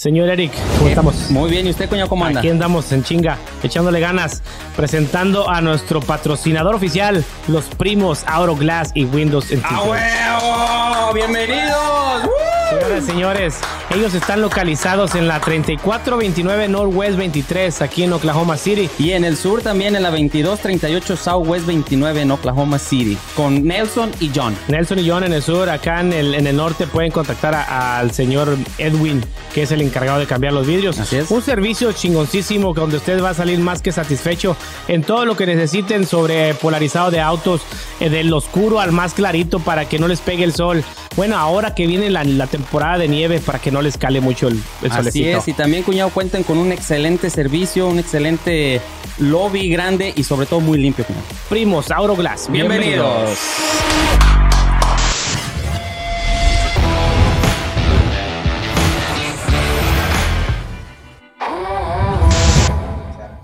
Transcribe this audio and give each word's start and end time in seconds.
Señor 0.00 0.30
Eric, 0.30 0.50
¿cómo 0.78 0.88
estamos? 0.88 1.30
Muy 1.30 1.50
bien, 1.50 1.66
¿y 1.66 1.70
usted, 1.72 1.86
coño, 1.86 2.08
cómo 2.08 2.24
anda? 2.24 2.40
Aquí 2.40 2.48
andamos 2.48 2.90
en 2.90 3.04
chinga, 3.04 3.36
echándole 3.62 4.00
ganas, 4.00 4.42
presentando 4.74 5.50
a 5.50 5.60
nuestro 5.60 6.00
patrocinador 6.00 6.74
oficial, 6.74 7.22
los 7.48 7.66
primos 7.66 8.24
Auroglass 8.26 8.92
y 8.94 9.04
Windows 9.04 9.52
¡A 9.62 9.82
huevo! 9.82 11.12
¡Bienvenidos! 11.12 12.22
Señoras 12.70 13.02
y 13.02 13.06
señores, 13.06 13.58
ellos 13.90 14.14
están 14.14 14.40
localizados 14.40 15.16
en 15.16 15.26
la 15.26 15.40
3429 15.40 16.68
Northwest 16.68 17.16
23, 17.16 17.82
aquí 17.82 18.04
en 18.04 18.12
Oklahoma 18.12 18.56
City. 18.56 18.88
Y 18.98 19.10
en 19.12 19.24
el 19.24 19.36
sur 19.36 19.62
también, 19.62 19.96
en 19.96 20.02
la 20.04 20.10
2238 20.10 21.16
Southwest 21.16 21.66
29 21.66 22.20
en 22.22 22.30
Oklahoma 22.30 22.78
City, 22.78 23.18
con 23.34 23.64
Nelson 23.66 24.12
y 24.20 24.30
John. 24.32 24.56
Nelson 24.68 25.00
y 25.00 25.08
John 25.08 25.24
en 25.24 25.32
el 25.32 25.42
sur, 25.42 25.68
acá 25.68 26.00
en 26.00 26.12
el, 26.12 26.34
en 26.34 26.46
el 26.46 26.56
norte 26.56 26.86
pueden 26.86 27.10
contactar 27.10 27.54
al 27.54 28.12
señor 28.12 28.56
Edwin, 28.78 29.24
que 29.52 29.62
es 29.62 29.72
el 29.72 29.80
encargado 29.80 30.20
de 30.20 30.26
cambiar 30.26 30.52
los 30.52 30.68
vidrios. 30.68 31.00
Así 31.00 31.16
es. 31.16 31.30
Un 31.30 31.42
servicio 31.42 31.92
chingoncísimo 31.92 32.72
donde 32.74 32.98
usted 32.98 33.20
va 33.22 33.30
a 33.30 33.34
salir 33.34 33.58
más 33.58 33.82
que 33.82 33.90
satisfecho 33.90 34.56
en 34.86 35.02
todo 35.02 35.24
lo 35.24 35.36
que 35.36 35.46
necesiten 35.46 36.06
sobre 36.06 36.54
polarizado 36.54 37.10
de 37.10 37.20
autos, 37.20 37.62
eh, 37.98 38.08
del 38.08 38.32
oscuro 38.32 38.78
al 38.78 38.92
más 38.92 39.14
clarito 39.14 39.58
para 39.58 39.88
que 39.88 39.98
no 39.98 40.06
les 40.06 40.20
pegue 40.20 40.44
el 40.44 40.54
sol. 40.54 40.84
Bueno, 41.16 41.36
ahora 41.36 41.74
que 41.74 41.88
viene 41.88 42.08
la, 42.08 42.22
la 42.22 42.46
temporada 42.46 42.98
de 42.98 43.08
nieve 43.08 43.40
para 43.40 43.58
que 43.58 43.72
no 43.72 43.79
les 43.82 43.96
cale 43.98 44.20
mucho 44.20 44.48
el, 44.48 44.54
el 44.82 44.90
Así 44.90 44.96
solecito. 44.98 45.38
es, 45.38 45.48
y 45.48 45.52
también, 45.52 45.82
cuñado, 45.82 46.10
cuentan 46.10 46.42
con 46.42 46.58
un 46.58 46.72
excelente 46.72 47.30
servicio, 47.30 47.86
un 47.88 47.98
excelente 47.98 48.80
lobby 49.18 49.68
grande 49.70 50.12
y 50.16 50.24
sobre 50.24 50.46
todo 50.46 50.60
muy 50.60 50.78
limpio, 50.78 51.04
cuñado. 51.04 51.24
Primos, 51.48 51.90
Auroglass. 51.90 52.50
Bienvenidos. 52.50 53.38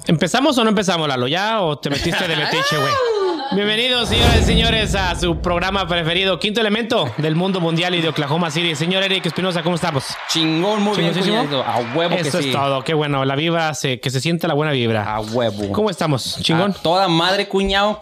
¿Empezamos 0.06 0.56
o 0.58 0.62
no 0.62 0.70
empezamos, 0.70 1.08
Lalo? 1.08 1.26
¿Ya 1.26 1.60
o 1.62 1.78
te 1.78 1.90
metiste 1.90 2.28
de 2.28 2.36
metiche, 2.36 2.76
güey? 2.76 2.92
Bienvenidos, 3.52 4.08
señoras 4.08 4.40
y 4.40 4.44
señores, 4.44 4.94
a 4.94 5.14
su 5.14 5.38
programa 5.40 5.86
preferido, 5.86 6.38
Quinto 6.38 6.60
Elemento 6.60 7.10
del 7.16 7.36
Mundo 7.36 7.60
Mundial 7.60 7.94
y 7.94 8.00
de 8.02 8.08
Oklahoma 8.08 8.50
City. 8.50 8.74
Señor 8.74 9.02
Eric 9.02 9.24
Espinosa, 9.26 9.62
¿cómo 9.62 9.76
estamos? 9.76 10.04
Chingón, 10.28 10.82
muy 10.82 10.96
bien, 10.98 11.12
cuñado. 11.14 11.62
A 11.62 11.78
huevo 11.94 12.14
que 12.16 12.22
Eso 12.22 12.40
sí. 12.40 12.48
es 12.48 12.52
todo, 12.54 12.82
qué 12.82 12.92
bueno. 12.94 13.24
La 13.24 13.36
vibra, 13.36 13.72
se, 13.74 14.00
que 14.00 14.10
se 14.10 14.20
siente 14.20 14.48
la 14.48 14.54
buena 14.54 14.72
vibra. 14.72 15.14
A 15.14 15.20
huevo. 15.20 15.72
¿Cómo 15.72 15.90
estamos? 15.90 16.38
¿Chingón? 16.42 16.72
A 16.72 16.74
toda 16.74 17.08
madre, 17.08 17.48
cuñado. 17.48 18.00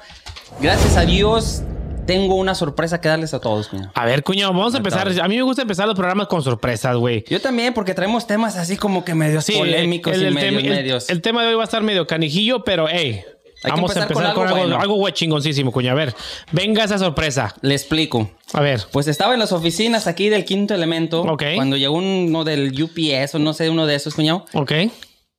Gracias 0.60 0.96
a 0.96 1.02
Dios, 1.04 1.62
tengo 2.06 2.34
una 2.36 2.54
sorpresa 2.54 3.00
que 3.00 3.08
darles 3.08 3.34
a 3.34 3.40
todos, 3.40 3.68
cuñado. 3.68 3.90
A 3.94 4.04
ver, 4.06 4.22
cuño, 4.24 4.48
vamos 4.48 4.74
a 4.74 4.78
empezar. 4.78 5.08
A 5.20 5.28
mí 5.28 5.36
me 5.36 5.42
gusta 5.42 5.62
empezar 5.62 5.86
los 5.86 5.94
programas 5.96 6.26
con 6.26 6.42
sorpresas, 6.42 6.96
güey. 6.96 7.24
Yo 7.28 7.40
también, 7.40 7.74
porque 7.74 7.94
traemos 7.94 8.26
temas 8.26 8.56
así 8.56 8.76
como 8.76 9.04
que 9.04 9.14
medios 9.14 9.44
Sí, 9.44 9.52
polémicos 9.52 10.14
el, 10.14 10.22
y 10.22 10.26
el 10.26 10.34
medios, 10.34 10.50
tema, 10.54 10.60
el- 10.74 10.82
medios. 10.82 11.10
el 11.10 11.20
tema 11.22 11.42
de 11.42 11.48
hoy 11.48 11.54
va 11.54 11.62
a 11.62 11.64
estar 11.64 11.82
medio 11.82 12.06
canijillo, 12.06 12.64
pero 12.64 12.86
hey, 12.90 13.24
Hay 13.64 13.70
vamos 13.70 13.96
a 13.96 14.02
empezar 14.02 14.14
con 14.14 14.24
algo 14.24 14.42
algo, 14.42 14.56
bueno. 14.56 14.78
algo 14.78 15.10
chingoncísimo, 15.10 15.72
cuño. 15.72 15.90
A 15.90 15.94
ver, 15.94 16.14
venga 16.52 16.84
esa 16.84 16.98
sorpresa. 16.98 17.54
Le 17.62 17.74
explico. 17.74 18.30
A 18.52 18.60
ver. 18.60 18.82
Pues 18.92 19.08
estaba 19.08 19.32
en 19.34 19.40
las 19.40 19.52
oficinas 19.52 20.06
aquí 20.06 20.28
del 20.28 20.44
quinto 20.44 20.74
elemento. 20.74 21.22
Ok. 21.22 21.42
Cuando 21.54 21.76
llegó 21.76 21.96
uno 21.96 22.44
del 22.44 22.70
UPS 22.80 23.34
o 23.34 23.38
no 23.38 23.54
sé, 23.54 23.70
uno 23.70 23.86
de 23.86 23.94
esos, 23.94 24.14
cuñado. 24.14 24.44
Ok. 24.52 24.72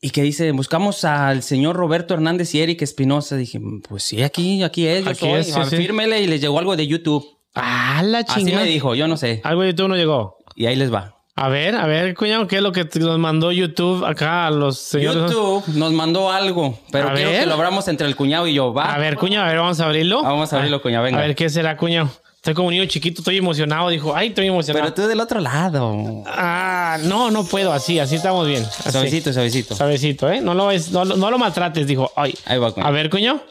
Y 0.02 0.10
que 0.10 0.22
dice, 0.24 0.52
buscamos 0.52 1.04
al 1.04 1.42
señor 1.44 1.76
Roberto 1.76 2.14
Hernández 2.14 2.54
y 2.56 2.62
Eric 2.62 2.82
Espinosa. 2.82 3.38
Dije, 3.38 3.60
pues 3.88 4.04
sí, 4.04 4.22
aquí, 4.24 4.62
aquí 4.64 4.88
es, 4.88 5.04
yo 5.06 5.12
Aquí 5.12 5.20
soy. 5.20 5.32
es, 5.40 5.48
sí, 5.48 5.60
sí. 5.70 5.78
Fírmele 5.78 6.22
y 6.22 6.28
les 6.28 6.42
llegó 6.42 6.60
algo 6.60 6.76
de 6.76 6.86
YouTube. 6.88 7.26
Ah, 7.56 8.02
la 8.04 8.20
Así 8.20 8.42
chingada. 8.44 8.64
me 8.64 8.70
dijo, 8.70 8.96
yo 8.96 9.08
no 9.08 9.18
sé. 9.18 9.42
Algo 9.44 9.62
de 9.62 9.70
YouTube 9.70 9.90
no 9.90 9.96
llegó. 9.96 10.38
Y 10.56 10.66
ahí 10.66 10.76
les 10.76 10.94
va. 10.94 11.15
A 11.38 11.50
ver, 11.50 11.76
a 11.76 11.86
ver, 11.86 12.16
cuñado, 12.16 12.48
¿qué 12.48 12.56
es 12.58 12.62
lo 12.62 12.72
que 12.72 12.88
nos 13.00 13.20
mandó 13.20 13.52
YouTube 13.52 14.06
acá 14.06 14.48
a 14.48 14.52
los 14.52 14.80
señores? 14.80 15.30
YouTube 15.34 15.66
nos 15.76 15.92
mandó 15.92 16.32
algo, 16.32 16.80
pero 16.92 17.10
A 17.10 17.14
quiero 17.14 17.30
ver. 17.32 17.42
que 17.42 17.46
lo 17.46 17.56
abramos 17.56 17.90
entre 17.90 18.08
el 18.08 18.16
cuñado 18.16 18.48
y 18.48 18.54
yo. 18.54 18.74
¿Va? 18.74 18.94
A 18.94 18.98
ver, 18.98 19.18
cuñado, 19.18 19.44
a 19.46 19.50
ver, 19.50 19.58
vamos 19.58 19.78
a 19.82 19.86
abrirlo. 19.86 20.24
Vamos 20.24 20.54
a 20.54 20.56
abrirlo, 20.56 20.82
cuñado, 20.82 21.04
venga. 21.04 21.18
A 21.20 21.22
ver, 21.28 21.36
¿qué 21.36 21.50
será, 21.50 21.76
cuñado? 21.76 22.10
Estoy 22.38 22.54
como 22.54 22.70
un 22.70 22.74
niño 22.76 22.86
chiquito, 22.86 23.20
estoy 23.20 23.36
emocionado. 23.38 23.90
Dijo, 23.90 24.16
ay, 24.16 24.28
estoy 24.30 24.48
emocionado. 24.48 24.86
Pero 24.86 24.94
tú 24.94 25.10
del 25.10 25.20
otro 25.20 25.42
lado. 25.42 26.24
Ah, 26.28 26.98
no, 27.04 27.30
no 27.32 27.44
puedo, 27.44 27.74
así, 27.74 28.00
así 28.00 28.16
estamos 28.16 28.48
bien. 28.48 28.64
Así. 28.64 28.92
Suavecito, 28.92 29.34
suavecito. 29.34 29.76
Suavecito, 29.76 30.30
¿eh? 30.32 30.40
No 30.40 30.54
lo, 30.54 30.70
no, 30.92 31.04
lo- 31.06 31.18
no 31.18 31.32
lo 31.32 31.38
maltrates, 31.38 31.86
dijo. 31.86 32.12
Ay. 32.16 32.34
Ahí 32.46 32.60
va, 32.60 32.72
cuñado. 32.72 32.88
A 32.90 32.96
ver, 32.96 33.10
cuñado. 33.10 33.42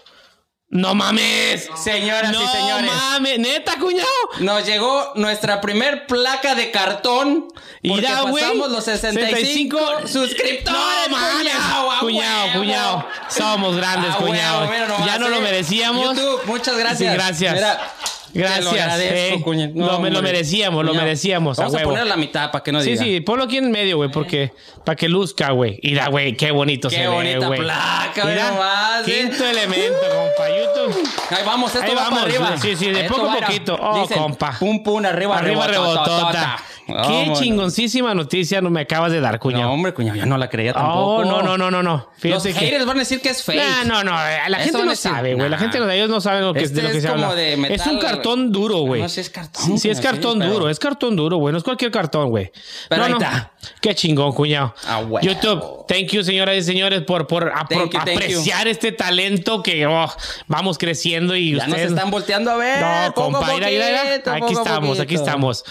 ¡No 0.75 0.93
mames! 0.93 1.69
Señoras 1.77 2.33
¡No 2.33 2.43
y 2.43 2.49
señores. 2.49 2.91
mames! 2.93 3.39
¿Neta, 3.39 3.79
cuñado? 3.79 4.09
Nos 4.41 4.67
llegó 4.67 5.13
nuestra 5.15 5.61
primer 5.61 6.05
placa 6.09 6.57
de 6.57 6.73
cartón. 6.73 7.47
Mira, 7.81 8.23
güey. 8.23 8.43
pasamos 8.43 8.73
los 8.73 8.85
65, 8.85 9.79
65 9.79 10.09
suscriptores. 10.09 10.81
No 11.11 11.17
mames, 11.17 11.55
cuñado, 12.01 12.59
cuñado. 12.59 13.07
Somos 13.29 13.77
grandes, 13.77 14.17
cuñado. 14.17 14.69
ya 15.07 15.17
no 15.21 15.29
lo 15.29 15.37
eh. 15.37 15.43
merecíamos. 15.43 16.17
YouTube, 16.17 16.41
muchas 16.47 16.77
gracias. 16.77 17.13
Sí, 17.13 17.19
gracias. 17.19 17.55
Mira, 17.55 17.93
te 18.35 18.41
lo 18.41 18.71
Gracias. 18.73 18.83
agradezco, 18.83 19.39
eh. 19.39 19.43
cuñado. 19.43 19.73
Lo- 19.75 20.01
me 20.01 20.11
lo 20.11 20.21
merecíamos, 20.23 20.85
lo 20.85 20.91
Cuñado. 20.91 21.07
merecíamos. 21.07 21.57
Vamos 21.57 21.75
a 21.75 21.81
a, 21.81 21.83
poner 21.85 22.07
la 22.07 22.17
mitad 22.17 22.51
para 22.51 22.63
que 22.65 22.73
no 22.73 22.81
Sí, 22.83 22.91
diga. 22.91 23.05
sí, 23.05 23.21
ponlo 23.21 23.45
aquí 23.45 23.57
en 23.57 23.71
medio, 23.71 23.97
güey, 23.97 24.11
porque 24.11 24.53
para 24.85 24.97
que 24.97 25.09
luzca, 25.09 25.51
güey. 25.53 25.79
Mira, 25.83 26.09
güey, 26.09 26.37
qué 26.37 26.51
bonito 26.51 26.89
Qué 26.89 26.97
se 26.97 27.07
bonita 27.09 27.39
ve, 27.39 27.47
güey. 27.47 27.61
placa, 27.61 28.25
ve 28.27 28.33
Mira, 28.33 28.51
nomás, 28.51 29.09
eh. 29.09 29.13
quinto 29.29 29.47
elemento, 29.47 29.99
compa. 30.01 30.49
YouTube. 30.49 31.09
Ahí 31.31 31.43
vamos, 31.47 31.75
esto 31.75 31.85
Ahí 31.87 31.95
va 31.95 32.03
vamos, 32.05 32.19
para 32.21 32.31
arriba. 32.31 32.57
sí, 32.61 32.77
sí, 32.77 32.91
de 32.91 33.01
Esto 33.03 33.15
poco 33.17 33.31
a 33.31 33.37
poquito. 33.37 33.79
Oh, 33.81 34.01
Dicen, 34.03 34.19
compa. 34.19 34.57
Pum, 34.59 34.83
pum, 34.83 35.05
arriba, 35.05 35.39
Arriba 35.39 35.67
rebotota. 35.67 36.57
Qué 36.87 36.93
Vámonos. 36.93 37.41
chingoncísima 37.41 38.15
noticia 38.15 38.61
no 38.61 38.69
me 38.69 38.83
acabas 38.83 39.11
de 39.11 39.19
dar, 39.19 39.39
cuñado. 39.39 39.65
No, 39.65 39.73
hombre, 39.73 39.95
cuñado, 39.95 40.19
yo 40.19 40.27
no 40.27 40.37
la 40.37 40.51
creía 40.51 40.75
tampoco. 40.75 41.01
Oh, 41.17 41.25
no, 41.25 41.43
no, 41.43 41.57
no, 41.57 41.71
no, 41.71 41.83
no. 41.83 41.95
Los 41.97 42.43
Fíjate 42.43 42.53
que... 42.53 42.59
haters 42.67 42.85
van 42.85 42.97
a 42.97 43.01
decir 43.01 43.23
que 43.23 43.31
es 43.31 43.43
fake. 43.43 43.59
No, 43.87 44.03
no, 44.03 44.05
no. 44.13 44.27
eh, 44.29 44.37
La 44.49 44.59
gente 44.59 44.85
no 44.85 44.91
decir, 44.91 45.11
sabe, 45.11 45.35
güey. 45.35 45.49
La 45.49 45.57
nah. 45.57 45.63
gente 45.63 45.81
de 45.81 45.97
ellos 45.97 46.11
no 46.11 46.21
sabe 46.21 46.43
lo 46.43 46.53
que, 46.53 46.61
Este 46.61 46.77
de 46.77 46.83
lo 46.83 46.91
que 46.91 46.97
es 46.99 47.03
se 47.03 47.09
como 47.09 47.25
habla. 47.25 47.37
de 47.37 47.53
es 47.53 47.57
un 47.57 47.63
metal, 47.63 47.99
cartón 48.01 48.53
duro, 48.53 48.81
güey. 48.81 49.01
No, 49.01 49.09
sí 49.09 49.21
es 49.21 49.31
cartón, 49.31 49.79
Sí, 49.79 49.89
es 49.89 49.99
cartón 50.01 50.35
sí, 50.35 50.39
pero- 50.41 50.53
duro. 50.53 50.69
Es 50.69 50.79
cartón 50.79 51.17
duro, 51.17 51.39
güey. 51.39 51.53
No 51.53 51.59
es 51.59 51.65
cualquier 51.65 51.91
cartón, 51.91 52.29
güey. 52.29 52.53
Pero 52.91 53.01
No, 53.01 53.07
ahí 53.07 53.13
no. 53.13 53.19
está. 53.19 53.53
Qué 53.81 53.95
chingón, 53.95 54.33
cuñado. 54.33 54.75
Ah. 54.87 55.03
YouTube, 55.23 55.87
thank 55.89 56.09
you, 56.09 56.23
señoras 56.23 56.57
y 56.57 56.63
señores, 56.63 57.01
por, 57.03 57.27
por 57.27 57.51
apro- 57.51 57.91
you, 57.91 57.99
apreciar 57.99 58.69
este 58.69 58.93
talento 58.93 59.63
que 59.63 59.87
oh, 59.87 60.13
vamos 60.49 60.77
creciendo 60.77 61.35
y 61.35 61.53
Ya 61.53 61.61
nos 61.67 61.69
ustedes... 61.69 61.93
están 61.93 62.11
volteando 62.11 62.51
a 62.51 62.57
ver. 62.57 62.81
No, 62.81 63.15
compa, 63.15 63.55
mira, 63.55 63.69
mira. 63.69 64.03
Aquí 64.35 64.53
estamos, 64.53 65.01
aquí 65.01 65.15
estamos. 65.15 65.65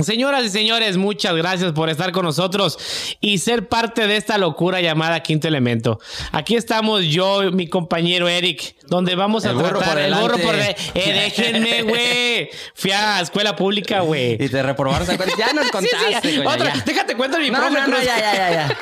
Señoras 0.00 0.44
y 0.44 0.48
señores, 0.48 0.96
muchas 0.96 1.36
gracias 1.36 1.70
por 1.70 1.88
estar 1.88 2.10
con 2.10 2.24
nosotros 2.24 3.16
y 3.20 3.38
ser 3.38 3.68
parte 3.68 4.08
de 4.08 4.16
esta 4.16 4.38
locura 4.38 4.80
llamada 4.80 5.20
Quinto 5.20 5.46
Elemento. 5.46 6.00
Aquí 6.32 6.56
estamos 6.56 7.04
yo, 7.04 7.52
mi 7.52 7.68
compañero 7.68 8.28
Eric, 8.28 8.74
donde 8.86 9.14
vamos 9.14 9.44
a 9.44 9.50
El 9.50 9.56
burro 9.56 9.78
tratar 9.78 9.88
por 9.94 9.98
el 10.02 10.14
burro 10.14 10.38
por 10.38 10.56
delante. 10.56 10.80
de- 10.94 11.00
Eh, 11.00 11.12
déjenme, 11.36 11.82
güey. 11.82 12.50
Fui 12.74 12.90
a 12.92 13.20
escuela 13.20 13.56
pública, 13.56 14.00
güey. 14.00 14.34
Y 14.42 14.48
te 14.48 14.62
reprobaron. 14.62 15.06
¿se 15.06 15.14
acuerdan? 15.14 15.36
Ya 15.38 15.52
nos 15.52 15.64
Sí, 15.66 15.70
contaste, 15.72 16.30
sí, 16.30 16.36
coño, 16.38 16.50
otra, 16.50 16.74
ya. 16.74 16.82
déjate 16.84 17.16
cuenta 17.16 17.38
mi 17.38 17.50
No, 17.50 17.58
profe 17.58 17.72
no, 17.72 17.86
no, 17.86 17.94
Cruz. 17.96 18.04
ya, 18.04 18.18
ya, 18.18 18.34
ya, 18.34 18.50
ya. 18.52 18.78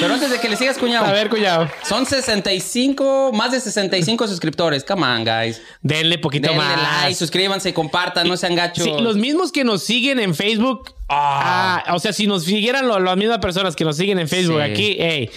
Pero 0.00 0.14
antes 0.14 0.30
de 0.30 0.40
que 0.40 0.48
le 0.48 0.56
sigas, 0.56 0.78
cuñado. 0.78 1.06
A 1.06 1.12
ver, 1.12 1.28
cuñado. 1.28 1.68
Son 1.88 2.04
65, 2.06 3.30
más 3.32 3.52
de 3.52 3.60
65 3.60 4.26
suscriptores. 4.26 4.84
Come 4.84 5.06
on, 5.06 5.24
guys. 5.24 5.62
Denle 5.82 6.18
poquito 6.18 6.48
Denle 6.48 6.64
más. 6.64 7.02
like, 7.04 7.14
suscríbanse, 7.14 7.72
compartan, 7.72 8.26
no 8.28 8.36
sean 8.36 8.54
gachos. 8.54 8.84
Sí, 8.84 8.92
los 9.00 9.16
mismos 9.16 9.52
que 9.52 9.64
nos 9.64 9.82
siguen 9.84 10.18
en 10.20 10.34
Facebook. 10.34 10.92
Ah, 11.08 11.84
o 11.94 11.98
sea, 12.00 12.12
si 12.12 12.26
nos 12.26 12.44
siguieran 12.44 12.88
lo- 12.88 12.98
las 12.98 13.16
mismas 13.16 13.38
personas 13.38 13.76
que 13.76 13.84
nos 13.84 13.96
siguen 13.96 14.18
en 14.18 14.28
Facebook 14.28 14.60
Sí. 14.64 14.70
aquí, 14.70 14.96
hey, 14.98 15.30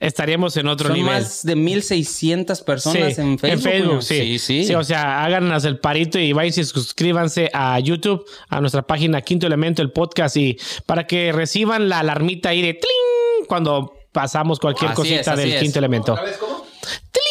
estaríamos 0.00 0.56
en 0.56 0.68
otro 0.68 0.88
Son 0.88 0.96
nivel. 0.96 1.12
más 1.14 1.44
de 1.44 1.56
1600 1.56 2.60
personas 2.62 3.14
Sí, 3.14 3.20
en 3.20 3.38
Facebook. 3.38 3.86
coño. 3.88 4.02
sí. 4.02 4.38
sí, 4.38 4.64
sí. 4.64 4.74
o 4.74 4.84
sea, 4.84 5.24
háganos 5.24 5.64
el 5.64 5.78
parito 5.78 6.18
y 6.18 6.32
vayan 6.32 6.52
y 6.60 6.64
suscríbanse 6.64 7.50
a 7.52 7.78
YouTube, 7.80 8.24
a 8.48 8.60
nuestra 8.60 8.82
página 8.82 9.22
Quinto 9.22 9.46
Elemento, 9.46 9.82
el 9.82 9.92
podcast, 9.92 10.36
y 10.36 10.58
para 10.86 11.06
que 11.06 11.32
reciban 11.32 11.88
la 11.88 12.00
alarmita 12.00 12.50
ahí 12.50 12.62
de 12.62 12.74
¡tling! 12.74 13.46
cuando 13.48 13.94
pasamos 14.12 14.58
cualquier 14.60 14.90
Así 14.92 14.96
cosita 14.96 15.32
es, 15.32 15.38
del 15.38 15.52
es. 15.52 15.62
Quinto 15.62 15.78
Elemento. 15.78 16.14
¡Tling! 16.16 17.22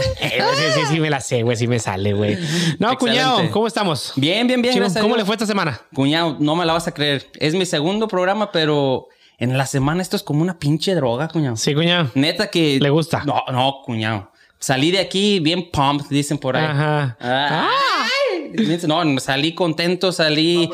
Eh, 0.22 0.40
sí, 0.56 0.64
sí, 0.80 0.94
sí, 0.94 1.00
me 1.00 1.10
la 1.10 1.20
sé, 1.20 1.42
güey, 1.42 1.56
sí 1.58 1.66
me 1.66 1.78
sale, 1.78 2.14
güey. 2.14 2.34
No, 2.78 2.92
Excelente. 2.92 2.96
cuñado, 2.96 3.50
¿cómo 3.50 3.66
estamos? 3.66 4.12
Bien, 4.16 4.46
bien, 4.46 4.62
bien. 4.62 4.74
Gracias 4.76 5.02
¿Cómo 5.02 5.14
le 5.16 5.24
fue 5.26 5.34
esta 5.34 5.44
semana? 5.46 5.78
Cuñado, 5.94 6.36
no 6.38 6.56
me 6.56 6.64
la 6.64 6.72
vas 6.72 6.86
a 6.88 6.94
creer. 6.94 7.30
Es 7.38 7.54
mi 7.54 7.66
segundo 7.66 8.08
programa, 8.08 8.50
pero 8.50 9.08
en 9.40 9.58
la 9.58 9.66
semana 9.66 10.02
esto 10.02 10.16
es 10.16 10.22
como 10.22 10.42
una 10.42 10.58
pinche 10.58 10.94
droga, 10.94 11.26
cuñado. 11.28 11.56
Sí, 11.56 11.74
cuñado. 11.74 12.10
Neta 12.14 12.50
que... 12.50 12.78
¿Le 12.78 12.90
gusta? 12.90 13.24
No, 13.24 13.42
no, 13.50 13.80
cuñado. 13.84 14.30
Salí 14.58 14.90
de 14.90 15.00
aquí 15.00 15.40
bien 15.40 15.70
pumped, 15.70 16.06
dicen 16.10 16.36
por 16.36 16.56
ahí. 16.56 16.66
Ajá. 16.66 17.16
Ay. 17.18 18.50
Dicen, 18.52 18.88
No, 18.90 19.18
salí 19.18 19.54
contento, 19.54 20.12
salí 20.12 20.70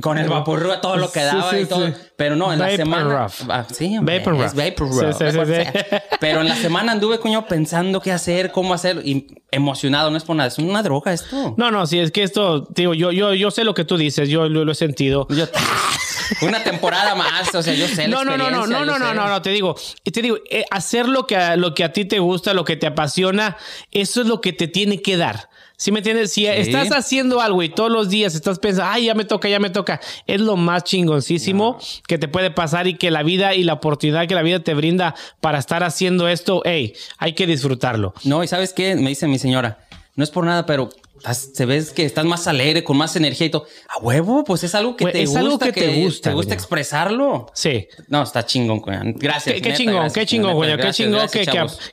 con 0.00 0.18
el 0.18 0.28
vapor 0.28 0.80
todo 0.80 0.96
lo 0.96 1.10
que 1.10 1.20
daba 1.20 1.50
sí, 1.50 1.58
y 1.58 1.64
todo. 1.66 1.86
sí. 1.86 1.92
Pero 2.16 2.36
no, 2.36 2.52
en 2.52 2.58
la 2.58 2.70
semana. 2.70 3.26
Ah, 3.48 3.66
sí, 3.72 3.96
hombre, 3.98 4.18
Vapor 4.20 4.36
es. 4.44 4.54
Pero 6.20 6.40
en 6.40 6.48
la 6.48 6.56
semana 6.56 6.92
anduve, 6.92 7.18
coño, 7.18 7.46
pensando 7.46 8.00
qué 8.00 8.12
hacer, 8.12 8.52
cómo 8.52 8.74
hacer. 8.74 9.00
Y 9.04 9.26
emocionado, 9.50 10.10
no 10.10 10.16
es 10.16 10.24
por 10.24 10.36
nada. 10.36 10.48
Es 10.48 10.58
una 10.58 10.82
droga 10.82 11.12
esto. 11.12 11.54
No, 11.56 11.70
no, 11.70 11.86
sí, 11.86 11.98
es 11.98 12.10
que 12.12 12.22
esto, 12.22 12.68
digo, 12.74 12.94
yo, 12.94 13.12
yo, 13.12 13.34
yo 13.34 13.50
sé 13.50 13.64
lo 13.64 13.74
que 13.74 13.84
tú 13.84 13.96
dices, 13.96 14.28
yo 14.28 14.48
lo, 14.48 14.64
lo 14.64 14.72
he 14.72 14.74
sentido. 14.74 15.26
Yo- 15.30 15.46
una 16.42 16.62
temporada 16.62 17.14
más. 17.14 17.54
O 17.54 17.62
sea, 17.62 17.74
yo 17.74 17.86
sé 17.88 18.08
la 18.08 18.16
No, 18.16 18.24
no, 18.24 18.36
no, 18.36 18.50
no, 18.50 18.66
no, 18.66 18.84
no, 18.84 18.98
no, 18.98 19.14
no, 19.14 19.28
no, 19.28 19.42
te 19.42 19.50
digo, 19.50 19.76
te 20.04 20.22
digo, 20.22 20.38
eh, 20.50 20.64
hacer 20.70 21.08
lo 21.08 21.26
que, 21.26 21.36
a, 21.36 21.56
lo 21.56 21.74
que 21.74 21.84
a 21.84 21.92
ti 21.92 22.04
te 22.04 22.18
gusta, 22.18 22.54
lo 22.54 22.64
que 22.64 22.76
te 22.76 22.86
apasiona, 22.86 23.56
eso 23.90 24.20
es 24.22 24.26
lo 24.26 24.40
que 24.40 24.52
te 24.52 24.68
tiene 24.68 25.02
que 25.02 25.16
dar. 25.16 25.48
¿Sí 25.76 25.90
me 25.90 25.98
entiendes? 25.98 26.32
Si 26.32 26.46
estás 26.46 26.90
haciendo 26.90 27.40
algo 27.40 27.62
y 27.62 27.68
todos 27.68 27.90
los 27.90 28.08
días 28.08 28.34
estás 28.34 28.58
pensando, 28.58 28.90
ay, 28.90 29.06
ya 29.06 29.14
me 29.14 29.24
toca, 29.24 29.48
ya 29.48 29.58
me 29.58 29.70
toca, 29.70 30.00
es 30.26 30.40
lo 30.40 30.56
más 30.56 30.84
chingoncísimo 30.84 31.78
que 32.06 32.16
te 32.16 32.28
puede 32.28 32.50
pasar 32.50 32.86
y 32.86 32.94
que 32.94 33.10
la 33.10 33.22
vida 33.22 33.54
y 33.54 33.64
la 33.64 33.74
oportunidad 33.74 34.28
que 34.28 34.34
la 34.34 34.42
vida 34.42 34.60
te 34.60 34.74
brinda 34.74 35.14
para 35.40 35.58
estar 35.58 35.82
haciendo 35.82 36.28
esto, 36.28 36.62
hey, 36.64 36.94
hay 37.18 37.32
que 37.32 37.46
disfrutarlo. 37.46 38.14
No, 38.22 38.44
y 38.44 38.48
¿sabes 38.48 38.72
qué? 38.72 38.94
Me 38.94 39.08
dice 39.08 39.26
mi 39.26 39.38
señora, 39.38 39.78
no 40.14 40.22
es 40.22 40.30
por 40.30 40.44
nada, 40.44 40.64
pero 40.64 40.90
se 41.32 41.64
ves 41.64 41.90
que 41.90 42.04
estás 42.04 42.24
más 42.24 42.46
alegre, 42.46 42.84
con 42.84 42.96
más 42.96 43.16
energía 43.16 43.46
y 43.46 43.50
todo. 43.50 43.66
A 43.88 43.98
huevo, 43.98 44.44
pues 44.44 44.62
es 44.62 44.74
algo 44.74 44.96
que 44.96 45.06
te 45.06 45.24
gusta. 45.24 45.40
Algo 45.40 45.58
que, 45.58 45.72
te 45.72 46.02
gusta. 46.02 46.30
Te 46.30 46.34
gusta 46.34 46.54
expresarlo. 46.54 47.50
Sí. 47.54 47.88
No, 48.08 48.22
está 48.22 48.44
chingón, 48.44 48.80
güey. 48.80 48.98
Gracias. 49.14 49.60
Qué, 49.60 49.72
chingón, 49.74 50.10
qué 50.12 50.26
chingón, 50.26 50.54
güey. 50.54 50.76
Qué 50.76 50.90
chingón 50.92 51.28
que, 51.28 51.46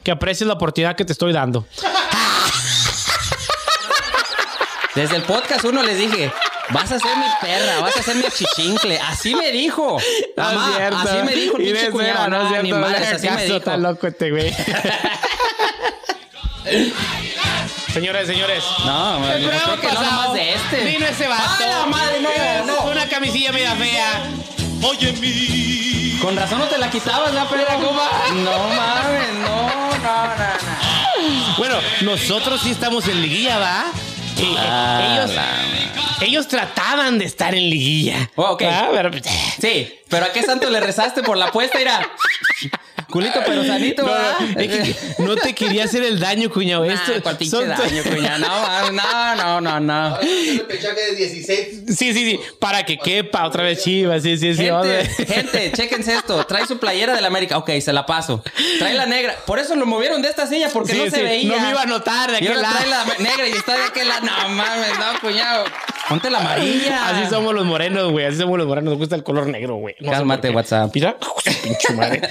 que, 0.03 0.11
aprecies 0.11 0.47
la 0.47 0.53
oportunidad 0.53 0.95
que 0.95 1.05
te 1.05 1.13
estoy 1.13 1.31
dando. 1.31 1.65
Desde 4.95 5.15
el 5.15 5.23
podcast 5.23 5.63
uno 5.63 5.81
les 5.83 5.97
dije, 5.97 6.29
vas 6.71 6.91
a 6.91 6.99
ser 6.99 7.15
mi 7.15 7.25
perra, 7.39 7.79
vas 7.79 7.95
a 7.95 8.03
ser 8.03 8.17
mi 8.17 8.23
chichincle. 8.23 8.99
Así 8.99 9.33
me 9.35 9.51
dijo. 9.51 9.97
Mamá, 10.35 10.77
así 11.01 11.17
me 11.25 11.33
dijo 11.33 11.55
el 11.57 11.63
pinche 11.63 11.91
cuñado. 11.91 12.27
No, 12.27 12.49
no, 12.49 12.61
ni 12.61 12.73
madres, 12.73 13.13
así 13.13 13.29
me 13.29 13.45
dijo. 13.45 13.57
Está 13.57 13.77
loco 13.77 14.07
este 14.07 14.31
güey. 14.31 14.53
Señores, 17.93 18.27
señores. 18.27 18.63
No, 18.85 19.31
el 19.31 19.47
creo 19.47 19.79
que 19.81 19.87
no 19.87 20.01
más 20.01 20.33
de 20.33 20.53
este. 20.53 20.83
Vino 20.85 21.05
ese 21.05 21.27
vato. 21.27 21.43
¡Ay, 21.59 21.65
la 21.69 21.85
madre, 21.85 22.21
no, 22.21 22.29
no! 22.65 22.83
Una 22.91 23.05
camisilla 23.07 23.51
media 23.51 23.75
fea. 23.75 24.23
Oye, 24.83 25.11
mi. 25.13 26.17
Con 26.21 26.37
razón 26.37 26.59
no 26.59 26.65
te 26.67 26.77
la 26.77 26.89
quitabas, 26.89 27.33
la 27.33 27.49
perra, 27.49 27.75
¿cómo? 27.75 28.01
No 28.43 28.67
mames, 28.69 29.33
no, 29.39 29.67
no, 29.67 29.97
no, 29.97 30.35
no. 30.35 31.57
Bueno, 31.57 31.75
nosotros 32.01 32.61
sí 32.61 32.71
estamos 32.71 33.07
en 33.07 33.21
liguilla, 33.21 33.57
¿va? 33.57 33.85
Ah, 34.57 35.25
ellos, 35.25 35.31
ellos 36.21 36.47
trataban 36.47 37.17
de 37.17 37.25
estar 37.25 37.53
en 37.53 37.69
liguilla. 37.69 38.29
Oh, 38.35 38.57
ah, 38.61 39.11
sí, 39.59 39.93
pero 40.09 40.25
¿a 40.25 40.31
qué 40.31 40.43
santo 40.43 40.69
le 40.69 40.79
rezaste 40.79 41.23
por 41.23 41.37
la 41.37 41.45
apuesta? 41.45 41.77
Mira. 41.77 42.09
Culito 43.11 43.39
pero 43.45 43.63
sanito, 43.65 44.03
no, 44.03 45.25
no 45.25 45.35
te 45.35 45.53
quería 45.53 45.83
hacer 45.83 46.03
el 46.03 46.19
daño, 46.19 46.49
cuñado. 46.49 46.85
Nah, 46.85 46.93
Esto, 46.93 47.11
¿Cuál 47.21 47.37
pinche 47.37 47.65
daño, 47.65 48.03
cuñado? 48.09 48.39
No, 48.39 48.91
no, 48.91 49.35
no, 49.35 49.61
no, 49.61 49.79
no. 49.79 50.17
de 50.17 51.15
16. 51.15 51.83
Sí, 51.87 51.93
sí, 51.95 52.13
sí. 52.13 52.39
Para 52.59 52.85
que 52.85 52.97
quepa 52.97 53.45
otra 53.45 53.63
vez 53.63 53.83
Chivas. 53.83 54.23
Sí, 54.23 54.37
sí, 54.37 54.55
sí. 54.55 54.65
Gente, 54.65 55.25
gente, 55.25 55.71
chéquense 55.75 56.15
esto. 56.15 56.45
Trae 56.45 56.65
su 56.65 56.79
playera 56.79 57.13
del 57.15 57.25
América. 57.25 57.57
Ok, 57.57 57.71
se 57.81 57.93
la 57.93 58.05
paso. 58.05 58.43
Trae 58.79 58.93
la 58.93 59.05
negra. 59.05 59.35
Por 59.45 59.59
eso 59.59 59.75
lo 59.75 59.85
movieron 59.85 60.21
de 60.21 60.29
esta 60.29 60.47
silla, 60.47 60.69
porque 60.71 60.93
no 60.93 61.09
se 61.09 61.21
veía. 61.21 61.55
No 61.55 61.61
me 61.61 61.69
iba 61.71 61.81
a 61.81 61.85
notar 61.85 62.31
de 62.31 62.37
aquel 62.37 62.61
lado. 62.61 62.75
trae 62.77 62.89
la 62.89 63.05
negra 63.19 63.47
y 63.47 63.51
está 63.51 63.75
de 63.77 63.83
aquel 63.83 64.07
lado. 64.07 64.25
No 64.25 64.49
mames, 64.49 64.99
no, 64.99 65.19
cuñado. 65.19 65.65
Ponte 66.09 66.29
la 66.29 66.39
amarilla. 66.39 67.09
Así 67.09 67.29
somos 67.29 67.53
los 67.53 67.65
morenos, 67.65 68.11
güey. 68.11 68.25
Así 68.25 68.37
somos 68.37 68.57
los 68.57 68.67
morenos. 68.67 68.91
Nos 68.91 68.99
gusta 68.99 69.15
el 69.15 69.23
color 69.23 69.47
negro, 69.47 69.75
güey. 69.75 69.95
Cálmate, 69.95 70.49
WhatsApp. 70.49 70.91
Mira, 70.93 71.17
pinche 71.63 71.93
madre. 71.93 72.21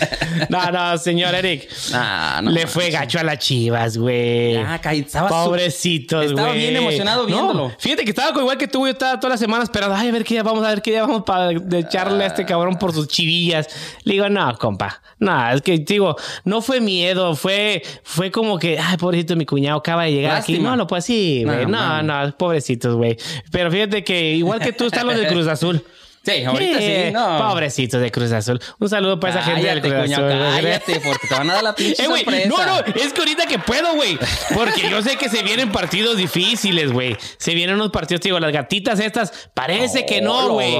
No, 0.48 0.69
no, 0.70 0.98
señor 0.98 1.34
Eric. 1.34 1.68
Ah, 1.92 2.40
no, 2.42 2.50
Le 2.50 2.66
fue 2.66 2.90
gacho 2.90 3.18
a 3.18 3.24
las 3.24 3.38
chivas, 3.38 3.96
güey. 3.96 4.56
Ah, 4.56 4.80
estaba 4.92 5.28
Pobrecitos, 5.28 6.32
güey. 6.32 6.34
Estaba 6.34 6.52
bien 6.52 6.76
emocionado 6.76 7.26
viéndolo. 7.26 7.72
fíjate 7.78 8.04
que 8.04 8.10
estaba 8.10 8.38
igual 8.40 8.58
que 8.58 8.68
tú, 8.68 8.86
yo 8.86 8.92
estaba 8.92 9.18
toda 9.18 9.34
la 9.34 9.38
semana 9.38 9.64
esperando. 9.64 9.94
Ay, 9.94 10.08
a 10.08 10.12
ver 10.12 10.24
qué 10.24 10.34
día 10.34 10.42
vamos, 10.42 10.64
a 10.64 10.68
ver 10.68 10.82
qué 10.82 10.90
día 10.92 11.02
vamos 11.02 11.22
para 11.24 11.50
echarle 11.52 12.24
a 12.24 12.26
este 12.26 12.44
cabrón 12.44 12.76
por 12.76 12.92
sus 12.92 13.08
chivillas. 13.08 13.68
Le 14.04 14.14
digo, 14.14 14.28
no, 14.28 14.56
compa. 14.58 15.00
No, 15.18 15.50
es 15.50 15.60
que 15.62 15.78
digo, 15.78 16.16
no 16.44 16.62
fue 16.62 16.80
miedo, 16.80 17.34
fue, 17.34 17.82
fue 18.02 18.30
como 18.30 18.58
que, 18.58 18.78
ay, 18.78 18.96
pobrecito, 18.96 19.36
mi 19.36 19.44
cuñado 19.44 19.78
acaba 19.78 20.04
de 20.04 20.12
llegar 20.12 20.36
aquí. 20.36 20.58
No, 20.58 20.76
no, 20.76 20.86
pues 20.86 21.04
sí, 21.04 21.42
güey. 21.44 21.66
No, 21.66 22.02
no, 22.02 22.24
no, 22.24 22.36
pobrecitos, 22.36 22.96
güey. 22.96 23.18
Pero 23.50 23.70
fíjate 23.70 24.02
que 24.02 24.34
igual 24.34 24.60
que 24.60 24.72
tú 24.72 24.86
están 24.86 25.06
los 25.06 25.16
de 25.16 25.26
Cruz 25.26 25.46
Azul. 25.46 25.84
Sí, 26.22 26.44
ahorita 26.44 26.78
sí, 26.78 27.10
no. 27.12 27.38
Pobrecitos 27.38 28.00
de 28.00 28.10
Cruz 28.10 28.30
Azul. 28.32 28.60
Un 28.78 28.88
saludo 28.90 29.18
para 29.18 29.34
esa 29.34 29.42
gente 29.42 29.66
del 29.66 29.80
Cruz 29.80 29.94
Azul. 29.94 30.28
Cállate, 30.54 31.00
porque 31.00 31.26
te 31.26 31.34
van 31.34 31.50
a 31.50 31.54
dar 31.54 31.62
la 31.62 31.74
pinche 31.74 32.02
eh, 32.02 32.06
sorpresa. 32.06 32.48
No, 32.48 32.66
no, 32.66 32.78
es 32.94 33.12
que 33.12 33.20
ahorita 33.20 33.46
que 33.46 33.58
puedo, 33.58 33.94
güey. 33.94 34.18
Porque 34.54 34.88
yo 34.90 35.00
sé 35.02 35.16
que 35.16 35.30
se 35.30 35.42
vienen 35.42 35.72
partidos 35.72 36.18
difíciles, 36.18 36.92
güey. 36.92 37.16
Se 37.38 37.54
vienen 37.54 37.76
unos 37.76 37.90
partidos, 37.90 38.20
digo, 38.20 38.38
las 38.38 38.52
gatitas 38.52 39.00
estas, 39.00 39.50
parece 39.54 40.04
que 40.04 40.20
no, 40.20 40.50
güey. 40.50 40.78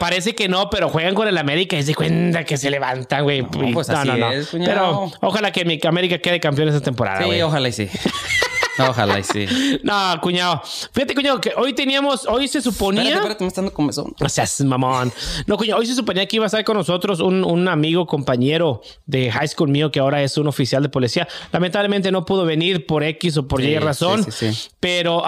Parece 0.00 0.34
que 0.34 0.48
no, 0.48 0.70
pero 0.70 0.88
juegan 0.88 1.14
con 1.14 1.28
el 1.28 1.36
América 1.36 1.76
y 1.76 1.82
se 1.82 1.94
cuenta 1.94 2.44
que 2.44 2.56
se 2.56 2.70
levantan, 2.70 3.24
güey. 3.24 3.42
No, 3.42 3.72
pues 3.74 3.90
así 3.90 4.08
no, 4.08 4.16
no. 4.16 4.32
Es, 4.32 4.48
pero 4.52 5.12
ojalá 5.20 5.52
que 5.52 5.64
mi 5.64 5.78
América 5.86 6.18
quede 6.18 6.40
campeón 6.40 6.68
esta 6.68 6.80
temporada, 6.80 7.22
Sí, 7.22 7.42
ojalá 7.42 7.68
y 7.68 7.72
sí. 7.72 7.88
Ojalá 8.78 9.18
y 9.18 9.24
sí. 9.24 9.46
No, 9.82 10.20
cuñado. 10.20 10.62
Fíjate, 10.92 11.14
cuñado, 11.14 11.40
que 11.40 11.52
hoy 11.56 11.72
teníamos, 11.72 12.26
hoy 12.26 12.48
se 12.48 12.60
suponía. 12.60 13.02
Espérate, 13.02 13.22
espérate, 13.22 13.44
me 13.44 13.48
está 13.48 13.60
dando 13.60 13.74
comezón. 13.74 14.14
O 14.20 14.28
sea, 14.28 14.44
mamón. 14.64 15.12
No, 15.46 15.56
cuñado, 15.56 15.80
hoy 15.80 15.86
se 15.86 15.94
suponía 15.94 16.26
que 16.26 16.36
iba 16.36 16.44
a 16.44 16.46
estar 16.46 16.64
con 16.64 16.76
nosotros 16.76 17.20
un, 17.20 17.44
un, 17.44 17.68
amigo, 17.68 18.06
compañero 18.06 18.82
de 19.06 19.30
high 19.30 19.48
school 19.48 19.68
mío, 19.68 19.90
que 19.90 20.00
ahora 20.00 20.22
es 20.22 20.36
un 20.38 20.46
oficial 20.48 20.82
de 20.82 20.88
policía. 20.88 21.26
Lamentablemente 21.52 22.10
no 22.10 22.24
pudo 22.24 22.44
venir 22.44 22.86
por 22.86 23.02
X 23.02 23.36
o 23.38 23.48
por 23.48 23.62
Y 23.62 23.78
razón. 23.78 24.24
Sí, 24.24 24.52
sí, 24.52 24.68
pero 24.80 25.22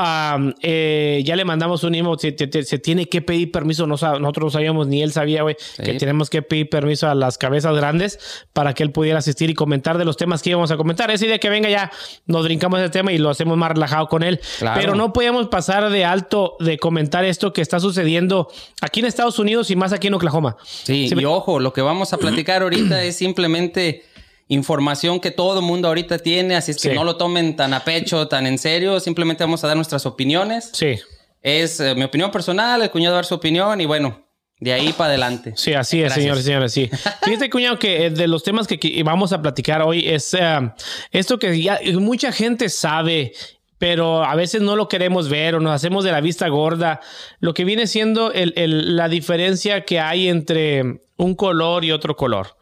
eh, 0.63 1.23
ya 1.25 1.37
le 1.37 1.45
mandamos 1.45 1.85
un 1.85 1.95
email. 1.95 2.19
Se, 2.19 2.65
se, 2.65 2.79
tiene 2.79 3.07
que 3.07 3.23
pedir 3.23 3.51
permiso. 3.51 3.87
No, 3.87 3.97
nosotros 3.97 4.37
no 4.45 4.51
sabíamos, 4.51 4.87
ni 4.87 5.03
él 5.03 5.13
sabía, 5.13 5.43
güey, 5.43 5.57
que 5.77 5.95
tenemos 5.95 6.31
que 6.31 6.43
pedir 6.43 6.69
permiso 6.69 7.09
a 7.09 7.15
las 7.15 7.39
cabezas 7.39 7.75
grandes 7.75 8.47
para 8.53 8.75
que 8.75 8.83
él 8.83 8.93
pudiera 8.93 9.19
asistir 9.19 9.51
y 9.51 9.55
comentar 9.55 9.99
de 9.99 10.05
los 10.05 10.17
temas 10.17 10.43
que 10.43 10.51
íbamos 10.51 10.71
a 10.71 10.77
comentar. 10.77 11.11
Ese 11.11 11.27
día 11.27 11.39
que 11.39 11.51
venga 11.51 11.69
ya 11.69 11.91
nos 12.27 12.45
brincamos 12.45 12.81
el 12.81 12.91
tema 12.91 13.13
y 13.13 13.19
lo 13.19 13.31
hacemos 13.39 13.57
más 13.57 13.71
relajado 13.71 14.09
con 14.09 14.23
él. 14.23 14.41
Pero 14.75 14.95
no 14.95 15.13
podíamos 15.13 15.49
pasar 15.49 15.89
de 15.91 16.05
alto 16.05 16.57
de 16.59 16.79
comentar 16.79 17.25
esto 17.25 17.53
que 17.53 17.63
está 17.63 17.79
sucediendo 17.79 18.49
aquí 18.81 19.01
en 19.01 19.07
Estados 19.07 19.39
Unidos 19.39 19.71
y 19.71 19.77
más 19.77 19.93
aquí 19.93 20.09
en 20.09 20.15
Oklahoma. 20.15 20.57
Sí, 20.65 21.11
y 21.17 21.25
ojo, 21.25 21.61
lo 21.61 21.73
que 21.73 21.81
vamos 21.81 22.13
a 22.13 22.19
platicar 22.19 22.63
ahorita 22.63 23.03
es 23.05 23.17
simplemente 23.17 24.05
información 24.49 25.21
que 25.21 25.31
todo 25.31 25.61
el 25.61 25.65
mundo 25.65 25.89
ahorita 25.89 26.19
tiene, 26.19 26.57
así 26.57 26.73
es 26.73 26.81
que 26.81 26.95
no 26.95 27.05
lo 27.05 27.17
tomen 27.17 27.55
tan 27.55 27.75
a 27.75 27.85
pecho, 27.85 28.29
tan 28.29 28.47
en 28.47 28.59
serio, 28.59 28.99
simplemente 28.99 29.45
vamos 29.45 29.63
a 29.63 29.69
dar 29.69 29.77
nuestras 29.77 30.07
opiniones. 30.07 30.71
Sí. 30.73 30.99
Es 31.43 31.81
eh, 31.81 31.95
mi 31.95 32.03
opinión 32.03 32.31
personal, 32.31 32.83
el 32.83 32.91
cuñado 32.91 33.15
dar 33.15 33.25
su 33.25 33.35
opinión 33.35 33.81
y 33.81 33.87
bueno, 33.87 34.28
de 34.61 34.73
ahí 34.73 34.93
para 34.93 35.11
adelante. 35.11 35.53
Sí, 35.57 35.75
así 35.75 36.03
es, 36.03 36.13
señores 36.13 36.43
y 36.43 36.47
señores, 36.47 36.73
sí. 36.73 36.91
Fíjate, 37.23 37.51
cuñado, 37.51 37.79
que 37.79 38.07
eh, 38.07 38.11
de 38.11 38.27
los 38.27 38.43
temas 38.43 38.67
que, 38.67 39.03
vamos 39.05 39.33
a 39.33 39.41
platicar 39.41 39.83
hoy 39.83 40.09
es 40.09 40.35
eh, 40.35 40.71
esto 41.13 41.39
que 41.39 41.61
ya 41.61 41.79
mucha 41.95 42.33
gente 42.33 42.69
sabe 42.69 43.33
pero 43.79 44.25
a 44.25 44.35
veces 44.35 44.61
no 44.61 44.75
lo 44.75 44.89
queremos 44.89 45.29
ver 45.29 45.55
o 45.55 45.61
nos 45.61 45.73
hacemos 45.73 46.05
de 46.05 46.11
la 46.11 46.21
vista 46.21 46.49
gorda. 46.49 47.01
Lo 47.39 47.55
que 47.55 47.65
viene 47.65 47.87
siendo 47.87 48.33
la 48.35 49.09
diferencia 49.09 49.85
que 49.85 50.01
hay 50.01 50.29
entre 50.29 51.01
un 51.17 51.37
color 51.37 51.85
y 51.85 51.93
otro 51.93 52.17
color. 52.17 52.58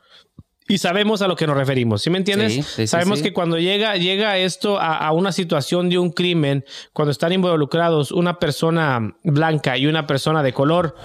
Y 0.68 0.78
sabemos 0.78 1.22
a 1.22 1.28
lo 1.28 1.36
que 1.36 1.46
nos 1.46 1.56
referimos, 1.56 2.02
¿sí 2.02 2.10
me 2.10 2.18
entiendes? 2.18 2.66
sabemos 2.90 3.22
que 3.22 3.32
cuando 3.32 3.58
llega, 3.58 3.96
llega 3.96 4.36
esto 4.36 4.80
a, 4.80 5.12
una 5.12 5.30
situación 5.30 5.88
de 5.88 5.98
un 5.98 6.10
crimen, 6.10 6.64
cuando 6.92 7.12
están 7.12 7.32
involucrados 7.32 8.10
una 8.10 8.38
persona 8.38 9.16
blanca 9.22 9.78
y 9.78 9.86
una 9.86 10.06
persona 10.06 10.42
de 10.42 10.52
color, 10.52 10.96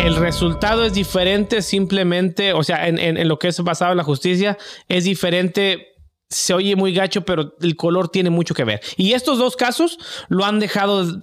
el 0.00 0.16
resultado 0.16 0.84
es 0.84 0.94
diferente 0.94 1.60
simplemente, 1.60 2.54
o 2.54 2.62
sea, 2.62 2.88
en, 2.88 2.98
en 2.98 3.28
lo 3.28 3.38
que 3.38 3.48
es 3.48 3.60
basado 3.60 3.92
en 3.92 3.98
la 3.98 4.04
justicia, 4.04 4.56
es 4.88 5.04
diferente 5.04 5.92
se 6.32 6.54
oye 6.54 6.74
muy 6.76 6.92
gacho, 6.92 7.24
pero 7.24 7.54
el 7.60 7.76
color 7.76 8.08
tiene 8.08 8.30
mucho 8.30 8.54
que 8.54 8.64
ver. 8.64 8.80
Y 8.96 9.12
estos 9.12 9.38
dos 9.38 9.56
casos 9.56 9.98
lo 10.28 10.44
han 10.44 10.58
dejado 10.58 11.20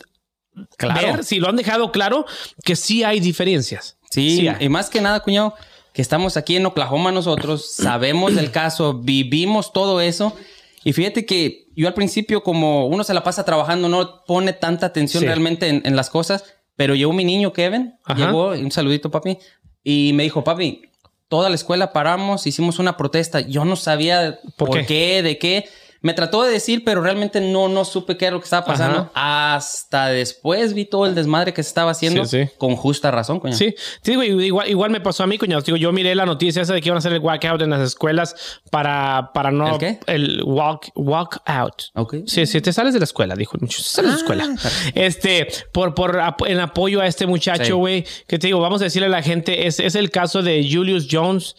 claro. 0.78 1.16
ver, 1.16 1.24
sí, 1.24 1.40
lo 1.40 1.50
han 1.50 1.56
dejado 1.56 1.92
claro 1.92 2.26
que 2.64 2.76
sí 2.76 3.04
hay 3.04 3.20
diferencias. 3.20 3.98
Sí, 4.10 4.48
y 4.60 4.70
más 4.70 4.90
que 4.90 5.02
nada, 5.02 5.20
cuñado, 5.20 5.54
que 5.94 6.02
estamos 6.02 6.38
aquí 6.38 6.56
en 6.56 6.66
Oklahoma 6.66 7.12
nosotros, 7.12 7.72
sabemos 7.76 8.36
del 8.36 8.52
caso, 8.52 8.94
vivimos 8.96 9.74
todo 9.74 10.02
eso. 10.02 10.36
Y 10.84 10.94
fíjate 10.94 11.26
que 11.26 11.68
yo 11.76 11.88
al 11.88 11.94
principio, 11.94 12.44
como 12.44 12.88
uno 12.88 13.04
se 13.04 13.14
la 13.14 13.24
pasa 13.24 13.46
trabajando, 13.46 13.90
no 13.90 14.24
pone 14.26 14.54
tanta 14.54 14.86
atención 14.86 15.24
realmente 15.24 15.68
en, 15.68 15.96
las 15.96 16.10
cosas, 16.10 16.44
pero 16.76 16.96
llegó 16.96 17.12
mi 17.14 17.26
niño 17.26 17.52
Kevin, 17.54 17.96
llegó, 18.16 18.50
un 18.50 18.72
saludito 18.72 19.12
papi, 19.12 19.38
y 19.84 20.12
me 20.14 20.24
dijo, 20.24 20.44
papi, 20.44 20.90
toda 21.30 21.50
la 21.50 21.56
escuela 21.56 21.94
paramos, 21.94 22.48
hicimos 22.48 22.80
una 22.80 22.98
protesta. 22.98 23.40
Yo 23.42 23.64
no 23.64 23.76
sabía 23.76 24.40
por, 24.58 24.86
qué? 24.86 25.22
de 25.22 25.38
qué, 25.38 25.70
me 26.02 26.14
trató 26.14 26.44
de 26.44 26.52
decir, 26.52 26.84
pero 26.86 27.02
realmente 27.02 27.42
no, 27.42 27.68
no 27.68 27.84
supe 27.86 28.16
qué 28.18 28.26
era 28.26 28.34
lo 28.36 28.40
que 28.40 28.46
estaba 28.46 28.66
pasando. 28.66 29.12
Hasta 29.14 30.08
después 30.08 30.74
vi 30.74 30.86
todo 30.86 31.06
el 31.06 31.16
desmadre 31.16 31.54
que 31.54 31.62
se 31.64 31.68
estaba 31.70 31.92
haciendo 31.92 32.26
Sí, 32.26 32.44
sí. 32.46 32.50
con 32.58 32.76
justa 32.76 33.12
razón, 33.12 33.40
coño. 33.40 33.54
Sí, 33.54 33.76
digo, 34.04 34.24
igual, 34.24 34.70
igual 34.70 34.92
me 34.92 35.02
pasó 35.02 35.24
a 35.24 35.28
mí. 35.28 35.38
Te 35.38 35.48
Digo, 35.48 35.78
yo 35.78 35.92
miré 35.92 36.16
la 36.16 36.26
noticia 36.26 36.62
esa 36.62 36.74
de 36.74 36.82
que 36.82 36.88
iban 36.90 36.98
a 36.98 37.00
hacer 37.00 37.12
el 37.14 37.20
walkout 37.20 37.62
en 37.62 37.70
las 37.72 37.82
escuelas 37.82 38.36
para, 38.72 39.32
para 39.34 39.52
no. 39.52 39.74
¿El 39.74 39.78
qué? 39.78 40.00
El 40.08 40.42
walk, 40.46 40.90
walkout. 40.96 41.84
Ok. 41.96 42.16
Sí, 42.26 42.46
sí, 42.46 42.62
te 42.62 42.72
sales 42.74 42.94
de 42.94 43.00
la 43.00 43.06
escuela, 43.06 43.36
dijo 43.36 43.56
el 43.58 43.62
muchacho. 43.62 43.84
Sales 43.84 44.12
de 44.12 44.16
la 44.16 44.22
escuela. 44.22 44.56
Este, 44.96 45.48
por, 45.74 45.94
por 45.96 46.20
en 46.48 46.60
apoyo 46.60 47.02
a 47.02 47.08
este 47.08 47.26
Sí. 47.26 47.28
muchacho, 47.28 47.78
güey, 47.78 48.06
que 48.28 48.40
te 48.40 48.48
digo, 48.48 48.60
vamos 48.60 48.82
a 48.82 48.86
decirle 48.86 49.08
a 49.08 49.10
la 49.10 49.22
gente, 49.22 49.68
es, 49.68 49.80
es 49.80 49.96
el 49.96 50.10
caso 50.12 50.42
de 50.42 50.68
Julius 50.72 51.08
Jones, 51.12 51.56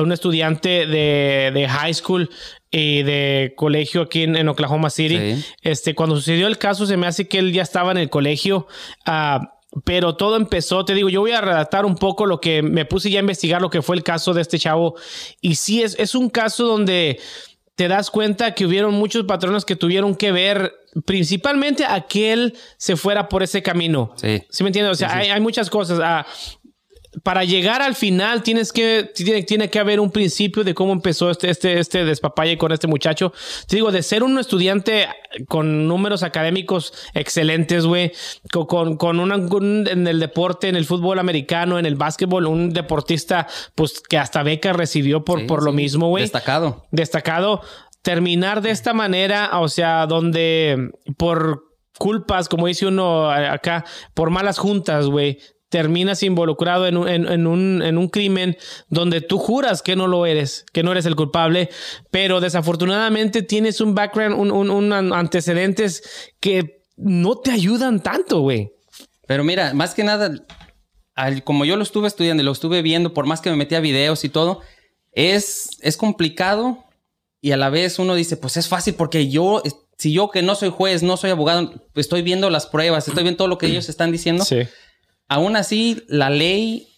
un 0.00 0.12
estudiante 0.12 0.86
de, 0.86 1.50
de 1.54 1.68
high 1.68 1.94
school 1.94 2.30
y 2.70 3.02
de 3.02 3.54
colegio 3.56 4.02
aquí 4.02 4.22
en, 4.24 4.36
en 4.36 4.48
Oklahoma 4.48 4.90
City. 4.90 5.18
Sí. 5.36 5.44
Este, 5.62 5.94
cuando 5.94 6.16
sucedió 6.16 6.46
el 6.46 6.58
caso, 6.58 6.86
se 6.86 6.96
me 6.96 7.06
hace 7.06 7.28
que 7.28 7.38
él 7.38 7.52
ya 7.52 7.62
estaba 7.62 7.92
en 7.92 7.98
el 7.98 8.10
colegio. 8.10 8.66
ah, 9.06 9.50
pero 9.84 10.14
todo 10.14 10.36
empezó, 10.36 10.84
te 10.84 10.94
digo, 10.94 11.08
yo 11.08 11.20
voy 11.20 11.32
a 11.32 11.40
redactar 11.40 11.84
un 11.84 11.96
poco 11.96 12.26
lo 12.26 12.40
que 12.40 12.62
me 12.62 12.84
puse 12.84 13.10
ya 13.10 13.18
a 13.18 13.22
investigar 13.22 13.60
lo 13.60 13.70
que 13.70 13.82
fue 13.82 13.96
el 13.96 14.04
caso 14.04 14.32
de 14.32 14.40
este 14.40 14.56
chavo. 14.56 14.94
Y 15.40 15.56
sí, 15.56 15.82
es, 15.82 15.96
es 15.98 16.14
un 16.14 16.30
caso 16.30 16.64
donde 16.64 17.18
te 17.74 17.88
das 17.88 18.08
cuenta 18.08 18.54
que 18.54 18.66
hubieron 18.66 18.94
muchos 18.94 19.24
patrones 19.24 19.64
que 19.64 19.74
tuvieron 19.74 20.14
que 20.14 20.30
ver 20.30 20.74
principalmente 21.06 21.84
a 21.84 22.02
que 22.02 22.32
él 22.32 22.54
se 22.76 22.94
fuera 22.94 23.28
por 23.28 23.42
ese 23.42 23.64
camino. 23.64 24.14
Sí. 24.14 24.44
¿Sí 24.48 24.62
me 24.62 24.68
entiendes? 24.68 24.92
O 24.92 24.94
sea, 24.94 25.12
Hay, 25.16 25.28
hay 25.28 25.40
muchas 25.40 25.68
cosas. 25.68 25.98
Ah, 26.00 26.24
para 27.22 27.44
llegar 27.44 27.80
al 27.82 27.94
final 27.94 28.42
tienes 28.42 28.72
que 28.72 29.10
tiene, 29.14 29.42
tiene 29.44 29.70
que 29.70 29.78
haber 29.78 30.00
un 30.00 30.10
principio 30.10 30.64
de 30.64 30.74
cómo 30.74 30.92
empezó 30.92 31.30
este 31.30 31.50
este 31.50 31.78
este 31.78 32.04
despapalle 32.04 32.58
con 32.58 32.72
este 32.72 32.86
muchacho. 32.86 33.32
Te 33.68 33.76
digo 33.76 33.92
de 33.92 34.02
ser 34.02 34.22
un 34.22 34.38
estudiante 34.38 35.06
con 35.48 35.86
números 35.86 36.22
académicos 36.22 36.92
excelentes, 37.14 37.86
güey, 37.86 38.12
con 38.52 38.66
con, 38.66 38.96
con 38.96 39.20
una- 39.20 39.36
un- 39.36 39.86
en 39.88 40.06
el 40.08 40.18
deporte, 40.20 40.68
en 40.68 40.76
el 40.76 40.84
fútbol 40.84 41.18
americano, 41.18 41.78
en 41.78 41.86
el 41.86 41.94
básquetbol, 41.96 42.46
un 42.46 42.70
deportista 42.72 43.46
pues 43.74 44.00
que 44.00 44.18
hasta 44.18 44.42
beca 44.42 44.72
recibió 44.72 45.24
por 45.24 45.40
Sí, 45.40 45.46
por 45.46 45.62
lo 45.62 45.72
mismo, 45.72 46.08
güey 46.08 46.24
Destacado. 46.24 46.86
destacado 46.90 47.60
terminar 48.02 48.60
de 48.60 48.70
esta 48.70 48.92
manera, 48.92 49.58
o 49.60 49.68
sea, 49.68 50.06
donde 50.06 50.90
por 51.16 51.62
culpas, 51.98 52.48
como 52.48 52.66
dice 52.66 52.86
uno 52.86 53.30
acá, 53.30 53.84
por 54.14 54.28
malas 54.30 54.58
juntas, 54.58 55.06
güey, 55.06 55.38
terminas 55.78 56.22
involucrado 56.22 56.86
en 56.86 56.96
un, 56.96 57.08
en, 57.08 57.26
en 57.26 57.48
un, 57.48 57.82
en 57.82 57.98
un 57.98 58.08
crimen 58.08 58.56
donde 58.90 59.20
tú 59.20 59.38
juras 59.38 59.82
que 59.82 59.96
no 59.96 60.06
lo 60.06 60.24
eres, 60.24 60.64
que 60.72 60.84
no 60.84 60.92
eres 60.92 61.04
el 61.04 61.16
culpable, 61.16 61.68
pero 62.12 62.40
desafortunadamente 62.40 63.42
tienes 63.42 63.80
un 63.80 63.92
background, 63.96 64.38
un, 64.38 64.52
un- 64.52 64.70
un 64.70 64.92
an- 64.92 65.12
antecedentes 65.12 66.04
que 66.38 66.82
no 66.96 67.38
te 67.38 67.50
ayudan 67.50 68.00
tanto, 68.04 68.38
güey. 68.38 68.70
Pero 69.26 69.42
mira, 69.42 69.74
más 69.74 69.94
que 69.96 70.04
nada, 70.04 70.30
al- 71.16 71.42
como 71.42 71.64
yo 71.64 71.76
lo 71.76 71.82
estuve 71.82 72.06
estudiando 72.06 72.44
y 72.44 72.46
lo 72.46 72.52
estuve 72.52 72.80
viendo, 72.80 73.12
por 73.12 73.26
más 73.26 73.40
que 73.40 73.50
me 73.50 73.56
metía 73.56 73.80
videos 73.80 74.22
y 74.24 74.28
todo, 74.28 74.60
es, 75.10 75.70
es 75.80 75.96
complicado 75.96 76.84
y 77.40 77.50
a 77.50 77.56
la 77.56 77.68
vez 77.68 77.98
uno 77.98 78.14
dice, 78.14 78.36
pues 78.36 78.56
es 78.56 78.68
fácil 78.68 78.94
porque 78.94 79.28
yo, 79.28 79.60
si 79.98 80.12
yo 80.12 80.30
que 80.30 80.42
no 80.42 80.54
soy 80.54 80.70
juez, 80.70 81.02
no 81.02 81.16
soy 81.16 81.30
abogado, 81.30 81.72
estoy 81.96 82.22
viendo 82.22 82.48
las 82.48 82.66
pruebas, 82.66 83.08
estoy 83.08 83.24
viendo 83.24 83.38
todo 83.38 83.48
lo 83.48 83.58
que 83.58 83.66
ellos 83.66 83.88
están 83.88 84.12
diciendo. 84.12 84.44
Sí. 84.44 84.60
Aún 85.28 85.56
así, 85.56 86.02
la 86.08 86.30
ley 86.30 86.88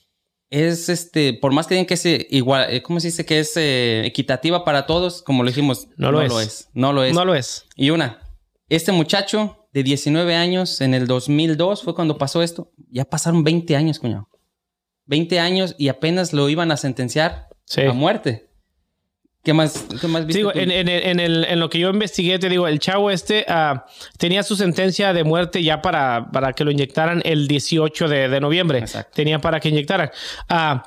es, 0.51 0.89
este, 0.89 1.33
por 1.35 1.53
más 1.53 1.67
que 1.67 1.75
digan 1.75 1.87
que 1.87 1.95
es 1.95 2.07
eh, 2.07 2.27
igual, 2.31 2.67
eh, 2.73 2.83
¿cómo 2.83 3.01
se 3.01 3.09
dice? 3.09 3.25
Que 3.25 3.41
es 3.41 3.57
eh, 3.57 4.03
equitativa 4.07 4.65
para 4.65 4.87
todos, 4.87 5.23
como 5.23 5.43
lo 5.43 5.49
dijimos, 5.51 5.89
No 5.97 6.13
lo 6.13 6.23
es. 6.23 6.69
No 6.75 6.93
lo 6.93 7.03
es. 7.05 7.15
No 7.15 7.25
lo 7.25 7.35
es. 7.35 7.67
Y 7.77 7.91
una, 7.91 8.21
este 8.69 8.93
muchacho 8.93 9.69
de 9.73 9.83
19 9.83 10.35
años 10.35 10.81
en 10.81 10.95
el 10.95 11.07
2002 11.07 11.83
fue 11.83 11.95
cuando 11.95 12.19
pasó 12.19 12.43
esto. 12.43 12.73
Ya 12.91 13.05
pasaron 13.05 13.45
20 13.45 13.77
años, 13.77 13.99
cuñado. 13.99 14.29
20 15.07 15.39
años 15.39 15.75
y 15.79 15.89
apenas 15.89 16.33
lo 16.33 16.49
iban 16.49 16.73
a 16.73 16.77
sentenciar 16.77 17.49
Sí. 17.65 17.83
a 17.83 17.93
muerte. 17.93 18.46
¿Qué 19.47 19.53
más, 19.55 19.87
qué 20.01 20.09
más 20.09 20.27
viste 20.27 20.43
en, 20.61 20.71
en- 20.73 20.89
en 20.89 21.21
el- 21.21 21.45
en 21.45 21.61
lo 21.61 21.71
que 21.71 21.79
yo 21.79 21.89
investigué, 21.89 22.39
te 22.39 22.49
digo, 22.49 22.67
el 22.67 22.81
chavo 22.81 23.11
este 23.13 23.47
ah, 23.49 23.87
tenía 24.19 24.43
su 24.43 24.57
sentencia 24.57 25.13
de 25.13 25.23
muerte 25.25 25.63
ya 25.63 25.81
para, 25.81 26.29
para 26.33 26.53
que 26.53 26.65
lo 26.65 26.71
inyectaran 26.73 27.23
el 27.25 27.47
18 27.47 28.09
de, 28.09 28.29
de 28.29 28.41
noviembre. 28.41 28.81
Exacto. 28.81 29.13
Tenía 29.15 29.39
para 29.39 29.61
que 29.61 29.69
inyectaran. 29.69 30.11
Ah, 30.49 30.85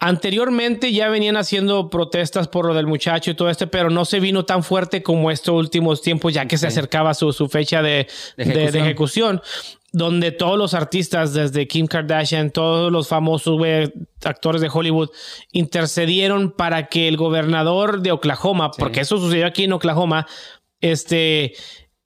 anteriormente 0.00 0.92
ya 0.92 1.08
venían 1.08 1.36
haciendo 1.36 1.90
protestas 1.90 2.48
por 2.48 2.66
lo 2.66 2.74
del 2.74 2.86
muchacho 2.86 3.30
y 3.30 3.34
todo 3.34 3.50
esto, 3.50 3.70
pero 3.70 3.90
no 3.90 4.04
se 4.04 4.18
vino 4.18 4.44
tan 4.44 4.62
fuerte 4.64 5.02
como 5.02 5.30
estos 5.30 5.54
últimos 5.54 6.00
tiempos, 6.02 6.32
ya 6.32 6.46
que 6.46 6.58
se 6.58 6.66
acercaba 6.66 7.14
su, 7.14 7.32
su 7.32 7.48
fecha 7.48 7.82
de, 7.82 8.08
De 8.36 8.44
de- 8.46 8.70
de 8.72 8.78
ejecución. 8.80 9.40
Donde 9.92 10.30
todos 10.30 10.56
los 10.56 10.74
artistas, 10.74 11.34
desde 11.34 11.66
Kim 11.66 11.86
Kardashian, 11.86 12.50
todos 12.50 12.92
los 12.92 13.08
famosos 13.08 13.60
actores 14.24 14.60
de 14.60 14.70
Hollywood, 14.72 15.10
intercedieron 15.50 16.52
para 16.52 16.86
que 16.86 17.08
el 17.08 17.16
gobernador 17.16 18.00
de 18.00 18.12
Oklahoma, 18.12 18.70
porque 18.70 19.00
eso 19.00 19.18
sucedió 19.18 19.46
aquí 19.46 19.64
en 19.64 19.72
Oklahoma, 19.72 20.26
este 20.80 21.54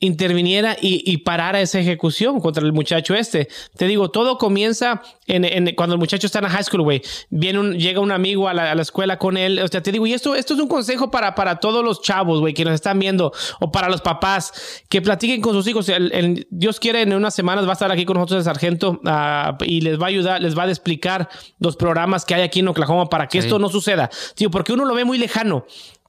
interviniera 0.00 0.76
y, 0.80 1.02
y 1.10 1.18
parara 1.18 1.60
esa 1.60 1.78
ejecución 1.78 2.40
contra 2.40 2.62
el 2.64 2.72
muchacho 2.72 3.14
este. 3.14 3.48
Te 3.76 3.86
digo, 3.86 4.10
todo 4.10 4.36
comienza 4.38 5.02
en, 5.26 5.44
en- 5.44 5.74
cuando 5.74 5.94
el 5.94 5.98
muchacho 5.98 6.26
está 6.26 6.40
en 6.40 6.44
la 6.44 6.50
high 6.50 6.64
school, 6.64 6.82
güey. 6.82 7.00
Viene 7.30 7.58
un, 7.58 7.78
llega 7.78 8.00
un 8.00 8.12
amigo 8.12 8.48
a 8.48 8.54
la, 8.54 8.70
a 8.72 8.74
la 8.74 8.82
escuela 8.82 9.18
con 9.18 9.36
él. 9.36 9.58
O 9.60 9.68
sea, 9.68 9.82
te 9.82 9.92
digo, 9.92 10.06
y 10.06 10.12
esto, 10.12 10.34
esto 10.34 10.54
es 10.54 10.60
un 10.60 10.68
consejo 10.68 11.10
para, 11.10 11.34
para 11.34 11.58
todos 11.60 11.82
los 11.84 12.02
chavos, 12.02 12.40
güey, 12.40 12.52
que 12.54 12.64
nos 12.64 12.74
están 12.74 12.98
viendo, 12.98 13.32
o 13.60 13.72
para 13.72 13.88
los 13.88 14.00
papás, 14.02 14.82
que 14.88 15.00
platiquen 15.00 15.40
con 15.40 15.54
sus 15.54 15.66
hijos. 15.68 15.88
El- 15.88 16.12
el- 16.12 16.46
Dios 16.50 16.80
quiere, 16.80 17.02
en 17.02 17.14
unas 17.14 17.34
semanas 17.34 17.64
va 17.64 17.70
a 17.70 17.74
estar 17.74 17.90
aquí 17.90 18.04
con 18.04 18.16
nosotros 18.16 18.38
el 18.38 18.44
sargento 18.44 19.00
ah, 19.06 19.56
y 19.64 19.80
les 19.80 19.98
va 19.98 20.04
a 20.06 20.08
ayudar, 20.08 20.42
les 20.42 20.58
va 20.58 20.64
a 20.64 20.68
explicar 20.68 21.28
los 21.60 21.76
programas 21.76 22.24
que 22.24 22.34
hay 22.34 22.42
aquí 22.42 22.60
en 22.60 22.68
Oklahoma 22.68 23.06
para 23.06 23.26
que 23.28 23.40
Sí. 23.40 23.46
esto 23.46 23.58
no 23.58 23.68
suceda. 23.68 24.10
Tío, 24.34 24.50
porque 24.50 24.72
uno 24.72 24.84
lo 24.84 24.94
ve 24.94 25.04
muy 25.04 25.18
lejano 25.18 25.64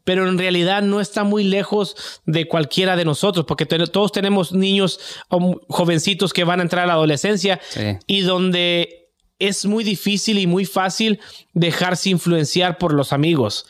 pero 0.05 0.29
en 0.29 0.37
realidad 0.37 0.81
no 0.81 1.01
está 1.01 1.25
muy 1.25 1.43
lejos 1.43 2.21
de 2.25 2.47
cualquiera 2.47 2.95
de 2.95 3.03
nosotros, 3.03 3.45
porque 3.45 3.65
todos 3.65 4.11
tenemos 4.13 4.53
niños 4.53 4.99
um, 5.29 5.55
jovencitos 5.67 6.31
que 6.31 6.45
van 6.45 6.59
a 6.61 6.63
entrar 6.63 6.85
a 6.85 6.87
la 6.87 6.93
adolescencia 6.93 7.59
Sí. 7.69 7.97
y 8.07 8.21
donde 8.21 9.09
es 9.39 9.65
muy 9.65 9.83
difícil 9.83 10.39
y 10.39 10.47
muy 10.47 10.63
fácil 10.65 11.19
dejarse 11.53 12.09
influenciar 12.09 12.77
por 12.77 12.93
los 12.93 13.11
amigos. 13.11 13.65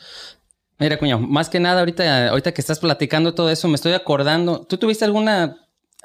Mira, 0.78 0.98
cuñado, 0.98 1.20
más 1.20 1.48
que 1.48 1.58
nada 1.58 1.80
ahorita, 1.80 2.28
ahorita 2.28 2.52
que 2.52 2.60
estás 2.60 2.78
platicando 2.78 3.34
todo 3.34 3.50
eso, 3.50 3.66
me 3.66 3.74
estoy 3.74 3.94
acordando. 3.94 4.60
¿Tú 4.68 4.76
tuviste 4.76 5.04
alguna, 5.06 5.56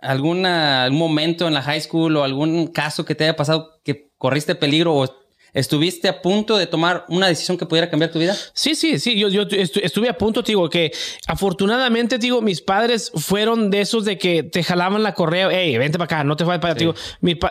alguna, 0.01 0.85
algún 0.85 0.97
momento 0.99 1.47
en 1.47 1.53
la 1.53 1.61
high 1.61 1.81
school 1.81 2.15
o 2.15 2.23
algún 2.23 2.67
caso 2.67 3.03
que 3.05 3.13
te 3.13 3.25
haya 3.25 3.35
pasado 3.35 3.79
que 3.83 4.09
corriste 4.17 4.55
peligro 4.55 4.95
o 4.95 5.20
estuviste 5.53 6.07
a 6.07 6.21
punto 6.21 6.57
de 6.57 6.67
tomar 6.67 7.05
una 7.09 7.27
decisión 7.27 7.57
que 7.57 7.65
pudiera 7.65 7.89
cambiar 7.89 8.11
tu 8.11 8.19
vida? 8.19 8.35
Sí, 8.53 8.75
sí, 8.75 8.99
sí, 8.99 9.17
yo, 9.19 9.27
yo 9.29 9.43
estu- 9.47 9.81
estuve 9.83 10.07
a 10.09 10.17
punto, 10.17 10.43
te 10.43 10.51
digo, 10.51 10.69
que 10.69 10.91
afortunadamente, 11.27 12.17
te 12.19 12.23
digo, 12.23 12.41
mis 12.41 12.61
padres 12.61 13.11
fueron 13.15 13.69
de 13.71 13.81
esos 13.81 14.05
de 14.05 14.17
que 14.17 14.43
te 14.43 14.63
jalaban 14.63 15.01
la 15.03 15.13
correa, 15.13 15.49
hey, 15.51 15.77
vente 15.77 15.97
para 15.97 16.05
acá, 16.05 16.23
no 16.23 16.35
te 16.35 16.43
vayas 16.43 16.61
para 16.61 16.73
allá, 16.73 16.93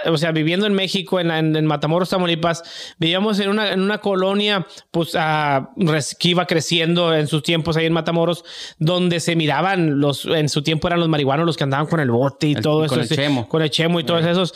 o 0.06 0.18
sea, 0.18 0.32
viviendo 0.32 0.66
en 0.66 0.74
México, 0.74 1.18
en, 1.20 1.28
la- 1.28 1.38
en- 1.38 1.56
en 1.56 1.66
Matamoros, 1.66 2.08
Tamaulipas, 2.10 2.62
vivíamos 2.98 3.38
en 3.40 3.48
una, 3.48 3.72
en 3.72 3.80
una 3.80 3.98
colonia, 3.98 4.66
pues, 4.90 5.10
ah, 5.14 5.70
que 6.18 6.28
iba 6.28 6.46
creciendo 6.46 7.14
en 7.14 7.26
sus 7.26 7.42
tiempos 7.42 7.76
ahí 7.76 7.86
en 7.86 7.92
Matamoros, 7.92 8.44
donde 8.78 9.20
se 9.20 9.34
miraban 9.36 10.00
los, 10.00 10.24
en 10.26 10.48
su 10.48 10.62
tiempo 10.62 10.86
eran 10.88 11.00
los 11.00 11.08
marihuanos 11.08 11.46
los 11.46 11.56
que 11.56 11.64
andaban 11.64 11.86
con 11.86 12.00
el 12.00 12.10
bote 12.10 12.46
y 12.48 12.52
El- 12.54 12.62
todo 12.62 12.86
con 12.86 13.00
eso. 13.00 13.00
el 13.00 13.08
sí, 13.08 13.16
chemo. 13.16 13.48
Con 13.48 13.62
el 13.62 13.70
chemo 13.70 13.98
y 14.00 14.04
todos 14.04 14.24
esos. 14.24 14.54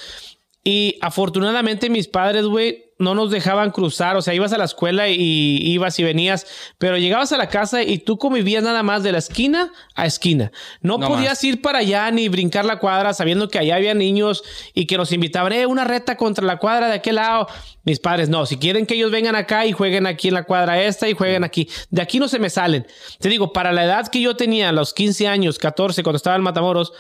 Y 0.63 0.97
afortunadamente 1.03 1.91
mis 1.91 2.09
padres, 2.09 2.45
güey, 2.47 2.84
no 2.99 3.15
nos 3.15 3.31
dejaban 3.31 3.71
cruzar. 3.71 4.17
O 4.17 4.23
sea, 4.23 4.35
ibas 4.35 4.53
a 4.53 4.59
la 4.59 4.65
escuela 4.65 5.09
y 5.09 5.17
ibas 5.63 5.99
y 5.99 6.05
venías, 6.05 6.47
pero 6.79 6.97
llegabas 6.97 7.33
a 7.33 7.37
la 7.37 7.49
casa 7.49 7.83
y 7.83 7.99
tú 7.99 8.19
convivías 8.19 8.63
nada 8.63 8.83
más 8.83 9.03
de 9.03 9.13
la 9.13 9.19
esquina 9.19 9.73
a 9.95 10.07
esquina. 10.07 10.53
No, 10.81 10.99
No 10.99 11.09
podías 11.09 11.33
más. 11.33 11.45
ir 11.45 11.63
para 11.63 11.79
allá 11.81 12.11
ni 12.11 12.29
brincar 12.29 12.65
la 12.65 12.79
cuadra 12.79 13.15
sabiendo 13.15 13.49
que 13.49 13.59
allá 13.59 13.77
había 13.77 13.95
niños 13.95 14.43
y 14.75 14.87
que 14.87 14.97
nos 14.97 15.13
invitaban, 15.13 15.53
eh, 15.53 15.67
una 15.67 15.85
reta 15.85 16.17
contra 16.17 16.45
la 16.45 16.59
cuadra 16.59 16.89
de 16.89 16.95
aquel 16.95 17.17
lado. 17.17 17.49
Mis 17.85 18.01
padres, 18.01 18.29
no, 18.29 18.47
si 18.47 18.57
quieren 18.57 18.87
que 18.87 18.95
ellos 18.95 19.11
vengan 19.11 19.37
acá 19.37 19.67
y 19.67 19.73
jueguen 19.73 20.07
aquí 20.07 20.29
en 20.29 20.35
la 20.35 20.45
cuadra 20.45 20.83
esta 20.83 21.09
y 21.09 21.13
jueguen 21.13 21.45
aquí. 21.45 21.69
De 21.91 22.01
aquí 22.01 22.19
no 22.19 22.29
se 22.29 22.39
me 22.39 22.49
salen. 22.49 22.87
Te 23.19 23.29
digo, 23.29 23.53
para 23.53 23.73
la 23.73 23.85
edad 23.85 24.09
que 24.09 24.21
yo 24.23 24.37
tenía, 24.37 24.73
los 24.73 24.95
15 24.95 25.29
años, 25.29 25.59
14, 25.59 26.03
cuando 26.03 26.17
estaba 26.17 26.37
en 26.37 26.43
Matamoros, 26.43 26.93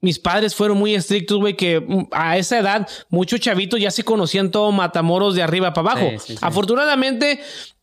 mis 0.00 0.18
padres 0.18 0.54
fueron 0.54 0.78
muy 0.78 0.94
estrictos, 0.94 1.38
güey, 1.38 1.54
que 1.56 1.80
mm, 1.80 2.08
a 2.12 2.36
esa 2.36 2.58
edad 2.58 2.88
muchos 3.08 3.40
chavitos 3.40 3.80
ya 3.80 3.90
se 3.90 4.04
conocían 4.04 4.50
todo 4.50 4.70
Matamoros 4.72 5.34
de 5.34 5.42
arriba 5.42 5.72
para 5.72 5.90
abajo. 5.92 6.08
Sí, 6.10 6.18
sí, 6.18 6.32
sí. 6.34 6.38
Afortunadamente, 6.42 7.40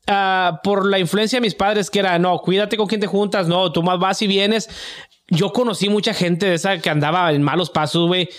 ah, 0.07 0.59
por 0.63 0.85
la 0.85 0.99
influencia 0.99 1.37
de 1.37 1.41
mis 1.41 1.55
padres, 1.55 1.89
que 1.89 1.99
era, 1.99 2.17
no, 2.19 2.37
cuídate 2.39 2.77
con 2.77 2.87
quién 2.87 3.01
te 3.01 3.07
juntas, 3.07 3.47
no, 3.47 3.71
tú 3.71 3.81
más 3.83 3.99
vas 3.99 4.21
y 4.21 4.27
vienes. 4.27 4.69
Yo 5.29 5.51
conocí 5.53 5.89
mucha 5.89 6.13
gente 6.13 6.45
de 6.45 6.55
esa 6.55 6.77
que 6.79 6.89
andaba 6.89 7.31
en 7.31 7.41
malos 7.41 7.69
pasos, 7.69 8.07
güey. 8.07 8.29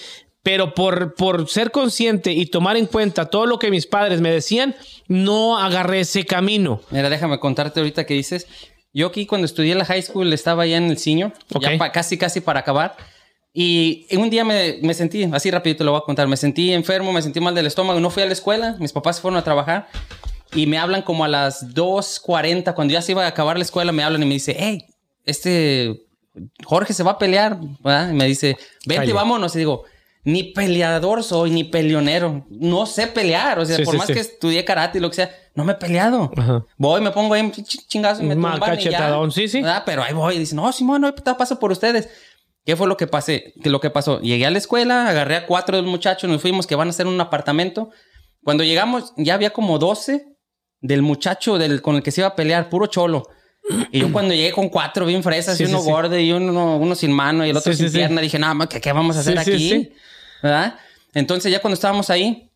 Pero 0.42 0.74
por, 0.74 1.14
por 1.14 1.48
ser 1.48 1.70
consciente 1.70 2.30
y 2.32 2.44
tomar 2.44 2.76
en 2.76 2.84
cuenta 2.84 3.30
todo 3.30 3.46
lo 3.46 3.58
que 3.58 3.70
mis 3.70 3.86
padres 3.86 4.20
me 4.20 4.30
decían, 4.30 4.76
no 5.08 5.56
agarré 5.58 6.00
ese 6.00 6.26
camino. 6.26 6.82
Mira, 6.90 7.08
déjame 7.08 7.40
contarte 7.40 7.80
ahorita 7.80 8.04
que 8.04 8.12
dices. 8.12 8.46
Yo 8.92 9.06
aquí 9.06 9.24
cuando 9.24 9.46
estudié 9.46 9.74
la 9.74 9.86
high 9.86 10.02
school 10.02 10.30
estaba 10.34 10.66
ya 10.66 10.76
en 10.76 10.90
el 10.90 10.98
senior, 10.98 11.32
ya 11.48 11.70
Ok. 11.72 11.78
pa- 11.78 11.92
casi 11.92 12.18
casi 12.18 12.42
para 12.42 12.60
acabar. 12.60 12.94
Y 13.56 14.06
un 14.16 14.28
día 14.30 14.44
me, 14.44 14.78
me 14.82 14.92
sentí, 14.94 15.22
así 15.32 15.48
rapidito 15.50 15.84
lo 15.84 15.92
voy 15.92 16.00
a 16.00 16.04
contar, 16.04 16.26
me 16.26 16.36
sentí 16.36 16.72
enfermo, 16.72 17.12
me 17.12 17.22
sentí 17.22 17.38
mal 17.40 17.54
del 17.54 17.66
estómago, 17.66 18.00
no 18.00 18.10
fui 18.10 18.24
a 18.24 18.26
la 18.26 18.32
escuela, 18.32 18.76
mis 18.80 18.92
papás 18.92 19.20
fueron 19.20 19.38
a 19.38 19.44
trabajar 19.44 19.86
y 20.52 20.66
me 20.66 20.76
hablan 20.76 21.02
como 21.02 21.24
a 21.24 21.28
las 21.28 21.72
2.40, 21.72 22.74
cuando 22.74 22.92
ya 22.92 23.00
se 23.00 23.12
iba 23.12 23.24
a 23.24 23.28
acabar 23.28 23.56
la 23.56 23.62
escuela, 23.62 23.92
me 23.92 24.02
hablan 24.02 24.22
y 24.24 24.26
me 24.26 24.34
dice, 24.34 24.56
hey, 24.58 24.84
este 25.24 26.04
Jorge 26.64 26.92
se 26.92 27.02
va 27.04 27.12
a 27.12 27.18
pelear, 27.18 27.58
¿verdad? 27.80 28.10
Y 28.10 28.14
me 28.14 28.24
dice, 28.26 28.56
vente, 28.86 29.02
Calle. 29.02 29.12
vámonos. 29.12 29.54
Y 29.54 29.58
digo, 29.58 29.84
ni 30.24 30.42
peleador 30.42 31.22
soy, 31.22 31.50
ni 31.50 31.64
peleonero. 31.64 32.46
No 32.50 32.86
sé 32.86 33.06
pelear. 33.06 33.58
O 33.60 33.64
sea, 33.64 33.76
Sí, 33.76 33.84
por 33.84 33.92
sí, 33.92 33.98
más 33.98 34.06
sí. 34.08 34.14
que 34.14 34.20
estudié 34.20 34.64
karate 34.64 34.98
y 34.98 35.00
lo 35.00 35.10
que 35.10 35.16
sea, 35.16 35.30
no 35.54 35.64
me 35.64 35.72
he 35.72 35.76
peleado. 35.76 36.32
Ajá. 36.36 36.64
Voy, 36.76 37.00
me 37.00 37.10
pongo 37.12 37.34
ahí 37.34 37.42
un 37.42 37.52
chingazo 37.52 38.22
y 38.22 38.26
me 38.26 38.34
tumban 38.34 38.54
y 38.80 38.84
ya. 38.84 39.16
sí, 39.30 39.48
sí. 39.48 39.60
¿Verdad? 39.60 39.84
Pero 39.86 40.02
ahí 40.02 40.12
voy. 40.12 40.34
Y 40.34 40.38
dice, 40.40 40.56
no, 40.56 40.72
Simón, 40.72 41.02
no 41.02 41.14
paso 41.14 41.58
por 41.60 41.70
ustedes. 41.70 42.08
¿Qué 42.64 42.76
fue 42.76 42.86
lo 42.88 42.96
que 42.96 43.06
pasé? 43.06 43.52
¿Qué 43.62 43.68
lo 43.70 43.80
que 43.80 43.90
pasó? 43.90 44.20
Llegué 44.20 44.46
a 44.46 44.50
la 44.50 44.58
escuela, 44.58 45.08
agarré 45.08 45.36
a 45.36 45.46
cuatro 45.46 45.76
del 45.76 45.86
muchacho, 45.86 46.26
nos 46.26 46.40
fuimos 46.40 46.66
que 46.66 46.74
van 46.74 46.88
a 46.88 46.90
hacer 46.90 47.06
un 47.06 47.20
apartamento. 47.20 47.90
Cuando 48.42 48.64
llegamos, 48.64 49.12
ya 49.16 49.34
había 49.34 49.50
como 49.50 49.78
12 49.78 50.24
del 50.80 51.02
muchacho 51.02 51.58
del, 51.58 51.82
con 51.82 51.96
el 51.96 52.02
que 52.02 52.10
se 52.10 52.20
iba 52.22 52.28
a 52.28 52.36
pelear, 52.36 52.68
puro 52.70 52.86
cholo. 52.86 53.28
Y 53.90 54.00
yo 54.00 54.12
cuando 54.12 54.34
llegué 54.34 54.52
con 54.52 54.68
cuatro 54.68 55.06
bien 55.06 55.22
fresas, 55.22 55.56
Sí, 55.56 55.64
y 55.64 55.66
uno 55.66 55.80
sí. 55.80 55.90
gordo 55.90 56.18
y 56.18 56.32
uno, 56.32 56.76
uno 56.76 56.94
sin 56.94 57.12
mano 57.12 57.46
y 57.46 57.50
el 57.50 57.56
otro 57.56 57.72
sin 57.72 57.90
pierna, 57.90 58.20
dije, 58.20 58.38
nada 58.38 58.52
más, 58.54 58.68
¿qué, 58.68 58.80
qué 58.80 58.92
vamos 58.92 59.16
a 59.16 59.20
hacer 59.20 59.38
aquí? 59.38 59.90
¿Verdad? 60.42 60.78
Entonces 61.14 61.50
ya 61.50 61.60
cuando 61.60 61.74
estábamos 61.74 62.10
ahí, 62.10 62.50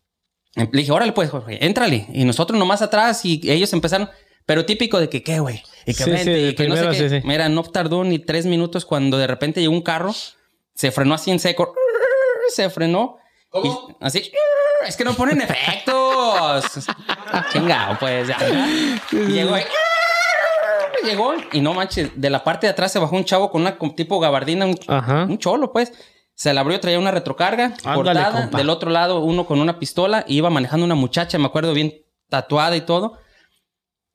le 0.55 0.67
dije, 0.71 0.91
órale 0.91 1.11
pues, 1.11 1.29
Jorge, 1.31 1.65
éntrale. 1.65 2.05
Y 2.13 2.25
nosotros 2.25 2.59
nomás 2.59 2.81
atrás 2.83 3.25
y 3.25 3.41
ellos 3.49 3.73
empezaron, 3.73 4.09
pero 4.45 4.65
típico 4.65 4.99
de 4.99 5.09
que, 5.09 5.23
¿qué, 5.23 5.39
güey? 5.39 5.63
Y 5.89 5.93
que 5.95 6.03
Sí, 6.03 6.09
vente, 6.11 6.23
sí, 6.25 6.31
de 6.31 6.49
y 6.49 6.55
que 6.55 6.67
no 6.67 6.75
sé 6.75 6.89
qué. 6.89 6.95
sí, 6.95 7.09
sí. 7.09 7.21
Mira, 7.27 7.49
no 7.49 7.63
tardó 7.63 8.03
ni 8.03 8.19
tres 8.19 8.45
minutos 8.45 8.85
cuando 8.85 9.17
de 9.17 9.27
repente 9.27 9.61
llegó 9.61 9.73
un 9.73 9.81
carro, 9.81 10.13
se 10.73 10.91
frenó 10.91 11.13
así 11.15 11.31
en 11.31 11.39
seco, 11.39 11.73
se 12.53 12.69
frenó. 12.69 13.17
¿Cómo? 13.49 13.97
y 13.99 14.05
así, 14.05 14.31
es 14.87 14.95
que 14.95 15.03
no 15.03 15.13
ponen 15.15 15.41
efectos. 15.41 16.85
Chingado, 17.51 17.97
pues 17.99 18.27
ya. 18.27 18.37
Y 19.11 19.15
llegó 19.31 19.55
ahí, 19.55 19.63
llegó 21.03 21.33
y 21.51 21.61
no 21.61 21.73
manches, 21.73 22.11
de 22.15 22.29
la 22.29 22.43
parte 22.43 22.67
de 22.67 22.71
atrás 22.71 22.91
se 22.91 22.99
bajó 22.99 23.15
un 23.15 23.25
chavo 23.25 23.49
con 23.49 23.61
una 23.61 23.77
con 23.77 23.95
tipo 23.95 24.19
gabardina, 24.19 24.65
un, 24.65 25.37
cholo, 25.37 25.71
pues. 25.73 25.93
Se 26.35 26.53
la 26.53 26.61
abrió, 26.61 26.79
traía 26.79 26.97
una 26.99 27.11
retrocarga 27.11 27.73
Ándale, 27.83 27.95
cortada. 27.95 28.31
compa. 28.31 28.57
Del 28.59 28.69
otro 28.69 28.89
lado, 28.91 29.19
uno 29.19 29.45
con 29.45 29.59
una 29.59 29.77
pistola. 29.77 30.23
Y 30.25 30.37
iba 30.37 30.49
manejando 30.49 30.85
una 30.85 30.95
muchacha, 30.95 31.37
me 31.37 31.47
acuerdo 31.47 31.73
bien 31.73 31.93
tatuada 32.29 32.77
y 32.77 32.81
todo. 32.81 33.17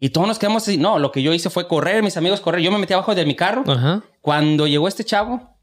Y 0.01 0.11
todos 0.11 0.27
nos 0.27 0.39
quedamos 0.39 0.63
así. 0.65 0.77
No, 0.77 0.99
lo 0.99 1.11
que 1.13 1.23
yo 1.23 1.33
hice 1.33 1.51
fue 1.51 1.67
correr, 1.69 2.03
mis 2.03 2.17
amigos 2.17 2.41
correr. 2.41 2.61
Yo 2.63 2.71
me 2.71 2.79
metí 2.79 2.93
abajo 2.93 3.15
de 3.15 3.25
mi 3.25 3.35
carro. 3.35 3.65
Ajá. 3.67 4.03
Cuando 4.21 4.67
llegó 4.67 4.89
este 4.89 5.05
chavo, 5.05 5.57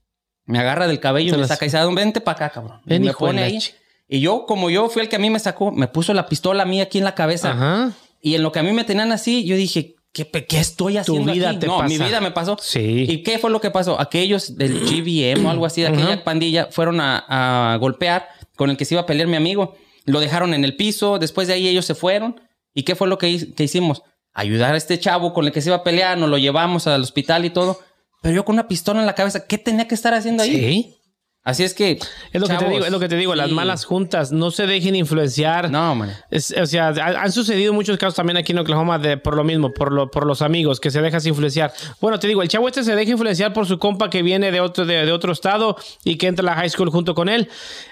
me 0.45 0.59
agarra 0.59 0.88
del 0.88 1.00
cabello 1.00 1.27
y 1.27 1.29
Se 1.31 1.35
me 1.35 1.41
las- 1.41 1.50
saca 1.50 1.65
y 1.65 1.67
dice, 1.67 1.77
"Don, 1.79 1.93
vente 1.95 2.21
para 2.21 2.45
acá, 2.47 2.50
cabrón. 2.50 2.81
Y 2.85 2.89
Ven, 2.89 3.01
me 3.03 3.09
hijo 3.09 3.25
de 3.25 3.29
pone 3.31 3.43
ahí. 3.43 3.59
Y 4.07 4.19
yo, 4.19 4.45
como 4.45 4.69
yo 4.69 4.89
fui 4.89 5.01
el 5.03 5.09
que 5.09 5.15
a 5.15 5.19
mí 5.19 5.29
me 5.29 5.39
sacó, 5.39 5.71
me 5.71 5.88
puso 5.88 6.13
la 6.13 6.27
pistola 6.27 6.63
a 6.63 6.65
mí 6.65 6.81
aquí 6.81 6.97
en 6.97 7.03
la 7.05 7.15
cabeza. 7.15 7.51
Ajá. 7.51 7.91
Y 8.21 8.35
en 8.35 8.43
lo 8.43 8.51
que 8.51 8.59
a 8.59 8.63
mí 8.63 8.71
me 8.71 8.83
tenían 8.83 9.11
así, 9.11 9.45
yo 9.45 9.55
dije, 9.55 9.95
¿qué, 10.11 10.29
qué 10.29 10.59
estoy 10.59 10.97
haciendo 10.97 11.31
vida 11.31 11.50
aquí? 11.51 11.59
te 11.59 11.67
no, 11.67 11.77
pasa. 11.77 11.88
mi 11.88 11.97
vida 11.97 12.19
me 12.21 12.31
pasó. 12.31 12.57
Sí. 12.61 13.05
¿Y 13.07 13.23
qué 13.23 13.39
fue 13.39 13.50
lo 13.50 13.61
que 13.61 13.71
pasó? 13.71 14.00
Aquellos 14.01 14.57
del 14.57 14.79
GBM 14.85 15.45
o 15.45 15.50
algo 15.51 15.65
así, 15.65 15.81
de 15.81 15.88
aquella 15.88 16.23
pandilla, 16.23 16.67
fueron 16.71 17.00
a, 17.00 17.73
a 17.73 17.77
golpear 17.77 18.27
con 18.57 18.69
el 18.69 18.77
que 18.77 18.85
se 18.85 18.95
iba 18.95 19.01
a 19.01 19.05
pelear 19.05 19.27
mi 19.27 19.38
amigo. 19.38 19.75
Lo 20.05 20.19
dejaron 20.19 20.53
en 20.53 20.65
el 20.65 20.75
piso, 20.75 21.17
después 21.19 21.47
de 21.47 21.53
ahí 21.53 21.67
ellos 21.67 21.85
se 21.85 21.95
fueron. 21.95 22.41
¿Y 22.73 22.83
qué 22.83 22.95
fue 22.95 23.07
lo 23.07 23.17
que, 23.17 23.53
que 23.53 23.63
hicimos? 23.63 24.01
Ayudar 24.33 24.73
a 24.73 24.77
este 24.77 25.00
chavo 25.00 25.33
con 25.33 25.45
el 25.45 25.51
que 25.51 25.61
se 25.61 25.69
iba 25.69 25.77
a 25.77 25.83
pelear, 25.83 26.17
nos 26.17 26.29
lo 26.29 26.38
llevamos 26.38 26.88
al 26.88 27.01
hospital 27.01 27.45
y 27.45 27.50
todo. 27.50 27.79
Pero 28.21 28.35
yo 28.35 28.45
con 28.45 28.53
una 28.53 28.67
pistola 28.67 29.00
en 29.00 29.05
la 29.05 29.15
cabeza, 29.15 29.45
¿qué 29.47 29.57
tenía 29.57 29.88
que 29.88 29.95
estar 29.95 30.13
haciendo 30.13 30.43
ahí? 30.43 30.51
Sí. 30.51 31.00
Así 31.43 31.63
es 31.63 31.74
que... 31.74 31.98
Es 32.33 32.39
lo 32.39 32.48
que 32.48 32.55
te 32.55 32.65
digo, 32.69 32.86
es 32.86 32.91
lo 32.91 33.00
que 33.00 33.07
te 33.10 33.15
digo, 33.15 33.33
las 33.33 33.50
malas 33.50 33.83
juntas, 33.83 34.31
no 34.31 34.51
se 34.51 34.67
dejen 34.67 34.95
influenciar. 34.95 35.71
No, 35.71 35.95
man. 35.95 36.13
Es- 36.29 36.53
o 36.55 36.65
sea, 36.67 36.89
ha- 36.89 37.24
han 37.24 37.31
sucedido 37.31 37.74
muchos 37.74 37.98
casos 37.98 38.13
también 38.13 38.38
aquí 38.38 38.51
en 38.51 38.60
Oklahoma 38.60 39.00
de, 39.00 39.17
por 39.17 39.36
lo 39.36 39.43
mismo, 39.43 39.74
por, 39.74 39.91
lo, 39.91 40.12
por 40.12 40.27
los 40.27 40.43
amigos 40.43 40.79
que 40.79 40.91
se 40.91 41.01
dejas 41.01 41.25
influenciar. 41.25 41.74
Bueno, 42.00 42.19
te 42.19 42.27
digo, 42.27 42.43
el 42.43 42.48
chavo 42.48 42.67
este 42.67 42.83
se 42.83 42.95
deja 42.95 43.12
influenciar 43.13 43.53
por 43.53 43.65
su 43.65 43.79
compa 43.79 44.12
que 44.12 44.21
viene 44.21 44.51
de 44.51 44.62
otro, 44.62 44.86
de, 44.86 45.03
de 45.03 45.12
otro 45.12 45.31
estado 45.31 45.75
y 46.03 46.17
que 46.17 46.27
entra 46.27 46.43
a 46.43 46.53
la 46.53 46.55
high 46.62 46.69
school 46.69 46.91
junto 46.91 47.15
con 47.15 47.27
él. 47.27 47.50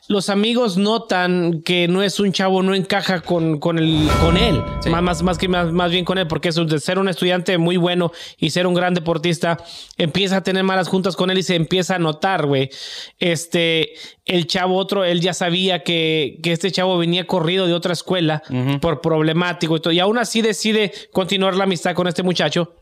Los 0.08 0.30
amigos 0.30 0.78
notan 0.78 1.64
que 1.64 1.88
no 1.88 2.04
es 2.04 2.20
un 2.20 2.32
chavo, 2.32 2.62
no 2.62 2.76
encaja 2.76 3.22
con, 3.22 3.60
con, 3.60 3.80
el, 3.80 4.08
con 4.22 4.38
él, 4.38 4.62
Sí. 4.82 4.90
más, 4.92 5.02
más, 5.02 5.24
más 5.24 5.38
que 5.40 5.48
más, 5.48 5.72
más 5.72 5.90
bien 5.92 6.06
con 6.06 6.20
él, 6.20 6.28
porque 6.28 6.50
es 6.50 6.58
un- 6.58 6.68
de 6.68 6.80
ser 6.80 7.00
un 7.00 7.10
estudiante 7.10 7.58
muy 7.58 7.78
bueno 7.78 8.12
y 8.38 8.52
ser 8.52 8.68
un 8.68 8.76
gran 8.76 8.94
deportista, 8.94 9.58
empieza 9.98 10.38
a 10.38 10.44
tener 10.44 10.64
malas 10.64 10.88
juntas 10.88 11.16
con 11.16 11.32
él 11.32 11.40
y 11.40 11.44
se 11.44 11.56
empieza 11.56 11.96
a 11.96 12.00
notar, 12.00 12.46
güey. 12.46 12.70
Este, 13.40 13.94
el 14.26 14.48
chavo 14.48 14.76
otro, 14.76 15.06
él 15.06 15.22
ya 15.22 15.34
sabía 15.34 15.82
que, 15.82 16.40
que 16.44 16.52
este 16.52 16.72
chavo 16.72 16.98
venía 16.98 17.26
corrido 17.26 17.68
de 17.68 17.74
otra 17.74 17.94
escuela 17.94 18.44
por 18.82 19.00
problemático 19.00 19.78
y 19.78 19.80
todo, 19.80 19.94
y 19.94 20.00
aún 20.00 20.18
así 20.18 20.42
decide 20.42 20.92
continuar 21.14 21.56
la 21.56 21.64
amistad 21.64 21.96
con 21.96 22.08
este 22.08 22.22
muchacho. 22.22 22.76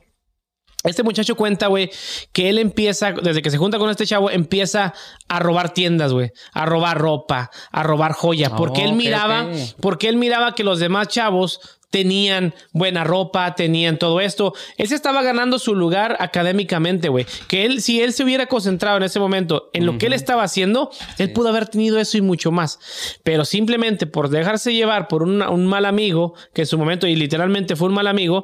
Este 0.84 1.04
muchacho 1.04 1.36
cuenta, 1.36 1.68
güey, 1.68 1.90
que 2.32 2.50
él 2.50 2.60
empieza, 2.60 3.12
desde 3.12 3.42
que 3.42 3.50
se 3.52 3.58
junta 3.58 3.78
con 3.78 3.90
este 3.90 4.06
chavo, 4.06 4.32
empieza 4.32 4.94
a 5.28 5.40
robar 5.40 5.74
tiendas, 5.74 6.14
güey, 6.14 6.32
a 6.54 6.66
robar 6.66 6.98
ropa, 6.98 7.52
a 7.72 7.84
robar 7.84 8.14
joya, 8.14 8.52
porque 8.56 8.84
él 8.84 8.94
miraba, 8.94 9.48
porque 9.82 10.08
él 10.08 10.16
miraba 10.16 10.56
que 10.56 10.64
los 10.64 10.80
demás 10.80 11.10
chavos 11.10 11.77
tenían 11.90 12.54
buena 12.74 13.04
ropa, 13.04 13.56
tenían 13.56 13.98
todo 13.98 14.20
esto. 14.20 14.54
Él 14.78 14.88
se 14.88 14.96
estaba 14.96 15.22
ganando 15.24 15.58
su 15.60 15.74
lugar 15.76 16.18
académicamente, 16.20 17.10
güey. 17.10 17.26
Que 17.48 17.66
él, 17.66 17.82
si 17.82 18.02
él 18.02 18.14
se 18.14 18.24
hubiera 18.24 18.48
concentrado 18.48 18.98
en 18.98 19.04
ese 19.04 19.20
momento 19.20 19.70
en 19.74 19.86
lo 19.86 19.98
que 19.98 20.08
él 20.08 20.14
estaba 20.14 20.44
haciendo, 20.44 20.90
él 21.18 21.32
pudo 21.32 21.50
haber 21.50 21.68
tenido 21.68 21.98
eso 22.00 22.18
y 22.18 22.22
mucho 22.22 22.52
más. 22.52 22.80
Pero 23.24 23.46
simplemente 23.46 24.06
por 24.06 24.30
dejarse 24.30 24.74
llevar 24.74 25.08
por 25.08 25.24
una- 25.24 25.50
un 25.50 25.66
mal 25.66 25.86
amigo, 25.86 26.34
que 26.54 26.62
en 26.64 26.68
su 26.68 26.78
momento, 26.78 27.08
y 27.08 27.16
literalmente 27.16 27.76
fue 27.76 27.88
un 27.88 27.94
mal 27.94 28.08
amigo, 28.08 28.44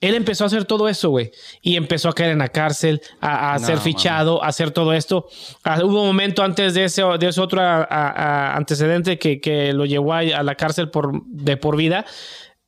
él 0.00 0.14
empezó 0.14 0.44
a 0.44 0.46
hacer 0.46 0.64
todo 0.64 0.88
eso, 0.88 1.10
güey. 1.10 1.30
Y 1.60 1.76
empezó 1.76 2.08
a 2.08 2.14
caer 2.14 2.30
en 2.30 2.38
la 2.38 2.48
cárcel, 2.48 3.02
a, 3.20 3.52
a 3.52 3.58
No, 3.58 3.66
ser 3.66 3.76
fichado, 3.76 4.42
a 4.42 4.46
hacer 4.48 4.70
todo 4.70 4.94
esto. 4.94 5.26
Ah, 5.62 5.78
hubo 5.84 6.00
un 6.00 6.06
momento 6.06 6.42
antes 6.42 6.72
de 6.72 6.84
ese, 6.84 7.02
de 7.18 7.28
ese 7.28 7.38
otro 7.42 7.60
ah, 7.60 7.86
ah, 7.90 8.54
antecedente 8.56 9.18
que, 9.18 9.38
que 9.42 9.74
lo 9.74 9.84
llevó 9.84 10.14
a, 10.14 10.20
a 10.20 10.42
la 10.42 10.54
cárcel 10.54 10.88
por, 10.88 11.22
de 11.26 11.58
por 11.58 11.76
vida. 11.76 12.06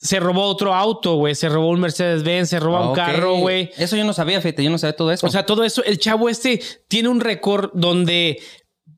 Se 0.02 0.18
robó 0.18 0.46
otro 0.46 0.74
auto, 0.74 1.14
güey. 1.14 1.34
Se 1.36 1.48
robó 1.48 1.68
un 1.68 1.80
Mercedes-Benz, 1.80 2.50
se 2.50 2.58
robó 2.58 2.80
un 2.82 2.88
Ok. 2.88 2.96
carro, 2.96 3.36
güey. 3.36 3.70
Eso 3.78 3.96
yo 3.96 4.04
no 4.04 4.12
sabía, 4.12 4.40
fíjate, 4.40 4.64
yo 4.64 4.70
no 4.70 4.76
sabía 4.76 4.96
todo 4.96 5.12
eso. 5.12 5.26
O 5.26 5.30
sea, 5.30 5.46
todo 5.46 5.62
eso, 5.64 5.82
el 5.84 5.98
chavo 5.98 6.28
este 6.28 6.60
tiene 6.88 7.08
un 7.08 7.20
récord 7.20 7.70
donde 7.72 8.40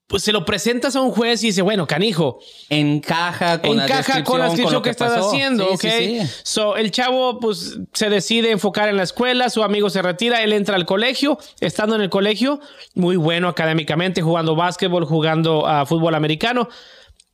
pues, 0.06 0.22
se 0.22 0.32
lo 0.32 0.44
presentas 0.44 0.96
a 0.96 1.00
un 1.00 1.10
juez 1.10 1.42
y 1.42 1.48
dice, 1.48 1.62
bueno, 1.62 1.86
canijo, 1.86 2.38
encaja 2.68 3.60
con 3.60 3.76
la 3.76 3.84
encaja 3.84 4.22
con 4.22 4.38
la 4.38 4.44
descripción 4.46 4.74
lo 4.74 4.82
que, 4.82 4.90
estás 4.90 5.12
haciendo, 5.16 5.66
Sí, 5.66 5.74
¿ok? 5.74 5.80
sí, 5.80 6.20
sí. 6.20 6.30
So, 6.42 6.76
el 6.76 6.90
chavo, 6.90 7.40
pues, 7.40 7.78
se 7.92 8.10
decide 8.10 8.50
enfocar 8.50 8.88
en 8.88 8.96
la 8.96 9.02
escuela, 9.02 9.48
su 9.50 9.62
amigo 9.62 9.90
se 9.90 10.02
retira, 10.02 10.42
él 10.42 10.52
entra 10.52 10.76
al 10.76 10.84
colegio, 10.84 11.38
estando 11.60 11.96
en 11.96 12.02
el 12.02 12.10
colegio, 12.10 12.60
muy 12.94 13.16
bueno 13.16 13.48
académicamente, 13.48 14.20
jugando 14.22 14.54
básquetbol, 14.54 15.04
jugando 15.06 15.66
a 15.66 15.86
fútbol 15.86 16.14
americano. 16.14 16.68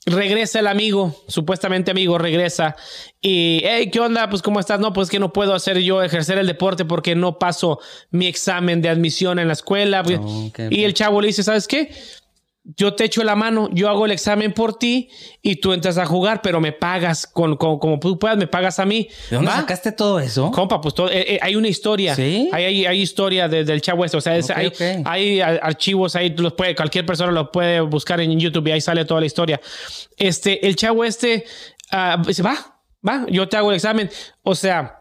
Regresa 0.06 0.60
el 0.60 0.66
amigo, 0.66 1.14
supuestamente 1.28 1.90
amigo, 1.90 2.16
regresa 2.16 2.74
y, 3.20 3.60
hey, 3.64 3.90
¿qué 3.92 4.00
onda? 4.00 4.30
Pues, 4.30 4.40
¿cómo 4.40 4.58
estás? 4.58 4.80
No, 4.80 4.94
pues 4.94 5.10
que 5.10 5.18
no 5.18 5.30
puedo 5.30 5.54
hacer 5.54 5.78
yo 5.80 6.02
ejercer 6.02 6.38
el 6.38 6.46
deporte 6.46 6.86
porque 6.86 7.14
no 7.14 7.38
paso 7.38 7.80
mi 8.10 8.26
examen 8.26 8.80
de 8.80 8.88
admisión 8.88 9.38
en 9.38 9.48
la 9.48 9.52
escuela. 9.52 10.00
ok. 10.00 10.58
Y 10.70 10.84
el 10.84 10.94
chavo 10.94 11.20
le 11.20 11.26
dice, 11.26 11.42
¿sabes 11.42 11.68
qué? 11.68 11.92
Yo 12.62 12.94
te 12.94 13.04
echo 13.04 13.24
la 13.24 13.34
mano, 13.36 13.68
yo 13.72 13.88
hago 13.88 14.04
el 14.04 14.12
examen 14.12 14.52
por 14.52 14.76
ti 14.78 15.08
y 15.40 15.56
tú 15.56 15.72
entras 15.72 15.96
a 15.96 16.04
jugar, 16.04 16.42
pero 16.42 16.60
me 16.60 16.72
pagas 16.72 17.26
con, 17.26 17.56
con- 17.56 17.78
como 17.78 17.98
tú 17.98 18.18
puedas, 18.18 18.36
me 18.36 18.46
pagas 18.46 18.78
a 18.78 18.84
mí. 18.84 19.08
¿De 19.30 19.36
dónde 19.36 19.50
¿Va? 19.50 19.56
sacaste 19.56 19.92
todo 19.92 20.20
eso? 20.20 20.50
Compa, 20.50 20.80
pues 20.80 20.94
todo- 20.94 21.08
eh, 21.10 21.24
eh, 21.34 21.38
hay 21.40 21.56
una 21.56 21.68
historia. 21.68 22.14
¿Sí? 22.14 22.48
Hay, 22.52 22.64
hay, 22.64 22.86
hay 22.86 23.00
historia 23.00 23.48
de- 23.48 23.64
del 23.64 23.80
chavo 23.80 24.04
este. 24.04 24.18
O 24.18 24.20
sea, 24.20 24.36
es- 24.36 24.50
hay, 25.04 25.40
archivos 25.40 26.14
ahí, 26.16 26.34
los 26.36 26.52
puede, 26.52 26.76
cualquier 26.76 27.06
persona 27.06 27.32
lo 27.32 27.50
puede 27.50 27.80
buscar 27.80 28.20
en 28.20 28.38
YouTube 28.38 28.68
y 28.68 28.72
ahí 28.72 28.80
sale 28.80 29.04
toda 29.06 29.20
la 29.20 29.26
historia. 29.26 29.60
Este, 30.18 30.66
el 30.66 30.76
chavo 30.76 31.04
este 31.04 31.44
ah, 31.90 32.22
dice, 32.24 32.42
va, 32.42 32.78
va, 33.06 33.24
yo 33.30 33.48
te 33.48 33.56
hago 33.56 33.70
el 33.70 33.76
examen. 33.76 34.10
O 34.42 34.54
sea, 34.54 34.99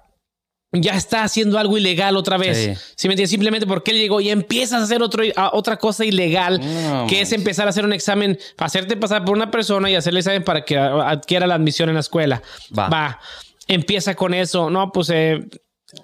ya 0.71 0.93
está 0.95 1.23
haciendo 1.23 1.57
algo 1.57 1.77
ilegal 1.77 2.15
otra 2.15 2.37
vez. 2.37 2.57
Sí. 2.57 2.93
¿Sí 2.95 3.07
me 3.07 3.13
entiendes? 3.15 3.31
Simplemente 3.31 3.65
porque 3.65 3.91
él 3.91 3.97
llegó 3.97 4.21
y 4.21 4.29
empiezas 4.29 4.81
a 4.81 4.83
hacer 4.83 5.01
otro, 5.01 5.23
a- 5.35 5.49
otra 5.53 5.77
cosa 5.77 6.05
ilegal, 6.05 6.59
No, 6.61 7.07
que 7.07 7.21
es 7.21 7.31
empezar 7.31 7.65
a 7.67 7.71
hacer 7.71 7.85
un 7.85 7.93
examen, 7.93 8.37
hacerte 8.57 8.95
pasar 8.95 9.25
por 9.25 9.35
una 9.35 9.49
persona 9.49 9.89
y 9.89 9.95
hacerle 9.95 10.19
examen 10.19 10.43
para 10.43 10.63
que 10.65 10.77
adquiera 10.77 11.47
la 11.47 11.55
admisión 11.55 11.89
en 11.89 11.95
la 11.95 12.01
escuela. 12.01 12.41
Va. 12.77 12.87
Va. 12.89 13.19
Empieza 13.67 14.15
con 14.15 14.33
eso. 14.33 14.69
No, 14.69 14.91
pues 14.91 15.09
eh, 15.09 15.39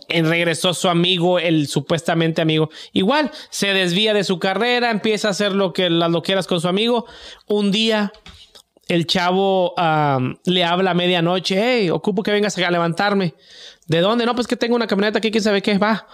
en- 0.09 0.27
regresó 0.27 0.73
su 0.73 0.89
amigo, 0.89 1.37
el 1.37 1.67
supuestamente 1.67 2.41
amigo. 2.41 2.69
Igual, 2.91 3.29
se 3.51 3.67
desvía 3.73 4.15
de 4.15 4.23
su 4.23 4.39
carrera, 4.39 4.89
empieza 4.89 5.27
a 5.27 5.31
hacer 5.31 5.51
lo 5.51 5.73
que 5.73 5.91
las 5.91 6.09
loqueras 6.09 6.47
con 6.47 6.59
su 6.59 6.67
amigo. 6.67 7.05
Un 7.47 7.71
día, 7.71 8.11
el 8.87 9.05
chavo 9.07 9.73
am, 9.79 10.37
le 10.45 10.63
habla 10.63 10.91
a 10.91 10.93
medianoche, 10.95 11.55
hey, 11.59 11.89
ocupo 11.91 12.23
que 12.23 12.31
vengas 12.31 12.57
a 12.57 12.71
levantarme. 12.71 13.33
¿De 13.87 13.99
dónde? 14.01 14.25
No, 14.25 14.33
pues 14.35 14.47
que 14.47 14.55
tengo 14.55 14.75
una 14.75 14.87
camioneta 14.87 15.19
aquí, 15.19 15.31
quién 15.31 15.43
sabe 15.43 15.61
qué, 15.61 15.77
va. 15.77 16.07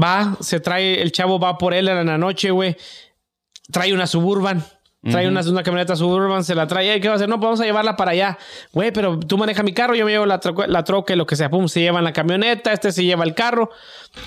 va, 0.00 0.36
se 0.40 0.60
trae, 0.60 1.00
el 1.02 1.12
chavo 1.12 1.38
va 1.40 1.56
por 1.58 1.74
él 1.74 1.88
en 1.88 2.06
la 2.06 2.18
noche, 2.18 2.50
güey. 2.50 2.76
Trae 3.72 3.92
una 3.94 4.06
suburban. 4.06 4.64
Trae 5.02 5.26
una, 5.26 5.40
una 5.40 5.62
camioneta 5.62 5.96
suburban, 5.96 6.44
se 6.44 6.54
la 6.54 6.66
trae. 6.66 6.92
"Ey, 6.92 7.00
¿Qué 7.00 7.08
va 7.08 7.14
a 7.14 7.16
hacer? 7.16 7.26
No, 7.26 7.36
pues 7.36 7.46
vamos 7.46 7.60
a 7.62 7.64
llevarla 7.64 7.96
para 7.96 8.10
allá. 8.10 8.36
Güey, 8.70 8.92
pero 8.92 9.18
tú 9.18 9.38
manejas 9.38 9.64
mi 9.64 9.72
carro, 9.72 9.94
yo 9.94 10.04
me 10.04 10.10
llevo 10.10 10.26
la, 10.26 10.40
troca- 10.40 10.66
la 10.66 10.84
troca 10.84 11.14
y 11.14 11.16
lo 11.16 11.24
que 11.24 11.36
sea. 11.36 11.48
Pum, 11.48 11.68
se 11.68 11.80
lleva 11.80 12.00
en 12.00 12.04
la 12.04 12.12
camioneta, 12.12 12.70
este 12.74 12.92
se 12.92 13.02
lleva 13.04 13.24
el 13.24 13.34
carro, 13.34 13.70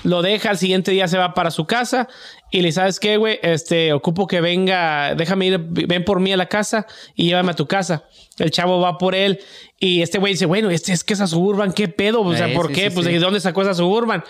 lo 0.02 0.20
deja, 0.20 0.50
al 0.50 0.58
siguiente 0.58 0.90
día 0.90 1.06
se 1.06 1.16
va 1.16 1.32
para 1.32 1.52
su 1.52 1.64
casa 1.66 2.08
y 2.56 2.62
le 2.62 2.70
sabes 2.72 3.00
qué, 3.00 3.16
güey, 3.16 3.38
este, 3.42 3.92
ocupo 3.92 4.26
que 4.28 4.40
venga, 4.40 5.14
déjame 5.16 5.46
ir, 5.46 5.58
ven 5.58 6.04
por 6.04 6.20
mí 6.20 6.32
a 6.32 6.36
la 6.36 6.46
casa 6.46 6.86
y 7.16 7.24
llévame 7.26 7.50
a 7.50 7.54
tu 7.54 7.66
casa. 7.66 8.04
El 8.38 8.50
chavo 8.50 8.80
va 8.80 8.96
por 8.98 9.14
él 9.14 9.40
y 9.80 10.02
este 10.02 10.18
güey 10.18 10.34
dice, 10.34 10.46
bueno, 10.46 10.70
este 10.70 10.92
es 10.92 11.02
que 11.02 11.14
esa 11.14 11.26
suburban, 11.26 11.72
¿qué 11.72 11.88
pedo? 11.88 12.20
O 12.22 12.34
sea, 12.36 12.48
Eh, 12.48 12.54
¿por 12.54 12.68
sí, 12.68 12.74
qué? 12.74 12.88
sí, 12.90 12.94
pues 12.94 13.06
sí. 13.06 13.12
de 13.12 13.18
dónde 13.18 13.40
sacó 13.40 13.62
esa 13.62 13.74
suburban. 13.74 14.22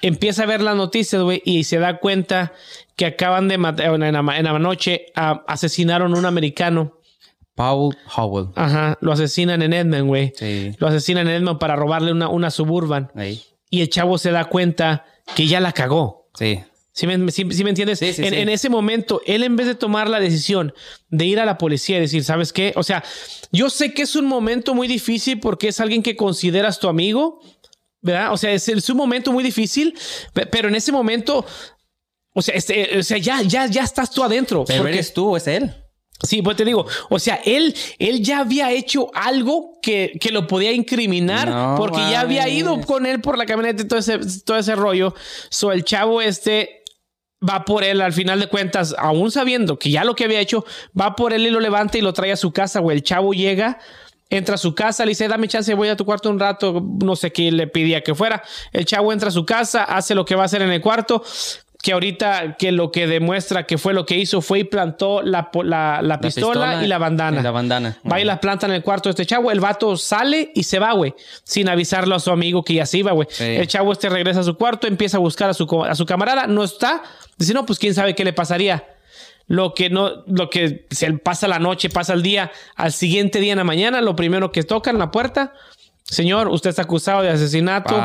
Empieza 0.00 0.42
a 0.42 0.46
ver 0.46 0.60
las 0.60 0.74
noticias, 0.74 1.22
güey, 1.22 1.40
y 1.44 1.62
se 1.64 1.78
da 1.78 1.98
cuenta 2.00 2.52
que 2.96 3.06
acaban 3.06 3.46
de 3.46 3.58
matar, 3.58 3.94
en 3.94 4.00
la, 4.12 4.36
en 4.38 4.44
la 4.44 4.58
noche, 4.58 5.06
a- 5.14 5.44
asesinaron 5.46 6.12
a 6.14 6.18
un 6.18 6.26
americano. 6.26 6.98
Paul 7.54 7.96
Howell. 8.16 8.48
Ajá, 8.56 8.98
lo 9.00 9.12
asesinan 9.12 9.62
en 9.62 9.72
Edmond, 9.72 10.06
güey. 10.08 10.32
Sí. 10.34 10.72
Lo 10.78 10.88
asesinan 10.88 11.28
en 11.28 11.34
Edmond 11.42 11.58
para 11.60 11.76
robarle 11.76 12.10
una, 12.10 12.28
una 12.28 12.50
suburban. 12.50 13.12
Ahí. 13.14 13.40
Y 13.70 13.82
el 13.82 13.90
chavo 13.90 14.18
se 14.18 14.32
da 14.32 14.46
cuenta 14.46 15.04
que 15.36 15.46
ya 15.46 15.60
la 15.60 15.70
cagó. 15.72 16.28
Sí. 16.34 16.60
¿Sí 16.94 17.06
me, 17.06 17.30
sí- 17.30 17.46
sí 17.50 17.64
me 17.64 17.70
entiendes? 17.70 17.98
Sí, 18.00 18.12
en, 18.18 18.34
en 18.34 18.48
ese 18.50 18.68
momento, 18.68 19.22
él 19.24 19.44
en 19.44 19.56
vez 19.56 19.66
de 19.66 19.74
tomar 19.74 20.10
la 20.10 20.20
decisión 20.20 20.74
de 21.08 21.24
ir 21.24 21.40
a 21.40 21.46
la 21.46 21.56
policía 21.56 21.96
y 21.96 22.00
decir, 22.00 22.22
¿sabes 22.22 22.52
qué? 22.52 22.72
O 22.76 22.82
sea, 22.82 23.02
yo 23.50 23.70
sé 23.70 23.94
que 23.94 24.02
es 24.02 24.14
un 24.14 24.26
momento 24.26 24.74
muy 24.74 24.88
difícil 24.88 25.40
porque 25.40 25.68
es 25.68 25.80
alguien 25.80 26.02
que 26.02 26.16
consideras 26.16 26.78
tu 26.78 26.88
amigo, 26.88 27.40
¿verdad? 28.02 28.32
O 28.32 28.36
sea, 28.36 28.52
es, 28.52 28.68
es 28.68 28.90
un 28.90 28.98
momento 28.98 29.32
muy 29.32 29.42
difícil, 29.42 29.96
pe- 30.34 30.44
pero 30.46 30.68
en 30.68 30.74
ese 30.74 30.92
momento, 30.92 31.46
o 32.34 32.42
sea, 32.42 32.54
este, 32.54 32.98
o 32.98 33.02
sea 33.02 33.16
ya, 33.16 33.40
ya, 33.40 33.66
ya 33.66 33.84
estás 33.84 34.10
tú 34.10 34.22
adentro. 34.22 34.64
Pero 34.66 34.82
porque- 34.82 34.92
eres 34.94 35.14
tú 35.14 35.34
es 35.36 35.46
él. 35.46 35.74
Sí, 36.22 36.40
pues 36.40 36.56
te 36.56 36.64
digo, 36.64 36.86
o 37.10 37.18
sea, 37.18 37.40
él, 37.44 37.74
él 37.98 38.22
ya 38.22 38.40
había 38.40 38.70
hecho 38.70 39.10
algo 39.12 39.78
que, 39.82 40.12
que 40.20 40.30
lo 40.30 40.46
podía 40.46 40.70
incriminar 40.70 41.48
No 41.48 41.74
porque 41.76 41.98
ya 41.98 42.20
había 42.20 42.42
mames. 42.42 42.54
ido 42.58 42.80
con 42.82 43.06
él 43.06 43.20
por 43.20 43.36
la 43.36 43.44
camioneta 43.44 43.82
y 43.82 43.88
todo 43.88 43.98
ese, 43.98 44.18
todo 44.44 44.56
ese 44.56 44.76
rollo. 44.76 45.14
So, 45.48 45.72
el 45.72 45.84
chavo 45.84 46.20
este 46.22 46.81
va 47.48 47.64
por 47.64 47.84
él 47.84 48.00
al 48.00 48.12
final 48.12 48.40
de 48.40 48.46
cuentas, 48.46 48.94
aún 48.98 49.30
sabiendo 49.30 49.78
que 49.78 49.90
ya 49.90 50.04
lo 50.04 50.14
que 50.14 50.24
había 50.24 50.40
hecho, 50.40 50.64
va 50.98 51.16
por 51.16 51.32
él 51.32 51.46
y 51.46 51.50
lo 51.50 51.60
levanta 51.60 51.98
y 51.98 52.00
lo 52.00 52.12
trae 52.12 52.32
a 52.32 52.36
su 52.36 52.52
casa, 52.52 52.80
güey. 52.80 52.98
El 52.98 53.02
chavo 53.02 53.32
llega, 53.32 53.78
entra 54.30 54.54
a 54.54 54.58
su 54.58 54.74
casa, 54.74 55.04
le 55.04 55.10
dice, 55.10 55.28
dame 55.28 55.48
chance, 55.48 55.74
voy 55.74 55.88
a 55.88 55.96
tu 55.96 56.04
cuarto 56.04 56.30
un 56.30 56.38
rato, 56.38 56.82
no 57.02 57.16
sé 57.16 57.32
qué 57.32 57.52
le 57.52 57.66
pedía 57.66 58.02
que 58.02 58.14
fuera. 58.14 58.42
El 58.72 58.84
chavo 58.84 59.12
entra 59.12 59.28
a 59.28 59.32
su 59.32 59.44
casa, 59.44 59.84
hace 59.84 60.14
lo 60.14 60.24
que 60.24 60.34
va 60.34 60.42
a 60.42 60.46
hacer 60.46 60.62
en 60.62 60.70
el 60.70 60.80
cuarto, 60.80 61.22
que 61.82 61.92
ahorita 61.92 62.56
que 62.58 62.70
lo 62.70 62.92
que 62.92 63.08
demuestra 63.08 63.66
que 63.66 63.76
fue 63.76 63.92
lo 63.92 64.06
que 64.06 64.16
hizo 64.16 64.40
fue 64.40 64.60
y 64.60 64.64
plantó 64.64 65.20
la, 65.20 65.50
la, 65.64 66.00
la 66.00 66.20
pistola, 66.20 66.82
y 66.84 66.86
la 66.86 66.98
bandana. 66.98 67.40
y 67.40 67.42
la 67.42 67.50
bandana. 67.50 67.98
Va 68.10 68.20
y 68.20 68.24
la 68.24 68.40
planta 68.40 68.66
en 68.66 68.72
el 68.72 68.82
cuarto 68.84 69.08
de 69.08 69.10
este 69.10 69.26
chavo. 69.26 69.50
El 69.50 69.58
vato 69.58 69.96
sale 69.96 70.52
y 70.54 70.62
se 70.62 70.78
va, 70.78 70.92
güey. 70.92 71.12
Sin 71.42 71.68
avisarle 71.68 72.14
a 72.14 72.20
su 72.20 72.30
amigo 72.30 72.62
que 72.62 72.74
ya 72.74 72.86
se 72.86 72.98
iba, 72.98 73.10
güey. 73.10 73.26
Sí. 73.30 73.42
El 73.42 73.66
chavo 73.66 73.90
este 73.90 74.08
regresa 74.08 74.40
a 74.40 74.44
su 74.44 74.56
cuarto, 74.56 74.86
empieza 74.86 75.16
a 75.16 75.20
buscar 75.20 75.50
a 75.50 75.54
su, 75.54 75.84
a 75.84 75.96
su 75.96 76.06
camarada. 76.06 76.46
No 76.46 76.62
está. 76.62 77.02
Dice, 77.36 77.52
no, 77.52 77.66
pues 77.66 77.80
quién 77.80 77.94
sabe 77.94 78.14
qué 78.14 78.24
le 78.24 78.32
pasaría. 78.32 78.84
Lo 79.48 79.74
que 79.74 79.90
no, 79.90 80.22
lo 80.28 80.50
que 80.50 80.86
se 80.90 81.12
pasa 81.14 81.48
la 81.48 81.58
noche, 81.58 81.90
pasa 81.90 82.12
el 82.12 82.22
día, 82.22 82.52
al 82.76 82.92
siguiente 82.92 83.40
día 83.40 83.52
en 83.52 83.58
la 83.58 83.64
mañana, 83.64 84.00
lo 84.00 84.14
primero 84.14 84.52
que 84.52 84.62
tocan 84.62 84.98
la 84.98 85.10
puerta. 85.10 85.52
Señor, 86.12 86.48
usted 86.48 86.68
está 86.68 86.82
acusado 86.82 87.22
de 87.22 87.30
asesinato 87.30 87.98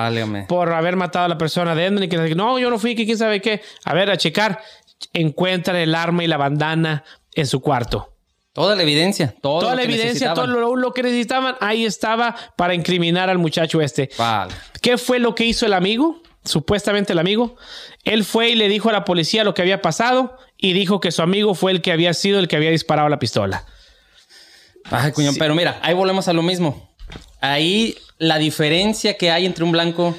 por 0.47 0.71
haber 0.71 0.95
matado 0.95 1.25
a 1.25 1.27
la 1.27 1.37
persona 1.37 1.75
de 1.75 1.87
y 2.05 2.07
que 2.07 2.35
no, 2.35 2.57
yo 2.57 2.69
no 2.69 2.79
fui, 2.79 2.95
que 2.95 3.05
quién 3.05 3.17
sabe 3.17 3.41
qué. 3.41 3.61
A 3.83 3.93
ver, 3.93 4.09
a 4.09 4.15
checar. 4.15 4.61
Encuentran 5.11 5.75
el 5.75 5.93
arma 5.93 6.23
y 6.23 6.27
la 6.27 6.37
bandana 6.37 7.03
en 7.33 7.45
su 7.45 7.59
cuarto. 7.59 8.13
Toda 8.53 8.77
la 8.77 8.83
evidencia. 8.83 9.35
Todo 9.41 9.59
Toda 9.59 9.75
la 9.75 9.83
evidencia, 9.83 10.33
todo 10.33 10.47
lo 10.77 10.93
que 10.93 11.03
necesitaban, 11.03 11.57
ahí 11.59 11.83
estaba 11.83 12.33
para 12.55 12.73
incriminar 12.73 13.29
al 13.29 13.39
muchacho 13.39 13.81
este. 13.81 14.09
Vale. 14.17 14.53
¿Qué 14.81 14.97
fue 14.97 15.19
lo 15.19 15.35
que 15.35 15.43
hizo 15.43 15.65
el 15.65 15.73
amigo? 15.73 16.21
Supuestamente 16.45 17.11
el 17.11 17.19
amigo. 17.19 17.57
Él 18.05 18.23
fue 18.23 18.51
y 18.51 18.55
le 18.55 18.69
dijo 18.69 18.87
a 18.87 18.93
la 18.93 19.03
policía 19.03 19.43
lo 19.43 19.53
que 19.53 19.63
había 19.63 19.81
pasado 19.81 20.37
y 20.55 20.71
dijo 20.71 21.01
que 21.01 21.11
su 21.11 21.21
amigo 21.21 21.55
fue 21.55 21.73
el 21.73 21.81
que 21.81 21.91
había 21.91 22.13
sido 22.13 22.39
el 22.39 22.47
que 22.47 22.55
había 22.55 22.71
disparado 22.71 23.09
la 23.09 23.19
pistola. 23.19 23.65
Ay, 24.85 25.11
cuñón, 25.11 25.35
pero 25.35 25.53
mira, 25.55 25.77
ahí 25.81 25.93
volvemos 25.93 26.29
a 26.29 26.33
lo 26.33 26.41
mismo. 26.41 26.87
Ahí 27.41 27.95
la 28.17 28.38
diferencia 28.38 29.15
que 29.17 29.32
hay 29.32 29.45
entre 29.45 29.63
un 29.63 29.71
blanco 29.71 30.15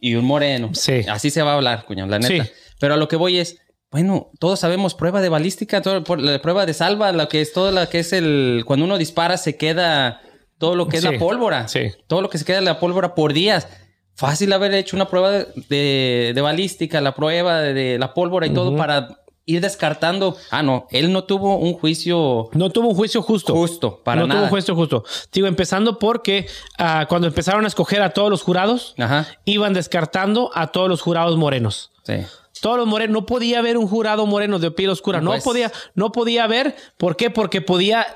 y 0.00 0.14
un 0.14 0.24
moreno. 0.24 0.70
Sí. 0.74 1.02
Así 1.08 1.30
se 1.30 1.42
va 1.42 1.52
a 1.52 1.54
hablar, 1.56 1.84
cuñón, 1.84 2.10
la 2.10 2.18
neta. 2.18 2.44
Sí. 2.44 2.50
Pero 2.78 2.94
a 2.94 2.96
lo 2.96 3.08
que 3.08 3.16
voy 3.16 3.38
es, 3.38 3.58
bueno, 3.90 4.30
todos 4.38 4.60
sabemos 4.60 4.94
prueba 4.94 5.20
de 5.20 5.28
balística, 5.28 5.82
todo, 5.82 6.04
por- 6.04 6.20
la 6.20 6.40
prueba 6.40 6.66
de 6.66 6.74
salva, 6.74 7.12
lo 7.12 7.28
que 7.28 7.40
es 7.40 7.52
todo 7.52 7.72
lo 7.72 7.88
que 7.88 8.00
es 8.00 8.12
el 8.12 8.64
cuando 8.66 8.84
uno 8.84 8.98
dispara 8.98 9.36
se 9.36 9.56
queda 9.56 10.20
todo 10.58 10.74
lo 10.74 10.88
que 10.88 10.96
es 10.98 11.02
Sí. 11.02 11.12
la 11.12 11.18
pólvora. 11.18 11.68
Sí. 11.68 11.92
Todo 12.06 12.22
lo 12.22 12.30
que 12.30 12.38
se 12.38 12.44
queda 12.44 12.56
de 12.58 12.64
la 12.64 12.80
pólvora 12.80 13.14
por 13.14 13.32
días. 13.32 13.68
Fácil 14.14 14.52
haber 14.54 14.72
hecho 14.74 14.96
una 14.96 15.08
prueba 15.08 15.30
de, 15.30 16.40
balística, 16.42 17.00
la 17.02 17.14
prueba 17.14 17.60
de, 17.60 17.74
de 17.74 17.98
la 17.98 18.14
pólvora 18.14 18.46
y 18.46 18.50
todo 18.50 18.74
para 18.76 19.18
ir 19.48 19.60
descartando. 19.60 20.36
Ah, 20.50 20.62
no, 20.62 20.86
él 20.90 21.12
no 21.12 21.24
tuvo 21.24 21.56
un 21.56 21.72
juicio 21.74 22.50
No 22.52 22.70
tuvo 22.70 22.88
un 22.88 22.94
juicio 22.96 23.22
justo. 23.22 23.54
justo 23.54 24.00
para 24.04 24.20
no 24.22 24.26
nada. 24.26 24.40
tuvo 24.40 24.44
un 24.46 24.50
juicio 24.50 24.74
justo. 24.74 25.04
Digo, 25.32 25.46
empezando 25.46 25.98
porque 25.98 26.46
ah, 26.78 27.06
cuando 27.08 27.28
empezaron 27.28 27.64
a 27.64 27.68
escoger 27.68 28.02
a 28.02 28.10
todos 28.10 28.28
los 28.28 28.42
jurados, 28.42 28.94
Ajá. 28.98 29.26
iban 29.44 29.72
descartando 29.72 30.50
a 30.54 30.66
todos 30.72 30.88
los 30.88 31.00
jurados 31.00 31.36
morenos. 31.36 31.92
Sí. 32.02 32.14
Todos 32.60 32.78
los 32.78 32.86
morenos, 32.86 33.12
no 33.14 33.26
podía 33.26 33.58
haber 33.60 33.76
un 33.76 33.86
jurado 33.86 34.26
moreno 34.26 34.58
de 34.58 34.70
piel 34.70 34.90
oscura, 34.90 35.20
no 35.20 35.30
Pues- 35.30 35.44
podía, 35.44 35.70
no 35.94 36.10
podía 36.10 36.44
haber, 36.44 36.74
¿por 36.96 37.14
qué? 37.16 37.30
Porque 37.30 37.60
podía 37.60 38.06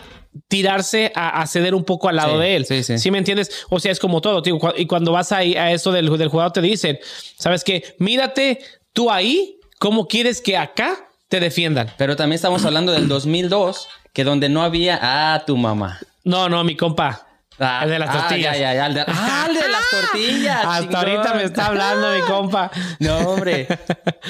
tirarse 0.48 1.12
a, 1.14 1.40
a 1.42 1.46
ceder 1.46 1.74
un 1.74 1.84
poco 1.84 2.08
al 2.08 2.16
lado 2.16 2.34
Sí, 2.34 2.38
de 2.40 2.56
él. 2.56 2.64
sí, 2.66 2.82
sí. 2.98 3.10
me 3.10 3.18
entiendes? 3.18 3.66
O 3.68 3.78
sea, 3.80 3.92
es 3.92 3.98
como 3.98 4.20
todo, 4.20 4.42
tío. 4.42 4.58
Y 4.76 4.86
cuando 4.86 5.12
vas 5.12 5.32
ahí 5.32 5.54
a 5.56 5.72
eso 5.72 5.92
del, 5.92 6.08
del 6.16 6.28
jurado 6.28 6.52
te 6.52 6.60
dicen, 6.60 6.98
¿sabes 7.36 7.64
qué? 7.64 7.94
Mírate 7.98 8.60
tú 8.92 9.10
ahí, 9.10 9.58
¿cómo 9.78 10.06
quieres 10.08 10.40
que 10.40 10.56
acá 10.56 11.08
te 11.30 11.40
defiendan? 11.40 11.90
Pero 11.96 12.16
también 12.16 12.34
estamos 12.34 12.64
hablando 12.66 12.92
del 12.92 13.08
2002, 13.08 13.88
que 14.12 14.24
donde 14.24 14.48
no 14.50 14.62
había 14.62 14.98
ah, 15.00 15.44
tu 15.46 15.56
mamá. 15.56 15.98
No, 16.24 16.48
no, 16.50 16.62
mi 16.64 16.76
compa. 16.76 17.26
Ah, 17.62 17.82
el 17.84 17.90
de 17.90 17.98
las 17.98 18.08
ah, 18.10 18.12
tortillas. 18.20 18.58
ya, 18.58 18.72
ya, 18.72 18.74
ya, 18.74 18.86
el 18.86 18.94
de, 18.94 19.04
ah, 19.06 19.46
el 19.48 19.54
de 19.54 19.68
las 19.68 19.90
tortillas. 19.90 20.64
Hasta 20.64 20.80
chingón. 20.80 20.96
ahorita 20.96 21.34
me 21.34 21.44
está 21.44 21.66
hablando 21.66 22.12
mi 22.14 22.20
compa. 22.22 22.70
No, 22.98 23.18
hombre. 23.18 23.68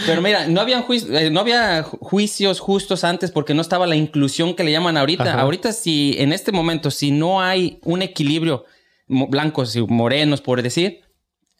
Pero 0.04 0.20
mira, 0.20 0.46
no, 0.46 0.60
habían 0.60 0.84
eh, 0.90 1.30
no 1.30 1.40
había 1.40 1.82
ju- 1.84 1.98
juicios 2.00 2.60
justos 2.60 3.02
antes 3.04 3.30
porque 3.30 3.54
no 3.54 3.62
estaba 3.62 3.86
la 3.86 3.96
inclusión 3.96 4.54
que 4.54 4.64
le 4.64 4.72
llaman 4.72 4.96
ahorita. 4.96 5.24
Ajá. 5.24 5.40
Ahorita, 5.40 5.72
si 5.72 6.16
en 6.18 6.32
este 6.32 6.52
momento, 6.52 6.90
si 6.90 7.12
no 7.12 7.40
hay 7.40 7.78
un 7.84 8.02
equilibrio, 8.02 8.64
blancos 9.06 9.74
y 9.74 9.80
morenos, 9.82 10.40
por 10.40 10.60
decir, 10.62 11.00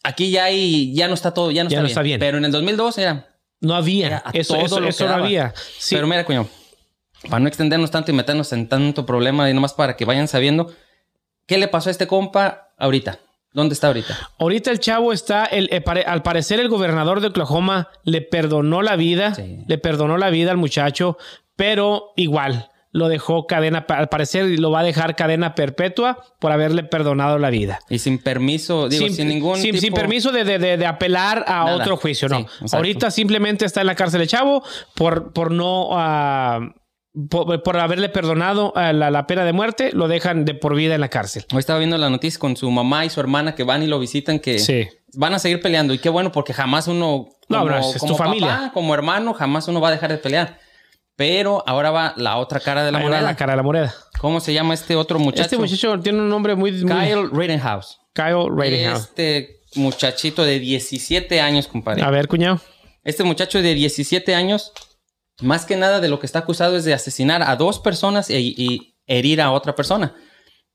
aquí 0.03 0.29
ya 0.29 0.45
hay, 0.45 0.93
ya 0.93 1.07
no 1.07 1.13
está 1.13 1.33
todo, 1.33 1.51
ya 1.51 1.63
no, 1.63 1.69
Ya 1.69 1.77
está, 1.77 1.81
no 1.81 1.85
bien. 1.85 1.91
está 1.91 2.01
bien. 2.01 2.19
Pero 2.19 2.37
en 2.37 2.45
el 2.45 2.51
2002 2.51 2.97
era, 2.97 3.30
No 3.61 3.75
había. 3.75 4.23
Eso, 4.33 4.55
todo 4.55 4.65
eso, 4.65 4.79
lo 4.79 4.89
eso 4.89 5.07
no 5.07 5.13
había. 5.23 5.53
Sí. 5.77 5.95
Pero 5.95 6.07
mira, 6.07 6.25
coño, 6.25 6.47
para 7.29 7.39
no 7.39 7.47
extendernos 7.47 7.91
tanto 7.91 8.11
y 8.11 8.13
meternos 8.15 8.51
en 8.53 8.67
tanto 8.67 9.05
problema 9.05 9.49
y 9.49 9.53
nomás 9.53 9.73
para 9.73 9.95
que 9.95 10.03
vayan 10.05 10.27
sabiendo, 10.27 10.73
¿qué 11.45 11.57
le 11.57 11.67
pasó 11.67 11.89
a 11.89 11.91
este 11.91 12.07
compa 12.07 12.71
ahorita? 12.77 13.19
¿Dónde 13.53 13.73
está 13.73 13.87
ahorita? 13.87 14.17
Ahorita 14.39 14.71
el 14.71 14.79
chavo 14.79 15.13
está, 15.13 15.45
el- 15.45 15.69
eh, 15.71 15.83
al 16.07 16.23
parecer 16.23 16.59
el 16.59 16.69
gobernador 16.69 17.19
de 17.21 17.27
Oklahoma 17.27 17.89
le 18.03 18.21
perdonó 18.21 18.81
la 18.81 18.95
vida, 18.95 19.35
Sí. 19.35 19.59
le 19.67 19.77
perdonó 19.77 20.17
la 20.17 20.29
vida 20.29 20.51
al 20.51 20.57
muchacho, 20.57 21.17
pero 21.55 22.13
igual 22.15 22.70
lo 22.93 23.07
dejó 23.07 23.47
cadena, 23.47 23.85
al 23.89 24.09
parecer 24.09 24.59
lo 24.59 24.69
va 24.71 24.81
a 24.81 24.83
dejar 24.83 25.15
cadena 25.15 25.55
perpetua 25.55 26.17
por 26.39 26.51
haberle 26.51 26.83
perdonado 26.83 27.37
la 27.39 27.49
vida. 27.49 27.79
Y 27.89 27.99
sin 27.99 28.19
permiso, 28.19 28.89
digo, 28.89 29.07
sin, 29.09 29.27
ningún 29.29 29.57
sin, 29.57 29.73
sin 29.79 29.91
tipo- 29.91 29.95
permiso 29.95 30.31
de, 30.31 30.43
de- 30.43 30.59
de- 30.59 30.77
de 30.77 30.85
apelar 30.85 31.45
a 31.47 31.63
Nada. 31.65 31.75
otro 31.77 31.95
juicio, 31.97 32.27
no. 32.27 32.39
Sí. 32.65 32.75
Ahorita 32.75 33.09
simplemente 33.11 33.65
está 33.65 33.81
en 33.81 33.87
la 33.87 33.95
cárcel 33.95 34.21
el 34.21 34.27
chavo 34.27 34.63
por, 34.95 35.31
por 35.33 35.51
no... 35.51 35.89
ah, 35.93 36.59
por, 37.29 37.61
por 37.63 37.77
haberle 37.77 38.07
perdonado 38.07 38.71
ah, 38.75 38.93
la, 38.93 39.11
la 39.11 39.27
pena 39.27 39.43
de 39.43 39.51
muerte, 39.51 39.91
lo 39.93 40.07
dejan 40.07 40.45
de 40.45 40.53
por 40.53 40.75
vida 40.75 40.95
en 40.95 41.01
la 41.01 41.09
cárcel. 41.09 41.45
Hoy 41.51 41.59
estaba 41.59 41.77
viendo 41.79 41.97
la 41.97 42.09
noticia 42.09 42.39
con 42.39 42.55
su 42.55 42.71
mamá 42.71 43.03
y 43.05 43.09
su 43.09 43.19
hermana 43.19 43.53
que 43.53 43.63
van 43.63 43.83
y 43.83 43.87
lo 43.87 43.99
visitan, 43.99 44.39
que 44.39 44.59
Sí. 44.59 44.87
van 45.13 45.33
a 45.33 45.39
seguir 45.39 45.59
peleando. 45.61 45.93
Y 45.93 45.97
qué 45.99 46.07
bueno, 46.09 46.31
porque 46.31 46.53
jamás 46.53 46.87
uno, 46.87 47.27
No, 47.49 47.57
como, 47.59 47.65
bro, 47.65 47.77
es- 47.79 47.87
es 47.87 47.93
tu 47.95 47.99
como 47.99 48.15
familia. 48.17 48.47
papá, 48.47 48.71
como 48.73 48.93
hermano, 48.93 49.33
jamás 49.33 49.67
uno 49.67 49.81
va 49.81 49.89
a 49.89 49.91
dejar 49.91 50.09
de 50.11 50.19
pelear. 50.19 50.57
Pero 51.15 51.63
ahora 51.67 51.91
va 51.91 52.13
la 52.17 52.37
otra 52.37 52.59
cara 52.59 52.83
de 52.83 52.91
la 52.91 52.97
Ahí 52.99 53.03
moneda. 53.03 53.21
la 53.21 53.35
cara 53.35 53.53
de 53.53 53.57
la 53.57 53.63
moneda. 53.63 53.93
¿Cómo 54.19 54.39
se 54.39 54.53
llama 54.53 54.73
este 54.73 54.95
otro 54.95 55.19
muchacho? 55.19 55.43
Este 55.43 55.57
muchacho 55.57 55.99
tiene 55.99 56.19
un 56.19 56.29
nombre 56.29 56.55
muy... 56.55 56.71
muy- 56.71 56.81
Kyle 56.91 57.29
Rittenhouse. 57.31 57.99
Kyle 58.13 58.47
Rittenhouse. 58.49 59.01
Este 59.09 59.61
muchachito 59.75 60.43
de 60.43 60.59
17 60.59 61.41
años, 61.41 61.67
compadre. 61.67 62.01
A 62.03 62.09
ver, 62.09 62.27
cuñado. 62.27 62.59
Este 63.03 63.23
muchacho 63.23 63.61
de 63.61 63.73
17 63.73 64.35
años, 64.35 64.73
más 65.41 65.65
que 65.65 65.75
nada 65.75 65.99
de 65.99 66.07
lo 66.09 66.19
que 66.19 66.25
está 66.25 66.39
acusado 66.39 66.77
es 66.77 66.85
de 66.85 66.93
asesinar 66.93 67.41
a 67.43 67.55
dos 67.55 67.79
personas 67.79 68.29
e- 68.29 68.39
y 68.39 68.95
herir 69.07 69.41
a 69.41 69.51
otra 69.51 69.75
persona. 69.75 70.15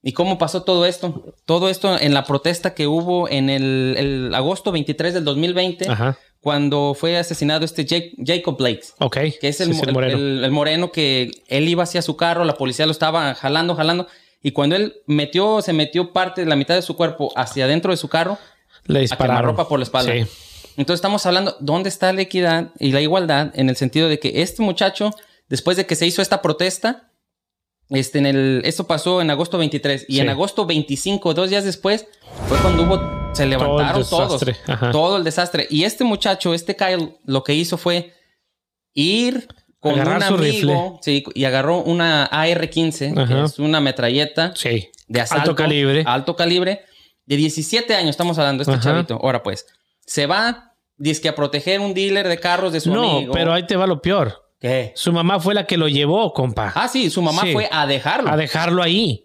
¿Y 0.08 0.12
cómo 0.12 0.38
pasó 0.38 0.62
todo 0.62 0.86
esto? 0.86 1.34
Todo 1.46 1.68
esto 1.68 1.98
en 1.98 2.14
la 2.14 2.22
protesta 2.24 2.74
que 2.74 2.86
hubo 2.86 3.28
en 3.28 3.50
el, 3.50 3.96
el 3.98 4.34
agosto 4.36 4.70
23 4.70 5.14
del 5.14 5.24
2020, 5.24 5.88
Ajá. 5.88 6.16
cuando 6.40 6.94
fue 6.94 7.16
asesinado 7.18 7.64
este 7.64 7.84
Jake- 7.84 8.14
Jacob 8.24 8.56
Blake. 8.56 8.82
Ok. 9.00 9.16
Que 9.40 9.48
es 9.48 9.60
el, 9.60 9.74
Sí, 9.74 9.74
sí, 9.74 9.78
mo- 9.80 9.88
el- 9.88 9.94
moreno. 9.94 10.16
el- 10.18 10.44
el 10.44 10.50
moreno 10.52 10.92
que 10.92 11.32
él 11.48 11.68
iba 11.68 11.82
hacia 11.82 12.02
su 12.02 12.16
carro, 12.16 12.44
la 12.44 12.54
policía 12.54 12.86
lo 12.86 12.92
estaba 12.92 13.34
jalando, 13.34 13.74
jalando. 13.74 14.06
Y 14.44 14.52
cuando 14.52 14.76
él 14.76 14.94
metió, 15.06 15.60
se 15.60 15.72
metió 15.72 16.12
parte 16.12 16.42
de 16.42 16.46
la 16.46 16.54
mitad 16.54 16.76
de 16.76 16.82
su 16.82 16.94
cuerpo 16.96 17.32
hacia 17.34 17.64
adentro 17.64 17.90
de 17.90 17.96
su 17.96 18.08
carro, 18.08 18.38
Le 18.84 19.00
dispararon. 19.00 19.44
ropa 19.44 19.68
por 19.68 19.80
la 19.80 19.84
espalda. 19.84 20.12
Sí. 20.12 20.20
Entonces 20.76 20.98
estamos 20.98 21.26
hablando, 21.26 21.56
¿dónde 21.58 21.88
está 21.88 22.12
la 22.12 22.20
equidad 22.22 22.70
y 22.78 22.92
la 22.92 23.00
igualdad? 23.00 23.50
En 23.54 23.68
el 23.70 23.74
sentido 23.76 24.08
de 24.08 24.20
que 24.20 24.42
este 24.42 24.62
muchacho, 24.62 25.10
después 25.48 25.76
de 25.76 25.84
que 25.86 25.96
se 25.96 26.06
hizo 26.06 26.22
esta 26.22 26.42
protesta, 26.42 27.10
este, 27.90 28.18
en 28.18 28.26
el, 28.26 28.62
esto 28.64 28.86
pasó 28.86 29.20
en 29.20 29.30
agosto 29.30 29.58
23 29.58 30.06
y 30.08 30.14
Sí. 30.14 30.20
en 30.20 30.28
agosto 30.28 30.66
25, 30.66 31.34
dos 31.34 31.50
días 31.50 31.64
después, 31.64 32.06
fue 32.48 32.58
cuando 32.58 32.82
hubo, 32.82 33.34
se 33.34 33.46
levantaron 33.46 34.02
todos, 34.08 34.40
desastre, 34.40 34.56
ajá. 34.72 34.90
todo 34.90 35.16
el 35.18 35.24
desastre. 35.24 35.66
Y 35.70 35.84
este 35.84 36.04
muchacho, 36.04 36.52
este 36.54 36.74
Kyle, 36.76 37.16
lo 37.24 37.44
que 37.44 37.54
hizo 37.54 37.76
fue 37.76 38.12
ir 38.94 39.46
con 39.78 39.92
Agarrar 40.00 40.32
un 40.32 40.38
amigo 40.40 40.98
sí, 41.02 41.22
y 41.34 41.44
agarró 41.44 41.78
una 41.82 42.24
AR-15, 42.26 43.12
Ajá. 43.16 43.26
que 43.34 43.44
es 43.44 43.58
una 43.58 43.80
metralleta 43.80 44.52
Sí. 44.56 44.88
de 45.06 45.20
asalto. 45.20 45.50
Alto 45.50 45.54
calibre. 45.54 46.02
Alto 46.06 46.34
calibre. 46.34 46.80
De 47.24 47.36
17 47.36 47.94
años 47.94 48.10
estamos 48.10 48.38
hablando, 48.38 48.62
este 48.62 48.74
Ajá. 48.74 48.82
chavito. 48.82 49.14
Ahora 49.22 49.42
pues, 49.42 49.66
se 50.06 50.26
va, 50.26 50.72
dice 50.96 51.20
que 51.20 51.28
a 51.28 51.34
proteger 51.34 51.80
un 51.80 51.94
dealer 51.94 52.26
de 52.28 52.38
carros 52.38 52.72
de 52.72 52.80
su 52.80 52.92
No, 52.92 53.16
amigo. 53.18 53.32
pero 53.32 53.52
ahí 53.52 53.66
te 53.66 53.76
va 53.76 53.86
lo 53.86 54.00
peor. 54.00 54.42
¿Qué? 54.66 54.92
Su 54.96 55.12
mamá 55.12 55.38
fue 55.38 55.54
la 55.54 55.64
que 55.66 55.76
lo 55.76 55.86
llevó, 55.88 56.32
compa. 56.32 56.72
Ah, 56.74 56.88
sí, 56.88 57.08
su 57.10 57.22
mamá 57.22 57.42
Sí. 57.42 57.52
fue 57.52 57.68
a 57.70 57.86
dejarlo. 57.86 58.30
A 58.30 58.36
dejarlo 58.36 58.82
ahí. 58.82 59.22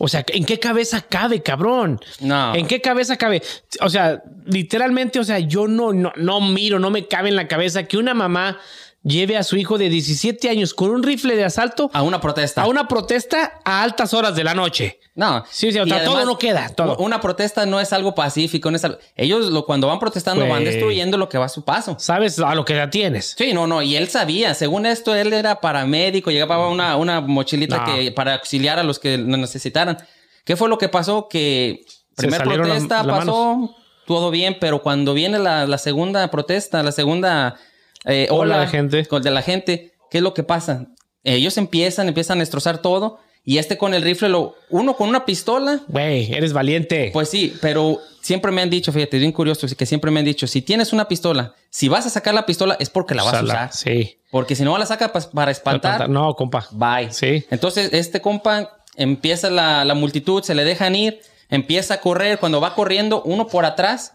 O 0.00 0.08
sea, 0.08 0.24
¿en 0.28 0.44
qué 0.44 0.58
cabeza 0.58 1.00
cabe, 1.02 1.42
cabrón? 1.42 1.98
no. 2.20 2.54
¿En 2.54 2.66
qué 2.66 2.80
cabeza 2.80 3.16
cabe? 3.16 3.42
O 3.80 3.88
sea, 3.90 4.22
literalmente, 4.46 5.18
o 5.18 5.24
sea, 5.24 5.38
yo 5.38 5.66
no, 5.68 5.92
no, 5.92 6.12
no 6.16 6.40
miro, 6.40 6.78
no 6.78 6.90
me 6.90 7.06
cabe 7.06 7.28
en 7.28 7.36
la 7.36 7.48
cabeza 7.48 7.84
que 7.84 7.96
una 7.98 8.12
mamá 8.14 8.58
lleve 9.02 9.36
a 9.36 9.42
su 9.42 9.56
hijo 9.56 9.78
de 9.78 9.88
17 9.88 10.50
años 10.50 10.74
con 10.74 10.90
un 10.90 11.02
rifle 11.02 11.36
de 11.36 11.44
asalto 11.44 11.90
A 11.94 12.02
una 12.02 12.20
protesta. 12.20 12.62
a 12.62 12.66
una 12.66 12.88
protesta 12.88 13.60
a 13.64 13.82
altas 13.82 14.12
horas 14.12 14.34
de 14.36 14.44
la 14.44 14.54
noche. 14.54 14.97
No. 15.18 15.44
Sí, 15.50 15.72
sí, 15.72 15.78
o 15.80 15.84
todo 15.84 16.24
no 16.24 16.38
queda, 16.38 16.68
todo. 16.68 16.96
Una 16.98 17.20
protesta 17.20 17.66
no 17.66 17.80
es 17.80 17.92
algo 17.92 18.14
pacífico, 18.14 18.70
no 18.70 18.76
es 18.76 18.84
algo- 18.84 18.98
Ellos 19.16 19.46
lo, 19.50 19.66
cuando 19.66 19.88
van 19.88 19.98
protestando 19.98 20.42
van 20.46 20.62
Güey. 20.62 20.64
destruyendo 20.66 21.18
lo 21.18 21.28
que 21.28 21.38
va 21.38 21.46
a 21.46 21.48
su 21.48 21.64
paso. 21.64 21.96
Sabes 21.98 22.38
a 22.38 22.54
lo 22.54 22.64
que 22.64 22.76
ya 22.76 22.88
tienes. 22.88 23.34
Sí, 23.36 23.52
no, 23.52 23.66
no, 23.66 23.82
y 23.82 23.96
él 23.96 24.06
sabía, 24.08 24.54
según 24.54 24.86
esto, 24.86 25.16
él 25.16 25.32
era 25.32 25.60
paramédico, 25.60 26.30
llegaba 26.30 26.68
una, 26.68 26.96
una 26.96 27.20
mochilita 27.20 27.78
No. 27.78 27.84
que, 27.94 28.12
para 28.12 28.34
auxiliar 28.34 28.78
a 28.78 28.84
los 28.84 29.00
que 29.00 29.18
lo 29.18 29.36
necesitaran. 29.36 29.98
¿Qué 30.44 30.54
fue 30.54 30.68
lo 30.68 30.78
que 30.78 30.88
pasó? 30.88 31.26
Que 31.28 31.84
Se 31.88 32.22
primera 32.28 32.44
protesta 32.44 32.98
las- 32.98 33.06
las 33.06 33.18
pasó, 33.18 33.74
todo 34.06 34.30
bien, 34.30 34.56
pero 34.60 34.82
cuando 34.82 35.14
viene 35.14 35.40
la, 35.40 35.66
la 35.66 35.78
segunda 35.78 36.30
protesta, 36.30 36.82
la 36.84 36.92
segunda 36.92 37.56
eh, 38.04 38.28
Ola 38.30 38.54
ola 38.54 38.60
de 38.60 38.66
gente. 38.68 39.02
de 39.20 39.30
la 39.32 39.42
gente, 39.42 39.94
¿qué 40.12 40.18
es 40.18 40.22
lo 40.22 40.32
que 40.32 40.44
pasa? 40.44 40.86
Ellos 41.24 41.58
empiezan, 41.58 42.06
empiezan 42.06 42.38
a 42.38 42.42
destrozar 42.42 42.78
todo, 42.78 43.18
y 43.50 43.58
este 43.58 43.78
con 43.78 43.94
el 43.94 44.02
rifle, 44.02 44.28
lo, 44.28 44.56
uno 44.68 44.94
con 44.94 45.08
una 45.08 45.24
pistola, 45.24 45.80
Güey, 45.88 46.32
eres 46.34 46.52
valiente. 46.52 47.10
pues 47.12 47.30
sí, 47.30 47.54
pero 47.62 47.98
siempre 48.20 48.52
me 48.52 48.60
han 48.60 48.68
dicho, 48.68 48.92
fíjate, 48.92 49.18
bien 49.18 49.32
curioso, 49.32 49.66
que 49.76 49.86
siempre 49.86 50.10
me 50.10 50.20
han 50.20 50.26
dicho, 50.26 50.46
si 50.46 50.60
tienes 50.60 50.92
una 50.92 51.08
pistola, 51.08 51.54
si 51.70 51.88
vas 51.88 52.04
a 52.06 52.10
sacar 52.10 52.34
la 52.34 52.44
pistola 52.44 52.76
es 52.78 52.90
porque 52.90 53.14
la 53.14 53.22
vas 53.24 53.34
a 53.34 53.42
usar. 53.42 53.72
Sí. 53.72 54.18
Porque 54.30 54.54
si 54.54 54.64
no 54.64 54.76
la 54.76 54.84
saca 54.84 55.12
para 55.12 55.50
espantar, 55.50 56.10
No, 56.10 56.34
compa. 56.34 56.66
bye. 56.72 57.10
Sí. 57.10 57.44
Entonces, 57.50 57.88
este 57.94 58.20
compa 58.20 58.76
empieza 58.96 59.48
la, 59.48 59.84
la 59.86 59.94
multitud, 59.94 60.42
se 60.42 60.54
le 60.54 60.64
dejan 60.64 60.94
ir, 60.94 61.20
empieza 61.48 61.94
a 61.94 62.00
correr. 62.02 62.38
Cuando 62.38 62.60
va 62.60 62.74
corriendo, 62.74 63.22
uno 63.22 63.46
por 63.46 63.64
atrás 63.64 64.12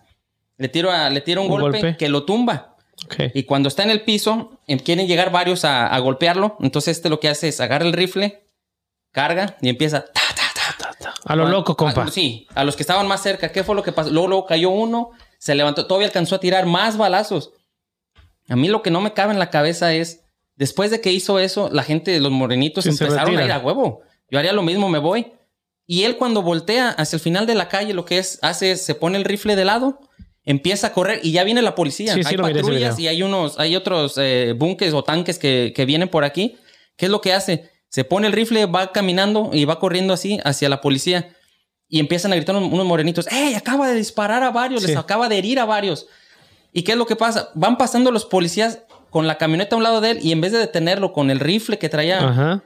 le 0.58 0.68
tira, 0.70 1.10
le 1.10 1.22
tira 1.22 1.42
un, 1.42 1.52
Un 1.52 1.60
golpe, 1.60 1.82
golpe. 1.82 1.98
que 1.98 2.10
lo 2.10 2.24
tumba. 2.26 2.76
Y 3.34 3.44
cuando 3.44 3.68
está 3.70 3.82
en 3.82 3.90
el 3.90 4.02
piso, 4.02 4.60
em- 4.68 4.78
quieren 4.80 5.08
llegar 5.08 5.32
varios 5.32 5.66
a, 5.66 5.88
a 5.88 5.98
golpearlo. 6.00 6.56
Entonces, 6.62 6.98
este 6.98 7.10
lo 7.10 7.20
que 7.20 7.30
hace 7.30 7.48
es 7.48 7.60
agarra 7.60 7.86
el 7.86 7.94
rifle, 7.94 8.43
carga 9.14 9.56
y 9.62 9.70
empieza. 9.70 10.02
ta, 10.06 10.22
ta, 10.36 10.76
ta, 10.78 11.14
A 11.26 11.36
lo 11.38 11.44
Cuando- 11.44 11.58
loco, 11.60 11.78
compa. 11.78 12.04
a- 12.04 12.08
sí, 12.12 12.48
a 12.54 12.66
los 12.66 12.76
que 12.76 12.84
estaban 12.84 13.08
más 13.08 13.24
cerca. 13.24 13.50
¿Qué 13.54 13.64
fue 13.64 13.76
lo 13.76 13.84
que 13.84 13.94
pasó? 13.94 14.10
Luego, 14.10 14.28
luego 14.28 14.46
cayó 14.46 14.70
uno, 14.72 15.12
se 15.38 15.56
levantó, 15.56 15.86
todavía 15.88 16.08
alcanzó 16.08 16.36
a 16.36 16.40
tirar 16.42 16.66
más 16.66 16.98
balazos. 16.98 17.52
A 18.50 18.56
mí 18.58 18.68
lo 18.68 18.82
que 18.82 18.92
no 18.92 19.00
me 19.00 19.14
cabe 19.14 19.32
en 19.32 19.40
la 19.40 19.50
cabeza 19.50 19.94
es, 19.94 20.26
después 20.58 20.92
de 20.92 21.00
que 21.00 21.12
hizo 21.14 21.40
eso, 21.40 21.70
la 21.72 21.84
gente, 21.84 22.20
los 22.20 22.32
morenitos 22.32 22.84
Sí, 22.84 22.90
empezaron 22.90 23.38
a 23.38 23.46
ir 23.46 23.52
a 23.52 23.60
huevo. 23.60 24.02
Yo 24.30 24.40
haría 24.40 24.52
lo 24.54 24.64
mismo, 24.64 24.90
me 24.90 25.00
voy. 25.00 25.32
Y 25.86 26.04
él 26.04 26.18
cuando 26.18 26.42
voltea 26.42 26.90
hacia 26.90 27.18
el 27.18 27.22
final 27.22 27.46
de 27.46 27.56
la 27.56 27.70
calle, 27.70 27.94
lo 27.94 28.06
que 28.06 28.18
es, 28.18 28.40
hace, 28.42 28.72
es, 28.72 28.84
se 28.86 28.96
pone 28.96 29.18
el 29.18 29.26
rifle 29.26 29.56
de 29.56 29.66
lado, 29.66 30.00
empieza 30.44 30.88
a 30.88 30.94
correr 30.94 31.20
y 31.24 31.32
ya 31.32 31.44
viene 31.44 31.62
la 31.62 31.76
policía. 31.76 32.14
Sí, 32.14 32.22
hay 32.26 32.38
patrullas 32.38 32.98
y 33.00 33.08
hay 33.08 33.22
unos, 33.24 33.60
hay 33.60 33.76
otros 33.76 34.14
eh, 34.18 34.54
bunkers 34.58 34.94
o 34.94 35.04
tanques 35.04 35.38
que, 35.40 35.72
que 35.76 35.86
vienen 35.86 36.10
por 36.10 36.24
aquí. 36.24 36.58
¿Qué 36.98 37.06
es 37.06 37.12
lo 37.12 37.22
que 37.22 37.34
hace? 37.34 37.70
Se 37.94 38.04
pone 38.04 38.26
el 38.26 38.34
rifle, 38.34 38.66
va 38.66 38.92
caminando 38.92 39.52
y 39.54 39.66
va 39.66 39.78
corriendo 39.78 40.16
así 40.16 40.40
hacia 40.44 40.68
la 40.68 40.82
policía. 40.82 41.36
Y 41.88 42.00
empiezan 42.00 42.34
a 42.34 42.36
gritar 42.36 42.56
unos, 42.56 42.86
morenitos, 42.88 43.28
¡Ey! 43.32 43.54
Acaba 43.54 43.88
de 43.88 43.94
disparar 43.94 44.42
a 44.42 44.50
varios, 44.50 44.82
Sí. 44.82 44.88
les 44.88 44.98
acaba 44.98 45.30
de 45.30 45.38
herir 45.38 45.60
a 45.60 45.66
varios. 45.66 46.08
¿Y 46.72 46.82
qué 46.82 46.94
es 46.94 46.98
lo 46.98 47.06
que 47.06 47.16
pasa? 47.16 47.50
Van 47.54 47.78
pasando 47.78 48.10
los 48.10 48.26
policías 48.26 48.80
con 49.12 49.28
la 49.28 49.38
camioneta 49.38 49.76
a 49.76 49.78
un 49.78 49.84
lado 49.84 50.02
de 50.02 50.10
él 50.12 50.20
y 50.24 50.32
en 50.32 50.42
vez 50.42 50.52
de 50.54 50.58
detenerlo 50.58 51.14
con 51.14 51.30
el 51.30 51.40
rifle 51.40 51.78
que 51.78 51.88
traía, 51.88 52.18
Ajá. 52.28 52.64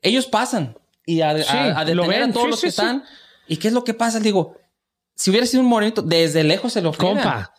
ellos 0.00 0.26
pasan 0.26 0.78
y 1.04 1.22
a, 1.22 1.36
Sí, 1.42 1.44
a- 1.56 1.78
a 1.80 1.84
lo 1.86 2.04
detener 2.04 2.22
a 2.30 2.32
todos 2.32 2.44
sí, 2.44 2.50
los 2.52 2.60
que 2.60 2.68
están. 2.68 3.02
¿Y 3.48 3.56
qué 3.56 3.66
es 3.66 3.74
lo 3.74 3.82
que 3.82 3.94
pasa? 3.94 4.20
Digo, 4.20 4.54
si 5.16 5.30
hubiera 5.30 5.44
sido 5.44 5.64
un 5.64 5.68
morenito, 5.68 6.02
desde 6.02 6.44
lejos 6.44 6.72
se 6.72 6.82
lo. 6.82 6.92
Compa. 6.92 7.52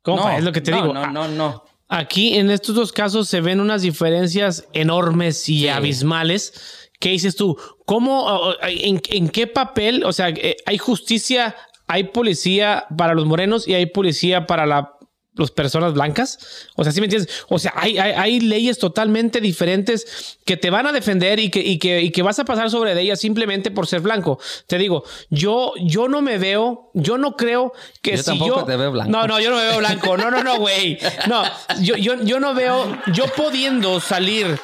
Compa, 0.00 0.30
No, 0.30 0.38
es 0.38 0.44
lo 0.44 0.52
que 0.52 0.60
te 0.60 0.70
no, 0.70 0.76
digo. 0.80 0.94
No, 0.94 1.06
no, 1.10 1.26
no. 1.26 1.64
Aquí 1.88 2.36
en 2.36 2.50
estos 2.50 2.74
dos 2.74 2.92
casos 2.92 3.28
se 3.28 3.40
ven 3.40 3.60
unas 3.60 3.82
diferencias 3.82 4.66
enormes 4.72 5.48
y 5.48 5.60
Sí. 5.60 5.68
abismales. 5.68 6.88
¿Qué 6.98 7.10
dices 7.10 7.36
tú? 7.36 7.56
¿Cómo, 7.84 8.54
en, 8.62 9.00
en 9.10 9.28
qué 9.28 9.46
papel? 9.46 10.02
O 10.04 10.12
sea, 10.12 10.30
eh, 10.30 10.56
hay 10.66 10.78
justicia, 10.78 11.54
hay 11.86 12.04
policía 12.04 12.86
para 12.96 13.14
los 13.14 13.26
morenos 13.26 13.68
y 13.68 13.74
hay 13.74 13.86
policía 13.86 14.46
para 14.46 14.66
la, 14.66 14.95
las 15.36 15.50
personas 15.50 15.94
blancas. 15.94 16.66
O 16.74 16.84
sea, 16.84 16.92
¿sí 16.92 17.00
me 17.00 17.06
entiendes? 17.06 17.44
O 17.48 17.58
sea, 17.58 17.72
hay, 17.76 17.98
hay, 17.98 18.12
hay 18.12 18.40
leyes 18.40 18.78
totalmente 18.78 19.40
diferentes 19.40 20.38
que 20.44 20.56
te 20.56 20.70
van 20.70 20.86
a 20.86 20.92
defender 20.92 21.38
y 21.38 21.50
que, 21.50 21.60
y, 21.60 21.78
que, 21.78 22.02
y 22.02 22.10
que 22.10 22.22
vas 22.22 22.38
a 22.38 22.44
pasar 22.44 22.70
sobre 22.70 22.94
de 22.94 23.02
ellas 23.02 23.20
simplemente 23.20 23.70
por 23.70 23.86
ser 23.86 24.00
blanco. 24.00 24.38
Te 24.66 24.78
digo, 24.78 25.04
yo, 25.30 25.72
yo 25.80 26.08
no 26.08 26.22
me 26.22 26.38
veo, 26.38 26.90
yo 26.94 27.18
no 27.18 27.36
creo 27.36 27.72
que 28.02 28.12
Yo 28.12 28.18
si 28.18 28.24
tampoco 28.24 28.60
yo... 28.60 28.64
te 28.64 28.76
veo 28.76 28.92
blanco. 28.92 29.10
No, 29.10 29.26
no, 29.26 29.40
yo 29.40 29.50
no 29.50 29.56
me 29.56 29.64
veo 29.64 29.78
blanco. 29.78 30.16
No, 30.16 30.30
no, 30.30 30.42
no, 30.42 30.58
güey. 30.58 30.98
No, 31.28 31.44
yo, 31.80 31.96
yo, 31.96 32.22
yo 32.22 32.40
no 32.40 32.54
veo, 32.54 32.98
yo 33.12 33.24
pudiendo 33.36 34.00
salir 34.00 34.58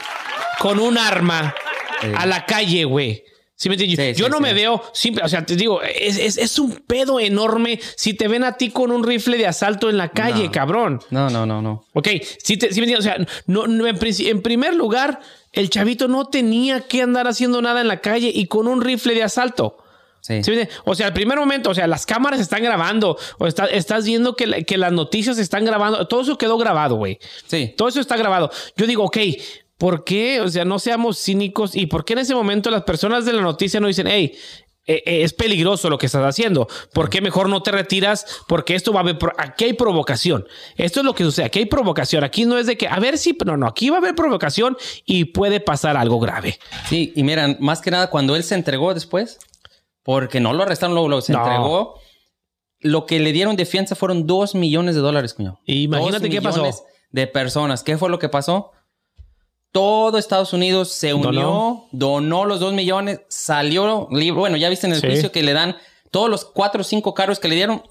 con 0.59 0.79
un 0.79 0.99
arma 0.99 1.55
a 2.17 2.27
la 2.27 2.47
calle, 2.47 2.85
güey. 2.85 3.25
¿Sí 3.63 3.69
me 3.69 3.77
entiendes? 3.77 4.17
Sí, 4.17 4.21
yo 4.21 4.27
sí, 4.27 4.31
no 4.33 4.39
sí. 4.39 4.43
me 4.43 4.55
veo 4.55 4.83
simple, 4.93 5.23
o 5.23 5.29
sea, 5.29 5.47
te 5.47 5.55
digo, 5.55 5.81
es, 5.83 6.19
es, 6.19 6.37
es 6.37 6.59
un 6.59 6.73
pedo 6.85 7.21
enorme 7.21 7.79
si 7.95 8.13
te 8.13 8.27
ven 8.27 8.43
a 8.43 8.57
ti 8.57 8.71
con 8.71 8.91
un 8.91 9.05
rifle 9.05 9.39
de 9.39 9.47
asalto 9.47 9.89
en 9.89 9.99
la 9.99 10.09
calle, 10.09 10.47
No. 10.47 10.51
cabrón. 10.51 11.01
No, 11.11 11.31
no, 11.31 11.47
no, 11.47 11.63
no. 11.63 11.85
Ok, 11.93 12.09
sí, 12.43 12.57
te, 12.57 12.73
sí 12.75 12.81
me 12.81 12.87
entiendes, 12.89 12.99
o 12.99 13.03
sea, 13.03 13.25
no, 13.47 13.69
no, 13.69 13.87
en, 13.87 14.43
primer 14.43 14.75
lugar, 14.75 15.21
el 15.53 15.71
chavito 15.71 16.09
no 16.09 16.25
tenía 16.27 16.81
que 16.81 17.03
andar 17.03 17.29
haciendo 17.29 17.63
nada 17.63 17.81
en 17.81 17.87
la 17.87 18.01
calle 18.01 18.33
y 18.35 18.47
con 18.47 18.67
un 18.67 18.81
rifle 18.83 19.15
de 19.15 19.23
asalto. 19.23 19.77
Sí. 20.23 20.41
O 20.85 20.97
sea, 20.97 21.07
al 21.07 21.13
primer 21.13 21.39
momento, 21.39 21.71
o 21.71 21.75
sea, 21.75 21.87
las 21.87 22.05
cámaras 22.05 22.41
están 22.41 22.65
grabando, 22.65 23.17
o 23.39 23.47
está- 23.47 23.67
estás 23.67 24.05
viendo 24.07 24.35
que, 24.35 24.49
la- 24.49 24.63
que 24.63 24.77
las 24.77 24.91
noticias 24.91 25.39
están 25.39 25.65
grabando, 25.65 26.09
todo 26.09 26.23
eso 26.23 26.37
quedó 26.37 26.59
grabado, 26.59 26.97
güey. 26.97 27.21
Sí. 27.47 27.75
Todo 27.77 27.87
eso 27.89 28.01
está 28.01 28.17
grabado. 28.17 28.51
Yo 28.77 28.89
digo, 28.89 29.05
ok, 29.05 29.19
¿por 29.83 30.05
qué? 30.05 30.41
O 30.41 30.49
sea, 30.49 30.65
no 30.65 30.79
seamos 30.79 31.19
cínicos 31.19 31.75
y 31.75 31.87
por 31.87 32.05
qué 32.05 32.13
en 32.13 32.21
ese 32.21 32.37
momento 32.37 32.71
las 32.71 32.85
personas 32.85 33.25
de 33.25 33.33
la 33.33 33.43
noticia 33.43 33.81
no 33.81 33.89
dicen, 33.89 34.07
hey, 34.07 34.33
eh, 34.87 35.03
eh, 35.05 35.25
es 35.25 35.33
peligroso 35.33 35.91
lo 35.91 35.99
que 35.99 36.07
estás 36.07 36.23
haciendo. 36.25 36.69
¿Por 36.95 37.11
qué 37.11 37.21
mejor 37.21 37.49
no 37.49 37.65
te 37.65 37.73
retiras? 37.73 38.43
Porque 38.47 38.77
esto 38.77 38.93
va 38.93 39.01
a 39.01 39.03
haber, 39.03 39.19
aquí 39.39 39.65
hay 39.65 39.73
provocación. 39.73 40.47
Esto 40.77 41.01
es 41.01 41.05
lo 41.05 41.17
que 41.17 41.25
sucede. 41.25 41.47
Aquí 41.47 41.59
hay 41.59 41.67
provocación. 41.67 42.23
Aquí 42.23 42.45
no 42.45 42.59
es 42.59 42.69
de 42.69 42.77
que, 42.77 42.87
a 42.87 43.01
ver 43.01 43.19
si, 43.19 43.37
no, 43.45 43.57
no, 43.57 43.67
aquí 43.67 43.91
va 43.91 43.97
a 43.97 43.99
haber 43.99 44.15
provocación 44.15 44.77
y 45.05 45.25
puede 45.25 45.59
pasar 45.59 45.97
algo 45.97 46.21
grave. 46.21 46.61
Sí, 46.89 47.13
y 47.17 47.25
miran, 47.25 47.57
más 47.59 47.81
que 47.81 47.91
nada 47.91 48.09
cuando 48.09 48.37
él 48.37 48.45
se 48.45 48.55
entregó 48.55 48.95
después, 48.95 49.41
porque 50.05 50.39
no 50.39 50.53
lo 50.53 50.63
arrestaron, 50.63 50.95
luego, 50.95 51.21
se 51.23 51.33
No. 51.33 51.41
entregó. 51.41 51.99
Lo 52.79 53.05
que 53.07 53.19
le 53.19 53.33
dieron 53.33 53.57
de 53.57 53.67
fianza 53.67 53.97
fueron 53.97 54.29
dos 54.29 54.55
millones 54.55 54.95
de 54.95 55.01
dólares, 55.01 55.35
cuñado. 55.35 55.59
Imagínate 55.67 56.31
qué 56.31 56.41
pasó. 56.41 56.65
De 57.11 57.27
personas. 57.27 57.83
¿Qué 57.83 57.99
fue 57.99 58.09
lo 58.11 58.21
que 58.21 58.29
pasó? 58.29 58.71
Todo 59.73 60.19
Estados 60.19 60.53
Unidos 60.53 60.93
se 60.93 61.15
unió, 61.15 61.33
Donó. 61.33 61.89
donó, 61.93 62.45
los 62.45 62.61
dos 62.61 62.75
millones, 62.75 63.23
salió 63.29 64.07
libre. 64.11 64.39
Bueno, 64.39 64.57
ya 64.59 64.69
viste 64.69 64.87
en 64.87 64.93
el 64.93 65.01
Sí. 65.01 65.07
juicio 65.07 65.33
que 65.33 65.43
le 65.43 65.55
dan 65.55 65.77
todos 66.11 66.29
los 66.29 66.45
cuatro 66.45 66.83
o 66.83 66.85
cinco 66.85 67.15
carros 67.15 67.39
que 67.41 67.49
le 67.49 67.55
dieron. 67.55 67.83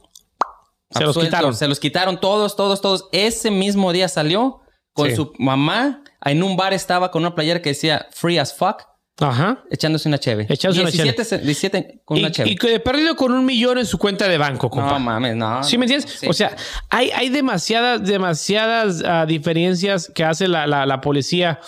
Se 0.92 1.04
los 1.04 1.18
quitaron. 1.18 1.56
Se 1.56 1.68
los 1.68 1.80
quitaron 1.80 2.20
todos, 2.20 2.56
todos, 2.56 2.82
todos. 2.82 3.08
Ese 3.12 3.50
mismo 3.50 3.94
día 3.94 4.08
salió 4.10 4.62
con 4.94 5.10
Sí. 5.10 5.16
su 5.16 5.34
mamá. 5.40 6.04
En 6.24 6.44
un 6.44 6.56
bar 6.56 6.74
estaba 6.74 7.10
con 7.10 7.24
una 7.24 7.34
playera 7.34 7.62
que 7.64 7.70
decía 7.70 8.08
free 8.12 8.38
as 8.38 8.54
fuck. 8.54 8.84
Ajá. 9.20 9.64
echándose 9.70 10.08
una 10.08 10.18
cheve. 10.18 10.48
Echándose 10.50 10.82
una 10.82 10.90
17, 10.92 11.26
se- 11.26 11.38
17 11.40 12.02
con 12.06 12.18
Y, 12.18 12.22
una 12.22 12.32
cheve. 12.32 12.50
y 12.50 12.56
perdido 12.80 13.16
con 13.16 13.32
un 13.34 13.46
millón 13.46 13.78
en 13.78 13.86
su 13.86 13.98
cuenta 14.00 14.28
de 14.28 14.38
banco, 14.38 14.70
compa. 14.70 14.94
no 14.94 15.00
mames, 15.00 15.36
no. 15.36 15.64
¿Sí 15.64 15.78
me 15.78 15.86
entiendes? 15.86 16.12
sí. 16.20 16.28
O 16.28 16.34
sea, 16.34 16.56
hay, 16.90 17.12
hay 17.12 17.30
demasiadas, 17.30 18.04
demasiadas 18.04 19.04
ah, 19.06 19.26
diferencias 19.28 20.12
que 20.14 20.24
hace 20.24 20.48
la, 20.48 20.66
la- 20.66 20.86
la 20.86 21.02
policía 21.02 21.60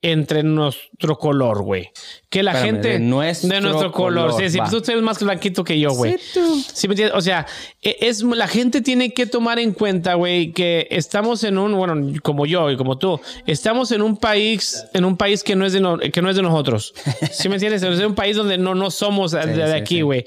entre 0.00 0.44
nuestro 0.44 1.18
color, 1.18 1.62
güey. 1.62 1.90
Que 2.30 2.44
la 2.44 2.52
Espérame, 2.52 2.74
gente... 2.82 2.88
de 2.90 2.98
nuestro 3.60 3.90
color. 3.90 4.30
color, 4.30 4.40
Sí, 4.40 4.50
sí, 4.50 4.58
va. 4.58 4.68
pues 4.68 4.82
tú 4.82 4.90
eres 4.92 5.02
más 5.02 5.20
blanquito 5.20 5.64
que 5.64 5.78
yo, 5.80 5.90
güey. 5.90 6.16
Sí, 6.18 6.24
tú. 6.34 6.62
¿Sí 6.72 6.86
me 6.86 6.92
entiendes? 6.92 7.16
O 7.16 7.20
sea, 7.20 7.46
e- 7.82 7.96
es, 8.02 8.22
la 8.22 8.46
gente 8.46 8.80
tiene 8.80 9.12
que 9.12 9.26
tomar 9.26 9.58
en 9.58 9.72
cuenta, 9.72 10.14
güey, 10.14 10.52
que 10.52 10.86
estamos 10.90 11.42
en 11.42 11.58
un, 11.58 11.74
bueno, 11.74 12.12
como 12.22 12.46
yo 12.46 12.70
y 12.70 12.76
como 12.76 12.96
tú, 12.96 13.20
estamos 13.46 13.90
en 13.90 14.02
un 14.02 14.16
país, 14.16 14.84
en 14.94 15.04
un 15.04 15.16
país 15.16 15.42
que 15.42 15.56
no 15.56 15.66
es 15.66 15.72
de, 15.72 15.80
no- 15.80 15.98
que 15.98 16.22
no 16.22 16.30
es 16.30 16.36
de 16.36 16.42
nosotros. 16.42 16.94
¿Sí 17.32 17.48
me 17.48 17.56
entiendes? 17.56 17.82
Es 17.82 18.00
un 18.00 18.14
país 18.14 18.36
donde 18.36 18.56
no, 18.56 18.76
no 18.76 18.92
somos 18.92 19.32
de, 19.32 19.44
de 19.46 19.74
aquí, 19.74 19.96
sí. 19.96 20.00
güey. 20.02 20.24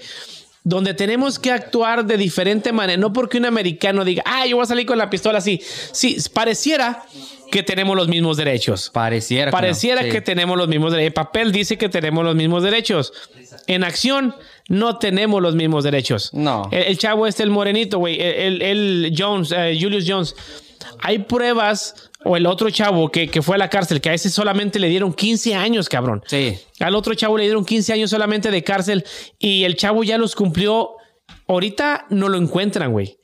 Donde 0.64 0.94
tenemos 0.94 1.40
que 1.40 1.50
actuar 1.50 2.06
de 2.06 2.18
diferente 2.18 2.72
manera. 2.72 2.96
No 3.00 3.12
porque 3.12 3.40
un 3.40 3.46
americano 3.46 4.06
diga, 4.06 4.22
ah, 4.28 4.46
yo 4.46 4.58
voy 4.58 4.64
a 4.64 4.68
salir 4.68 4.86
con 4.86 4.96
la 4.98 5.10
pistola 5.10 5.40
así. 5.40 5.60
Sí, 5.92 6.18
pareciera 6.34 7.04
que 7.52 7.62
tenemos 7.62 7.96
los 7.96 8.08
mismos 8.08 8.38
derechos. 8.38 8.90
Pareciera. 8.92 9.52
que 9.52 9.56
no. 9.56 9.58
Pareciera 9.62 10.02
Sí. 10.04 10.10
que 10.10 10.22
tenemos 10.22 10.58
los 10.58 10.68
mismos 10.68 10.92
derechos. 10.92 11.08
El 11.10 11.14
papel 11.14 11.52
dice 11.52 11.78
que 11.78 11.90
tenemos 11.90 12.24
los 12.26 12.34
mismos 12.36 12.64
derechos. 12.64 13.14
En 13.68 13.84
acción, 13.84 14.34
no 14.70 14.98
tenemos 14.98 15.42
los 15.42 15.54
mismos 15.56 15.84
derechos. 15.84 16.34
No. 16.34 16.68
El, 16.72 16.84
el 16.84 16.98
chavo 16.98 17.28
este, 17.28 17.44
el 17.44 17.52
morenito, 17.52 18.00
güey. 18.00 18.20
El, 18.20 18.62
el- 18.62 18.62
el 18.64 19.16
Jones, 19.16 19.52
eh, 19.56 19.78
Julius 19.80 20.06
Jones. 20.08 20.36
Hay 21.02 21.20
pruebas. 21.20 22.08
O 22.24 22.38
el 22.38 22.46
otro 22.46 22.70
chavo 22.70 23.10
que, 23.10 23.30
que 23.30 23.42
fue 23.42 23.56
a 23.56 23.58
la 23.58 23.68
cárcel, 23.68 24.00
que 24.00 24.12
a 24.12 24.14
ese 24.14 24.30
solamente 24.30 24.78
le 24.78 24.90
dieron 24.90 25.12
15 25.12 25.56
años, 25.56 25.90
cabrón. 25.90 26.22
Sí. 26.28 26.56
Al 26.80 26.94
otro 26.94 27.16
chavo 27.16 27.36
le 27.36 27.46
dieron 27.46 27.66
15 27.66 27.94
años 27.94 28.12
solamente 28.12 28.52
de 28.52 28.64
cárcel 28.64 29.04
y 29.40 29.64
el 29.64 29.76
chavo 29.76 30.04
ya 30.04 30.20
los 30.20 30.36
cumplió. 30.36 30.92
Ahorita 31.48 32.06
no 32.12 32.30
lo 32.30 32.38
encuentran, 32.38 32.92
güey. 32.92 33.18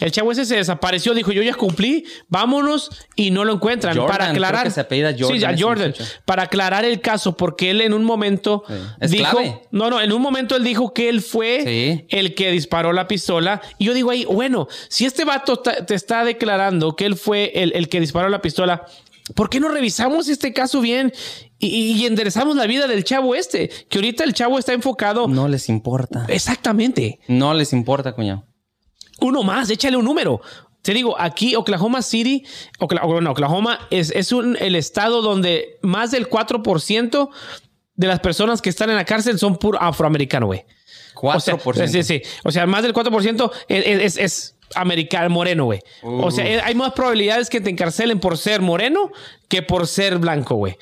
El 0.00 0.10
chavo 0.10 0.32
ese 0.32 0.44
se 0.44 0.56
desapareció, 0.56 1.14
dijo, 1.14 1.30
yo 1.32 1.42
ya 1.42 1.54
cumplí, 1.54 2.04
vámonos 2.28 2.90
y 3.14 3.30
no 3.30 3.44
lo 3.44 3.52
encuentran. 3.54 3.96
Jordan, 3.96 4.10
para 4.18 4.30
aclarar. 4.30 4.70
se 4.70 4.82
Jordan 4.84 5.16
Sí, 5.16 5.44
a 5.44 5.56
Jordan. 5.58 5.94
Para 6.24 6.42
aclarar 6.44 6.84
el 6.84 7.00
caso, 7.00 7.36
porque 7.36 7.70
él 7.70 7.80
en 7.80 7.94
un 7.94 8.04
momento 8.04 8.64
Sí. 8.66 8.74
Es 9.00 9.10
dijo. 9.12 9.30
clave. 9.30 9.60
No, 9.70 9.90
no, 9.90 10.00
en 10.00 10.12
un 10.12 10.20
momento 10.20 10.56
él 10.56 10.64
dijo 10.64 10.92
que 10.92 11.08
él 11.08 11.20
fue 11.22 11.62
Sí. 11.64 12.06
el 12.08 12.34
que 12.34 12.50
disparó 12.50 12.92
la 12.92 13.06
pistola. 13.06 13.62
Y 13.78 13.84
yo 13.86 13.94
digo 13.94 14.10
ahí, 14.10 14.24
bueno, 14.24 14.68
si 14.88 15.04
este 15.06 15.24
vato 15.24 15.58
te 15.58 15.94
está 15.94 16.24
declarando 16.24 16.96
que 16.96 17.06
él 17.06 17.16
fue 17.16 17.52
el, 17.54 17.72
el 17.74 17.88
que 17.88 18.00
disparó 18.00 18.28
la 18.28 18.42
pistola, 18.42 18.86
¿por 19.34 19.48
qué 19.48 19.60
no 19.60 19.68
revisamos 19.68 20.28
este 20.28 20.52
caso 20.52 20.80
bien 20.80 21.12
y, 21.58 21.68
y 21.92 22.04
enderezamos 22.06 22.56
la 22.56 22.66
vida 22.66 22.86
del 22.88 23.04
chavo 23.04 23.34
este? 23.34 23.70
Que 23.88 23.98
ahorita 23.98 24.24
el 24.24 24.34
chavo 24.34 24.58
está 24.58 24.72
enfocado. 24.72 25.28
No 25.28 25.46
les 25.48 25.68
importa. 25.68 26.26
Exactamente. 26.28 27.20
No 27.28 27.54
les 27.54 27.72
importa, 27.72 28.12
cuñado. 28.12 28.44
Uno 29.20 29.42
más, 29.42 29.70
échale 29.70 29.96
un 29.96 30.04
número. 30.04 30.40
Te 30.82 30.92
digo, 30.92 31.16
aquí 31.18 31.54
Oklahoma 31.56 32.02
City, 32.02 32.44
Okla- 32.78 33.06
bueno, 33.06 33.30
Oklahoma 33.30 33.78
es, 33.90 34.10
es 34.10 34.32
un, 34.32 34.56
el 34.60 34.76
estado 34.76 35.22
donde 35.22 35.78
más 35.82 36.10
del 36.10 36.28
4% 36.28 37.30
de 37.96 38.06
las 38.06 38.20
personas 38.20 38.60
que 38.60 38.68
están 38.70 38.90
en 38.90 38.96
la 38.96 39.04
cárcel 39.04 39.38
son 39.38 39.56
puro 39.56 39.80
afroamericano, 39.80 40.46
güey. 40.46 40.64
O 41.36 41.40
sea, 41.40 41.54
4%. 41.56 41.88
sí, 41.88 42.02
sí. 42.02 42.22
O 42.44 42.50
sea, 42.50 42.66
más 42.66 42.82
del 42.82 42.92
4% 42.92 43.50
es, 43.68 43.86
es, 43.86 44.16
es 44.18 44.56
americano, 44.74 45.30
moreno, 45.30 45.64
güey. 45.64 45.80
O 46.02 46.30
sea, 46.30 46.44
eh, 46.46 46.60
hay 46.62 46.74
más 46.74 46.92
probabilidades 46.92 47.48
que 47.48 47.60
te 47.60 47.70
encarcelen 47.70 48.18
por 48.20 48.36
ser 48.36 48.60
moreno 48.60 49.10
que 49.48 49.62
por 49.62 49.86
ser 49.86 50.18
blanco, 50.18 50.56
güey. 50.56 50.76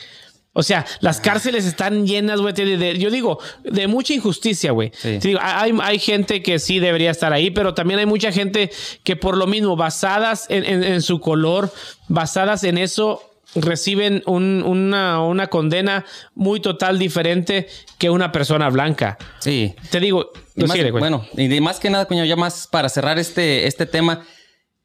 O 0.55 0.63
sea, 0.63 0.85
las 1.01 1.21
cárceles 1.21 1.65
están 1.65 2.07
llenas, 2.07 2.41
güey. 2.41 2.53
yo 2.99 3.11
digo, 3.11 3.39
de 3.65 3.87
mucha 3.87 4.13
injusticia, 4.13 4.73
güey. 4.73 4.91
Sí. 4.95 5.19
Te 5.19 5.29
digo, 5.29 5.41
hay, 5.43 5.73
hay 5.83 5.99
gente 5.99 6.43
que 6.43 6.59
sí 6.59 6.79
debería 6.79 7.11
estar 7.11 7.33
ahí, 7.33 7.51
pero 7.51 7.73
también 7.73 8.01
hay 8.01 8.07
mucha 8.07 8.31
gente 8.33 8.71
que 9.03 9.17
por 9.17 9.37
lo 9.39 9.47
mismo, 9.47 9.77
basadas 9.77 10.47
en, 10.51 10.65
en- 10.65 10.85
en 10.85 11.01
su 11.01 11.21
color, 11.21 11.73
basadas 12.09 12.65
en 12.65 12.77
eso, 12.77 13.23
reciben 13.55 14.23
un- 14.27 14.63
una, 14.67 15.23
una 15.23 15.47
condena 15.47 16.05
muy 16.35 16.61
total 16.61 16.99
diferente 16.99 17.67
que 17.99 18.11
una 18.11 18.31
persona 18.31 18.69
blanca. 18.69 19.17
Sí. 19.41 19.75
Te 19.91 20.01
digo, 20.01 20.33
Y 20.55 20.65
más- 20.65 20.77
güey. 20.77 20.91
bueno, 20.91 21.27
y 21.35 21.49
de 21.49 21.61
más 21.63 21.81
que 21.81 21.89
nada, 21.89 22.05
cuñado, 22.07 22.27
ya 22.27 22.37
más 22.37 22.67
para 22.67 22.91
cerrar 22.91 23.19
este, 23.19 23.67
este 23.67 23.87
tema, 23.87 24.27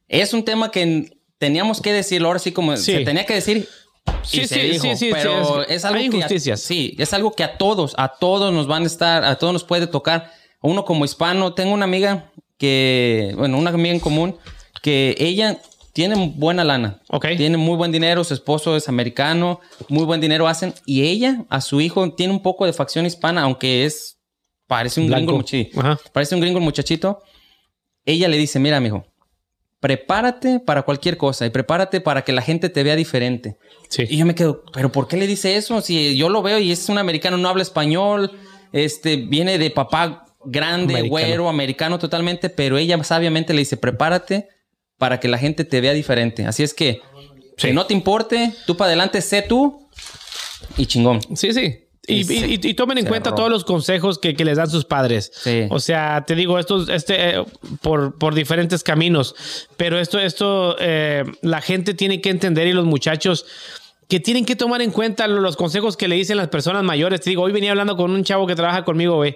es 0.07 0.33
un 0.33 0.45
tema 0.45 0.71
que 0.71 1.11
teníamos 1.39 1.81
que 1.81 1.91
decirlo 1.91 2.29
ahora 2.29 2.39
sí 2.39 2.53
como 2.53 2.75
Sí. 2.77 2.93
se 2.93 2.99
tenía 3.01 3.25
que 3.25 3.33
decir. 3.35 3.67
Y 4.23 4.27
Sí, 4.41 4.47
se 4.47 4.55
sí, 4.55 4.61
dijo, 4.71 4.83
sí, 4.83 4.95
sí, 4.95 5.09
pero 5.11 5.61
es- 5.63 5.69
es, 5.71 5.85
algo 5.85 5.97
hay 5.99 6.09
que 6.09 6.15
a- 6.15 6.17
injusticias. 6.17 6.59
sí, 6.61 6.95
es 6.97 7.13
algo 7.13 7.31
que 7.31 7.43
a 7.43 7.57
todos, 7.57 7.93
a 7.97 8.09
todos 8.19 8.53
nos 8.53 8.67
van 8.67 8.83
a 8.83 8.87
estar, 8.87 9.23
a 9.23 9.37
todos 9.37 9.53
nos 9.53 9.63
puede 9.63 9.87
tocar. 9.87 10.31
Uno 10.61 10.85
como 10.85 11.05
hispano, 11.05 11.53
tengo 11.53 11.73
una 11.73 11.85
amiga 11.85 12.31
que, 12.57 13.33
bueno, 13.37 13.57
una 13.57 13.69
amiga 13.69 13.93
en 13.93 13.99
común 13.99 14.37
que 14.81 15.15
ella 15.19 15.59
tiene 15.93 16.33
buena 16.35 16.63
lana. 16.63 17.01
Ok. 17.09 17.27
Tiene 17.37 17.57
muy 17.57 17.75
buen 17.75 17.91
dinero, 17.91 18.23
su 18.23 18.33
esposo 18.33 18.75
es 18.75 18.87
americano, 18.89 19.59
muy 19.89 20.03
buen 20.05 20.21
dinero 20.21 20.47
hacen 20.47 20.73
y 20.85 21.03
ella 21.07 21.45
a 21.49 21.61
su 21.61 21.81
hijo 21.81 22.11
tiene 22.13 22.33
un 22.33 22.41
poco 22.41 22.65
de 22.65 22.73
facción 22.73 23.05
hispana, 23.05 23.41
aunque 23.43 23.85
es 23.85 24.17
parece 24.67 24.99
un 24.99 25.07
Blanco. 25.07 25.43
gringo, 25.43 25.79
Ajá. 25.79 25.99
parece 26.11 26.35
un 26.35 26.41
gringo 26.41 26.59
el 26.59 26.63
muchachito. 26.65 27.21
Ella 28.05 28.27
le 28.27 28.37
dice, 28.37 28.59
mira, 28.59 28.79
mijo, 28.79 29.05
prepárate 29.79 30.59
para 30.59 30.81
cualquier 30.83 31.17
cosa 31.17 31.45
y 31.45 31.49
prepárate 31.49 32.01
para 32.01 32.23
que 32.23 32.31
la 32.31 32.41
gente 32.41 32.69
te 32.69 32.83
vea 32.83 32.95
diferente. 32.95 33.57
Sí. 33.89 34.03
Y 34.09 34.17
yo 34.17 34.25
me 34.25 34.35
quedo, 34.35 34.63
¿pero 34.73 34.91
por 34.91 35.07
qué 35.07 35.17
le 35.17 35.27
dice 35.27 35.55
eso? 35.55 35.81
Si 35.81 36.17
yo 36.17 36.29
lo 36.29 36.41
veo 36.41 36.59
y 36.59 36.71
es 36.71 36.89
un 36.89 36.97
americano, 36.97 37.37
no 37.37 37.49
habla 37.49 37.63
español, 37.63 38.31
este, 38.73 39.17
viene 39.17 39.57
de 39.57 39.69
papá 39.69 40.25
grande, 40.45 40.95
Americano. 40.95 41.09
güero, 41.09 41.49
americano 41.49 41.99
totalmente, 41.99 42.49
pero 42.49 42.77
ella 42.77 43.01
sabiamente 43.03 43.53
le 43.53 43.59
dice, 43.59 43.77
prepárate 43.77 44.47
para 44.97 45.19
que 45.19 45.27
la 45.27 45.37
gente 45.37 45.63
te 45.63 45.79
vea 45.81 45.93
diferente. 45.93 46.45
Así 46.45 46.63
es 46.63 46.73
que, 46.73 46.99
Sí. 47.57 47.67
que 47.69 47.73
no 47.73 47.85
te 47.85 47.93
importe, 47.93 48.53
tú 48.65 48.77
para 48.77 48.89
adelante, 48.89 49.21
sé 49.21 49.41
tú 49.41 49.87
y 50.77 50.85
chingón. 50.85 51.19
Sí, 51.35 51.53
sí. 51.53 51.86
Y, 52.07 52.67
Y 52.69 52.73
tomen 52.73 52.97
en 52.99 53.05
cuenta 53.05 53.35
todos 53.35 53.49
los 53.49 53.65
consejos 53.65 54.17
que, 54.17 54.33
que 54.33 54.45
les 54.45 54.57
dan 54.57 54.69
sus 54.69 54.85
padres. 54.85 55.31
Sí. 55.35 55.67
O 55.69 55.79
sea, 55.79 56.23
te 56.25 56.35
digo, 56.35 56.57
esto 56.57 56.89
este, 56.89 57.35
eh, 57.35 57.45
por, 57.81 58.17
por 58.17 58.33
diferentes 58.33 58.81
caminos. 58.81 59.35
Pero 59.75 59.99
esto, 59.99 60.17
esto, 60.17 60.77
eh, 60.79 61.25
la 61.41 61.61
gente 61.61 61.93
tiene 61.93 62.21
que 62.21 62.29
entender 62.29 62.67
y 62.67 62.73
los 62.73 62.85
muchachos 62.85 63.45
que 64.07 64.21
tienen 64.21 64.45
que 64.45 64.55
tomar 64.55 64.81
en 64.81 64.91
cuenta 64.91 65.27
los 65.27 65.57
consejos 65.57 65.97
que 65.97 66.07
le 66.07 66.15
dicen 66.15 66.37
las 66.37 66.47
personas 66.47 66.83
mayores. 66.83 67.19
Te 67.21 67.29
digo, 67.29 67.43
hoy 67.43 67.51
venía 67.51 67.71
hablando 67.71 67.97
con 67.97 68.11
un 68.11 68.23
chavo 68.23 68.47
que 68.47 68.55
trabaja 68.55 68.85
conmigo, 68.85 69.15
güey. 69.15 69.35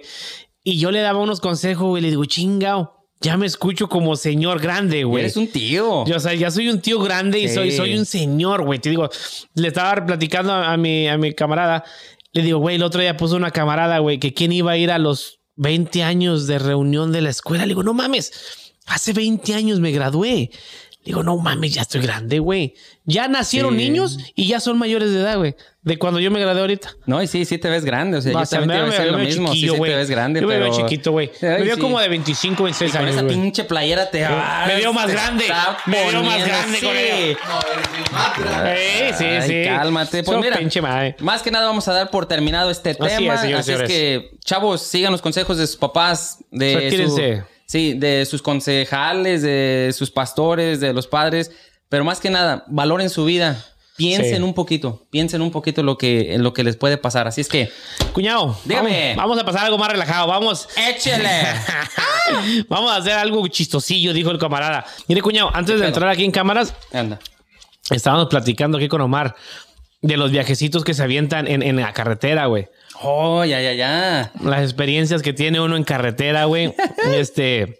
Y 0.64 0.78
yo 0.78 0.90
le 0.90 1.00
daba 1.00 1.18
unos 1.18 1.40
consejos, 1.40 1.86
güey. 1.88 2.02
Le 2.02 2.08
digo, 2.08 2.24
chingao, 2.24 3.06
ya 3.20 3.36
me 3.36 3.46
escucho 3.46 3.88
como 3.88 4.16
señor 4.16 4.60
grande, 4.60 5.04
güey. 5.04 5.24
Eres 5.24 5.36
un 5.36 5.48
tío. 5.48 6.04
Yo, 6.06 6.16
o 6.16 6.20
sea, 6.20 6.34
ya 6.34 6.50
soy 6.50 6.68
un 6.68 6.80
tío 6.80 7.00
grande 7.00 7.38
y 7.38 7.48
soy, 7.48 7.70
soy 7.70 7.96
un 7.96 8.06
señor, 8.06 8.64
güey. 8.64 8.78
Te 8.78 8.90
digo, 8.90 9.10
le 9.54 9.68
estaba 9.68 10.06
platicando 10.06 10.52
a, 10.52 10.72
a 10.72 10.76
mi, 10.76 11.06
a 11.08 11.18
mi 11.18 11.32
camarada. 11.34 11.84
Le 12.32 12.42
digo, 12.42 12.58
güey, 12.58 12.76
el 12.76 12.82
otro 12.82 13.00
día 13.00 13.16
puso 13.16 13.36
una 13.36 13.50
camarada, 13.50 13.98
güey, 13.98 14.18
que 14.18 14.32
quién 14.32 14.52
iba 14.52 14.72
a 14.72 14.76
ir 14.76 14.90
a 14.90 14.98
los 14.98 15.40
20 15.56 16.02
años 16.02 16.46
de 16.46 16.58
reunión 16.58 17.12
de 17.12 17.20
la 17.20 17.30
escuela. 17.30 17.64
Le 17.64 17.70
digo, 17.70 17.82
no 17.82 17.94
mames, 17.94 18.32
hace 18.86 19.12
20 19.12 19.54
años 19.54 19.80
me 19.80 19.90
gradué. 19.90 20.50
Le 21.04 21.06
digo, 21.06 21.22
no 21.24 21.36
mames, 21.36 21.74
ya 21.74 21.82
estoy 21.82 22.00
grande, 22.00 22.38
güey. 22.38 22.74
Ya 23.04 23.26
nacieron 23.26 23.72
Sí. 23.72 23.76
niños 23.78 24.18
y 24.36 24.46
ya 24.46 24.60
son 24.60 24.78
mayores 24.78 25.10
de 25.12 25.18
edad, 25.20 25.36
güey. 25.36 25.56
De 25.82 25.98
cuando 25.98 26.20
yo 26.20 26.30
me 26.30 26.38
gradué 26.38 26.60
ahorita. 26.60 26.94
No, 27.06 27.20
y 27.20 27.26
sí, 27.26 27.44
sí 27.44 27.58
te 27.58 27.68
ves 27.68 27.84
grande. 27.84 28.18
O 28.18 28.20
sea, 28.22 28.30
yo 28.30 28.38
O 28.38 28.46
sea, 28.46 28.60
también 28.60 28.84
te 28.84 28.90
me- 28.90 28.98
me 29.00 29.10
lo 29.10 29.18
mismo. 29.18 29.48
Sí, 29.48 29.54
chiquillo, 29.54 29.74
sí 29.74 29.80
te 29.80 29.96
ves 29.96 30.10
grande, 30.10 30.40
Yo 30.40 30.46
me 30.46 30.54
pero... 30.54 30.66
veo 30.66 30.76
chiquito, 30.76 31.10
güey. 31.10 31.32
Me 31.40 31.62
veo 31.62 31.74
sí. 31.74 31.80
como 31.80 31.98
de 31.98 32.08
25, 32.08 32.62
26 32.62 32.92
Con 32.92 33.00
años, 33.00 33.16
esa 33.16 33.26
pinche 33.26 33.64
playera 33.64 34.08
te 34.12 34.22
vas. 34.22 34.68
Me 34.68 34.76
veo 34.76 34.92
más 34.92 35.06
te 35.06 35.12
grande. 35.12 35.44
Me 35.86 36.06
veo 36.12 36.22
más 36.22 36.46
grande 36.46 36.78
con 36.80 36.90
sí. 36.92 36.96
ella. 36.98 37.38
No. 37.48 38.64
Eh, 38.66 39.12
sí, 39.18 39.24
Ay, 39.24 39.48
sí. 39.48 39.64
cálmate. 39.68 40.22
Pues 40.22 40.36
So 40.36 40.40
mira, 40.40 40.56
pinche 40.56 40.80
madre. 40.80 41.16
más 41.18 41.42
que 41.42 41.50
nada 41.50 41.66
vamos 41.66 41.88
a 41.88 41.92
dar 41.94 42.10
por 42.10 42.26
terminado 42.26 42.70
este 42.70 42.90
Así 42.90 42.98
tema. 43.00 43.34
es, 43.34 43.54
Así 43.58 43.72
es 43.72 43.82
que, 43.82 44.30
chavos, 44.44 44.82
sigan 44.82 45.10
los 45.10 45.20
consejos 45.20 45.56
de 45.58 45.66
sus 45.66 45.76
papás, 45.76 46.38
de 46.52 47.06
su- 47.06 47.16
sí, 47.72 47.94
de 47.94 48.26
sus 48.26 48.42
concejales, 48.42 49.40
de 49.42 49.92
sus 49.96 50.10
pastores, 50.10 50.78
de 50.80 50.92
los 50.92 51.06
padres. 51.06 51.50
Pero 51.88 52.04
más 52.04 52.20
que 52.20 52.28
nada, 52.30 52.64
valoren 52.68 53.08
su 53.10 53.24
vida. 53.24 53.64
Piensen 53.96 54.36
Sí. 54.38 54.42
un 54.42 54.54
poquito, 54.54 55.06
piensen 55.10 55.42
un 55.42 55.50
poquito 55.50 55.82
lo 55.82 55.96
que, 55.98 56.34
en 56.34 56.42
lo 56.42 56.52
que 56.54 56.64
les 56.64 56.76
puede 56.76 56.96
pasar. 56.96 57.26
Así 57.28 57.40
es 57.42 57.48
que, 57.48 57.70
Cuñado, 58.12 58.58
Dígame. 58.64 59.14
Vamos, 59.16 59.30
vamos 59.36 59.38
a 59.42 59.44
pasar 59.44 59.64
algo 59.66 59.78
más 59.78 59.90
relajado. 59.90 60.26
Vamos. 60.28 60.68
échele. 60.76 61.28
vamos 62.68 62.90
a 62.90 62.96
hacer 62.96 63.12
algo 63.12 63.46
chistosillo, 63.48 64.12
dijo 64.12 64.30
el 64.30 64.38
camarada. 64.38 64.84
Mire, 65.08 65.20
cuñado, 65.22 65.50
antes 65.54 65.78
de 65.80 65.86
entrar 65.86 66.08
aquí 66.08 66.24
en 66.24 66.30
cámaras, 66.30 66.74
Anda. 66.92 67.18
estábamos 67.90 68.28
platicando 68.28 68.78
aquí 68.78 68.88
con 68.88 69.00
Omar 69.02 69.34
de 70.00 70.16
los 70.16 70.30
viajecitos 70.30 70.84
que 70.84 70.94
se 70.94 71.02
avientan 71.02 71.46
en, 71.46 71.62
en 71.62 71.76
la 71.76 71.92
carretera, 71.92 72.46
güey. 72.46 72.68
Oh, 73.02 73.44
ya, 73.44 73.60
ya, 73.60 73.72
ya. 73.72 74.32
Las 74.42 74.62
experiencias 74.62 75.22
que 75.22 75.32
tiene 75.32 75.60
uno 75.60 75.76
en 75.76 75.84
carretera, 75.84 76.44
güey. 76.44 76.74
este. 77.14 77.78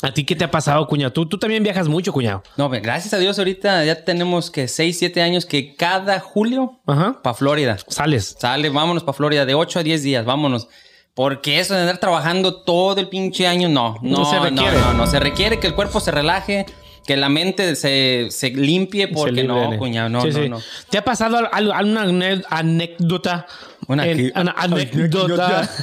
¿A 0.00 0.12
ti 0.12 0.24
qué 0.24 0.36
te 0.36 0.44
ha 0.44 0.50
pasado, 0.50 0.86
cuñado? 0.86 1.12
Tú, 1.12 1.28
tú 1.28 1.38
también 1.38 1.64
viajas 1.64 1.88
mucho, 1.88 2.12
cuñado. 2.12 2.44
No, 2.56 2.68
gracias 2.70 3.12
a 3.14 3.18
Dios 3.18 3.36
ahorita 3.38 3.84
ya 3.84 4.04
tenemos 4.04 4.48
que 4.48 4.68
6, 4.68 4.96
7 4.96 5.22
años 5.22 5.44
que 5.44 5.74
cada 5.74 6.20
julio 6.20 6.80
Ajá. 6.86 7.20
para 7.20 7.34
Florida. 7.34 7.78
Sales. 7.88 8.36
Sale, 8.38 8.68
vámonos 8.68 9.02
para 9.02 9.14
Florida 9.14 9.44
de 9.44 9.54
8 9.54 9.80
a 9.80 9.82
10 9.82 10.02
días, 10.04 10.24
vámonos. 10.24 10.68
Porque 11.14 11.58
eso 11.58 11.74
de 11.74 11.80
andar 11.80 11.98
trabajando 11.98 12.62
todo 12.62 13.00
el 13.00 13.08
pinche 13.08 13.48
año, 13.48 13.68
no, 13.68 13.96
no, 14.00 14.18
No 14.18 14.24
se 14.24 14.36
no, 14.36 14.44
requiere. 14.44 14.78
no, 14.78 14.94
no, 14.94 15.06
se 15.08 15.18
requiere 15.18 15.58
que 15.58 15.66
el 15.66 15.74
cuerpo 15.74 15.98
se 15.98 16.12
relaje, 16.12 16.64
que 17.04 17.16
la 17.16 17.28
mente 17.28 17.74
se, 17.74 18.28
se 18.30 18.50
limpie, 18.50 19.08
porque 19.08 19.40
Se 19.40 19.46
no, 19.48 19.76
cuñado, 19.78 20.08
no, 20.10 20.20
Sí, 20.20 20.28
no, 20.28 20.42
sí. 20.44 20.48
no. 20.48 20.60
¿Te 20.90 20.98
ha 20.98 21.04
pasado 21.04 21.38
al- 21.38 21.48
al- 21.50 21.72
alguna 21.72 22.40
anécdota? 22.50 23.46
Una 23.88 24.06
en, 24.06 24.16
que- 24.32 24.40
una 24.40 24.52
anécdota. 24.56 25.68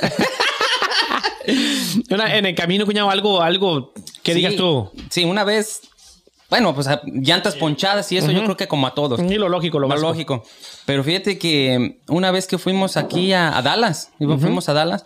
Una- 2.09 2.35
en 2.35 2.45
el 2.45 2.55
camino, 2.55 2.85
cuñado, 2.85 3.09
algo, 3.09 3.41
algo 3.41 3.93
que 4.23 4.33
Sí, 4.33 4.37
digas 4.39 4.55
tú. 4.55 4.89
Sí, 5.09 5.23
una 5.25 5.43
vez, 5.43 5.81
bueno, 6.49 6.73
pues 6.73 6.87
a- 6.87 7.01
llantas 7.05 7.55
ponchadas 7.55 8.11
y 8.11 8.17
eso 8.17 8.31
yo 8.31 8.43
creo 8.43 8.57
que 8.57 8.67
como 8.67 8.87
a 8.87 8.93
todos. 8.95 9.19
Y 9.19 9.35
lo 9.35 9.49
lógico, 9.49 9.77
lo 9.79 9.87
Lo 9.87 9.89
más 9.93 10.01
lógico. 10.01 10.43
Pero 10.85 11.03
fíjate 11.03 11.37
que 11.37 11.99
una 12.07 12.31
vez 12.31 12.47
que 12.47 12.57
fuimos 12.57 12.97
aquí 12.97 13.33
a, 13.33 13.55
a 13.57 13.61
Dallas, 13.61 14.11
fuimos 14.17 14.69
a 14.69 14.73
Dallas, 14.73 15.05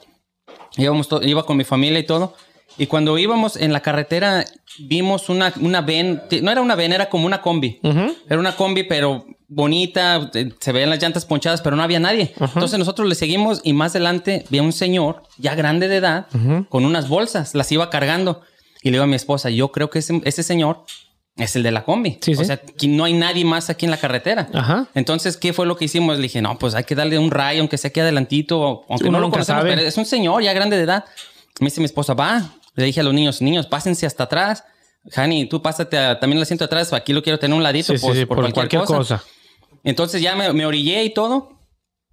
íbamos 0.78 1.10
iba 1.24 1.46
con 1.46 1.58
mi 1.58 1.64
familia 1.66 2.00
y 2.00 2.06
todo, 2.06 2.36
y 2.80 2.88
cuando 2.88 3.18
íbamos 3.18 3.58
en 3.58 3.74
la 3.74 3.82
carretera 3.82 4.46
vimos 4.80 5.30
una, 5.30 5.54
una 5.60 5.82
ven, 5.82 6.22
no 6.42 6.52
era 6.52 6.62
una 6.62 6.76
ven, 6.76 6.94
era 6.94 7.10
como 7.10 7.26
una 7.26 7.42
combi. 7.42 7.80
Era 8.28 8.40
una 8.40 8.56
combi, 8.56 8.84
pero 8.84 9.26
bonita, 9.48 10.32
eh, 10.34 10.54
se 10.60 10.72
veían 10.72 10.90
las 10.90 11.02
llantas 11.02 11.26
ponchadas, 11.26 11.62
pero 11.62 11.76
no 11.76 11.84
había 11.84 12.00
nadie. 12.00 12.34
Entonces 12.40 12.80
nosotros 12.80 13.08
le 13.08 13.16
seguimos 13.16 13.62
y 13.64 13.74
más 13.74 13.92
adelante 13.92 14.46
vi 14.50 14.60
a 14.60 14.64
un 14.64 14.74
señor 14.74 15.24
ya 15.38 15.56
grande 15.56 15.88
de 15.88 15.98
edad 15.98 16.28
con 16.70 16.86
unas 16.86 17.10
bolsas, 17.10 17.54
las 17.54 17.72
iba 17.72 17.90
cargando. 17.90 18.42
Y 18.82 18.90
le 18.90 18.94
digo 18.94 19.04
a 19.04 19.08
mi 19.08 19.16
esposa, 19.16 19.50
yo 19.50 19.74
creo 19.74 19.90
que 19.90 20.00
ese, 20.00 20.22
ese 20.24 20.42
señor 20.42 20.86
es 21.36 21.56
el 21.56 21.64
de 21.64 21.72
la 21.72 21.84
combi. 21.84 22.18
Sí, 22.22 22.34
o 22.34 22.36
sí. 22.38 22.46
sea, 22.46 22.62
no 22.88 23.04
hay 23.04 23.14
nadie 23.14 23.44
más 23.44 23.70
aquí 23.70 23.86
en 23.86 23.92
la 23.92 23.98
carretera. 23.98 24.48
Ajá. 24.54 24.88
Entonces, 24.94 25.36
¿qué 25.38 25.52
fue 25.54 25.66
lo 25.66 25.76
que 25.76 25.86
hicimos? 25.86 26.18
Le 26.18 26.24
dije, 26.24 26.42
no, 26.42 26.58
pues 26.58 26.76
hay 26.76 26.84
que 26.84 26.96
darle 26.96 27.18
un 27.20 27.32
rayo, 27.32 27.62
aunque 27.62 27.78
sea 27.78 27.90
aquí 27.90 28.00
adelantito, 28.00 28.86
aunque 28.88 29.10
Uno 29.10 29.20
no 29.20 29.26
lo 29.26 29.32
conocemos, 29.32 29.64
pero 29.64 29.82
es 29.82 29.98
un 29.98 30.06
señor 30.06 30.44
ya 30.44 30.54
grande 30.54 30.78
de 30.78 30.84
edad. 30.84 31.06
Me 31.60 31.66
dice 31.66 31.82
mi 31.82 31.86
esposa, 31.86 32.14
va. 32.14 32.54
Le 32.76 32.86
dije 32.86 33.00
a 33.00 33.04
los 33.04 33.14
niños, 33.14 33.42
niños, 33.42 33.68
pásense 33.68 34.06
hasta 34.06 34.24
atrás. 34.24 34.64
Hani, 35.16 35.48
tú 35.48 35.62
pásate 35.62 35.98
a- 35.98 36.20
también 36.20 36.38
el 36.38 36.44
asiento 36.44 36.66
atrás, 36.66 36.92
aquí 36.94 37.14
lo 37.14 37.24
quiero 37.24 37.40
tener 37.40 37.56
un 37.56 37.64
ladito 37.64 37.94
Sí, 37.96 38.00
pues, 38.06 38.18
sí, 38.18 38.26
por, 38.26 38.38
por, 38.38 38.54
cualquier, 38.54 38.84
cosa. 38.84 39.24
Entonces 39.84 40.22
ya 40.22 40.36
me, 40.36 40.52
me 40.54 40.66
orillé 40.66 41.04
y 41.04 41.14
todo. 41.14 41.58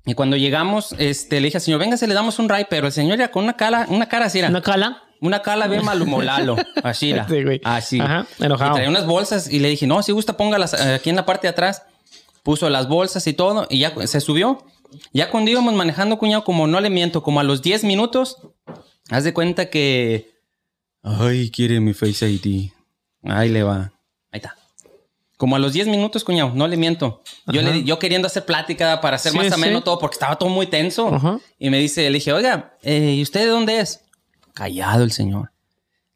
Y 0.04 0.14
cuando 0.14 0.36
llegamos, 0.36 0.94
este, 0.98 1.40
le 1.40 1.46
dije 1.46 1.58
al 1.58 1.62
señor, 1.62 1.80
venga, 1.80 1.96
se 1.96 2.06
le 2.06 2.14
damos 2.14 2.38
un 2.38 2.48
ray, 2.48 2.66
pero 2.70 2.86
el 2.86 2.92
señor 2.92 3.18
ya 3.18 3.30
con 3.32 3.42
una 3.42 3.56
cara, 3.56 3.86
una 3.88 4.08
cara 4.08 4.26
así 4.26 4.38
era. 4.38 4.48
¿Una 4.48 4.62
cala? 4.62 5.02
Una 5.20 5.42
cala 5.42 5.66
bien 5.66 5.84
malhumolalo. 5.84 6.56
Así 6.84 7.10
era. 7.10 7.28
Sí, 7.28 7.42
güey. 7.42 7.60
Así. 7.64 8.00
Ajá, 8.00 8.26
enojado. 8.38 8.70
Y 8.70 8.74
traía 8.74 8.88
unas 8.88 9.06
bolsas 9.06 9.50
y 9.50 9.58
le 9.58 9.68
dije, 9.68 9.86
no, 9.86 10.02
si 10.02 10.12
gusta, 10.12 10.36
póngalas 10.36 10.74
eh, 10.74 10.94
aquí 10.94 11.10
en 11.10 11.16
la 11.16 11.26
parte 11.26 11.48
de 11.48 11.50
atrás. 11.50 11.82
Puso 12.44 12.70
las 12.70 12.86
bolsas 12.86 13.26
y 13.26 13.32
todo 13.32 13.66
y 13.68 13.80
ya 13.80 13.92
se 14.06 14.20
subió. 14.20 14.64
Ya 15.12 15.30
cuando 15.30 15.50
íbamos 15.50 15.74
manejando, 15.74 16.16
cuñado, 16.18 16.44
como 16.44 16.68
no 16.68 16.80
le 16.80 16.90
miento, 16.90 17.24
como 17.24 17.40
a 17.40 17.42
los 17.42 17.60
10 17.60 17.82
minutos, 17.82 18.36
haz 19.10 19.24
de 19.24 19.34
cuenta 19.34 19.68
que. 19.68 20.35
Ay, 21.08 21.50
quiere 21.50 21.78
mi 21.80 21.94
Face 21.94 22.28
ID. 22.28 22.70
Ahí 23.22 23.48
le 23.48 23.62
va. 23.62 23.92
Ahí 24.32 24.38
está. 24.40 24.56
Como 25.36 25.54
a 25.54 25.58
los 25.58 25.72
10 25.72 25.86
minutos, 25.88 26.24
cuñado, 26.24 26.52
no 26.54 26.66
le 26.66 26.76
miento. 26.76 27.22
Yo, 27.46 27.60
Ajá. 27.60 27.70
le, 27.70 27.84
yo 27.84 27.98
queriendo 27.98 28.26
hacer 28.26 28.44
plática 28.44 29.00
para 29.00 29.16
hacer 29.16 29.30
Sí, 29.32 29.38
más 29.38 29.52
ameno 29.52 29.78
sí. 29.78 29.84
todo, 29.84 29.98
porque 29.98 30.14
estaba 30.14 30.36
todo 30.36 30.48
muy 30.48 30.66
tenso. 30.66 31.14
Ajá. 31.14 31.38
Y 31.58 31.70
me 31.70 31.78
dice, 31.78 32.08
le 32.10 32.14
dije, 32.18 32.32
oiga, 32.32 32.76
eh, 32.82 33.14
¿y 33.18 33.22
usted 33.22 33.40
de 33.40 33.46
dónde 33.46 33.78
es? 33.80 34.00
Callado 34.54 35.04
el 35.04 35.12
señor. 35.12 35.52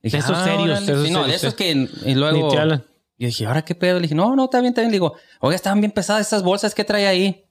Le 0.03 0.11
De 0.11 0.18
esos 0.18 0.38
serios, 0.43 0.86
de 0.86 0.93
esos 0.93 1.07
Sí, 1.07 1.12
no, 1.12 1.24
de 1.24 1.24
serios, 1.38 1.43
esos 1.45 1.51
sí. 1.53 1.57
que 2.03 2.11
y 2.11 2.14
luego. 2.14 2.47
Ni 2.49 2.55
te 2.55 2.59
hablan. 2.59 2.84
Yo 3.18 3.26
dije, 3.26 3.47
¿ahora 3.47 3.62
qué 3.62 3.74
pedo? 3.74 3.97
Le 3.99 4.03
dije, 4.03 4.14
no, 4.14 4.34
no, 4.34 4.45
está 4.47 4.61
bien, 4.61 4.70
está 4.70 4.80
bien. 4.80 4.91
Le 4.91 4.97
digo, 4.97 5.14
oiga, 5.41 5.55
estaban 5.55 5.80
bien 5.80 5.93
pesadas 5.93 6.22
estas 6.22 6.43
bolsas 6.43 6.74
que 6.74 6.84
trae 6.84 7.07
ahí. 7.07 7.45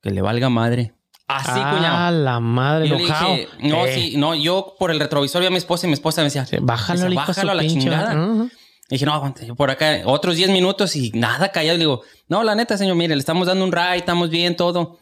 Que 0.00 0.10
le 0.10 0.22
valga 0.22 0.48
madre. 0.48 0.94
Así, 1.36 1.50
ah, 1.62 1.72
cuñado. 1.76 2.18
la 2.24 2.40
madre, 2.40 2.88
Yo 2.88 2.96
le 2.96 3.04
enojado. 3.04 3.34
dije, 3.34 3.48
no, 3.60 3.86
Eh, 3.86 3.94
sí, 3.94 4.14
no, 4.16 4.34
yo 4.34 4.74
por 4.78 4.90
el 4.90 4.98
retrovisor 5.00 5.40
vi 5.40 5.46
a 5.46 5.50
mi 5.50 5.56
esposa 5.58 5.86
y 5.86 5.88
mi 5.88 5.94
esposa 5.94 6.20
me 6.20 6.26
decía, 6.26 6.44
sí, 6.46 6.56
Bájalo, 6.60 7.02
dice, 7.04 7.14
bájalo 7.14 7.52
a 7.52 7.54
la 7.54 7.62
pinche 7.62 7.80
chingada. 7.80 8.14
Le 8.14 8.48
dije, 8.96 9.06
no, 9.06 9.12
aguante, 9.14 9.46
yo 9.46 9.54
por 9.54 9.70
acá, 9.70 10.00
otros 10.04 10.34
10 10.36 10.50
minutos 10.50 10.96
y 10.96 11.10
nada 11.12 11.52
callado. 11.52 11.78
Le 11.78 11.84
digo, 11.84 12.02
no, 12.28 12.42
la 12.42 12.54
neta, 12.56 12.76
señor, 12.76 12.96
mire, 12.96 13.14
le 13.14 13.20
estamos 13.20 13.46
dando 13.46 13.64
un 13.64 13.70
ride, 13.72 13.96
estamos 13.96 14.30
bien, 14.30 14.56
todo. 14.56 14.98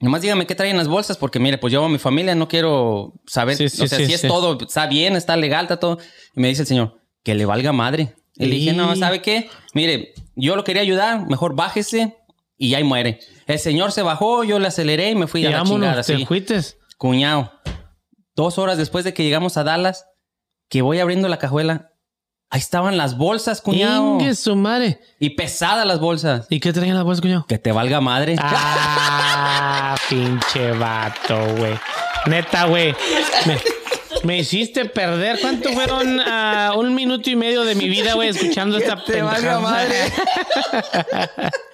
Nomás 0.00 0.20
dígame 0.22 0.46
qué 0.46 0.56
traen 0.56 0.76
las 0.76 0.88
bolsas, 0.88 1.16
porque 1.16 1.38
mire, 1.38 1.58
pues 1.58 1.72
yo 1.72 1.84
a 1.84 1.88
mi 1.88 1.98
familia 1.98 2.34
no 2.34 2.48
quiero 2.48 3.12
saber, 3.26 3.56
Sí, 3.56 3.68
sí, 3.68 3.82
o 3.82 3.86
sea, 3.86 3.98
si 4.04 4.12
es 4.12 4.22
todo, 4.22 4.58
está 4.60 4.86
bien, 4.88 5.14
está 5.14 5.36
legal, 5.36 5.66
está 5.66 5.78
todo. 5.78 5.98
Y 6.34 6.40
me 6.40 6.48
dice 6.48 6.62
el 6.62 6.66
señor, 6.68 6.96
que 7.22 7.36
le 7.36 7.44
valga 7.46 7.70
madre. 7.72 8.16
Y 8.34 8.46
le 8.46 8.56
dije, 8.56 8.72
no, 8.72 8.92
Y- 8.94 8.98
¿sabe 8.98 9.22
qué? 9.22 9.48
Mire, 9.74 10.14
yo 10.34 10.56
lo 10.56 10.64
quería 10.64 10.82
ayudar, 10.82 11.28
mejor 11.28 11.54
bájese 11.54 12.16
y 12.66 12.74
ahí 12.74 12.84
muere. 12.84 13.18
El 13.46 13.58
señor 13.58 13.92
se 13.92 14.02
bajó, 14.02 14.44
yo 14.44 14.58
le 14.58 14.68
aceleré 14.68 15.10
y 15.10 15.14
me 15.14 15.26
fui 15.26 15.42
Y 15.42 15.46
a 15.46 15.50
la 15.50 15.56
vámonos, 15.58 15.80
chingada. 15.88 16.02
te 16.02 16.16
sí. 16.16 16.26
fuites. 16.26 16.78
Cuñado, 16.96 17.52
dos 18.36 18.58
horas 18.58 18.78
después 18.78 19.04
de 19.04 19.12
que 19.12 19.24
llegamos 19.24 19.56
a 19.56 19.64
Dallas, 19.64 20.06
que 20.68 20.82
voy 20.82 21.00
abriendo 21.00 21.28
la 21.28 21.38
cajuela, 21.38 21.90
ahí 22.48 22.60
estaban 22.60 22.96
las 22.96 23.16
bolsas, 23.18 23.60
cuñado. 23.60 24.20
Ingue 24.20 24.34
su 24.36 24.54
madre. 24.54 25.00
Y 25.18 25.30
pesadas 25.30 25.84
las 25.86 25.98
bolsas. 25.98 26.46
¿Y 26.48 26.60
qué 26.60 26.72
traían 26.72 26.94
las 26.94 27.04
bolsas, 27.04 27.20
cuñado? 27.22 27.46
Que 27.46 27.58
te 27.58 27.72
valga 27.72 28.00
madre. 28.00 28.36
Ah, 28.38 29.96
pinche 30.08 30.70
vato, 30.72 31.44
güey. 31.56 31.74
Neta, 32.26 32.66
güey. 32.66 32.94
Me, 33.46 33.58
me 34.22 34.38
hiciste 34.38 34.84
perder. 34.84 35.40
¿Cuánto 35.40 35.70
fueron? 35.72 36.20
Ah, 36.20 36.74
un 36.76 36.94
minuto 36.94 37.28
y 37.28 37.34
medio 37.34 37.64
de 37.64 37.74
mi 37.74 37.88
vida, 37.88 38.14
güey, 38.14 38.28
escuchando 38.28 38.78
esta 38.78 39.02
te 39.02 39.20
valga 39.22 39.58
pendejada. 39.58 39.60
madre. 39.60 40.12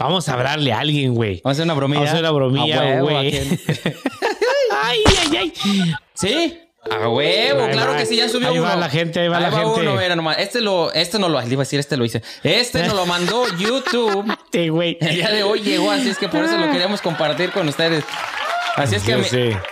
Vamos 0.00 0.28
a 0.28 0.32
hablarle 0.32 0.72
a 0.72 0.80
alguien, 0.80 1.14
güey. 1.14 1.40
Vamos 1.44 1.44
a 1.44 1.50
hacer 1.52 1.64
una 1.64 1.74
bromilla. 1.74 2.00
Vamos 2.00 2.08
a 2.08 2.12
hacer 2.14 2.24
una 2.24 2.32
bromilla, 2.32 3.00
güey. 3.02 3.34
Ay, 4.82 5.04
ay, 5.20 5.36
ay. 5.38 5.92
¿Sí? 6.14 6.58
A 6.90 7.08
huevo, 7.08 7.64
Ahí 7.64 7.72
claro 7.72 7.92
va. 7.92 7.98
que 7.98 8.06
sí, 8.06 8.16
ya 8.16 8.28
subió 8.28 8.48
Ahí 8.48 8.58
uno. 8.58 8.66
va 8.68 8.76
la 8.76 8.88
gente, 8.88 9.20
ahí 9.20 9.28
va 9.28 9.38
la 9.38 9.50
gente. 9.52 9.80
uno, 9.80 9.94
mira 9.96 10.16
nomás. 10.16 10.38
Este 10.38 10.62
lo, 10.62 10.90
este 10.94 11.18
no 11.18 11.28
lo, 11.28 11.38
le 11.40 11.46
iba 11.46 11.60
a 11.60 11.64
decir, 11.64 11.78
este 11.78 11.96
lo 11.98 12.04
hice. 12.06 12.22
Este 12.42 12.82
nos 12.84 12.94
lo 12.94 13.04
mandó 13.04 13.44
YouTube. 13.58 14.34
Sí, 14.50 14.68
güey. 14.70 14.96
El 15.00 15.16
día 15.16 15.28
de 15.30 15.42
hoy 15.42 15.60
llegó, 15.60 15.90
así 15.90 16.08
es 16.08 16.16
que 16.18 16.28
por 16.28 16.42
eso 16.42 16.56
lo 16.56 16.70
queríamos 16.70 17.02
compartir 17.02 17.50
con 17.52 17.68
ustedes. 17.68 18.04
Así 18.82 18.94
es 18.96 19.02
que 19.02 19.12
a 19.12 19.18
mi, 19.18 19.24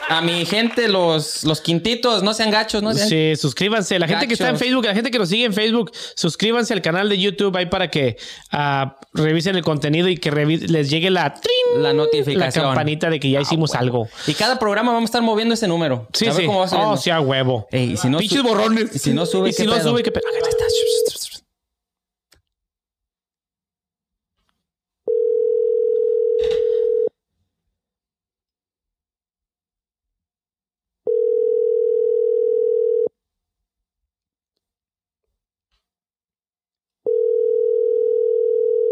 a 0.09 0.21
mi 0.21 0.45
gente, 0.47 0.89
los, 0.89 1.45
los 1.45 1.61
quintitos, 1.61 2.23
no 2.23 2.35
sean 2.35 2.51
gachos, 2.51 2.83
no 2.83 2.93
sean 2.95 3.09
Sí, 3.09 3.37
suscríbanse. 3.37 3.99
La 3.99 4.07
gente 4.07 4.27
que 4.27 4.35
está 4.35 4.49
en. 4.49 4.59
Facebook, 4.59 4.85
la 4.85 4.95
gente 4.95 5.11
que 5.11 5.19
nos 5.19 5.29
sigue 5.29 5.45
en 5.45 5.53
Facebook, 5.55 5.93
suscríbanse 6.15 6.75
al 6.75 6.83
canal 6.83 7.09
de 7.09 7.19
YouTube 7.19 7.57
ahí 7.57 7.67
para 7.67 7.91
que 7.91 8.17
ah, 8.53 8.97
revisen 9.15 9.57
el 9.57 9.63
contenido 9.65 10.09
y 10.09 10.17
que 10.17 10.31
les 10.31 10.91
llegue 10.91 11.11
la 11.11 11.35
trin, 11.35 11.83
La 11.83 11.93
notificación. 11.93 12.65
la 12.65 12.71
campanita 12.71 13.09
de 13.11 13.19
que 13.21 13.31
ya 13.31 13.41
hicimos 13.41 13.75
algo. 13.75 14.09
Y 14.27 14.35
cada 14.35 14.59
programa 14.59 14.93
vamos 14.93 15.09
a 15.09 15.11
estar 15.11 15.23
moviendo 15.23 15.55
ese 15.55 15.69
número. 15.69 16.07
Sí, 16.13 16.27
a 16.27 16.33
sí. 16.33 16.45
cómo 16.47 16.61
va. 16.67 16.91
Oh, 16.91 16.97
sea 16.97 17.21
huevo. 17.21 17.67
Ey, 17.71 17.93
y 17.93 17.97
si 17.97 18.09
no 18.09 18.19
Pinches 18.19 18.43
borrones. 18.43 18.95
y 18.95 18.99
si 18.99 19.13
no 19.13 19.25
sube, 19.27 19.51
Y 19.51 19.53
si 19.53 19.63
¿qué 19.63 19.69
no 19.69 19.75
pedo? 19.77 19.91
sube, 19.91 20.03
qué 20.03 20.11
pedo. 20.11 20.25
Está. 20.49 20.65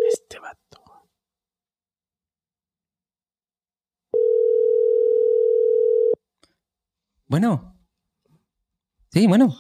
Este 0.08 0.38
vato. 0.40 0.80
Bueno. 7.36 7.76
Sí, 9.12 9.26
bueno. 9.26 9.54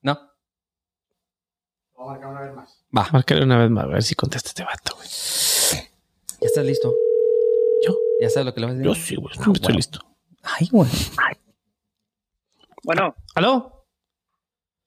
No. 0.00 0.18
Va, 1.98 3.08
Márcale 3.12 3.44
una 3.44 3.58
vez 3.58 3.70
más, 3.70 3.84
a 3.84 3.88
ver 3.88 4.02
si 4.02 4.14
contesta 4.14 4.48
este 4.48 4.64
vato, 4.64 4.94
güey. 4.96 5.06
ya 5.06 6.46
estás 6.46 6.64
listo. 6.64 6.94
¿Yo? 7.86 7.94
Ya 8.22 8.30
sabes 8.30 8.46
lo 8.46 8.54
que 8.54 8.60
le 8.60 8.66
vas 8.68 8.74
a 8.74 8.78
decir. 8.78 8.86
Yo 8.90 8.94
sí, 8.94 9.16
güey. 9.16 9.34
Ah, 9.36 9.42
estoy 9.52 9.60
bueno. 9.60 9.76
listo. 9.76 9.98
Ay, 10.44 10.68
güey. 10.72 10.90
Bueno, 12.84 13.14
¿Aló? 13.34 13.86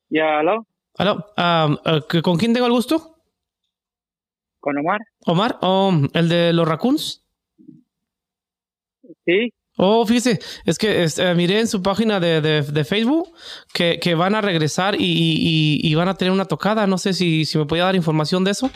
ya 0.09 0.39
aló, 0.39 0.65
¿Aló? 0.97 1.23
Ah, 1.37 1.69
ah, 1.85 1.99
¿Con 2.23 2.37
quién 2.37 2.51
tengo 2.55 2.65
el 2.65 2.73
gusto? 2.73 3.14
Con 4.65 4.77
Omar. 4.79 4.99
¿Omar? 5.27 5.59
Oh, 5.61 5.93
¿El 6.13 6.27
de 6.27 6.51
los 6.51 6.67
raccoons? 6.67 7.23
Sí, 9.25 9.53
Oh, 9.77 10.05
fíjese, 10.05 10.39
es 10.65 10.77
que 10.77 11.03
este, 11.03 11.35
miré 11.35 11.59
en 11.59 11.67
su 11.67 11.83
página 11.83 12.19
de, 12.21 12.39
de- 12.39 12.61
de 12.61 12.83
Facebook 12.85 13.27
que, 13.73 13.99
que 14.01 14.15
van 14.15 14.33
a 14.33 14.39
regresar 14.41 14.95
y, 14.95 15.03
y- 15.03 15.81
y 15.83 15.95
van 15.95 16.07
a 16.07 16.15
tener 16.15 16.31
una 16.31 16.45
tocada. 16.45 16.87
No 16.87 16.97
sé 16.97 17.11
si, 17.13 17.43
si 17.45 17.57
me 17.57 17.65
podía 17.65 17.83
dar 17.83 17.95
información 17.95 18.43
de 18.45 18.51
eso. 18.51 18.71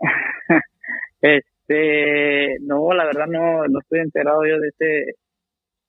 Este, 1.22 2.58
no, 2.60 2.92
la 2.92 3.06
verdad 3.06 3.26
no, 3.26 3.66
no 3.66 3.78
estoy 3.80 4.00
enterado 4.00 4.42
yo 4.46 4.58
de 4.60 4.68
ese, 4.68 5.14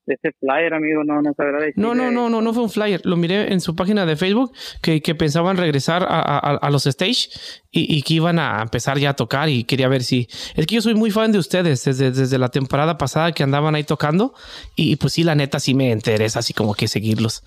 ese 0.06 0.32
flyer, 0.38 0.72
amigo, 0.74 1.02
no, 1.04 1.20
no 1.22 1.32
sabrá 1.34 1.58
decir. 1.58 1.74
No, 1.76 1.94
no, 1.94 2.10
no, 2.10 2.28
no, 2.30 2.40
no 2.40 2.52
fue 2.52 2.62
un 2.62 2.70
flyer. 2.70 3.00
Lo 3.04 3.16
miré 3.16 3.52
en 3.52 3.60
su 3.60 3.74
página 3.74 4.06
de 4.06 4.16
Facebook 4.16 4.52
que, 4.82 5.00
que 5.00 5.14
pensaban 5.14 5.56
regresar 5.56 6.02
a, 6.04 6.20
a, 6.20 6.56
a 6.56 6.70
los 6.70 6.86
stage 6.86 7.28
y, 7.70 7.96
y, 7.96 8.02
que 8.02 8.14
iban 8.14 8.38
a 8.38 8.62
empezar 8.62 8.98
ya 8.98 9.10
a 9.10 9.16
tocar 9.16 9.48
y 9.48 9.64
quería 9.64 9.88
ver 9.88 10.02
si... 10.02 10.28
Es 10.54 10.66
que 10.66 10.76
yo 10.76 10.80
soy 10.80 10.94
muy 10.94 11.10
fan 11.10 11.32
de 11.32 11.38
ustedes 11.38 11.84
desde, 11.84 12.10
desde 12.10 12.38
la 12.38 12.48
temporada 12.48 12.98
pasada 12.98 13.32
que 13.32 13.42
andaban 13.42 13.74
ahí 13.74 13.84
tocando 13.84 14.34
y, 14.76 14.96
pues 14.96 15.12
sí, 15.12 15.24
la 15.24 15.34
neta 15.34 15.60
sí 15.60 15.74
me 15.74 15.90
interesa 15.90 16.38
así 16.38 16.52
como 16.52 16.74
que 16.74 16.88
seguirlos. 16.88 17.42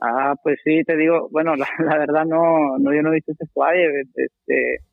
Ah, 0.00 0.34
pues 0.42 0.58
sí, 0.64 0.82
te 0.84 0.96
digo, 0.96 1.28
bueno, 1.30 1.56
la, 1.56 1.68
la 1.78 1.98
verdad 1.98 2.24
no, 2.24 2.78
no, 2.78 2.94
yo 2.94 3.02
no 3.02 3.10
he 3.10 3.16
visto 3.16 3.32
ese 3.32 3.46
flyer, 3.52 3.90
este, 4.14 4.84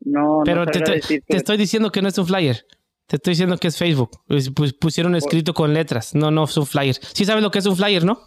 no. 0.00 0.42
Pero 0.44 0.64
no 0.64 0.70
te, 0.70 0.80
te, 0.80 1.20
te 1.20 1.36
estoy 1.36 1.56
diciendo 1.56 1.90
que 1.90 2.02
no 2.02 2.08
es 2.08 2.18
un 2.18 2.26
flyer. 2.26 2.64
Te 3.06 3.16
estoy 3.16 3.32
diciendo 3.32 3.56
que 3.58 3.68
es 3.68 3.78
Facebook. 3.78 4.10
Pues, 4.26 4.72
pusieron 4.72 5.14
escrito 5.14 5.54
con 5.54 5.72
letras. 5.72 6.14
No, 6.14 6.30
no 6.30 6.44
es 6.44 6.56
un 6.56 6.66
flyer. 6.66 6.94
Sí 6.94 7.24
sabes 7.24 7.42
lo 7.42 7.50
que 7.50 7.60
es 7.60 7.66
un 7.66 7.76
flyer, 7.76 8.04
¿no? 8.04 8.18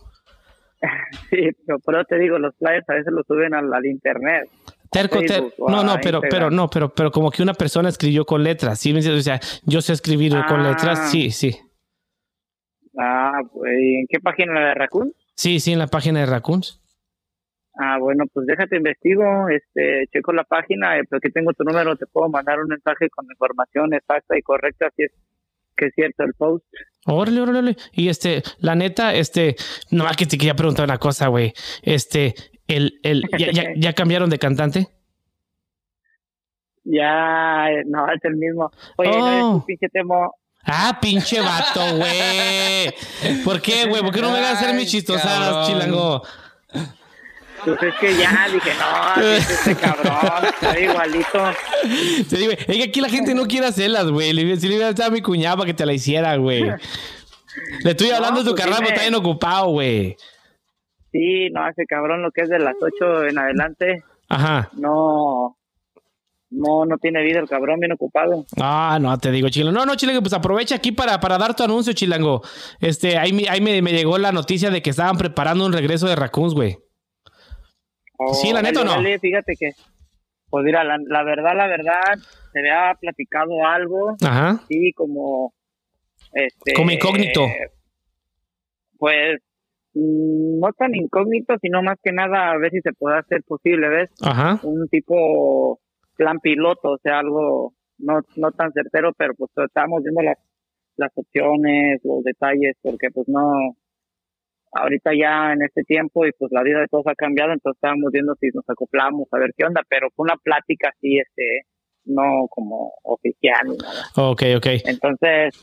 sí, 1.29 1.49
pero, 1.65 1.79
pero 1.85 2.05
te 2.05 2.17
digo, 2.17 2.39
los 2.39 2.55
flyers 2.57 2.87
a 2.89 2.93
veces 2.93 3.11
los 3.11 3.25
suben 3.27 3.53
al, 3.53 3.73
al 3.73 3.85
internet. 3.85 4.49
Terco, 4.91 5.19
ter, 5.19 5.43
no, 5.59 5.83
no, 5.83 5.97
pero, 6.01 6.19
pero, 6.19 6.49
no, 6.49 6.67
pero, 6.67 6.89
pero 6.89 7.11
como 7.11 7.29
que 7.29 7.43
una 7.43 7.53
persona 7.53 7.89
escribió 7.89 8.25
con 8.25 8.43
letras, 8.43 8.79
¿sí? 8.79 8.91
O 8.91 9.21
sea, 9.21 9.39
yo 9.63 9.81
sé 9.81 9.93
escribir 9.93 10.35
ah. 10.35 10.45
con 10.47 10.63
letras, 10.63 11.11
sí, 11.11 11.29
sí. 11.29 11.55
Ah, 12.97 13.39
pues, 13.53 13.71
¿en 13.71 14.07
qué 14.09 14.19
página 14.19 14.69
de 14.69 14.73
Raccoon? 14.73 15.13
Sí, 15.35 15.59
sí, 15.59 15.73
en 15.73 15.79
la 15.79 15.87
página 15.87 16.21
de 16.21 16.25
Raccoons. 16.25 16.81
Ah, 17.81 17.97
bueno, 17.97 18.25
pues 18.33 18.45
déjate 18.45 18.75
investigo, 18.75 19.47
este, 19.47 20.05
checo 20.11 20.33
la 20.33 20.43
página, 20.43 20.97
eh, 20.99 21.03
porque 21.09 21.29
tengo 21.29 21.53
tu 21.53 21.63
número, 21.63 21.95
te 21.95 22.07
puedo 22.07 22.27
mandar 22.27 22.59
un 22.59 22.67
mensaje 22.67 23.09
con 23.09 23.25
información 23.31 23.93
exacta 23.93 24.37
y 24.37 24.41
correcta, 24.41 24.89
si 24.97 25.03
es 25.03 25.11
que 25.77 25.85
es 25.85 25.93
cierto 25.95 26.23
el 26.25 26.33
post. 26.33 26.65
Órale, 27.05 27.39
órale, 27.39 27.77
Y 27.93 28.09
este, 28.09 28.43
la 28.59 28.75
neta, 28.75 29.13
este, 29.13 29.55
no, 29.91 30.03
que 30.17 30.25
te 30.25 30.37
quería 30.37 30.55
preguntar 30.55 30.83
una 30.83 30.97
cosa, 30.97 31.27
güey. 31.29 31.53
Este, 31.81 32.35
el, 32.67 32.99
el, 33.01 33.23
ya, 33.37 33.51
ya, 33.53 33.63
¿ya 33.77 33.93
cambiaron 33.93 34.29
de 34.29 34.39
cantante? 34.39 34.87
Ya, 36.83 37.67
no, 37.85 38.11
es 38.11 38.23
el 38.25 38.35
mismo. 38.35 38.71
Oye, 38.97 39.09
Oh. 39.13 39.19
no 39.19 39.31
es 39.37 39.43
un 39.43 39.65
pinche 39.65 39.87
temo. 39.87 40.33
Ah, 40.65 40.97
pinche 41.01 41.39
vato, 41.39 41.79
güey. 41.95 42.93
¿Por 43.45 43.61
qué, 43.61 43.85
güey? 43.87 44.01
¿Por 44.01 44.13
qué 44.13 44.21
no 44.21 44.31
me 44.31 44.41
vas 44.41 44.55
a 44.55 44.59
hacer 44.59 44.75
mis 44.75 44.91
chistosadas, 44.91 45.67
chilango? 45.67 46.21
Pues 47.65 47.83
es 47.83 47.95
que 47.99 48.17
ya 48.17 48.47
dije, 48.51 48.71
no, 48.79 49.21
es 49.23 49.49
este 49.49 49.75
cabrón, 49.75 50.45
está 50.45 50.79
igualito. 50.79 51.51
Te 52.29 52.37
digo, 52.37 52.51
es 52.53 52.65
que 52.65 52.83
aquí 52.83 53.01
la 53.01 53.09
gente 53.09 53.33
no 53.35 53.45
quiere 53.45 53.67
hacerlas, 53.67 54.09
güey. 54.09 54.31
Si 54.57 54.67
le 54.67 54.75
iba 54.75 54.89
a 54.89 55.09
mi 55.09 55.21
cuñada 55.21 55.57
para 55.57 55.67
que 55.67 55.73
te 55.73 55.85
la 55.85 55.93
hiciera, 55.93 56.35
güey. 56.37 56.63
Le 57.83 57.91
estoy 57.91 58.09
hablando 58.11 58.39
No, 58.39 58.43
de 58.43 58.49
tu 58.49 58.55
pues 58.55 58.61
carnal, 58.61 58.79
pero 58.79 58.89
está 58.91 59.01
bien 59.01 59.15
ocupado, 59.15 59.67
güey. 59.71 60.15
Sí, 61.11 61.49
no, 61.51 61.67
ese 61.67 61.85
cabrón 61.85 62.21
lo 62.21 62.31
que 62.31 62.41
es 62.41 62.49
de 62.49 62.59
las 62.59 62.75
8 62.79 63.25
en 63.25 63.39
adelante, 63.39 64.03
Ajá. 64.29 64.69
no, 64.73 65.57
no, 66.51 66.85
no 66.85 66.97
tiene 67.01 67.23
vida 67.23 67.39
el 67.39 67.49
cabrón, 67.49 67.79
bien 67.79 67.91
ocupado. 67.93 68.45
Ah, 68.61 68.99
no, 69.01 69.17
te 69.17 69.31
digo, 69.31 69.49
chilango. 69.49 69.77
No, 69.77 69.85
no, 69.85 69.95
chilango, 69.95 70.21
pues 70.21 70.33
aprovecha 70.33 70.75
aquí 70.75 70.91
para, 70.91 71.19
para 71.19 71.37
dar 71.37 71.55
tu 71.55 71.63
anuncio, 71.63 71.93
chilango. 71.93 72.41
Este, 72.79 73.17
ahí, 73.17 73.45
ahí 73.49 73.59
me, 73.61 73.81
me 73.81 73.91
llegó 73.91 74.17
la 74.19 74.31
noticia 74.31 74.69
de 74.69 74.81
que 74.83 74.91
estaban 74.91 75.17
preparando 75.17 75.65
un 75.65 75.73
regreso 75.73 76.07
de 76.07 76.15
Raccoons, 76.15 76.53
güey. 76.53 76.77
Sí, 78.33 78.51
la 78.51 78.61
neta, 78.61 78.81
¿o 78.81 78.85
no? 78.85 79.19
Fíjate 79.19 79.53
que, 79.57 79.71
pues 80.49 80.65
mira, 80.65 80.83
la, 80.83 80.97
la 81.07 81.23
verdad, 81.23 81.55
la 81.55 81.67
verdad, 81.67 82.17
se 82.51 82.59
había 82.59 82.95
platicado 82.99 83.65
algo, 83.65 84.15
Ajá. 84.21 84.61
sí, 84.67 84.91
como, 84.93 85.53
este... 86.33 86.73
Como 86.73 86.91
incógnito. 86.91 87.41
Pues, 88.97 89.39
mm, 89.93 90.59
no 90.59 90.73
tan 90.73 90.95
incógnito, 90.95 91.55
sino 91.61 91.81
más 91.81 91.97
que 92.03 92.11
nada 92.11 92.51
a 92.51 92.57
ver 92.57 92.71
si 92.71 92.81
se 92.81 92.93
puede 92.93 93.19
hacer 93.19 93.43
posible, 93.43 93.87
¿ves? 93.87 94.09
Ajá. 94.21 94.59
un 94.63 94.87
tipo 94.89 95.79
plan 96.15 96.39
piloto, 96.39 96.91
o 96.91 96.97
sea, 97.01 97.19
algo 97.19 97.73
no, 97.97 98.19
no 98.35 98.51
tan 98.51 98.73
certero, 98.73 99.13
pero 99.17 99.33
pues 99.35 99.51
estábamos 99.55 100.03
viendo 100.03 100.21
las, 100.21 100.37
las 100.97 101.11
opciones, 101.15 102.01
los 102.03 102.23
detalles, 102.23 102.75
porque 102.81 103.09
pues 103.13 103.27
no, 103.29 103.51
ahorita 104.71 105.11
ya 105.19 105.53
en 105.53 105.61
este 105.63 105.83
tiempo 105.83 106.25
y 106.25 106.31
pues 106.37 106.51
la 106.51 106.63
vida 106.63 106.79
de 106.79 106.87
todos 106.87 107.07
ha 107.07 107.15
cambiado, 107.15 107.51
entonces 107.53 107.77
estábamos 107.77 108.11
viendo 108.11 108.35
si 108.39 108.47
nos 108.53 108.67
acoplamos, 108.69 109.27
a 109.31 109.39
ver 109.39 109.51
qué 109.57 109.65
onda, 109.65 109.81
pero 109.89 110.09
fue 110.15 110.23
una 110.25 110.37
plática 110.37 110.89
así, 110.95 111.17
este, 111.17 111.61
no 112.05 112.47
como 112.49 112.93
oficial 113.03 113.67
ni 113.67 113.77
nada. 113.77 114.03
Ok, 114.15 114.43
ok. 114.57 114.67
Entonces, 114.85 115.53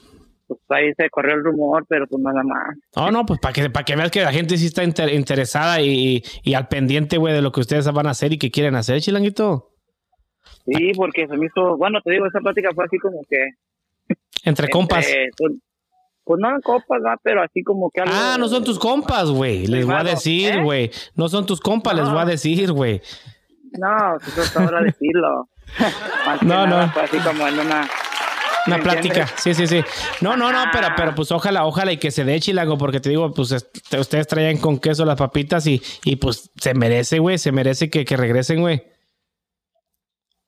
pues 0.47 0.61
ahí 0.69 0.93
se 0.97 1.11
corrió 1.11 1.35
el 1.35 1.45
rumor, 1.45 1.85
pero 1.89 2.07
pues 2.07 2.23
nada 2.23 2.43
más. 2.43 2.77
Oh, 2.97 3.11
no, 3.11 3.25
pues 3.27 3.41
para 3.41 3.53
que, 3.53 3.71
para 3.71 3.85
que 3.85 3.97
veas 3.97 4.11
que 4.11 4.21
la 4.23 4.33
gente 4.33 4.57
sí 4.57 4.67
está 4.67 4.85
inter- 4.85 5.13
interesada 5.13 5.81
y, 5.81 6.23
y 6.43 6.55
al 6.55 6.69
pendiente, 6.69 7.19
güey, 7.19 7.35
de 7.35 7.43
lo 7.43 7.53
que 7.53 7.61
ustedes 7.61 7.91
van 7.93 8.07
a 8.07 8.11
hacer 8.11 8.33
y 8.33 8.39
que 8.39 8.51
quieren 8.51 8.75
hacer, 8.77 9.01
chilanguito. 9.01 9.71
Sí, 10.65 10.93
porque 10.97 11.27
se 11.27 11.37
me 11.37 11.47
hizo, 11.47 11.77
bueno, 11.77 12.01
te 12.05 12.13
digo, 12.13 12.27
esa 12.27 12.41
plática 12.41 12.71
fue 12.75 12.85
así 12.85 12.99
como 12.99 13.21
que 13.29 13.39
Entre 14.45 14.69
compas. 14.69 15.07
Entre, 15.09 15.31
pues, 16.27 16.39
pues 16.39 16.41
no 16.41 16.55
en 16.55 16.61
copas, 16.61 17.01
¿va? 17.07 17.17
pero 17.23 17.43
así 17.43 17.63
como 17.63 17.91
que 17.91 18.01
algo. 18.01 18.13
Ah, 18.15 18.37
no 18.39 18.49
son 18.49 18.65
tus 18.65 18.79
compas, 18.79 19.31
güey. 19.31 19.67
Les 19.67 19.87
voy 19.87 19.95
a 19.95 20.03
decir, 20.05 20.55
¿eh? 20.57 20.63
güey. 20.63 20.91
No 21.15 21.29
son 21.29 21.47
tus 21.47 21.61
compas, 21.61 21.95
les 21.95 22.09
voy 22.09 22.19
a 22.19 22.25
decir, 22.25 22.73
güey. 22.73 23.01
No, 23.79 24.17
pues 24.23 24.37
eso 24.39 24.59
ahora 24.61 24.83
decirlo. 24.83 25.49
Más 26.27 26.39
que 26.41 26.47
No, 26.47 26.67
nada 26.67 26.87
no. 26.87 26.93
Fue 26.93 27.03
así 27.03 27.19
como 27.19 27.47
en 27.47 27.59
una. 27.61 27.89
Una 28.67 28.79
¿me 28.79 28.83
plática, 28.83 29.21
entiendes? 29.21 29.35
sí, 29.37 29.55
sí, 29.55 29.67
sí. 29.69 29.85
No, 30.21 30.37
no, 30.37 30.51
no, 30.51 30.65
pero, 30.73 30.89
Ah. 30.89 30.95
pero 30.97 31.15
pues 31.15 31.31
ojalá, 31.31 31.65
ojalá 31.67 31.93
y 31.93 31.99
que 31.99 32.11
se 32.11 32.25
dé 32.25 32.41
chilango, 32.41 32.77
porque 32.77 32.99
te 32.99 33.11
digo, 33.11 33.33
pues 33.33 33.53
ustedes 33.97 34.27
traían 34.27 34.57
con 34.57 34.79
queso 34.81 35.05
las 35.05 35.17
papitas 35.17 35.65
y, 35.69 35.81
y 36.05 36.17
pues 36.17 36.51
se 36.61 36.75
merece, 36.75 37.21
güey, 37.21 37.39
se 37.39 37.53
merece 37.53 37.89
que, 37.91 38.05
que 38.05 38.17
regresen, 38.17 38.61
güey. 38.61 38.83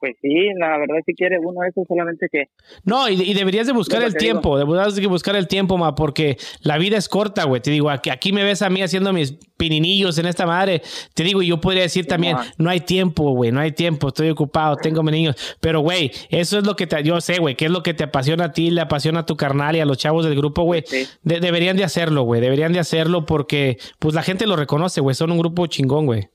Pues 0.01 0.15
sí, 0.23 0.33
la 0.59 0.79
verdad, 0.79 0.95
si 1.05 1.13
quiere 1.15 1.39
uno 1.41 1.61
eso, 1.69 1.83
solamente 1.89 2.29
que. 2.31 2.45
No, 2.85 3.09
y, 3.09 3.15
y 3.21 3.35
deberías 3.35 3.67
de 3.67 3.73
buscar 3.73 4.01
el 4.03 4.13
que 4.13 4.19
digo. 4.27 4.41
tiempo, 4.41 4.57
deberías 4.59 4.95
de 4.95 5.07
buscar 5.09 5.35
el 5.35 5.49
tiempo, 5.49 5.77
ma, 5.77 5.95
porque 5.97 6.37
la 6.61 6.79
vida 6.79 6.97
es 6.97 7.09
corta, 7.09 7.45
güey. 7.45 7.61
Te 7.61 7.73
digo, 7.73 7.91
aquí, 7.91 8.09
aquí 8.11 8.33
me 8.33 8.45
ves 8.45 8.63
a 8.63 8.71
mí 8.71 8.81
haciendo 8.81 9.13
mis 9.13 9.33
pininillos 9.57 10.17
en 10.19 10.27
esta 10.27 10.47
madre. 10.47 10.83
Te 11.15 11.25
digo, 11.25 11.43
y 11.43 11.49
yo 11.49 11.61
podría 11.61 11.83
decir 11.83 12.07
también, 12.07 12.37
ma. 12.37 12.47
no 12.59 12.71
hay 12.71 12.81
tiempo, 12.81 13.33
güey, 13.33 13.51
no 13.51 13.59
hay 13.59 13.73
tiempo, 13.73 14.09
estoy 14.09 14.31
ocupado, 14.31 14.77
tengo 14.77 15.03
mis 15.03 15.13
niños. 15.13 15.57
Pero, 15.61 15.81
güey, 15.81 16.13
eso 16.31 16.59
es 16.59 16.65
lo 16.65 16.77
que 16.77 16.87
te, 16.87 17.03
yo 17.03 17.21
sé, 17.21 17.39
güey, 17.39 17.57
que 17.57 17.65
es 17.65 17.71
lo 17.73 17.83
que 17.83 17.93
te 17.93 18.05
apasiona 18.05 18.45
a 18.45 18.53
ti, 18.53 18.71
le 18.71 18.81
apasiona 18.81 19.21
a 19.21 19.27
tu 19.27 19.37
carnal 19.37 19.75
y 19.75 19.81
a 19.81 19.85
los 19.85 19.99
chavos 19.99 20.25
del 20.25 20.37
grupo, 20.37 20.63
güey. 20.63 20.85
Sí. 20.87 21.07
De- 21.25 21.41
deberían 21.41 21.77
de 21.77 21.83
hacerlo, 21.83 22.23
güey, 22.23 22.41
deberían 22.41 22.73
de 22.73 22.79
hacerlo 22.79 23.27
porque, 23.27 23.79
pues 23.99 24.15
la 24.15 24.23
gente 24.23 24.47
lo 24.47 24.55
reconoce, 24.55 25.01
güey, 25.01 25.17
son 25.17 25.33
un 25.33 25.39
grupo 25.39 25.67
chingón, 25.67 26.07
güey. 26.07 26.29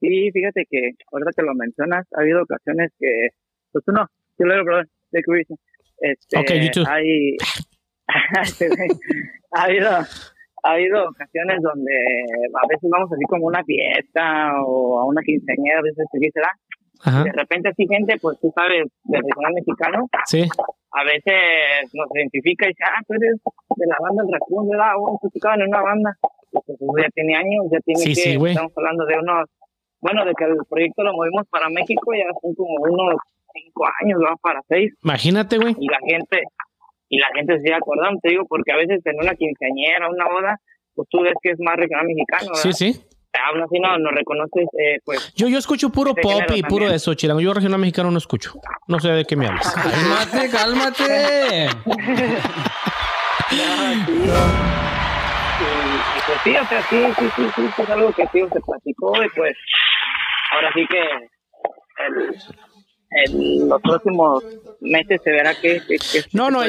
Sí, 0.00 0.30
fíjate 0.32 0.64
que, 0.70 0.92
ahorita 1.10 1.30
que 1.36 1.42
lo 1.42 1.54
mencionas, 1.54 2.06
ha 2.16 2.20
habido 2.20 2.42
ocasiones 2.42 2.92
que. 2.98 3.28
Pues 3.72 3.84
uno, 3.88 4.06
yo 4.38 4.46
lo 4.46 4.64
brother, 4.64 4.86
de 5.10 5.22
que 5.22 5.54
Este, 6.00 6.38
Ok, 6.38 6.50
you 6.62 6.70
too. 6.72 6.84
Hay. 6.88 7.36
Ha 9.50 9.62
habido. 9.64 9.90
Ha 10.64 10.72
habido 10.72 11.08
ocasiones 11.08 11.62
donde 11.62 11.94
a 11.94 12.66
veces 12.66 12.90
vamos 12.90 13.10
así 13.12 13.24
como 13.28 13.46
a 13.46 13.48
una 13.48 13.64
fiesta 13.64 14.50
o 14.66 14.98
a 15.00 15.06
una 15.06 15.22
quinceañera, 15.22 15.78
a 15.78 15.82
veces 15.82 16.04
se. 16.10 16.18
Ajá, 17.04 17.22
De 17.24 17.32
repente 17.32 17.68
así 17.68 17.86
gente, 17.88 18.18
pues 18.20 18.38
tú 18.40 18.52
sabes, 18.54 18.84
del 19.04 19.22
regional 19.22 19.54
mexicano, 19.54 20.08
sí. 20.26 20.42
a 20.90 21.04
veces 21.04 21.94
nos 21.94 22.08
identifica 22.12 22.66
y 22.66 22.70
dice, 22.70 22.84
ah, 22.84 23.00
tú 23.06 23.14
eres 23.14 23.38
de 23.76 23.86
la 23.86 23.96
banda 24.00 24.24
El 24.26 24.32
Raccoon, 24.32 24.68
¿verdad? 24.68 24.92
Oh, 24.98 25.18
tú 25.22 25.30
tocabas 25.30 25.60
en 25.60 25.68
una 25.68 25.82
banda. 25.82 26.16
Pues 26.50 26.68
eso 26.68 26.86
ya 26.98 27.08
tiene 27.14 27.36
años, 27.36 27.66
ya 27.70 27.78
tiene 27.80 28.00
Sí, 28.00 28.14
que, 28.14 28.20
sí, 28.20 28.30
estamos 28.48 28.72
hablando 28.76 29.04
de 29.06 29.14
unos, 29.18 29.48
bueno, 30.00 30.24
de 30.24 30.32
que 30.34 30.44
el 30.44 30.56
proyecto 30.68 31.02
lo 31.02 31.12
movimos 31.12 31.46
para 31.48 31.68
México, 31.68 32.12
ya 32.14 32.24
son 32.40 32.54
como 32.54 32.74
unos 32.82 33.16
cinco 33.52 33.84
años, 34.02 34.20
va 34.24 34.36
para 34.36 34.60
seis, 34.68 34.92
Imagínate, 35.02 35.58
güey. 35.58 35.74
y 35.78 35.88
la 35.88 35.98
gente, 36.06 36.42
y 37.08 37.18
la 37.18 37.26
gente 37.34 37.54
se 37.56 37.60
sigue 37.62 37.74
acordando, 37.74 38.20
te 38.22 38.30
digo, 38.30 38.44
porque 38.48 38.72
a 38.72 38.76
veces 38.76 39.00
en 39.04 39.16
una 39.20 39.34
quinceañera, 39.34 40.08
una 40.08 40.26
boda, 40.28 40.60
pues 40.94 41.08
tú 41.10 41.20
ves 41.22 41.34
que 41.42 41.50
es 41.50 41.58
más 41.60 41.76
regional 41.76 42.06
mexicano, 42.06 42.50
¿verdad? 42.54 42.62
Sí, 42.62 42.72
sí. 42.72 43.00
Aún 43.50 43.60
así 43.62 43.78
no, 43.78 43.96
no 43.98 44.10
reconoces, 44.10 44.64
eh, 44.78 44.98
pues, 45.04 45.32
Yo, 45.34 45.48
yo 45.48 45.58
escucho 45.58 45.90
puro 45.90 46.10
Ese 46.12 46.22
pop 46.22 46.42
y 46.56 46.62
puro 46.62 46.86
también. 46.86 46.94
eso, 46.94 47.14
chilango. 47.14 47.40
Yo 47.40 47.52
regional 47.54 47.78
mexicano 47.78 48.10
no 48.10 48.18
escucho. 48.18 48.52
No 48.88 48.98
sé 48.98 49.10
de 49.10 49.24
qué 49.26 49.36
me 49.36 49.46
hablas. 49.46 49.72
Cálmate, 49.74 50.50
cálmate. 50.50 51.68
Ah, 53.50 53.94
sí. 54.06 54.12
Y, 55.60 55.66
y 56.18 56.20
pues 56.26 56.38
sí, 56.44 56.56
o 56.56 56.66
sea, 56.66 56.82
sí, 56.82 57.04
sí, 57.18 57.24
sí, 57.36 57.42
sí, 57.56 57.62
sí, 57.76 57.82
es 57.82 57.90
algo 57.90 58.12
que 58.12 58.26
tío 58.26 58.48
se 58.52 58.60
platicó 58.60 59.24
y 59.24 59.28
pues 59.30 59.56
ahora 60.50 60.72
sí 60.74 60.86
que 60.86 61.02
el, 62.04 62.36
en 63.10 63.68
los 63.68 63.80
próximos 63.80 64.44
meses 64.80 65.20
se 65.24 65.30
verá 65.30 65.54
que... 65.54 65.80
no, 66.32 66.50
no, 66.50 66.60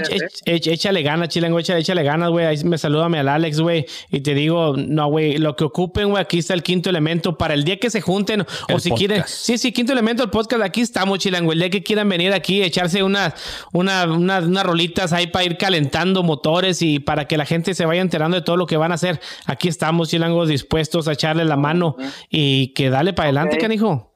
échale 0.46 1.04
ganas, 1.04 1.30
chilango, 1.30 1.60
échale, 1.60 1.82
échale 1.82 2.04
ganas, 2.04 2.30
güey. 2.30 2.46
Ahí 2.46 2.64
me 2.64 2.78
salúdame 2.78 3.20
al 3.20 3.28
Alex, 3.28 3.60
güey. 3.60 3.86
Y 4.10 4.22
te 4.22 4.34
digo, 4.34 4.76
no, 4.78 5.08
güey, 5.08 5.38
lo 5.38 5.56
que 5.56 5.66
ocupen, 5.66 6.10
güey, 6.10 6.22
aquí 6.22 6.40
está 6.40 6.54
el 6.54 6.64
quinto 6.64 6.90
elemento 6.90 7.38
para 7.38 7.54
el 7.54 7.64
día 7.64 7.78
que 7.78 7.90
se 7.90 8.02
junten 8.02 8.46
o 8.74 8.80
si 8.80 8.92
quieren. 8.92 9.24
Sí, 9.28 9.58
sí, 9.58 9.72
quinto 9.72 9.92
elemento, 9.92 10.24
el 10.24 10.30
podcast, 10.30 10.64
aquí 10.64 10.82
estamos, 10.82 11.20
chilango. 11.20 11.52
El 11.52 11.60
día 11.60 11.70
que 11.70 11.84
quieran 11.84 12.08
venir 12.08 12.32
aquí, 12.34 12.62
echarse 12.62 13.04
unas, 13.04 13.34
una, 13.74 14.06
unas 14.06 14.64
rolitas 14.64 15.12
ahí 15.12 15.28
para 15.28 15.46
ir 15.46 15.58
calentando 15.58 16.24
motores 16.24 16.82
y 16.82 17.00
para 17.00 17.28
que 17.28 17.38
la 17.38 17.46
gente 17.46 17.74
se 17.74 17.86
vaya 17.86 18.02
enterando 18.02 18.38
de 18.38 18.44
todo 18.44 18.56
lo 18.56 18.66
que 18.66 18.78
van 18.78 18.92
a 18.92 18.96
hacer. 18.96 19.20
Aquí 19.46 19.68
estamos, 19.68 20.10
chilangos, 20.10 20.48
dispuestos 20.48 21.08
a 21.08 21.14
echarle 21.14 21.44
la 21.44 21.58
mano 21.58 21.98
y 22.30 22.70
que 22.74 22.90
dale 22.90 23.14
para 23.14 23.28
adelante, 23.28 23.58
canijo. 23.58 24.09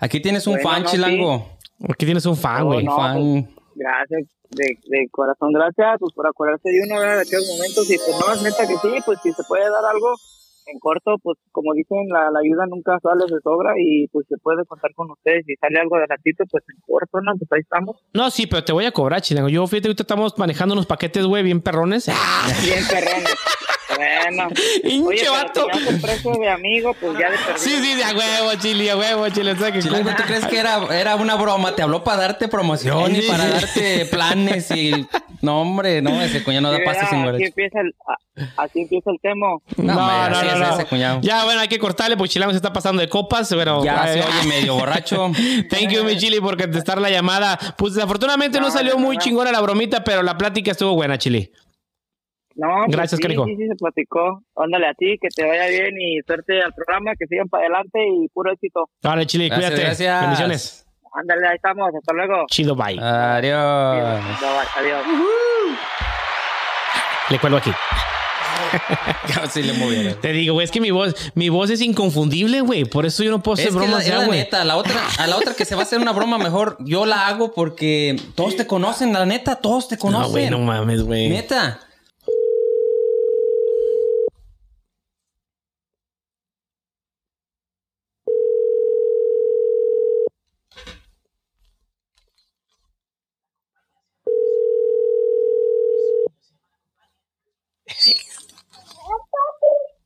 Aquí 0.00 0.20
tienes 0.20 0.46
un 0.46 0.58
fan, 0.60 0.84
chilango. 0.84 1.56
Aquí 1.88 2.04
tienes 2.04 2.26
un 2.26 2.36
fan, 2.36 2.64
güey. 2.64 2.86
fan. 2.86 3.14
Pues, 3.14 3.44
gracias, 3.74 4.22
de, 4.50 4.78
de, 4.86 5.08
corazón, 5.10 5.52
gracias 5.52 5.96
pues, 6.00 6.12
por 6.14 6.26
acordarse 6.26 6.68
de 6.68 6.82
uno 6.84 7.00
de 7.00 7.20
aquellos 7.20 7.48
momentos. 7.48 7.90
Y 7.90 7.96
pues 7.96 8.16
no, 8.18 8.32
es 8.32 8.42
neta 8.42 8.66
que 8.66 8.76
sí, 8.76 9.02
pues 9.04 9.18
si 9.22 9.32
se 9.32 9.42
puede 9.44 9.64
dar 9.64 9.84
algo 9.84 10.14
en 10.66 10.78
corto, 10.80 11.16
pues 11.22 11.38
como 11.52 11.72
dicen, 11.74 12.08
la, 12.08 12.30
la, 12.30 12.40
ayuda 12.40 12.66
nunca 12.66 12.98
sale 13.00 13.24
de 13.32 13.40
sobra 13.40 13.74
y 13.78 14.08
pues 14.08 14.26
se 14.28 14.36
puede 14.38 14.64
contar 14.66 14.92
con 14.94 15.10
ustedes. 15.10 15.44
Si 15.46 15.54
sale 15.56 15.78
algo 15.78 15.96
de 15.96 16.06
ratito, 16.06 16.44
pues 16.50 16.64
en 16.68 16.80
corto, 16.86 17.20
¿no? 17.20 17.32
Pues 17.38 17.52
ahí 17.52 17.60
estamos. 17.60 17.96
No, 18.12 18.30
sí, 18.30 18.46
pero 18.46 18.64
te 18.64 18.72
voy 18.72 18.84
a 18.84 18.92
cobrar, 18.92 19.20
chilango. 19.20 19.48
Yo, 19.48 19.66
fíjate, 19.66 19.88
ahorita 19.88 20.02
estamos 20.02 20.36
manejando 20.38 20.74
unos 20.74 20.86
paquetes, 20.86 21.24
güey, 21.24 21.42
bien 21.42 21.60
perrones. 21.60 22.06
Bien 22.64 22.84
perrones. 22.88 23.36
Bueno. 23.94 24.48
Hinche 24.84 25.28
vato. 25.28 25.66
precio 26.00 26.32
de 26.32 26.48
amigo, 26.48 26.94
pues 26.94 27.18
ya 27.18 27.30
de 27.30 27.36
Sí, 27.56 27.70
sí, 27.82 27.94
de 27.94 28.04
a 28.04 28.12
huevo, 28.14 28.54
Chile, 28.60 28.90
a 28.90 28.96
huevo, 28.96 29.28
Chile. 29.28 29.54
¿tú 29.54 30.22
crees 30.26 30.46
que 30.46 30.58
era, 30.58 30.80
era 30.90 31.16
una 31.16 31.36
broma? 31.36 31.74
Te 31.74 31.82
habló 31.82 32.02
para 32.02 32.22
darte 32.22 32.48
promoción 32.48 33.14
y 33.14 33.22
para 33.22 33.48
darte 33.48 34.06
planes 34.06 34.70
y... 34.70 35.06
No, 35.42 35.60
hombre, 35.60 36.00
no, 36.02 36.20
ese 36.22 36.42
cuñado 36.42 36.62
no 36.62 36.72
da 36.72 36.78
pasta 36.84 37.08
sin 37.10 37.18
así 37.18 37.44
empieza, 37.44 37.80
el, 37.80 37.94
así 38.56 38.80
empieza 38.80 39.10
el 39.10 39.20
tema. 39.20 39.46
No, 39.76 39.94
no, 39.94 40.30
no, 40.30 40.56
no, 40.56 40.74
Ese 40.74 40.86
cuñado. 40.86 41.20
Ya, 41.22 41.44
bueno, 41.44 41.60
hay 41.60 41.68
que 41.68 41.78
cortarle 41.78 42.16
porque 42.16 42.30
Chilango 42.30 42.52
se 42.52 42.56
está 42.56 42.72
pasando 42.72 43.02
de 43.02 43.08
copas, 43.08 43.48
pero... 43.50 43.84
Ya 43.84 44.06
se 44.08 44.20
oye 44.20 44.48
medio 44.48 44.74
borracho. 44.74 45.30
Thank 45.70 45.90
you, 45.90 46.04
mi 46.04 46.16
Chili, 46.16 46.40
por 46.40 46.56
contestar 46.56 47.00
la 47.00 47.10
llamada. 47.10 47.58
Pues 47.76 47.94
desafortunadamente 47.94 48.60
no, 48.60 48.70
salió 48.70 48.98
muy 48.98 49.18
chingona 49.18 49.52
la 49.52 49.60
bromita, 49.60 50.02
pero 50.02 50.22
la 50.22 50.36
plática 50.36 50.70
estuvo 50.70 50.94
buena, 50.94 51.18
Chili. 51.18 51.52
No, 52.56 52.68
pues 52.86 52.96
gracias, 52.96 53.20
sí, 53.20 53.28
sí, 53.28 53.56
sí, 53.56 53.68
se 53.68 53.74
platicó. 53.76 54.42
Ándale 54.56 54.88
a 54.88 54.94
ti, 54.94 55.18
que 55.20 55.28
te 55.28 55.46
vaya 55.46 55.66
bien 55.66 55.94
y 56.00 56.20
suerte 56.26 56.62
al 56.62 56.72
programa, 56.72 57.12
que 57.18 57.26
sigan 57.26 57.48
para 57.48 57.64
adelante 57.64 57.98
y 58.00 58.28
puro 58.28 58.50
éxito. 58.50 58.88
Dale, 59.02 59.26
Chile, 59.26 59.50
cuídate. 59.50 59.80
Gracias. 59.80 60.20
Bendiciones. 60.22 60.86
Ándale, 61.12 61.48
ahí 61.48 61.56
estamos. 61.56 61.90
Hasta 61.94 62.14
luego. 62.14 62.46
Chido, 62.50 62.74
bye. 62.74 62.98
Adiós. 62.98 64.22
Adiós. 64.76 65.06
Le 67.28 67.38
cuelgo 67.38 67.58
aquí. 67.58 67.70
sí, 69.50 69.62
le 69.62 69.72
movieron. 69.74 70.20
Te 70.20 70.32
digo, 70.32 70.54
güey, 70.54 70.64
es 70.64 70.70
que 70.70 70.80
mi 70.80 70.90
voz, 70.90 71.14
mi 71.34 71.50
voz 71.50 71.70
es 71.70 71.80
inconfundible, 71.82 72.62
güey. 72.62 72.84
Por 72.84 73.04
eso 73.04 73.22
yo 73.22 73.30
no 73.30 73.42
puedo 73.42 73.54
hacer 73.54 73.72
bromas 73.72 74.06
ya, 74.06 74.24
güey. 74.24 74.38
neta, 74.38 74.64
la 74.64 74.76
otra, 74.76 75.00
a 75.18 75.26
la 75.26 75.36
otra 75.36 75.54
que 75.54 75.64
se 75.64 75.74
va 75.74 75.82
a 75.82 75.84
hacer 75.84 76.00
una 76.00 76.12
broma 76.12 76.38
mejor, 76.38 76.76
yo 76.80 77.04
la 77.06 77.26
hago 77.26 77.52
porque 77.52 78.16
todos 78.34 78.56
te 78.56 78.66
conocen, 78.66 79.12
la 79.12 79.26
neta, 79.26 79.56
todos 79.56 79.88
te 79.88 79.98
conocen. 79.98 80.22
No, 80.22 80.30
güey, 80.30 80.50
no 80.50 80.58
mames, 80.60 81.02
güey. 81.02 81.28
Neta. 81.28 81.80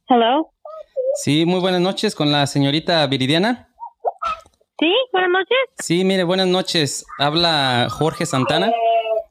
Hello. 0.09 0.53
Sí, 1.15 1.45
muy 1.47 1.61
buenas 1.61 1.81
noches 1.81 2.15
con 2.15 2.33
la 2.33 2.47
señorita 2.47 3.07
Viridiana. 3.07 3.69
Sí, 4.79 4.93
buenas 5.13 5.31
noches. 5.31 5.59
Sí, 5.79 6.05
mire, 6.05 6.25
buenas 6.25 6.47
noches. 6.47 7.05
Habla 7.19 7.89
Jorge 7.91 8.27
Santana. 8.27 8.73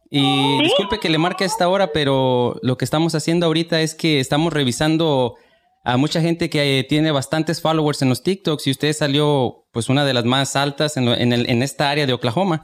Y 0.09 0.61
disculpe 0.63 0.99
que 0.99 1.09
le 1.09 1.17
marque 1.17 1.43
a 1.43 1.47
esta 1.47 1.69
hora, 1.69 1.91
pero 1.91 2.55
lo 2.63 2.77
que 2.77 2.85
estamos 2.85 3.13
haciendo 3.13 3.45
ahorita 3.45 3.81
es 3.81 3.93
que 3.93 4.19
estamos 4.19 4.51
revisando 4.53 5.35
a 5.83 5.97
mucha 5.97 6.21
gente 6.21 6.49
que 6.49 6.85
tiene 6.87 7.11
bastantes 7.11 7.61
followers 7.61 8.01
en 8.01 8.09
los 8.09 8.23
TikToks 8.23 8.67
y 8.67 8.71
usted 8.71 8.93
salió 8.93 9.65
pues 9.71 9.89
una 9.89 10.05
de 10.05 10.13
las 10.13 10.25
más 10.25 10.55
altas 10.55 10.97
en, 10.97 11.07
en, 11.07 11.63
esta 11.63 11.89
área 11.89 12.05
de 12.05 12.13
Oklahoma. 12.13 12.63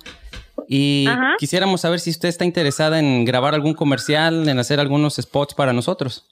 Y 0.67 1.07
quisiéramos 1.37 1.81
saber 1.81 1.99
si 1.99 2.09
usted 2.09 2.29
está 2.29 2.45
interesada 2.45 2.99
en 2.99 3.25
grabar 3.25 3.53
algún 3.53 3.73
comercial, 3.73 4.47
en 4.47 4.59
hacer 4.59 4.79
algunos 4.79 5.15
spots 5.15 5.53
para 5.53 5.73
nosotros. 5.73 6.27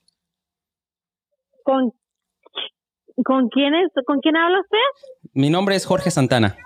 ¿Con, 1.63 1.93
con 3.23 3.49
quién 3.49 3.75
es? 3.75 3.91
¿Con 4.05 4.19
quién 4.19 4.35
habla 4.35 4.59
usted? 4.59 5.31
Mi 5.33 5.49
nombre 5.49 5.75
es 5.75 5.85
Jorge 5.85 6.11
Santana. 6.11 6.57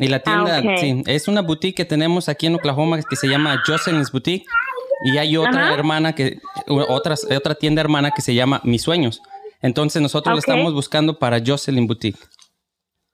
Y 0.00 0.08
la 0.08 0.20
tienda, 0.20 0.58
ah, 0.58 0.76
sí, 0.76 1.02
es 1.06 1.28
una 1.28 1.42
boutique 1.42 1.76
que 1.76 1.84
tenemos 1.84 2.28
aquí 2.28 2.46
en 2.46 2.56
Oklahoma 2.56 2.98
que 3.08 3.16
se 3.16 3.28
llama 3.28 3.62
Jocelyn's 3.64 4.10
Boutique. 4.10 4.44
Y 5.04 5.18
hay 5.18 5.36
otra 5.36 5.72
hermana 5.74 6.14
que, 6.14 6.38
otra, 6.66 7.14
otra 7.36 7.54
tienda 7.54 7.80
hermana 7.80 8.10
que 8.10 8.22
se 8.22 8.34
llama 8.34 8.60
Mis 8.64 8.82
Sueños. 8.82 9.22
Entonces 9.60 10.02
nosotros 10.02 10.32
lo 10.34 10.38
estamos 10.38 10.74
buscando 10.74 11.18
para 11.18 11.38
Jocelyn 11.44 11.86
Boutique. 11.86 12.18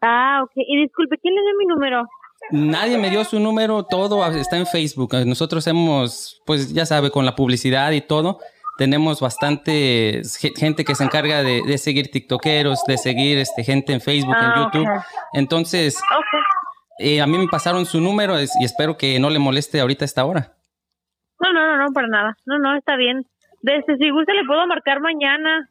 Ah, 0.01 0.41
ok. 0.43 0.53
Y 0.57 0.81
disculpe, 0.81 1.19
¿quién 1.19 1.35
le 1.35 1.43
dio 1.43 1.51
mi 1.59 1.67
número? 1.67 2.07
Nadie 2.53 2.99
me 2.99 3.11
dio 3.11 3.25
su 3.25 3.39
número, 3.39 3.85
todo 3.85 4.25
está 4.35 4.57
en 4.57 4.67
Facebook. 4.67 5.15
Nosotros 5.27 5.67
hemos, 5.67 6.43
pues 6.47 6.73
ya 6.73 6.87
sabe, 6.87 7.11
con 7.11 7.25
la 7.25 7.37
publicidad 7.37 7.93
y 7.93 8.01
todo, 8.01 8.41
tenemos 8.77 9.21
bastante 9.21 10.23
gente 10.57 10.85
que 10.85 10.95
se 10.95 11.05
encarga 11.05 11.43
de, 11.43 11.79
seguir 11.79 12.11
tiktokeros, 12.11 12.83
de 12.87 12.97
seguir 12.99 13.39
este, 13.39 13.63
gente 13.63 13.93
en 13.93 14.01
Facebook, 14.01 14.37
en 14.37 14.45
ah, 14.45 14.71
YouTube. 14.73 14.89
Entonces, 15.35 16.01
eh, 16.99 17.21
a 17.21 17.27
mí 17.27 17.39
me 17.39 17.47
pasaron 17.47 17.87
su 17.87 18.01
número 18.01 18.41
y 18.41 18.65
espero 18.65 18.97
que 18.97 19.21
no 19.21 19.31
le 19.31 19.39
moleste 19.39 19.81
ahorita 19.81 20.05
a 20.05 20.07
esta 20.07 20.25
hora. 20.25 20.55
No, 21.41 21.53
no, 21.53 21.67
no, 21.67 21.85
no, 21.85 21.93
para 21.93 22.09
nada. 22.09 22.37
No, 22.47 22.59
no, 22.59 22.77
está 22.77 22.97
bien. 22.97 23.27
Desde 23.63 23.97
si 23.99 24.11
gusta 24.11 24.33
le 24.33 24.45
puedo 24.45 24.67
marcar 24.67 25.01
mañana. 25.01 25.71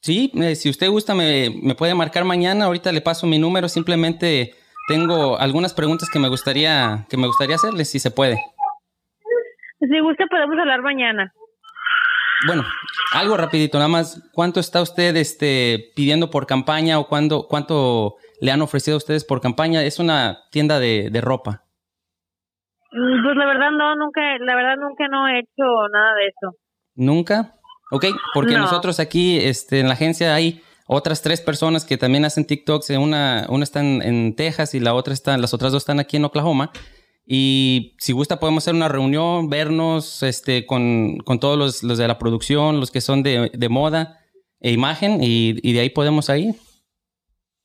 Sí, 0.00 0.32
eh, 0.34 0.54
si 0.54 0.70
usted 0.70 0.88
gusta 0.88 1.14
me, 1.14 1.50
me, 1.62 1.74
puede 1.74 1.94
marcar 1.94 2.24
mañana. 2.24 2.64
Ahorita 2.64 2.92
le 2.92 3.00
paso 3.00 3.26
mi 3.26 3.38
número. 3.38 3.68
Simplemente 3.68 4.54
tengo 4.88 5.38
algunas 5.38 5.74
preguntas 5.74 6.08
que 6.10 6.18
me 6.18 6.28
gustaría 6.28 7.06
que 7.08 7.16
me 7.16 7.26
gustaría 7.26 7.56
hacerle, 7.56 7.84
si 7.84 7.98
se 7.98 8.10
puede. 8.10 8.36
Si 9.80 10.00
gusta 10.00 10.24
podemos 10.30 10.58
hablar 10.58 10.82
mañana 10.82 11.32
bueno, 12.46 12.64
algo 13.14 13.36
rapidito, 13.36 13.78
nada 13.78 13.88
más, 13.88 14.30
¿cuánto 14.32 14.60
está 14.60 14.82
usted 14.82 15.16
este, 15.16 15.92
pidiendo 15.94 16.30
por 16.30 16.46
campaña 16.46 16.98
o 16.98 17.06
cuándo, 17.06 17.46
cuánto 17.48 18.16
le 18.40 18.52
han 18.52 18.62
ofrecido 18.62 18.96
a 18.96 18.98
ustedes 18.98 19.24
por 19.24 19.40
campaña? 19.40 19.82
Es 19.82 19.98
una 19.98 20.38
tienda 20.50 20.78
de, 20.78 21.10
ropa. 21.22 21.64
Mm, 22.92 23.24
pues 23.24 23.36
la 23.36 23.46
verdad 23.46 23.70
no, 23.70 23.96
nunca, 23.96 24.20
la 24.40 24.54
verdad 24.54 24.76
nunca 24.76 25.08
no 25.08 25.28
he 25.28 25.40
hecho 25.40 25.64
nada 25.92 26.14
de 26.14 26.26
eso. 26.26 26.56
¿Nunca? 26.94 27.54
Ok, 27.90 28.06
porque 28.34 28.56
nosotros 28.56 29.00
aquí 29.00 29.38
este, 29.38 29.80
en 29.80 29.88
la 29.88 29.94
agencia 29.94 30.34
hay 30.34 30.62
otras 30.86 31.22
tres 31.22 31.40
personas 31.40 31.84
que 31.84 31.96
también 31.96 32.24
hacen 32.24 32.44
TikToks. 32.44 32.90
Una, 32.90 33.46
una 33.48 33.64
está 33.64 33.80
en, 33.80 34.02
en 34.02 34.36
Texas 34.36 34.74
y 34.74 34.80
la 34.80 34.94
otra 34.94 35.14
está, 35.14 35.36
las 35.38 35.54
otras 35.54 35.72
dos 35.72 35.82
están 35.82 36.00
aquí 36.00 36.16
en 36.16 36.24
Oklahoma. 36.24 36.70
Y 37.26 37.96
si 37.98 38.12
gusta, 38.12 38.38
podemos 38.38 38.64
hacer 38.64 38.74
una 38.74 38.88
reunión, 38.88 39.48
vernos 39.48 40.22
este, 40.22 40.66
con, 40.66 41.18
con 41.18 41.40
todos 41.40 41.58
los, 41.58 41.82
los, 41.82 41.96
de 41.96 42.06
la 42.06 42.18
producción, 42.18 42.80
los 42.80 42.90
que 42.90 43.00
son 43.00 43.22
de, 43.22 43.50
de 43.54 43.68
moda 43.70 44.20
e 44.60 44.72
imagen, 44.72 45.22
y, 45.22 45.56
y, 45.62 45.72
de 45.72 45.80
ahí 45.80 45.90
podemos 45.90 46.28
ir. 46.28 46.54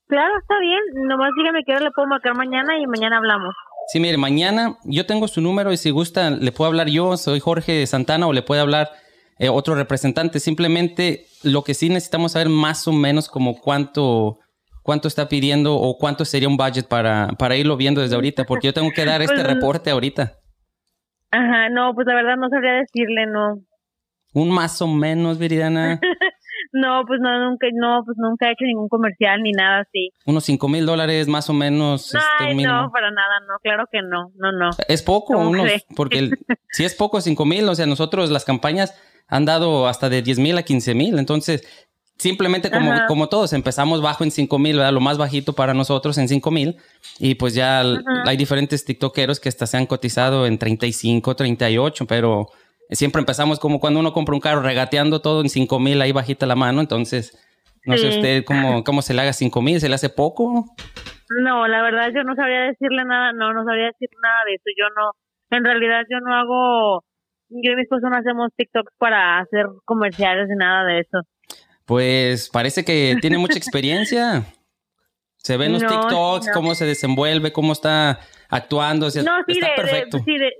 Claro, 0.07 0.33
está 0.41 0.59
bien. 0.59 1.07
Nomás 1.07 1.31
dígame 1.37 1.63
que 1.65 1.73
le 1.73 1.91
puedo 1.91 2.07
marcar 2.07 2.35
mañana 2.35 2.79
y 2.79 2.87
mañana 2.87 3.17
hablamos. 3.17 3.53
Sí, 3.91 3.99
mire, 3.99 4.17
mañana 4.17 4.77
yo 4.83 5.05
tengo 5.05 5.27
su 5.27 5.41
número 5.41 5.71
y 5.73 5.77
si 5.77 5.91
gusta, 5.91 6.29
le 6.29 6.51
puedo 6.51 6.69
hablar 6.69 6.87
yo, 6.87 7.17
soy 7.17 7.39
Jorge 7.39 7.85
Santana, 7.85 8.27
o 8.27 8.33
le 8.33 8.41
puede 8.41 8.61
hablar 8.61 8.91
eh, 9.39 9.49
otro 9.49 9.73
representante. 9.73 10.39
Simplemente 10.39 11.25
lo 11.43 11.63
que 11.63 11.73
sí 11.73 11.89
necesitamos 11.89 12.33
saber 12.33 12.49
más 12.49 12.87
o 12.87 12.93
menos 12.93 13.29
como 13.29 13.59
cuánto 13.59 14.39
cuánto 14.83 15.07
está 15.07 15.29
pidiendo 15.29 15.75
o 15.75 15.97
cuánto 15.97 16.25
sería 16.25 16.47
un 16.47 16.57
budget 16.57 16.87
para, 16.87 17.27
para 17.37 17.55
irlo 17.55 17.77
viendo 17.77 18.01
desde 18.01 18.15
ahorita, 18.15 18.45
porque 18.45 18.67
yo 18.67 18.73
tengo 18.73 18.89
que 18.91 19.05
dar 19.05 19.21
este 19.21 19.35
pues, 19.35 19.47
reporte 19.47 19.91
ahorita. 19.91 20.33
Ajá, 21.31 21.69
no, 21.69 21.93
pues 21.93 22.07
la 22.07 22.15
verdad 22.15 22.37
no 22.37 22.49
sabría 22.49 22.73
decirle, 22.73 23.27
no. 23.27 23.59
Un 24.33 24.49
más 24.49 24.81
o 24.81 24.87
menos, 24.87 25.37
Viridiana. 25.37 25.99
no, 26.71 27.03
pues 27.05 27.19
no, 27.21 27.49
nunca, 27.49 27.67
no, 27.73 28.01
pues 28.03 28.17
nunca 28.17 28.47
he 28.47 28.51
hecho 28.53 28.65
ningún 28.65 28.89
comercial 28.89 29.43
ni 29.43 29.51
nada 29.51 29.81
así. 29.81 30.09
Unos 30.25 30.45
cinco 30.45 30.67
mil 30.67 30.85
dólares 30.85 31.27
más 31.27 31.49
o 31.49 31.53
menos. 31.53 32.15
Este, 32.15 32.55
no, 32.55 32.89
para 32.91 33.11
nada, 33.11 33.39
no, 33.47 33.59
claro 33.61 33.85
que 33.91 34.01
no, 34.01 34.31
no, 34.37 34.51
no. 34.51 34.69
Es 34.87 35.03
poco, 35.03 35.37
unos, 35.37 35.71
porque 35.95 36.31
si 36.71 36.83
es 36.83 36.95
poco 36.95 37.21
cinco 37.21 37.45
mil, 37.45 37.67
o 37.69 37.75
sea, 37.75 37.85
nosotros 37.85 38.31
las 38.31 38.45
campañas 38.45 38.99
han 39.29 39.45
dado 39.45 39.87
hasta 39.87 40.09
de 40.09 40.21
diez 40.21 40.39
mil 40.39 40.57
a 40.57 40.63
quince 40.63 40.93
mil, 40.93 41.17
entonces 41.17 41.63
simplemente 42.19 42.69
como, 42.69 42.91
Ajá. 42.91 43.07
como 43.07 43.29
todos, 43.29 43.53
empezamos 43.53 44.01
bajo 44.01 44.23
en 44.23 44.31
5 44.31 44.59
mil. 44.59 44.77
Lo 44.77 44.99
más 44.99 45.17
bajito 45.17 45.53
para 45.53 45.73
nosotros 45.73 46.17
en 46.17 46.27
5 46.27 46.51
mil. 46.51 46.75
Y 47.17 47.35
pues 47.35 47.55
ya 47.55 47.81
hay 48.25 48.37
diferentes 48.37 48.85
TikTokeros 48.85 49.39
que 49.39 49.49
hasta 49.49 49.65
se 49.65 49.77
han 49.77 49.85
cotizado 49.85 50.45
en 50.45 50.57
35, 50.57 51.35
38, 51.35 52.05
pero 52.05 52.47
siempre 52.89 53.21
empezamos 53.21 53.59
como 53.59 53.79
cuando 53.79 53.99
uno 53.99 54.13
compra 54.13 54.35
un 54.35 54.41
carro 54.41 54.61
regateando 54.61 55.21
todo 55.21 55.41
en 55.41 55.49
5 55.49 55.79
mil, 55.79 56.01
ahí 56.01 56.11
bajita 56.11 56.45
la 56.45 56.55
mano. 56.55 56.81
Entonces, 56.81 57.37
no 57.85 57.97
sé 57.97 58.09
usted 58.09 58.43
cómo, 58.43 58.83
cómo 58.83 59.01
se 59.01 59.13
le 59.13 59.21
haga 59.21 59.33
5 59.33 59.61
mil, 59.61 59.79
¿se 59.79 59.87
le 59.87 59.95
hace 59.95 60.09
poco? 60.09 60.65
No, 61.41 61.67
la 61.67 61.81
verdad 61.81 62.09
yo 62.13 62.23
no 62.23 62.35
sabría 62.35 62.61
decirle 62.61 63.05
nada, 63.05 63.31
no, 63.31 63.53
no 63.53 63.63
sabría 63.63 63.85
decir 63.85 64.09
nada 64.21 64.43
de 64.45 64.55
eso. 64.55 64.65
Yo 64.77 64.85
no, 64.95 65.11
en 65.57 65.63
realidad 65.63 66.01
yo 66.09 66.19
no 66.19 66.35
hago, 66.35 67.03
yo 67.49 67.71
y 67.71 67.75
mi 67.75 67.81
esposo 67.83 68.09
no 68.09 68.17
hacemos 68.17 68.51
TikToks 68.55 68.93
para 68.97 69.39
hacer 69.39 69.65
comerciales 69.85 70.47
ni 70.49 70.55
nada 70.55 70.85
de 70.85 70.99
eso. 70.99 71.19
Pues 71.85 72.49
parece 72.49 72.85
que 72.85 73.17
tiene 73.21 73.37
mucha 73.37 73.57
experiencia. 73.57 74.43
Se 75.37 75.57
ven 75.57 75.71
los 75.73 75.81
TikToks, 75.85 76.47
no. 76.47 76.53
cómo 76.53 76.75
se 76.75 76.85
desenvuelve, 76.85 77.51
cómo 77.53 77.73
está 77.73 78.19
actuando. 78.49 79.07
o 79.07 79.09
sea, 79.09 79.23
No, 79.23 79.37
sí, 79.47 79.53
está 79.53 79.67
de, 79.67 79.71
de- 79.71 79.75
perfecto. 79.81 80.17
sí, 80.19 80.37
de, 80.37 80.51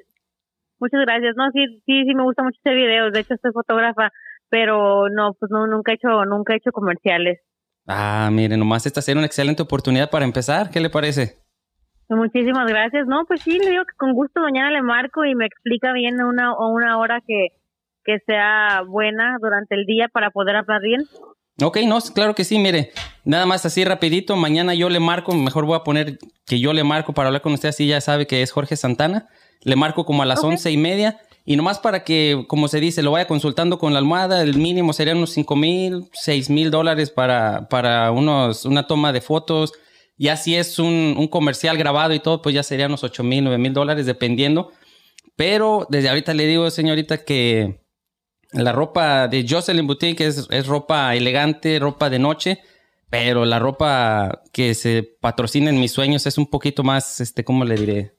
muchas 0.79 1.01
gracias. 1.01 1.35
No, 1.35 1.51
sí, 1.51 1.65
sí, 1.85 2.03
sí 2.05 2.15
me 2.15 2.23
gusta 2.23 2.43
mucho 2.43 2.57
hacer 2.63 2.75
videos. 2.75 3.11
De 3.11 3.19
hecho, 3.19 3.35
soy 3.41 3.51
fotógrafa, 3.51 4.09
pero 4.49 5.09
no, 5.09 5.33
pues 5.39 5.51
no, 5.51 5.67
nunca 5.67 5.91
he 5.91 5.95
hecho, 5.95 6.23
nunca 6.25 6.53
he 6.53 6.57
hecho 6.57 6.71
comerciales. 6.71 7.39
Ah, 7.87 8.29
mire, 8.31 8.55
nomás 8.55 8.85
esta 8.85 9.01
sería 9.01 9.19
una 9.19 9.25
excelente 9.27 9.61
oportunidad 9.63 10.09
para 10.09 10.23
empezar. 10.25 10.69
¿Qué 10.69 10.79
le 10.79 10.89
parece? 10.89 11.38
Muchísimas 12.09 12.67
gracias. 12.67 13.07
No, 13.07 13.25
pues 13.25 13.41
sí, 13.41 13.59
le 13.59 13.69
digo 13.69 13.83
que 13.85 13.95
con 13.95 14.13
gusto 14.13 14.41
mañana 14.41 14.71
le 14.71 14.81
marco 14.81 15.25
y 15.25 15.35
me 15.35 15.45
explica 15.45 15.93
bien 15.93 16.21
una 16.21 16.53
o 16.53 16.69
una 16.69 16.97
hora 16.97 17.21
que, 17.25 17.49
que 18.03 18.19
sea 18.25 18.81
buena 18.87 19.37
durante 19.39 19.75
el 19.75 19.85
día 19.85 20.07
para 20.11 20.31
poder 20.31 20.55
hablar 20.55 20.81
bien. 20.81 21.01
Ok, 21.61 21.77
no, 21.85 21.99
claro 22.13 22.33
que 22.35 22.45
sí, 22.45 22.57
mire. 22.57 22.91
Nada 23.25 23.45
más 23.45 23.65
así 23.65 23.83
rapidito. 23.83 24.35
Mañana 24.35 24.73
yo 24.73 24.89
le 24.89 24.99
marco, 24.99 25.35
mejor 25.35 25.65
voy 25.65 25.75
a 25.75 25.83
poner 25.83 26.17
que 26.45 26.59
yo 26.59 26.73
le 26.73 26.83
marco 26.83 27.13
para 27.13 27.27
hablar 27.27 27.41
con 27.41 27.53
usted 27.53 27.69
así, 27.69 27.85
ya 27.85 28.01
sabe 28.01 28.25
que 28.25 28.41
es 28.41 28.51
Jorge 28.51 28.75
Santana. 28.75 29.27
Le 29.61 29.75
marco 29.75 30.05
como 30.05 30.23
a 30.23 30.25
las 30.25 30.43
once 30.43 30.71
y 30.71 30.77
media. 30.77 31.19
Y 31.45 31.57
nomás 31.57 31.79
para 31.79 32.03
que, 32.03 32.45
como 32.47 32.67
se 32.67 32.79
dice, 32.79 33.03
lo 33.03 33.11
vaya 33.11 33.27
consultando 33.27 33.77
con 33.77 33.93
la 33.93 33.99
almohada, 33.99 34.41
el 34.41 34.55
mínimo 34.57 34.93
serían 34.93 35.17
unos 35.17 35.31
cinco 35.31 35.55
mil, 35.55 36.05
seis 36.13 36.49
mil 36.49 36.69
dólares 36.71 37.09
para, 37.11 37.67
para 37.69 38.11
unos, 38.11 38.65
una 38.65 38.87
toma 38.87 39.11
de 39.11 39.21
fotos. 39.21 39.73
Ya 40.19 40.37
si 40.37 40.55
es 40.55 40.77
un, 40.77 41.15
un 41.17 41.27
comercial 41.27 41.77
grabado 41.77 42.13
y 42.13 42.19
todo, 42.19 42.41
pues 42.43 42.53
ya 42.53 42.61
serían 42.61 42.91
unos 42.91 43.03
ocho 43.03 43.23
mil, 43.23 43.43
nueve 43.43 43.57
mil 43.57 43.73
dólares, 43.73 44.05
dependiendo. 44.05 44.71
Pero 45.35 45.87
desde 45.89 46.09
ahorita 46.09 46.33
le 46.33 46.45
digo, 46.45 46.69
señorita, 46.69 47.23
que 47.23 47.81
la 48.51 48.71
ropa 48.73 49.27
de 49.27 49.45
Jocelyn 49.49 49.87
Boutique 49.87 50.21
es, 50.27 50.47
es 50.51 50.67
ropa 50.67 51.15
elegante, 51.15 51.79
ropa 51.79 52.09
de 52.09 52.19
noche, 52.19 52.59
pero 53.09 53.45
la 53.45 53.57
ropa 53.59 54.43
que 54.51 54.73
se 54.75 55.03
patrocina 55.21 55.69
en 55.69 55.79
mis 55.79 55.91
sueños 55.93 56.27
es 56.27 56.37
un 56.37 56.47
poquito 56.47 56.83
más, 56.83 57.21
este, 57.21 57.43
¿cómo 57.43 57.63
le 57.63 57.75
diré? 57.75 58.15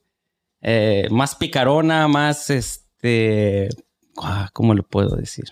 Eh, 0.63 1.07
más 1.11 1.35
picarona, 1.37 2.09
más, 2.09 2.49
este, 2.51 3.69
ah, 4.23 4.49
¿cómo 4.53 4.73
le 4.75 4.83
puedo 4.83 5.17
decir? 5.17 5.45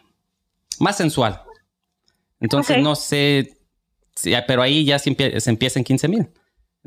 Más 0.80 0.96
sensual. 0.96 1.42
Entonces 2.40 2.76
no 2.82 2.94
sé, 2.96 3.58
pero 4.46 4.62
ahí 4.62 4.84
ya 4.84 4.98
se, 4.98 5.10
empie- 5.10 5.38
se 5.40 5.50
empieza 5.50 5.78
en 5.78 5.84
15 5.84 6.08
mil. 6.08 6.28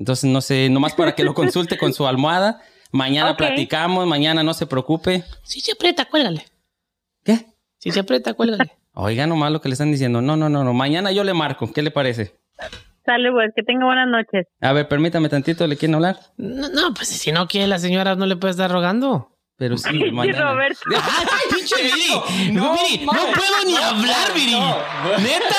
Entonces 0.01 0.27
no 0.31 0.41
sé, 0.41 0.67
nomás 0.71 0.95
para 0.95 1.13
que 1.13 1.23
lo 1.23 1.33
consulte 1.35 1.77
con 1.77 1.93
su 1.93 2.07
almohada. 2.07 2.59
Mañana 2.91 3.37
platicamos, 3.37 4.07
mañana 4.07 4.41
no 4.41 4.55
se 4.55 4.65
preocupe. 4.65 5.23
Si 5.43 5.61
se 5.61 5.73
aprieta, 5.73 6.05
cuélgale. 6.05 6.43
¿Qué? 7.23 7.45
Si 7.77 7.91
se 7.91 7.99
aprieta, 7.99 8.33
cuélgale. 8.33 8.71
Oiga 8.95 9.27
nomás 9.27 9.51
lo 9.51 9.61
que 9.61 9.69
le 9.69 9.73
están 9.73 9.91
diciendo. 9.91 10.19
No, 10.23 10.35
no, 10.35 10.49
no, 10.49 10.63
no. 10.63 10.73
Mañana 10.73 11.11
yo 11.11 11.23
le 11.23 11.35
marco. 11.35 11.71
¿Qué 11.71 11.83
le 11.83 11.91
parece? 11.91 12.35
Sale, 13.05 13.31
pues, 13.31 13.51
que 13.55 13.61
tenga 13.61 13.85
buenas 13.85 14.07
noches. 14.07 14.47
A 14.59 14.73
ver, 14.73 14.87
permítame 14.87 15.29
tantito, 15.29 15.67
¿le 15.67 15.77
quieren 15.77 15.93
hablar? 15.95 16.19
No, 16.37 16.67
no, 16.69 16.93
pues 16.95 17.07
si 17.09 17.31
no 17.31 17.47
quiere 17.47 17.67
la 17.67 17.77
señora, 17.77 18.15
no 18.15 18.25
le 18.25 18.35
puede 18.37 18.51
estar 18.53 18.71
rogando. 18.71 19.37
Pero 19.55 19.77
sí, 19.77 19.89
Sí, 19.91 20.11
mañana. 20.11 20.51
Roberto. 20.51 20.79
¡Ay, 20.95 21.55
pinche 21.55 21.75
Viri! 21.83 22.53
No, 22.53 22.73
No, 22.73 23.13
no, 23.13 23.33
puedo 23.33 23.65
ni 23.67 23.73
No, 23.73 23.83
hablar, 23.83 24.29
no, 24.29 24.33
Viri. 24.33 24.51
no. 24.51 25.17
¿Neta? 25.19 25.55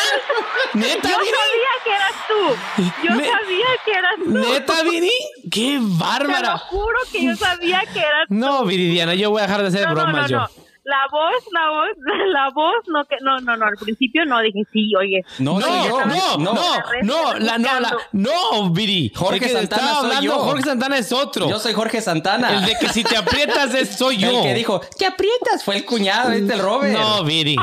¿Neta, 0.75 1.09
Yo 1.11 1.19
Viri? 1.19 1.31
sabía 1.31 1.73
que 1.85 1.91
eras 1.91 2.15
tú. 2.29 3.03
Yo 3.07 3.15
Ne- 3.15 3.29
sabía 3.29 3.67
que 3.85 3.91
eras 3.93 4.15
tú. 4.17 4.31
¿Neta, 4.31 4.83
Viri? 4.85 5.11
¡Qué 5.51 5.75
Te 5.75 5.79
lo 5.81 5.99
bárbara! 5.99 6.59
juro 6.59 6.99
que 7.13 7.25
yo 7.25 7.37
sabía 7.37 7.81
que 7.93 7.99
eras 8.01 8.29
tú. 8.29 8.35
No, 8.35 8.65
Viridiana, 8.65 9.15
yo 9.15 9.31
voy 9.31 9.41
a 9.41 9.43
dejar 9.47 9.63
de 9.63 9.69
hacer 9.69 9.83
no, 9.83 9.95
no, 9.95 9.95
bromas 10.03 10.31
no, 10.31 10.47
yo. 10.49 10.63
No. 10.85 10.93
La 10.93 11.07
voz, 11.11 11.45
la 11.53 11.69
voz, 11.71 11.91
la 12.33 12.51
voz, 12.55 12.75
no, 12.89 13.05
que, 13.05 13.17
no, 13.23 13.39
no, 13.41 13.57
no, 13.57 13.67
al 13.67 13.77
principio 13.77 14.25
no, 14.25 14.41
dije, 14.41 14.63
sí, 14.73 14.91
oye. 14.97 15.23
No, 15.39 15.59
No, 15.61 15.89
yo. 15.89 16.01
no, 16.07 16.39
no, 16.39 16.55
no, 17.03 17.35
la, 17.39 17.59
no, 17.59 17.81
la, 17.81 17.97
no, 18.13 18.71
Viri. 18.71 19.13
Jorge 19.15 19.49
Santana 19.49 19.95
soy 19.95 20.05
hablando, 20.05 20.23
yo. 20.23 20.39
Jorge 20.41 20.63
Santana 20.65 20.99
es 20.99 21.13
otro. 21.13 21.49
Yo 21.49 21.59
soy 21.59 21.73
Jorge 21.73 22.01
Santana. 22.01 22.53
El 22.55 22.65
de 22.67 22.77
que 22.79 22.89
si 22.89 23.05
te 23.05 23.17
aprietas 23.17 23.75
es, 23.75 23.97
soy 23.97 24.17
yo. 24.19 24.29
El 24.31 24.43
que 24.43 24.55
dijo, 24.55 24.81
¿qué 24.99 25.07
aprietas? 25.07 25.65
Fue 25.65 25.77
el 25.77 25.85
cuñado, 25.85 26.33
este 26.33 26.53
el 26.55 26.59
Robert. 26.61 26.93
No, 26.93 27.25
Viri. 27.25 27.57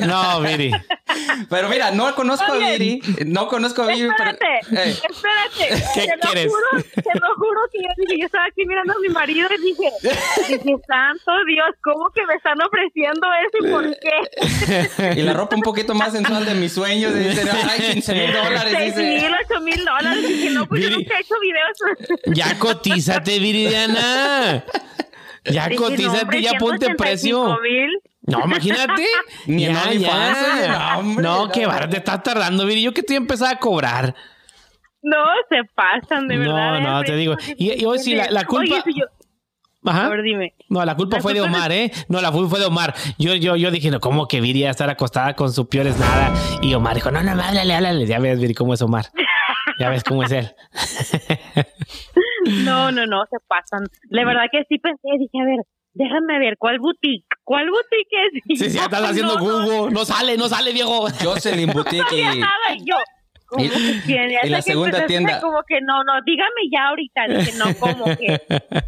No, 0.00 0.40
Viri. 0.40 0.70
Pero 1.48 1.68
mira, 1.68 1.90
no 1.92 2.14
conozco 2.14 2.52
a 2.52 2.56
Está 2.58 2.68
Viri. 2.72 3.00
No 3.26 3.48
conozco 3.48 3.82
a 3.82 3.86
Viri, 3.86 4.08
pero. 4.16 4.30
Espérate, 4.30 4.90
Eh, 4.90 4.96
espérate. 5.08 5.84
¿Qué 5.94 6.06
te 6.06 6.16
lo 6.16 6.20
quieres? 6.32 6.52
juro, 6.52 6.82
te 6.94 7.18
lo 7.20 7.34
juro 7.36 7.60
que 7.72 7.78
yo 7.82 7.88
dije, 7.96 8.20
yo 8.20 8.26
estaba 8.26 8.44
aquí 8.46 8.64
mirando 8.66 8.92
a 8.92 8.96
mi 9.00 9.08
marido 9.08 9.48
y 9.58 9.62
dije, 9.62 9.90
dije, 10.48 10.76
santo 10.86 11.32
Dios, 11.46 11.68
¿cómo 11.82 12.10
que 12.14 12.24
me 12.26 12.34
están 12.34 12.60
ofreciendo 12.66 13.26
eso 13.46 13.66
y 13.66 13.70
por 13.70 13.96
qué? 13.98 15.14
y 15.20 15.22
la 15.22 15.32
ropa 15.32 15.56
un 15.56 15.62
poquito 15.62 15.94
más 15.94 16.12
sensual 16.12 16.44
de 16.44 16.54
mis 16.54 16.72
sueños. 16.72 17.12
y 17.14 17.18
Dice, 17.20 17.48
ay, 17.50 17.80
15 17.94 18.12
mil 18.14 18.32
dólares. 18.32 18.74
Seis 18.76 18.94
Dice. 18.96 19.08
mil, 19.22 19.32
ocho 19.44 19.60
mil 19.62 19.84
dólares. 19.84 20.28
Dije, 20.28 20.50
no, 20.50 20.66
pues 20.66 20.82
yo 20.82 20.88
Viri. 20.88 21.00
nunca 21.02 21.16
he 21.16 21.20
hecho 21.20 21.34
videos. 21.40 22.36
Ya 22.36 22.58
cotízate, 22.58 23.38
Viridiana. 23.38 24.64
Ya 25.44 25.68
no, 25.68 25.76
cotízate, 25.76 26.22
hombre, 26.22 26.42
ya 26.42 26.52
ponte 26.58 26.86
185 26.86 26.96
precio. 26.96 27.58
mil. 27.62 27.90
No, 28.22 28.40
imagínate. 28.44 29.06
Ni 29.46 29.66
ya, 29.66 29.84
oye, 29.88 30.00
ya. 30.00 30.68
no, 30.94 30.98
hombre, 30.98 31.22
No, 31.22 31.46
no. 31.46 31.52
qué 31.52 31.66
barro, 31.66 31.88
te 31.88 31.98
estás 31.98 32.22
tardando, 32.22 32.66
Viri. 32.66 32.82
Yo 32.82 32.92
que 32.92 33.00
estoy 33.02 33.16
empezando 33.16 33.54
a 33.54 33.58
cobrar. 33.60 34.14
No, 35.02 35.24
se 35.48 35.58
pasan, 35.76 36.26
de 36.26 36.34
No, 36.36 36.40
verdad. 36.52 36.80
no, 36.80 37.00
¿eh? 37.00 37.04
te 37.04 37.14
digo. 37.14 37.36
Y- 37.56 37.80
y 37.80 37.84
hoy 37.84 38.00
sí, 38.00 38.16
la- 38.16 38.28
la 38.28 38.44
culpa- 38.44 38.74
Oye, 38.74 38.82
si 38.84 38.98
yo... 38.98 39.06
Ajá. 39.86 40.06
A 40.06 40.08
ver, 40.10 40.22
dime. 40.22 40.54
No, 40.68 40.84
la 40.84 40.94
culpa 40.96 41.16
La 41.16 41.22
fue 41.22 41.32
de 41.34 41.40
culpa 41.40 41.50
no- 41.52 41.56
Omar, 41.58 41.72
¿eh? 41.72 41.90
No, 42.08 42.20
la 42.20 42.30
culpa 42.32 42.50
fue 42.50 42.58
de 42.60 42.66
Omar. 42.66 42.94
Yo, 43.18 43.34
yo, 43.34 43.56
yo 43.56 43.70
dije, 43.70 43.90
no, 43.90 44.00
¿cómo 44.00 44.26
que 44.28 44.40
Viri 44.40 44.60
iba 44.60 44.68
a 44.68 44.72
estar 44.72 44.90
acostada 44.90 45.34
con 45.34 45.52
su 45.52 45.68
peores 45.68 45.98
nada? 45.98 46.32
Y 46.62 46.74
Omar 46.74 46.94
dijo, 46.96 47.10
no, 47.10 47.22
no, 47.22 47.30
háblale, 47.32 47.74
háblale. 47.74 48.06
Ya 48.06 48.18
ves, 48.18 48.38
Viri, 48.40 48.54
cómo 48.54 48.74
es 48.74 48.82
Omar. 48.82 49.06
Ya 49.78 49.90
ves 49.90 50.02
cómo 50.04 50.22
es 50.22 50.32
él. 50.32 50.48
No, 52.64 52.90
no, 52.92 53.06
no, 53.06 53.24
se 53.30 53.36
pasan. 53.46 53.86
La 54.08 54.24
verdad 54.24 54.44
que 54.50 54.62
sí 54.68 54.78
pensé, 54.78 55.02
dije, 55.18 55.38
a 55.40 55.44
ver, 55.44 55.58
déjame 55.94 56.38
ver, 56.38 56.54
¿cuál 56.58 56.78
boutique? 56.78 57.26
¿Cuál 57.44 57.66
boutique 57.68 58.42
es? 58.48 58.58
Sí, 58.58 58.70
sí, 58.70 58.78
estás 58.78 59.02
haciendo 59.10 59.34
No, 59.38 59.40
no, 59.44 59.64
Google. 59.66 59.92
No 59.94 60.04
sale, 60.04 60.36
no 60.36 60.48
sale, 60.48 60.72
viejo. 60.72 61.08
Jocelyn 61.22 61.70
Boutique 61.72 61.98
No 61.98 62.06
había 62.08 62.34
y. 62.36 62.38
nada 62.38 62.74
yo. 62.84 62.96
¿Cómo 63.46 63.64
Y- 63.64 63.68
que 63.68 64.00
quién? 64.06 64.30
y 64.30 64.48
la 64.48 64.56
que 64.58 64.62
segunda 64.62 65.06
tienda. 65.06 65.40
Como 65.40 65.62
que 65.66 65.80
no, 65.80 66.04
no, 66.04 66.12
dígame 66.24 66.50
ya 66.72 66.88
ahorita. 66.88 67.26
Dije, 67.28 67.52
no, 67.58 67.74
como 67.78 68.04
que 68.16 68.34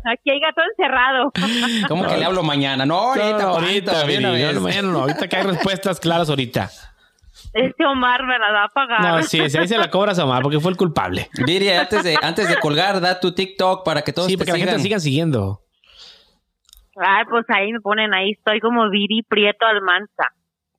aquí 0.05 0.31
hay 0.31 0.41
gato 0.41 0.63
encerrado. 0.71 1.33
¿Cómo 1.89 2.07
que 2.07 2.17
le 2.17 2.25
hablo 2.25 2.43
mañana? 2.43 2.85
No, 2.87 2.99
ahorita, 3.15 3.39
No, 3.39 3.49
ahorita, 3.49 4.05
vez. 4.05 4.83
No, 4.83 4.99
ahorita 5.01 5.29
que 5.29 5.37
hay 5.37 5.43
respuestas 5.45 6.01
claras 6.01 6.29
ahorita. 6.29 6.71
Este 7.55 7.87
Omar 7.87 8.25
me 8.25 8.39
la 8.39 8.53
va 8.53 8.65
a 8.65 8.69
pagar. 8.69 9.01
No, 9.01 9.23
sí, 9.23 9.49
sí, 9.49 9.57
ahí 9.59 9.67
se 9.69 9.79
la 9.79 9.91
cobras 9.91 10.19
a 10.19 10.25
Omar 10.25 10.43
porque 10.43 10.61
fue 10.61 10.71
el 10.71 10.77
culpable. 10.77 11.31
Viri, 11.47 11.71
antes 11.71 12.05
de, 12.05 12.17
antes 12.21 12.49
de 12.49 12.57
colgar, 12.59 13.01
da 13.01 13.21
tu 13.21 13.33
TikTok 13.33 13.85
para 13.85 14.03
que 14.03 14.13
todos 14.13 14.27
Sí, 14.29 14.35
te 14.35 14.39
porque 14.39 14.53
la 14.53 14.57
sigan. 14.59 14.69
gente 14.71 14.83
sigan 14.83 15.01
siguiendo. 15.01 15.63
Ay, 17.01 17.25
pues 17.31 17.45
ahí 17.49 17.73
me 17.73 17.81
ponen, 17.81 18.13
ahí 18.13 18.33
estoy 18.33 18.61
como 18.61 18.91
Viri 18.91 19.23
Prieto 19.23 19.65
Almanza. 19.67 20.25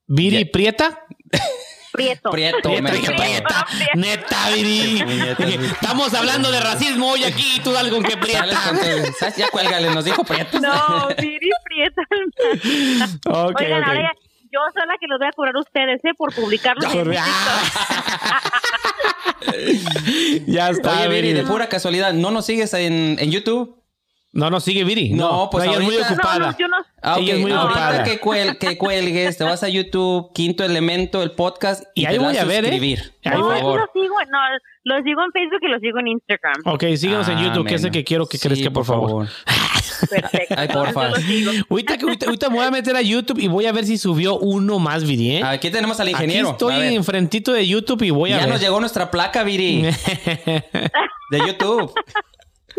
¿Viri 0.07 0.43
Ya. 0.45 0.51
Prieta? 0.51 0.99
Prieto. 1.92 2.30
Prieto, 2.32 2.58
Prieta, 2.62 2.82
me- 2.82 2.92
dije, 2.92 3.12
Prieta. 3.14 3.66
Neta, 3.96 4.50
Viri. 4.54 5.04
Neta, 5.04 5.46
Viri. 5.46 5.66
Estamos 5.66 6.14
hablando 6.14 6.52
de 6.52 6.60
racismo 6.60 7.12
hoy 7.12 7.24
aquí 7.24 7.54
y 7.58 7.60
tú 7.62 7.72
dale 7.72 7.90
con 7.90 8.04
que 8.04 8.18
Prieta. 8.18 8.46
con 8.68 8.78
tu- 8.78 9.14
¿sabes? 9.20 9.36
Ya 9.38 9.50
cuélgale, 9.50 9.90
nos 9.92 10.06
dijo 10.06 10.24
Prieto. 10.24 10.60
No, 10.60 11.08
Viri 11.20 11.50
Prieto. 11.64 12.02
Ok, 13.30 13.60
Oigan, 13.60 13.84
ahora 13.84 14.00
ok. 14.00 14.04
ya, 14.04 14.12
yo 14.52 14.60
soy 14.74 14.88
la 14.88 14.98
que 15.00 15.08
los 15.08 15.20
voy 15.20 15.28
a 15.28 15.32
cobrar 15.32 15.56
a 15.56 15.60
ustedes, 15.60 16.04
¿eh? 16.06 16.12
Por 16.18 16.34
publicarlos 16.34 16.94
en. 16.94 17.14
Ya 20.48 20.70
está, 20.70 20.92
Oye, 21.00 21.08
Viri, 21.08 21.22
Viri. 21.30 21.34
de 21.34 21.44
pura 21.44 21.70
casualidad, 21.70 22.14
¿no 22.14 22.32
nos 22.32 22.46
sigues 22.46 22.74
en, 22.74 23.18
en 23.20 23.32
YouTube? 23.32 23.78
No, 24.32 24.49
no, 24.51 24.59
sigue 24.59 24.84
Viri. 24.84 25.09
No, 25.13 25.49
pues 25.51 25.65
ella 25.65 25.77
es 25.77 25.84
muy 25.84 25.97
ocupada. 25.97 26.38
No, 26.39 26.51
no, 26.51 26.57
yo 26.59 26.67
no. 26.67 26.77
Ah, 27.01 27.15
Ella 27.17 27.34
ok. 27.34 27.38
es 27.38 27.41
muy 27.41 27.51
Ahorita 27.51 27.80
ocupada. 27.80 28.03
que, 28.03 28.21
cuel- 28.21 28.57
que 28.59 28.77
cuelgues, 28.77 29.38
te 29.38 29.43
vas 29.43 29.63
a 29.63 29.69
YouTube, 29.69 30.32
Quinto 30.34 30.63
Elemento, 30.63 31.23
el 31.23 31.32
podcast, 31.32 31.84
y, 31.95 32.01
Y 32.03 32.05
ahí 32.05 32.17
te 32.17 32.23
voy 32.23 32.34
das 32.36 32.43
a 32.43 32.45
ver, 32.45 32.65
¿eh? 32.65 32.67
suscribir. 32.67 33.13
Por 33.23 33.34
No, 33.34 33.49
favor. 33.49 33.80
lo 33.80 33.88
sigo, 34.01 34.15
no, 34.30 34.38
lo 34.84 35.03
sigo 35.03 35.21
en 35.23 35.32
Facebook 35.32 35.59
y 35.63 35.67
lo 35.67 35.80
sigo 35.80 35.99
en 35.99 36.07
Instagram. 36.09 36.55
Ok, 36.65 36.84
síguenos 36.95 37.27
en 37.27 37.38
Ah, 37.39 37.43
YouTube, 37.43 37.67
que 37.67 37.75
es 37.75 37.84
el 37.84 37.91
que 37.91 38.03
quiero 38.03 38.27
que 38.27 38.38
Sí, 38.38 38.47
crezca, 38.47 38.69
por 38.69 38.86
favor. 38.86 39.27
Perfecto. 40.09 40.55
Ay, 40.57 40.67
porfa. 40.67 41.07
Ahorita, 41.69 41.97
que- 41.97 42.03
ahorita, 42.05 42.25
ahorita 42.27 42.49
me 42.49 42.55
voy 42.57 42.65
a 42.65 42.71
meter 42.71 42.95
a 42.95 43.01
YouTube 43.01 43.39
y 43.39 43.47
voy 43.47 43.65
a 43.65 43.71
ver 43.71 43.86
si 43.86 43.97
subió 43.97 44.38
uno 44.38 44.77
más, 44.77 45.03
Viri, 45.05 45.38
¿eh? 45.38 45.43
Aquí 45.43 45.71
tenemos 45.71 45.99
al 45.99 46.09
ingeniero. 46.09 46.49
Aquí 46.51 46.63
A 46.65 46.67
ver. 46.67 46.77
estoy 46.84 46.95
enfrentito 46.95 47.51
de 47.51 47.65
YouTube 47.67 48.03
y 48.03 48.11
voy 48.11 48.32
a 48.32 48.36
Ya 48.38 48.41
ver. 48.43 48.49
nos 48.53 48.61
llegó 48.61 48.80
nuestra 48.80 49.09
placa, 49.09 49.43
Viri, 49.43 49.82
de 51.32 51.39
YouTube. 51.47 51.91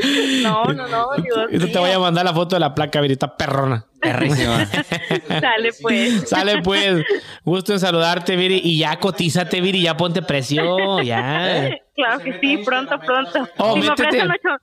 No, 0.42 0.64
no, 0.64 0.86
no, 0.88 1.08
Dios 1.50 1.70
te 1.70 1.78
voy 1.78 1.90
a 1.90 1.98
mandar 1.98 2.24
la 2.24 2.32
foto 2.32 2.56
de 2.56 2.60
la 2.60 2.74
placa, 2.74 3.00
Viri, 3.00 3.12
está 3.12 3.36
perrona. 3.36 3.84
Perrísima. 4.00 4.66
Sale 5.28 5.70
pues. 5.80 6.28
Sale 6.28 6.62
pues, 6.62 7.04
gusto 7.44 7.72
en 7.72 7.80
saludarte, 7.80 8.36
Viri, 8.36 8.60
y 8.62 8.78
ya 8.78 8.98
cotízate, 8.98 9.60
Viri, 9.60 9.82
ya 9.82 9.96
ponte 9.96 10.22
precio, 10.22 11.02
ya. 11.02 11.70
Claro 11.94 12.20
que 12.20 12.38
sí, 12.40 12.58
pronto, 12.64 12.98
pronto. 13.00 13.48
Oh, 13.58 13.74
si, 13.74 13.80
me 13.80 13.90
ofrecen 13.90 14.30
ocho, 14.30 14.56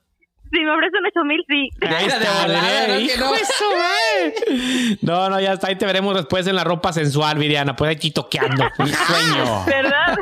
si 0.52 0.60
me 0.60 0.72
ofrecen 0.72 1.00
ocho 1.06 1.24
mil, 1.26 1.44
sí. 1.48 1.70
De 1.78 1.88
está, 1.88 3.00
hijo 3.00 3.32
de 3.34 3.40
su 3.40 3.66
madre. 3.76 4.98
No, 5.02 5.30
no, 5.30 5.40
ya 5.40 5.54
está, 5.54 5.68
ahí 5.68 5.76
te 5.76 5.86
veremos 5.86 6.16
después 6.16 6.46
en 6.48 6.56
la 6.56 6.64
ropa 6.64 6.94
sensual, 6.94 7.38
Viriana, 7.38 7.76
pues 7.76 7.90
ahí 8.02 8.12
toqueando. 8.12 8.66
Mi 8.80 8.90
sueño. 8.90 9.66
¿Verdad? 9.66 10.18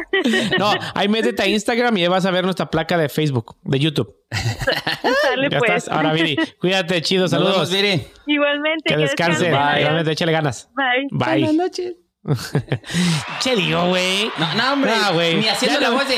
No, 0.58 0.72
ahí 0.94 1.08
métete 1.08 1.44
a 1.44 1.48
Instagram 1.48 1.96
y 1.98 2.04
ahí 2.04 2.08
vas 2.08 2.26
a 2.26 2.32
ver 2.32 2.44
nuestra 2.44 2.70
placa 2.70 2.98
de 2.98 3.10
Facebook, 3.10 3.56
de 3.64 3.80
YouTube. 3.80 4.16
Sale 4.32 5.50
Ya 5.50 5.60
pues. 5.60 5.72
estás. 5.72 5.90
Ahora, 5.96 6.14
Viri, 6.14 6.38
cuídate, 6.60 7.02
chido, 7.02 7.24
Nos 7.24 7.32
vemos, 7.32 7.48
saludos. 7.48 7.72
Viri. 7.72 8.08
Igualmente. 8.28 8.90
Que 8.94 8.98
descanse. 8.98 9.48
Igualmente, 9.48 10.12
échale 10.12 10.32
ganas. 10.32 10.70
Bye. 10.76 11.08
Bye. 11.12 11.28
Buenas 11.46 11.54
noches. 11.56 11.96
Che, 13.40 13.56
digo, 13.56 13.86
güey. 13.90 14.32
No, 14.38 14.54
no, 14.56 14.74
hombre. 14.74 14.92
No, 15.00 15.14
güey. 15.14 15.36
Ni 15.36 15.48
haciendo 15.48 15.80
Ya 15.80 15.88
la 15.90 15.94
no- 15.94 16.00
voz 16.02 16.08
de. 16.10 16.16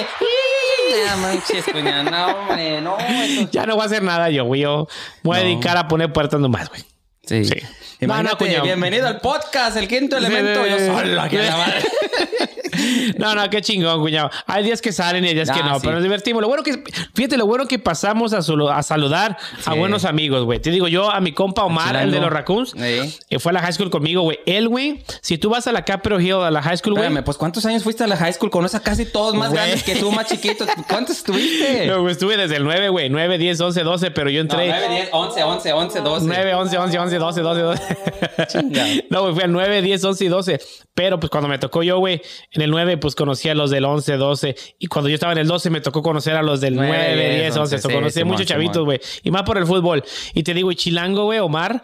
No 1.09 1.17
manches, 1.17 1.65
coña. 1.71 2.03
No, 2.03 2.25
hombre. 2.27 2.81
No, 2.81 2.97
eso- 2.99 3.49
Ya 3.51 3.65
no 3.65 3.75
voy 3.75 3.83
a 3.83 3.85
hacer 3.85 4.03
nada 4.03 4.29
yo, 4.29 4.45
güey. 4.45 4.61
Yo 4.61 4.87
voy 5.23 5.37
a 5.37 5.41
dedicar 5.41 5.77
a 5.77 5.87
poner 5.87 6.11
puertas 6.13 6.39
nomás, 6.39 6.69
güey. 6.69 6.83
Sí. 7.25 7.43
Sí. 7.45 7.55
Imagínate, 7.99 8.07
No, 8.07 8.23
no, 8.23 8.37
cuñado. 8.37 8.63
bienvenido 8.63 9.07
al 9.07 9.19
podcast, 9.19 9.75
el 9.77 9.87
quinto 9.87 10.17
elemento. 10.17 10.63
sí, 10.63 10.69
Yo 10.69 10.77
solo 10.95 11.21
aquí 11.21 11.37
a 11.37 11.41
la 11.43 11.57
madre. 11.57 11.83
No, 13.17 13.33
no, 13.35 13.49
qué 13.49 13.61
chingón, 13.61 13.99
cuñado. 14.01 14.29
Hay 14.45 14.63
días 14.63 14.81
que 14.81 14.91
salen 14.91 15.23
y 15.25 15.29
hay 15.29 15.33
días 15.33 15.49
que 15.49 15.59
Ah, 15.59 15.67
no, 15.69 15.75
sí. 15.75 15.81
pero 15.83 15.93
nos 15.95 16.03
divertimos. 16.03 16.41
Lo 16.41 16.47
bueno 16.47 16.63
que, 16.63 16.83
fíjate, 17.13 17.37
lo 17.37 17.45
bueno 17.47 17.67
que 17.67 17.79
pasamos 17.79 18.33
a, 18.33 18.41
solo- 18.41 18.69
a 18.69 18.83
saludar 18.83 19.37
a 19.65 19.71
Sí. 19.73 19.77
buenos 19.79 20.05
amigos, 20.05 20.43
güey. 20.45 20.59
Te 20.59 20.69
digo 20.71 20.87
yo, 20.87 21.09
a 21.11 21.19
mi 21.21 21.31
compa 21.33 21.63
Omar, 21.63 21.95
el 21.95 22.11
de 22.11 22.19
los 22.19 22.29
Raccoons, 22.29 22.71
Sí. 22.77 23.17
que 23.29 23.39
fue 23.39 23.51
a 23.51 23.53
la 23.53 23.61
high 23.61 23.73
school 23.73 23.89
conmigo, 23.89 24.21
güey. 24.21 24.39
Él, 24.45 24.67
güey, 24.69 25.03
si 25.21 25.37
tú 25.37 25.49
vas 25.49 25.67
a 25.67 25.71
la 25.71 25.83
Capitol 25.85 26.21
Hill, 26.21 26.33
a 26.33 26.51
la 26.51 26.61
high 26.61 26.77
school, 26.77 26.93
güey. 26.95 27.07
Pues 27.23 27.37
¿cuántos 27.37 27.65
años 27.65 27.83
fuiste 27.83 28.03
a 28.03 28.07
la 28.07 28.15
high 28.17 28.33
school? 28.33 28.49
Conoces 28.51 28.79
a 28.79 28.83
casi 28.83 29.05
todos 29.05 29.33
más 29.35 29.49
Güey. 29.49 29.61
grandes 29.61 29.83
que 29.83 29.95
tú, 29.95 30.11
más 30.11 30.27
chiquitos. 30.27 30.67
¿Cuántos 30.89 31.17
estuviste? 31.17 31.85
No, 31.87 32.01
güey, 32.01 32.11
estuve 32.11 32.37
desde 32.37 32.57
el 32.57 32.63
9, 32.63 32.89
güey. 32.89 33.09
9, 33.09 33.37
10, 33.37 33.59
11, 33.61 33.83
12, 33.83 34.11
pero 34.11 34.29
yo 34.29 34.43
No, 34.43 34.49
entré. 34.51 34.67
9, 34.67 34.89
10, 34.89 35.09
11, 35.11 35.43
11, 35.43 35.73
11, 35.73 36.01
12. 36.01 36.25
9, 36.27 36.53
11, 36.55 36.77
11, 36.77 36.99
11, 36.99 37.17
12, 37.17 37.41
12, 37.41 37.61
12. 37.61 39.05
No, 39.09 39.21
güey, 39.23 39.33
fue 39.33 39.43
al 39.43 39.51
9, 39.51 39.81
10, 39.81 40.03
11 40.03 40.25
y 40.25 40.27
12. 40.27 40.59
Pero 40.93 41.19
pues 41.19 41.29
cuando 41.29 41.47
me 41.47 41.57
tocó 41.59 41.83
yo, 41.83 41.99
güey, 41.99 42.21
en 42.51 42.61
el 42.61 42.66
9, 42.69 42.97
pues 42.97 43.15
conocí 43.15 43.49
a 43.49 43.55
los 43.55 43.69
del 43.69 43.85
11, 43.85 44.17
12. 44.17 44.55
Y 44.79 44.87
cuando 44.87 45.09
yo 45.09 45.15
estaba 45.15 45.33
en 45.33 45.39
el 45.39 45.47
12, 45.47 45.69
me 45.69 45.81
tocó 45.81 46.01
conocer 46.01 46.35
a 46.35 46.41
los 46.41 46.61
del 46.61 46.75
9, 46.75 46.91
9, 46.91 47.35
10, 47.35 47.57
11. 47.57 47.59
11, 47.59 47.77
So, 47.79 47.87
sí, 47.89 47.93
conocí 47.93 48.13
Simón, 48.19 48.31
muchos 48.31 48.45
chavitos, 48.47 48.85
güey. 48.85 48.99
Y 49.23 49.31
más 49.31 49.43
por 49.43 49.57
el 49.57 49.65
fútbol. 49.65 50.03
Y 50.33 50.43
te 50.43 50.53
digo, 50.53 50.71
y 50.71 50.75
Chilango, 50.75 51.25
güey, 51.25 51.39
Omar. 51.39 51.83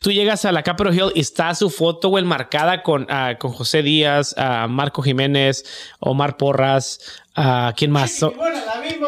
Tú 0.00 0.12
llegas 0.12 0.44
a 0.44 0.52
la 0.52 0.62
Capitol 0.62 0.94
Hill 0.94 1.12
y 1.14 1.20
está 1.20 1.54
su 1.56 1.70
foto, 1.70 2.08
güey, 2.08 2.24
marcada 2.24 2.82
con, 2.84 3.06
ah, 3.10 3.34
con 3.38 3.52
José 3.52 3.82
Díaz, 3.82 4.34
ah, 4.38 4.66
Marco 4.68 5.02
Jiménez, 5.02 5.64
Omar 5.98 6.36
Porras, 6.36 7.00
ah, 7.34 7.72
¿quién 7.76 7.90
más? 7.90 8.12
So- 8.12 8.32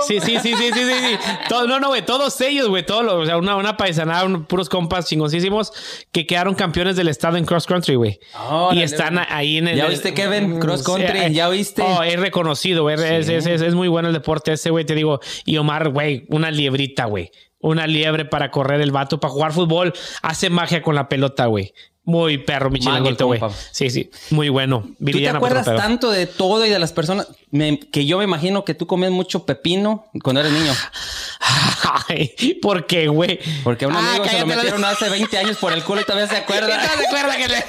Sí, 0.06 0.18
sí, 0.20 0.38
sí, 0.40 0.54
sí, 0.56 0.70
sí, 0.72 0.80
sí, 0.84 0.92
sí. 1.00 1.18
Todo- 1.48 1.66
no, 1.68 1.78
no, 1.78 1.88
güey, 1.88 2.02
todos 2.04 2.40
ellos, 2.40 2.68
güey, 2.68 2.84
todos, 2.84 3.04
los- 3.04 3.14
o 3.14 3.26
sea, 3.26 3.36
una, 3.36 3.54
una 3.56 3.76
paisanada, 3.76 4.24
un- 4.24 4.44
puros 4.46 4.68
compas 4.68 5.06
chingoncísimos 5.06 5.72
que 6.10 6.26
quedaron 6.26 6.54
campeones 6.54 6.96
del 6.96 7.06
estado 7.08 7.36
en 7.36 7.44
cross 7.44 7.66
country, 7.66 7.94
güey. 7.94 8.18
Órale, 8.48 8.80
y 8.80 8.82
están 8.82 9.18
ahí 9.28 9.58
en 9.58 9.68
el. 9.68 9.76
¿Ya 9.76 9.86
viste, 9.86 10.12
Kevin? 10.14 10.58
Cross 10.58 10.82
country, 10.82 11.20
Sí, 11.28 11.34
¿ya 11.34 11.48
viste? 11.48 11.82
Oh, 11.82 12.02
es 12.02 12.18
reconocido, 12.18 12.82
güey. 12.82 12.96
Es, 12.96 13.28
es- 13.28 13.46
es- 13.46 13.60
es 13.62 13.74
muy 13.74 13.88
bueno 13.88 14.08
el 14.08 14.14
deporte 14.14 14.52
ese, 14.52 14.70
güey, 14.70 14.84
te 14.84 14.94
digo. 14.94 15.20
Y 15.44 15.56
Omar, 15.58 15.90
güey, 15.90 16.24
una 16.30 16.50
liebrita, 16.50 17.04
güey. 17.04 17.30
Una 17.60 17.86
liebre 17.86 18.24
para 18.24 18.50
correr 18.50 18.80
el 18.80 18.90
vato, 18.90 19.20
para 19.20 19.32
jugar 19.32 19.52
fútbol. 19.52 19.92
Hace 20.22 20.48
magia 20.50 20.82
con 20.82 20.94
la 20.94 21.08
pelota, 21.08 21.46
güey. 21.46 21.74
Muy 22.02 22.38
perro, 22.38 22.70
mi 22.70 22.80
chilanguito, 22.80 23.26
güey. 23.26 23.40
Sí, 23.70 23.90
sí. 23.90 24.10
Muy 24.30 24.48
bueno. 24.48 24.88
¿Tú 24.98 25.12
te 25.12 25.28
acuerdas 25.28 25.66
tanto 25.66 26.10
de 26.10 26.26
todo 26.26 26.64
y 26.64 26.70
de 26.70 26.78
las 26.78 26.92
personas 26.92 27.28
me- 27.50 27.78
que 27.78 28.06
yo 28.06 28.16
me 28.18 28.24
imagino 28.24 28.64
que 28.64 28.72
tú 28.74 28.86
comías 28.86 29.12
mucho 29.12 29.44
pepino 29.44 30.06
cuando 30.24 30.40
eres 30.40 30.52
niño? 30.52 30.72
Ay, 32.08 32.34
¿por 32.62 32.86
qué, 32.86 33.08
güey? 33.08 33.38
Porque 33.62 33.84
a 33.84 33.88
un 33.88 33.96
Ah, 33.96 34.10
amigo 34.10 34.24
se 34.24 34.40
lo 34.40 34.46
metieron 34.46 34.84
hace 34.84 35.08
20 35.10 35.38
años 35.38 35.56
por 35.58 35.72
el 35.72 35.84
culo 35.84 36.00
y 36.00 36.04
todavía 36.04 36.26
se 36.28 36.36
acuerda. 36.42 36.68
¿No 36.76 36.82
se 37.02 37.06
acuerda 37.06 37.36
que 37.36 37.48
le... 37.48 37.56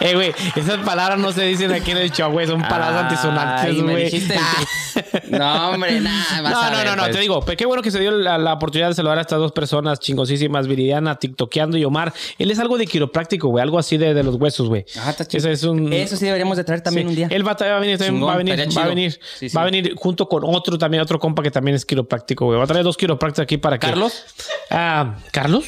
Eh, 0.00 0.14
güey, 0.14 0.32
esas 0.54 0.78
palabras 0.84 1.18
no 1.18 1.32
se 1.32 1.44
dicen 1.44 1.72
aquí 1.72 1.90
en 1.90 1.98
el 1.98 2.10
show, 2.12 2.30
güey. 2.30 2.46
Son 2.46 2.60
palabras 2.62 3.04
antisonantes, 3.04 3.82
güey. 3.82 4.10
No, 5.30 5.70
hombre, 5.70 6.00
nada. 6.00 6.40
vas 6.42 6.52
No, 6.52 6.60
a 6.62 6.70
no, 6.70 6.76
ver, 6.78 6.86
no, 6.86 6.96
no, 6.96 7.02
pues. 7.02 7.14
te 7.14 7.20
digo, 7.20 7.40
pero 7.44 7.56
qué 7.56 7.66
bueno 7.66 7.82
que 7.82 7.90
se 7.90 8.00
dio 8.00 8.10
la, 8.12 8.38
la 8.38 8.54
oportunidad 8.54 8.88
de 8.88 8.94
saludar 8.94 9.18
a 9.18 9.20
estas 9.22 9.38
dos 9.38 9.52
personas 9.52 9.98
chingosísimas, 10.00 10.66
Viridiana, 10.66 11.16
TikTokeando 11.16 11.76
y 11.76 11.84
Omar. 11.84 12.12
Él 12.38 12.50
es 12.50 12.58
algo 12.58 12.78
de 12.78 12.86
quiropráctico, 12.86 13.48
güey, 13.48 13.62
algo 13.62 13.78
así 13.78 13.96
de, 13.98 14.14
de 14.14 14.22
los 14.22 14.36
huesos, 14.36 14.68
güey. 14.68 14.84
Ah, 15.00 15.10
está 15.10 15.24
chido. 15.26 15.38
Eso 15.40 15.50
es 15.50 15.62
un... 15.64 15.92
Eso 15.92 16.16
sí 16.16 16.24
deberíamos 16.24 16.56
de 16.56 16.64
traer 16.64 16.80
también 16.80 17.06
Sí, 17.08 17.10
un 17.10 17.16
día. 17.16 17.28
Él 17.30 17.46
va, 17.46 17.52
a- 17.52 17.64
va 17.64 17.76
a 17.76 17.80
venir, 17.80 17.98
también, 17.98 18.14
Chingón, 18.16 18.30
va 18.30 18.34
a 18.34 18.36
venir, 18.38 18.58
va 18.76 18.82
a 18.82 18.86
venir, 18.86 19.12
Sí, 19.38 19.48
sí. 19.48 19.56
va 19.56 19.62
a 19.62 19.64
venir 19.64 19.94
junto 19.96 20.28
con 20.28 20.42
otro 20.44 20.78
también, 20.78 21.02
otro 21.02 21.18
compa 21.18 21.42
que 21.42 21.50
también 21.50 21.74
es 21.74 21.84
quiropráctico, 21.84 22.46
güey. 22.46 22.58
Va 22.58 22.64
a 22.64 22.66
traer 22.68 22.84
dos 22.84 22.96
quiroprácticos 22.96 23.42
aquí 23.42 23.58
para 23.58 23.78
que... 23.78 23.86
¿Carlos? 23.86 24.24
Ah, 24.70 25.16
¿Carlos? 25.32 25.66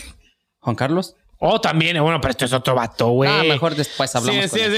Juan 0.60 0.76
Carlos. 0.76 1.14
Oh, 1.40 1.60
también, 1.60 2.02
bueno, 2.02 2.20
pero 2.20 2.32
esto 2.32 2.44
es 2.46 2.52
otro 2.52 2.74
vato, 2.74 3.08
güey. 3.10 3.30
Ah, 3.30 3.44
mejor 3.44 3.74
después 3.76 4.14
hablamos 4.16 4.44
Sí, 4.44 4.50
con 4.50 4.58
sí, 4.58 4.64
él. 4.64 4.72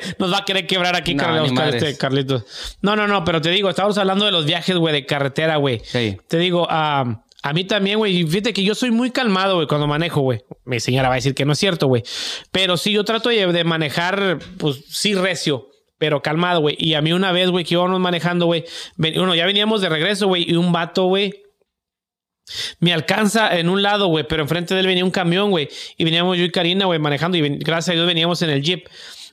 sí, 0.00 0.06
sí. 0.08 0.14
Nos 0.18 0.32
va 0.32 0.38
a 0.38 0.44
querer 0.46 0.66
quebrar 0.66 0.96
aquí, 0.96 1.14
No, 1.14 1.44
este, 1.44 1.96
Carlitos. 1.98 2.44
No, 2.80 2.96
no, 2.96 3.06
no, 3.06 3.22
pero 3.24 3.40
te 3.42 3.50
digo, 3.50 3.68
estábamos 3.68 3.98
hablando 3.98 4.24
de 4.24 4.32
los 4.32 4.46
viajes, 4.46 4.76
güey, 4.76 4.94
de 4.94 5.04
carretera, 5.04 5.56
güey. 5.56 5.82
Sí. 5.84 6.16
Te 6.26 6.38
digo, 6.38 6.66
ah, 6.70 7.22
a 7.42 7.52
mí 7.52 7.64
también, 7.64 7.98
güey. 7.98 8.24
Fíjate 8.24 8.54
que 8.54 8.62
yo 8.62 8.74
soy 8.74 8.90
muy 8.90 9.10
calmado, 9.10 9.56
güey, 9.56 9.66
cuando 9.66 9.86
manejo, 9.86 10.22
güey. 10.22 10.40
Mi 10.64 10.80
señora 10.80 11.08
va 11.08 11.14
a 11.14 11.16
decir 11.16 11.34
que 11.34 11.44
no 11.44 11.52
es 11.52 11.58
cierto, 11.58 11.86
güey. 11.86 12.02
Pero 12.50 12.78
sí, 12.78 12.92
yo 12.92 13.04
trato 13.04 13.28
de, 13.28 13.64
manejar, 13.64 14.38
pues 14.58 14.82
sí, 14.88 15.14
recio. 15.14 15.68
Pero 15.98 16.22
calmado, 16.22 16.60
güey. 16.60 16.76
Y 16.78 16.94
a 16.94 17.02
mí 17.02 17.12
una 17.12 17.30
vez, 17.30 17.50
güey, 17.50 17.64
que 17.66 17.74
íbamos 17.74 18.00
manejando, 18.00 18.46
güey. 18.46 18.64
ven- 18.96 19.14
Bueno, 19.16 19.34
ya 19.34 19.44
veníamos 19.44 19.82
de 19.82 19.90
regreso, 19.90 20.28
güey. 20.28 20.50
Y 20.50 20.56
un 20.56 20.72
vato, 20.72 21.04
güey, 21.04 21.42
me 22.80 22.92
alcanza 22.92 23.56
en 23.58 23.68
un 23.68 23.82
lado, 23.82 24.08
güey, 24.08 24.26
pero 24.28 24.42
enfrente 24.42 24.74
de 24.74 24.80
él 24.80 24.86
venía 24.86 25.04
un 25.04 25.10
camión, 25.10 25.50
güey. 25.50 25.68
Y 25.96 26.04
veníamos 26.04 26.36
yo 26.36 26.44
y 26.44 26.50
Karina, 26.50 26.86
güey, 26.86 26.98
manejando. 26.98 27.36
Y 27.36 27.58
gracias 27.58 27.90
a 27.90 27.92
Dios 27.92 28.06
veníamos 28.06 28.42
en 28.42 28.50
el 28.50 28.62
jeep. 28.62 28.88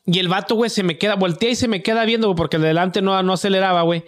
Y 0.05 0.20
el 0.20 0.30
vato, 0.30 0.55
güey, 0.55 0.70
se 0.70 0.84
me 0.84 0.97
queda, 0.97 1.15
voltea 1.15 1.49
y 1.49 1.55
se 1.55 1.68
me 1.68 1.84
queda 1.84 2.05
viendo, 2.05 2.28
güey, 2.28 2.38
porque 2.38 2.55
el 2.55 2.61
de 2.61 2.70
delante 2.70 3.01
no, 3.01 3.22
no 3.24 3.34
aceleraba, 3.34 3.82
güey. 3.82 4.03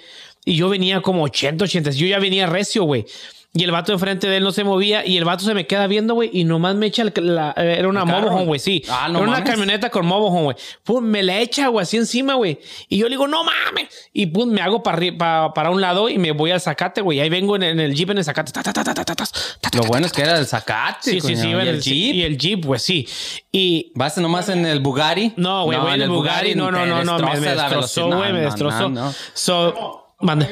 Y 0.45 0.55
yo 0.55 0.69
venía 0.69 1.01
como 1.01 1.23
80, 1.23 1.65
80. 1.65 1.91
Yo 1.91 2.07
ya 2.07 2.19
venía 2.19 2.47
recio, 2.47 2.83
güey. 2.83 3.05
Y 3.51 3.63
el 3.63 3.71
vato 3.71 3.91
enfrente 3.91 4.27
de 4.29 4.37
él 4.37 4.43
no 4.43 4.51
se 4.51 4.63
movía. 4.63 5.03
Y 5.03 5.17
el 5.17 5.25
vato 5.25 5.43
se 5.43 5.55
me 5.55 5.65
queda 5.65 5.87
viendo, 5.87 6.13
güey. 6.13 6.29
Y 6.31 6.43
nomás 6.43 6.75
me 6.75 6.85
echa 6.85 7.01
el- 7.01 7.11
la- 7.15 7.51
eh, 7.57 7.77
era 7.79 7.87
una 7.87 8.01
¿El 8.01 8.05
motorhome, 8.05 8.45
güey, 8.45 8.59
sí. 8.59 8.83
Ah, 8.87 9.09
no 9.09 9.19
era 9.23 9.27
una 9.27 9.43
camioneta 9.43 9.89
con 9.89 10.05
motorhome, 10.05 10.43
güey. 10.43 10.55
Pum, 10.83 11.03
me 11.03 11.23
la 11.23 11.39
echa, 11.39 11.67
güey, 11.69 11.81
así 11.81 11.97
encima, 11.97 12.35
güey. 12.35 12.59
Y 12.89 12.97
yo 12.99 13.05
le 13.05 13.11
digo, 13.11 13.27
no 13.27 13.43
mames. 13.43 13.87
Y 14.13 14.27
pum, 14.27 14.49
me 14.51 14.61
hago 14.61 14.83
para, 14.83 15.51
para 15.53 15.71
un 15.71 15.81
lado 15.81 16.09
y 16.09 16.19
me 16.19 16.31
voy 16.31 16.51
al 16.51 16.61
zacate, 16.61 17.01
güey. 17.01 17.19
Ahí 17.21 17.29
vengo 17.29 17.55
en, 17.55 17.63
en 17.63 17.79
el 17.79 17.95
jeep 17.95 18.11
en 18.11 18.19
el 18.19 18.23
zacate. 18.23 18.51
Ta, 18.51 18.61
ta, 18.61 18.71
ta, 18.71 18.83
ta, 18.83 18.93
ta, 18.93 19.03
ta, 19.03 19.15
ta, 19.15 19.25
ta, 19.25 19.69
Lo 19.73 19.81
ta, 19.81 19.87
bueno 19.87 20.05
es 20.05 20.11
que 20.13 20.21
era 20.21 20.37
el 20.37 20.45
zacate. 20.45 21.09
Sí, 21.11 21.19
sí, 21.19 21.35
sí. 21.35 21.47
Y 21.47 21.51
en 21.51 21.59
el 21.61 21.81
Jeep. 21.81 22.15
Y 22.15 22.21
el 22.23 22.37
Jeep, 22.37 22.65
pues 22.67 22.83
sí. 22.83 23.07
Y 23.51 23.91
¿Vas 23.95 24.15
nomás 24.17 24.49
en 24.49 24.65
el 24.67 24.79
Bugatti? 24.79 25.33
no, 25.37 25.65
güey, 25.65 25.79
en 25.95 26.01
el 26.03 26.09
Bugatti. 26.09 26.53
No, 26.53 26.69
no, 26.71 26.85
no, 26.85 27.03
no. 27.03 27.17
Me, 27.17 27.39
destrozó, 27.39 28.07
güey. 28.07 28.31
Me 28.31 28.39
No, 28.41 28.45
destrozó. 28.45 28.89
no, 28.89 29.05
no. 29.07 29.13
So, 29.33 30.13
mande. 30.19 30.47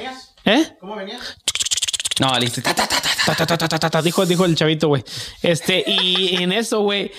¿Eh? 0.46 0.66
¿Cómo 0.80 0.96
venías? 0.96 1.38
No, 2.20 2.38
listo. 2.40 2.62
Ta, 2.62 2.74
ta, 2.74 2.88
ta, 2.88 3.00
ta, 3.02 3.10
ta. 3.10 3.26
Ta, 3.26 3.36
ta, 3.36 3.46
ta, 3.46 3.58
ta, 3.58 3.68
ta, 3.68 3.80
ta, 3.80 3.90
ta, 3.90 4.02
dijo, 4.02 4.26
dijo 4.26 4.46
el 4.46 4.56
chavito, 4.56 4.88
güey. 4.88 5.04
Este, 5.42 5.84
y 5.86 6.42
en 6.42 6.52
eso, 6.52 6.82
güey. 6.82 7.12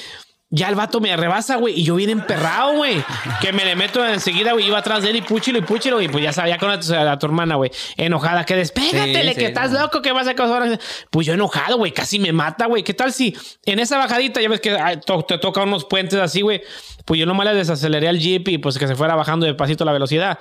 Ya 0.51 0.71
el 0.71 0.77
vato 0.77 0.99
me 0.99 1.15
rebasa, 1.15 1.57
güey, 1.57 1.79
y 1.79 1.85
yo 1.85 1.95
bien 1.97 2.09
emperrado, 2.09 2.73
güey. 2.77 3.05
Que 3.43 3.53
me 3.53 3.67
le 3.67 3.77
meto 3.77 4.03
enseguida, 4.03 4.55
güey. 4.55 4.67
Iba 4.67 4.79
atrás 4.79 5.03
de 5.03 5.11
él 5.11 5.17
y 5.17 5.21
púchilo 5.21 5.59
y 5.59 5.61
púchilo. 5.61 6.01
Y 6.01 6.09
pues 6.09 6.25
ya 6.25 6.33
sabía 6.33 6.57
con 6.57 6.71
a, 6.71 7.13
a 7.13 7.19
tu 7.19 7.27
hermana, 7.27 7.57
güey. 7.57 7.71
Enojada, 7.99 8.47
que 8.47 8.57
despégatele, 8.57 9.29
Sí, 9.29 9.35
que 9.35 9.41
sí, 9.41 9.45
estás 9.45 9.73
no. 9.73 9.81
loco, 9.81 10.01
que 10.01 10.11
vas 10.11 10.27
a 10.27 10.35
causar. 10.35 10.79
Pues 11.11 11.27
yo 11.27 11.35
enojado, 11.35 11.77
güey. 11.77 11.93
Casi 11.93 12.19
me 12.19 12.33
mata, 12.33 12.65
güey. 12.65 12.83
¿Qué 12.83 12.95
tal 12.95 13.13
si 13.13 13.37
en 13.67 13.79
esa 13.79 13.99
bajadita, 13.99 14.41
ya 14.41 14.49
ves 14.49 14.61
que 14.63 14.75
to- 15.05 15.23
te 15.25 15.37
toca 15.37 15.63
unos 15.65 15.85
puentes 15.85 16.19
así, 16.19 16.41
güey? 16.41 16.63
Pues 17.05 17.21
yo 17.21 17.27
nomás 17.27 17.47
le 17.47 17.55
desaceleré 17.55 18.09
al 18.09 18.19
jeep 18.19 18.49
y 18.49 18.57
pues 18.57 18.79
que 18.79 18.87
se 18.89 18.97
fuera 18.97 19.15
bajando 19.17 19.45
despacito 19.45 19.85
la 19.85 19.93
velocidad. 19.93 20.39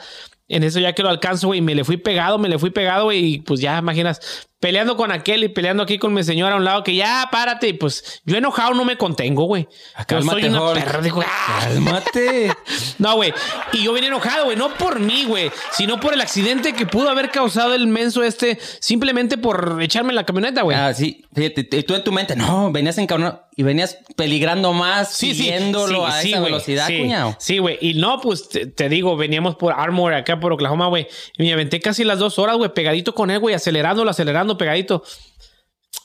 En 0.49 0.63
eso 0.63 0.79
ya 0.79 0.93
que 0.93 1.03
lo 1.03 1.09
alcanzo, 1.09 1.47
güey, 1.47 1.61
me 1.61 1.75
le 1.75 1.83
fui 1.83 1.97
pegado, 1.97 2.37
me 2.37 2.47
le 2.47 2.57
fui 2.57 2.69
pegado, 2.69 3.05
güey, 3.05 3.33
y 3.33 3.39
pues 3.39 3.59
ya 3.59 3.77
imaginas, 3.79 4.47
peleando 4.59 4.97
con 4.97 5.11
aquel 5.11 5.43
y 5.43 5.49
peleando 5.49 5.83
aquí 5.83 5.97
con 5.99 6.13
mi 6.13 6.23
señora 6.23 6.55
a 6.55 6.57
un 6.57 6.65
lado 6.65 6.83
que 6.83 6.95
ya 6.95 7.27
párate 7.31 7.67
y 7.67 7.73
pues 7.73 8.21
yo 8.25 8.37
enojado 8.37 8.73
no 8.73 8.85
me 8.85 8.97
contengo, 8.97 9.43
güey. 9.45 9.67
Ah, 9.95 10.05
Yo 10.09 10.21
soy 10.21 10.45
una 10.45 10.73
perra, 10.73 11.01
digo, 11.01 11.21
"Ah". 11.25 11.59
Cálmate. 11.63 12.51
No, 12.99 13.15
güey. 13.15 13.31
Y 13.73 13.83
yo 13.83 13.93
vine 13.93 14.07
enojado, 14.07 14.45
güey. 14.45 14.57
No 14.57 14.73
por 14.73 14.99
mí, 14.99 15.25
güey. 15.25 15.51
Sino 15.73 15.99
por 15.99 16.13
el 16.15 16.21
accidente 16.21 16.73
que 16.73 16.87
pudo 16.87 17.09
haber 17.09 17.29
causado 17.29 17.75
el 17.75 17.85
menso 17.85 18.23
este 18.23 18.57
simplemente 18.79 19.37
por 19.37 19.77
echarme 19.81 20.09
en 20.09 20.15
la 20.15 20.25
camioneta, 20.25 20.63
güey. 20.63 20.75
Ah, 20.75 20.91
sí. 20.95 21.23
Fíjate, 21.35 21.63
t- 21.63 21.83
tú 21.83 21.93
en 21.93 22.03
tu 22.03 22.11
mente, 22.11 22.35
no, 22.35 22.71
venías 22.71 22.97
encabronado 22.97 23.43
y 23.55 23.61
venías 23.63 23.97
peligrando 24.15 24.73
más, 24.73 25.13
siguiéndolo 25.13 26.05
a 26.07 26.21
esa 26.21 26.39
velocidad, 26.39 26.87
sí, 26.87 26.99
cuñado. 27.01 27.35
Sí, 27.39 27.57
güey. 27.59 27.77
Y 27.81 27.93
no, 27.95 28.19
pues 28.19 28.49
te, 28.49 28.65
te 28.65 28.89
digo, 28.89 29.15
veníamos 29.15 29.55
por 29.55 29.73
Armor 29.73 30.13
acá 30.15 30.39
por 30.39 30.53
Oklahoma, 30.53 30.87
güey. 30.87 31.07
Y 31.37 31.43
me 31.43 31.53
aventé 31.53 31.79
casi 31.79 32.03
las 32.03 32.17
dos 32.19 32.39
horas, 32.39 32.57
güey, 32.57 32.73
pegadito 32.73 33.13
con 33.13 33.29
él, 33.31 33.39
güey, 33.39 33.53
acelerándolo, 33.55 34.09
acelerando, 34.09 34.46
pegadito. 34.55 35.03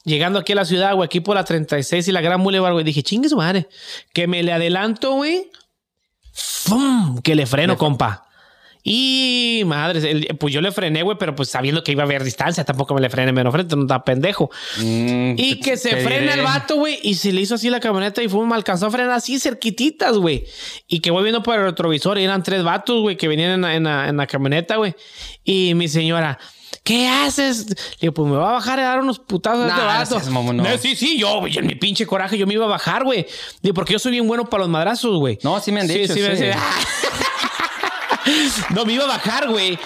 Llegando 0.04 0.38
aquí 0.38 0.52
a 0.52 0.56
la 0.56 0.64
ciudad, 0.64 0.94
güey, 0.94 1.04
aquí 1.04 1.20
por 1.20 1.36
la 1.36 1.44
36 1.44 2.08
y 2.08 2.12
la 2.12 2.22
Gran 2.22 2.42
Boulevard, 2.42 2.72
güey, 2.72 2.84
dije, 2.84 3.02
chingue 3.02 3.28
su 3.28 3.36
madre. 3.36 3.68
Que 4.14 4.26
me 4.26 4.42
le 4.42 4.52
adelanto, 4.52 5.12
güey. 5.12 5.50
¡Fum! 6.32 7.20
Que 7.20 7.34
le 7.34 7.46
freno, 7.46 7.76
compa. 7.76 8.26
Y 8.84 9.62
madre, 9.64 10.10
el- 10.10 10.36
pues 10.38 10.52
yo 10.52 10.60
le 10.60 10.72
frené, 10.72 11.04
güey, 11.04 11.16
pero 11.16 11.36
pues 11.36 11.48
sabiendo 11.50 11.84
que 11.84 11.92
iba 11.92 12.02
a 12.02 12.06
haber 12.06 12.24
distancia, 12.24 12.64
tampoco 12.64 12.94
me 12.94 13.00
le 13.00 13.08
frené 13.10 13.30
menos 13.32 13.52
frente, 13.52 13.76
no 13.76 13.82
está 13.82 14.02
pendejo. 14.02 14.50
Mm, 14.78 15.34
Y 15.36 15.60
que 15.60 15.76
se 15.76 15.90
frena 15.98 16.32
diré. 16.32 16.34
el 16.34 16.40
vato, 16.42 16.74
güey, 16.76 16.98
y 17.00 17.14
se 17.14 17.32
le 17.32 17.42
hizo 17.42 17.54
así 17.54 17.70
la 17.70 17.78
camioneta 17.78 18.24
y 18.24 18.28
fue, 18.28 18.44
me 18.44 18.56
alcanzó 18.56 18.86
a 18.86 18.90
frenar 18.90 19.12
así 19.12 19.38
cerquititas, 19.38 20.16
güey. 20.16 20.44
Y 20.88 20.98
que 20.98 21.12
voy 21.12 21.22
viendo 21.22 21.44
por 21.44 21.54
el 21.56 21.62
retrovisor 21.62 22.18
y 22.18 22.24
eran 22.24 22.42
tres 22.42 22.64
vatos, 22.64 23.00
güey, 23.02 23.16
que 23.16 23.28
venían 23.28 23.52
en 23.52 23.60
la, 23.60 23.76
en 23.76 23.84
la- 23.84 24.08
en 24.08 24.16
la 24.16 24.26
camioneta, 24.26 24.74
güey. 24.76 24.96
Y 25.44 25.74
mi 25.74 25.86
señora, 25.86 26.40
¿qué 26.82 27.08
haces? 27.08 27.66
Le 27.68 27.74
digo, 28.00 28.14
pues 28.14 28.30
me 28.30 28.36
va 28.36 28.50
a 28.50 28.52
bajar 28.54 28.80
a 28.80 28.84
dar 28.84 29.00
unos 29.00 29.18
putazos 29.18 29.64
a 29.64 29.66
Nah, 29.66 29.72
este 29.74 29.80
no 29.82 29.86
vato. 29.86 29.98
No, 30.70 30.78
sí, 30.78 30.96
sí, 30.96 31.18
yo, 31.18 31.40
güey, 31.40 31.56
en 31.58 31.66
mi 31.66 31.74
pinche 31.74 32.06
coraje, 32.06 32.38
yo 32.38 32.46
me 32.46 32.54
iba 32.54 32.64
a 32.64 32.68
bajar, 32.68 33.04
güey. 33.04 33.26
Digo, 33.62 33.74
porque 33.74 33.92
yo 33.94 33.98
soy 33.98 34.12
bien 34.12 34.26
bueno 34.26 34.48
para 34.48 34.62
los 34.62 34.70
madrazos, 34.70 35.18
güey. 35.18 35.38
No, 35.42 35.60
sí 35.60 35.72
me 35.72 35.80
han 35.80 35.88
dicho, 35.88 36.14
me- 36.14 36.36
sí. 36.36 36.44
no, 38.74 38.84
me 38.84 38.92
iba 38.94 39.04
a 39.04 39.08
bajar, 39.08 39.48
güey. 39.48 39.78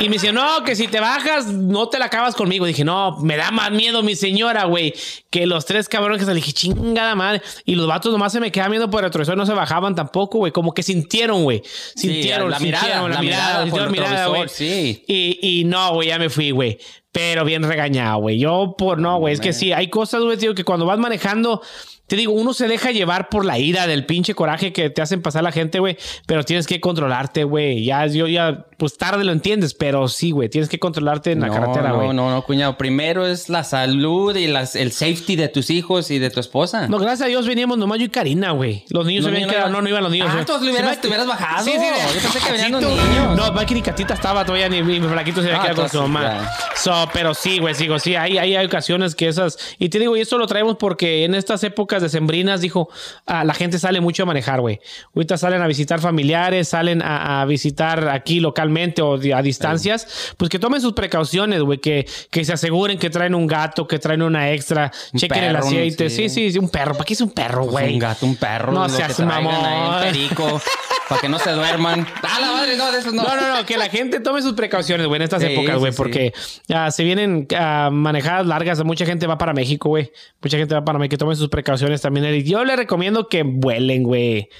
Y 0.00 0.08
me 0.08 0.14
decía, 0.14 0.32
no, 0.32 0.62
que 0.64 0.76
si 0.76 0.86
te 0.86 1.00
bajas, 1.00 1.46
no 1.46 1.88
te 1.88 1.98
la 1.98 2.04
acabas 2.04 2.36
conmigo. 2.36 2.66
Dije, 2.66 2.84
no, 2.84 3.16
me 3.18 3.36
da 3.36 3.50
más 3.50 3.72
miedo 3.72 4.02
mi 4.02 4.14
señora, 4.14 4.64
güey. 4.64 4.94
Que 5.28 5.44
los 5.44 5.66
tres 5.66 5.88
cabrones 5.88 6.20
que 6.20 6.24
se 6.24 6.30
le 6.30 6.36
dije, 6.36 6.52
chingada 6.52 7.16
madre. 7.16 7.42
Y 7.64 7.74
los 7.74 7.88
vatos 7.88 8.12
nomás 8.12 8.32
se 8.32 8.38
me 8.38 8.52
quedaban 8.52 8.70
viendo 8.70 8.88
por 8.90 9.00
el 9.00 9.06
retrovisor, 9.06 9.36
no 9.36 9.44
se 9.44 9.54
bajaban 9.54 9.96
tampoco, 9.96 10.38
güey. 10.38 10.52
Como 10.52 10.72
que 10.72 10.84
sintieron, 10.84 11.42
güey. 11.42 11.62
Sintieron, 11.96 12.48
la 12.50 12.60
mirada, 12.60 12.82
sintieron, 12.82 13.10
la 13.10 13.20
mirada 13.20 13.54
por 13.54 13.62
sintieron 13.64 13.94
el 13.94 14.00
mirada, 14.00 14.26
güey. 14.28 14.48
sí. 14.48 15.04
Y, 15.08 15.38
y 15.42 15.64
no, 15.64 15.94
güey, 15.94 16.08
ya 16.08 16.18
me 16.18 16.30
fui, 16.30 16.52
güey. 16.52 16.78
Pero 17.10 17.44
bien 17.44 17.64
regañado, 17.64 18.20
güey. 18.20 18.38
Yo 18.38 18.76
por 18.78 19.00
no, 19.00 19.18
güey. 19.18 19.34
Es 19.34 19.40
que 19.40 19.52
sí, 19.52 19.72
hay 19.72 19.88
cosas, 19.88 20.22
güey, 20.22 20.36
tío, 20.36 20.54
que 20.54 20.62
cuando 20.62 20.86
vas 20.86 20.98
manejando, 21.00 21.60
te 22.06 22.14
digo, 22.14 22.32
uno 22.32 22.54
se 22.54 22.68
deja 22.68 22.92
llevar 22.92 23.28
por 23.28 23.44
la 23.44 23.58
ira 23.58 23.88
del 23.88 24.06
pinche 24.06 24.34
coraje 24.34 24.72
que 24.72 24.90
te 24.90 25.02
hacen 25.02 25.22
pasar 25.22 25.42
la 25.42 25.50
gente, 25.50 25.80
güey. 25.80 25.96
Pero 26.26 26.44
tienes 26.44 26.68
que 26.68 26.80
controlarte, 26.80 27.42
güey. 27.42 27.84
Ya, 27.84 28.06
yo 28.06 28.28
ya, 28.28 28.66
pues 28.78 28.96
tarde 28.96 29.24
lo 29.24 29.32
entiendes, 29.32 29.74
pero 29.74 30.08
sí, 30.08 30.30
güey. 30.30 30.48
Tienes 30.48 30.70
que 30.70 30.78
controlarte 30.78 31.32
en 31.32 31.40
la 31.40 31.48
no, 31.48 31.52
carretera, 31.52 31.88
no, 31.90 31.96
güey. 31.96 32.08
no, 32.14 32.30
no, 32.30 32.42
cuñado. 32.42 32.78
Primero 32.78 33.26
es 33.26 33.48
la 33.50 33.64
salud 33.64 34.34
y 34.36 34.46
las, 34.46 34.74
el 34.76 34.92
safety 34.92 35.36
de 35.36 35.48
tus 35.48 35.68
hijos 35.68 36.10
y 36.10 36.18
de 36.18 36.30
tu 36.30 36.40
esposa. 36.40 36.88
No, 36.88 36.98
gracias 36.98 37.22
a 37.22 37.26
Dios 37.26 37.46
veníamos 37.46 37.76
nomás 37.76 37.98
yo 37.98 38.04
y 38.06 38.08
Karina, 38.08 38.52
güey. 38.52 38.84
Los 38.88 39.04
niños 39.04 39.24
se 39.24 39.30
habían 39.30 39.50
quedado. 39.50 39.68
no 39.68 39.82
No, 39.82 39.88
iban. 39.88 40.00
no 40.02 40.08
los 40.08 40.12
niños. 40.12 40.28
Ah, 40.30 40.44
le 40.62 40.70
hubieras- 40.70 41.00
te 41.00 41.08
hubieras 41.08 41.26
bajado. 41.26 41.64
Sí, 41.64 41.72
sí. 41.72 41.86
Yo 42.14 42.20
pensé 42.22 42.38
que 42.38 42.52
venían 42.52 42.72
los 42.72 42.80
tú. 42.82 42.88
niños. 42.88 43.36
No, 43.36 43.52
Mike 43.52 43.74
ni 43.74 43.82
Catita 43.82 44.14
estaba 44.14 44.44
todavía 44.44 44.68
ni 44.68 44.82
mi 44.82 45.00
flaquito 45.00 45.42
se 45.42 45.48
había 45.48 45.58
Ah, 45.58 45.62
quedado 45.62 45.82
con 45.82 45.90
su 45.90 46.00
mamá. 46.02 46.48
So, 46.76 47.08
pero 47.12 47.34
sí, 47.34 47.58
güey, 47.58 47.74
sigo, 47.74 47.98
sí, 47.98 48.14
hay, 48.14 48.38
hay 48.38 48.56
ocasiones 48.64 49.14
que 49.16 49.26
esas. 49.28 49.58
Y 49.80 49.88
te 49.88 49.98
digo, 49.98 50.16
y 50.16 50.20
esto 50.20 50.38
lo 50.38 50.46
traemos 50.46 50.76
porque 50.78 51.24
en 51.24 51.34
estas 51.34 51.64
épocas 51.64 52.00
de 52.00 52.08
sembrinas, 52.08 52.60
dijo, 52.60 52.88
ah, 53.26 53.44
la 53.44 53.54
gente 53.54 53.78
sale 53.80 54.00
mucho 54.00 54.22
a 54.22 54.26
manejar, 54.26 54.60
güey. 54.60 54.78
Ahorita 55.16 55.36
salen 55.36 55.60
a 55.62 55.66
visitar 55.66 56.00
familiares, 56.00 56.68
salen 56.68 57.02
a, 57.02 57.40
a 57.42 57.44
visitar 57.44 58.08
aquí 58.08 58.38
localmente 58.68 59.02
o 59.02 59.14
a 59.34 59.42
distancias. 59.42 60.34
Pues 60.36 60.50
que 60.50 60.58
tomen 60.58 60.80
sus 60.80 60.92
precauciones, 60.92 61.62
güey, 61.62 61.78
que, 61.78 62.06
que 62.30 62.44
se 62.44 62.52
aseguren 62.52 62.98
que 62.98 63.10
traen 63.10 63.34
un 63.34 63.46
gato, 63.46 63.86
que 63.86 63.98
traen 63.98 64.22
una 64.22 64.52
extra, 64.52 64.90
Un 65.12 65.20
chequen 65.20 65.44
el 65.44 65.56
aceite. 65.56 66.10
sí. 66.10 66.28
Sí, 66.28 66.50
sí, 66.52 66.58
un 66.58 66.68
perro. 66.68 66.92
¿Para 66.92 67.04
qué 67.04 67.14
es 67.14 67.20
un 67.20 67.30
perro, 67.30 67.62
Pues 67.62 67.70
güey? 67.72 67.94
un 67.94 67.98
gato, 67.98 68.26
un 68.26 68.36
perro. 68.36 68.72
No 68.72 68.88
seas 68.88 69.18
mamón. 69.20 70.00
perico. 70.02 70.60
para 71.08 71.20
que 71.22 71.28
no 71.28 71.38
se 71.38 71.50
duerman. 71.52 72.06
¡Ah, 72.22 72.38
la 72.40 72.52
madre! 72.52 72.76
No, 72.76 72.92
de 72.92 72.98
esos 72.98 73.14
no. 73.14 73.22
No, 73.22 73.34
no, 73.36 73.56
no, 73.56 73.64
que 73.66 73.76
la 73.78 73.88
gente 73.88 74.20
tome 74.20 74.42
sus 74.42 74.52
precauciones, 74.52 75.06
güey, 75.06 75.16
en 75.18 75.22
estas 75.22 75.42
Sí, 75.42 75.48
épocas, 75.52 75.78
güey, 75.78 75.92
sí, 75.92 75.96
sí. 75.96 76.02
porque 76.02 76.32
ah, 76.74 76.90
se 76.90 77.02
vienen 77.04 77.46
ah, 77.56 77.88
manejadas 77.90 78.46
largas, 78.46 78.82
mucha 78.84 79.06
gente 79.06 79.26
va 79.26 79.38
para 79.38 79.54
México, 79.54 79.88
güey. 79.88 80.12
Mucha 80.42 80.58
gente 80.58 80.74
va 80.74 80.84
para 80.84 80.98
México, 80.98 81.12
que 81.12 81.18
tomen 81.18 81.36
sus 81.36 81.48
precauciones 81.48 82.02
también. 82.02 82.26
Eric. 82.26 82.46
Yo 82.46 82.64
le 82.64 82.76
recomiendo 82.76 83.28
que 83.28 83.42
vuelen, 83.42 84.02
güey, 84.02 84.50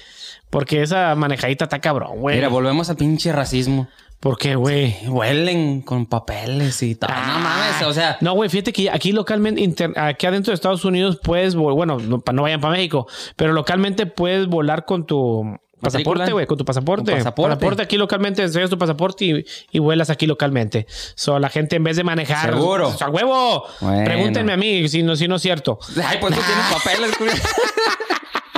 porque 0.49 0.81
esa 0.81 1.13
manejadita 1.15 1.65
está 1.65 1.79
cabrón, 1.79 2.17
güey. 2.19 2.37
Mira, 2.37 2.47
volvemos 2.49 2.89
al 2.89 2.95
pinche 2.97 3.31
racismo. 3.31 3.87
¿Por 4.19 4.37
qué, 4.37 4.55
güey? 4.55 4.97
Huelen 5.07 5.81
con 5.81 6.05
papeles 6.05 6.83
y 6.83 6.95
tal. 6.95 7.09
no 7.09 7.39
mames, 7.39 7.81
o 7.83 7.93
sea. 7.93 8.17
No, 8.19 8.33
güey, 8.33 8.49
fíjate 8.49 8.73
que 8.73 8.89
aquí 8.89 9.13
localmente, 9.13 9.61
inter- 9.61 9.97
aquí 9.97 10.25
adentro 10.25 10.51
de 10.51 10.55
Estados 10.55 10.83
Unidos 10.83 11.19
puedes, 11.23 11.55
bueno, 11.55 11.97
no, 11.99 12.21
no 12.33 12.41
vayan 12.41 12.59
para 12.59 12.73
México, 12.73 13.07
pero 13.37 13.53
localmente 13.53 14.05
puedes 14.07 14.47
volar 14.47 14.83
con 14.83 15.05
tu 15.05 15.57
pasaporte, 15.79 16.33
güey, 16.33 16.45
con 16.45 16.57
tu 16.57 16.65
pasaporte. 16.65 17.11
Con 17.13 17.19
pasaporte. 17.33 17.81
aquí 17.81 17.95
localmente, 17.95 18.41
enseñas 18.43 18.69
tu 18.69 18.77
pasaporte 18.77 19.23
y, 19.23 19.45
y 19.71 19.79
vuelas 19.79 20.09
aquí 20.09 20.27
localmente. 20.27 20.85
So, 21.15 21.39
la 21.39 21.47
gente 21.47 21.77
en 21.77 21.85
vez 21.85 21.95
de 21.95 22.03
manejar... 22.03 22.53
Seguro. 22.53 22.93
¡A 22.99 23.09
huevo! 23.09 23.63
Bueno. 23.79 24.03
Pregúntenme 24.03 24.51
a 24.51 24.57
mí 24.57 24.89
si 24.89 25.01
no, 25.01 25.15
si 25.15 25.29
no 25.29 25.37
es 25.37 25.41
cierto. 25.41 25.79
Ay, 26.05 26.17
pues 26.19 26.35
tú 26.35 26.41
tienes 26.41 26.65
papeles, 26.73 27.17
güey. 27.19 27.31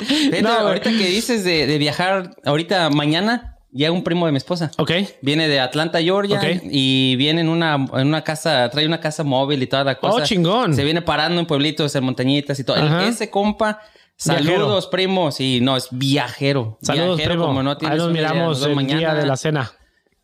Fíjate, 0.07 0.41
No, 0.41 0.49
ahorita 0.49 0.89
que 0.89 1.05
dices 1.05 1.43
de, 1.43 1.67
de 1.67 1.77
viajar, 1.77 2.31
ahorita 2.45 2.89
mañana 2.89 3.50
llega 3.71 3.91
un 3.91 4.03
primo 4.03 4.25
de 4.25 4.31
mi 4.31 4.37
esposa. 4.37 4.71
¿Ok? 4.77 4.91
Viene 5.21 5.47
de 5.47 5.59
Atlanta, 5.59 6.01
Georgia, 6.01 6.37
Ok. 6.37 6.61
y 6.71 7.15
viene 7.15 7.41
en 7.41 7.49
una, 7.49 7.75
en 7.75 8.07
una 8.07 8.23
casa, 8.23 8.69
trae 8.69 8.85
una 8.85 8.99
casa 8.99 9.23
móvil 9.23 9.61
y 9.63 9.67
toda 9.67 9.83
la 9.83 9.95
cosa. 9.95 10.21
Oh, 10.23 10.25
chingón. 10.25 10.75
Se 10.75 10.83
viene 10.83 11.01
parando 11.01 11.39
en 11.39 11.45
pueblitos, 11.45 11.95
en 11.95 12.03
montañitas 12.03 12.59
y 12.59 12.63
todo. 12.63 12.77
Ajá. 12.77 13.07
ese 13.07 13.29
compa, 13.29 13.79
Viajero. 14.23 14.45
saludos, 14.57 14.87
primos, 14.87 15.39
y 15.39 15.61
no, 15.61 15.77
es 15.77 15.87
viajero. 15.91 16.77
Saludos, 16.81 17.17
viajero, 17.17 17.35
primo. 17.35 17.47
como 17.47 17.63
no 17.63 17.71
Ahí 17.71 17.77
nos 17.97 17.97
idea. 17.97 18.07
miramos 18.09 18.59
Nos 18.61 18.67
el 18.77 18.87
día 18.87 19.13
de 19.15 19.25
la 19.25 19.37
cena. 19.37 19.71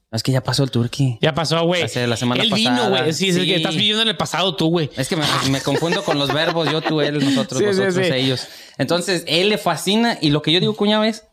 Es 0.10 0.24
que 0.24 0.32
ya 0.32 0.42
pasó 0.42 0.64
el 0.64 0.72
turkey. 0.72 1.18
Ya 1.22 1.34
pasó, 1.34 1.62
güey. 1.66 1.82
Hace 1.82 2.08
la 2.08 2.16
semana 2.16 2.42
pasada. 2.42 2.56
vino, 2.56 2.90
güey. 2.90 3.12
Sí, 3.12 3.28
es 3.28 3.36
Sí. 3.36 3.46
que 3.46 3.56
estás 3.58 3.76
viviendo 3.76 4.02
en 4.04 4.08
el 4.08 4.16
pasado 4.16 4.56
tú, 4.56 4.70
güey. 4.70 4.90
Es 4.96 5.10
que 5.10 5.18
me, 5.18 5.26
me 5.52 5.60
confundo 5.60 6.02
con 6.02 6.18
los 6.18 6.34
verbos, 6.34 6.72
yo, 6.72 6.80
tú, 6.82 7.02
él, 7.02 7.20
nosotros, 7.24 7.60
Sí, 7.60 7.66
sí, 7.74 7.82
nosotros, 7.82 8.08
sí. 8.08 8.14
ellos. 8.14 8.48
Entonces, 8.78 9.26
él 9.28 9.50
le 9.50 9.58
fascina 9.58 10.18
y 10.22 10.30
lo 10.30 10.42
que 10.42 10.54
yo 10.54 10.62
digo, 10.62 10.76
cuñado, 10.78 11.04
es, 11.04 11.27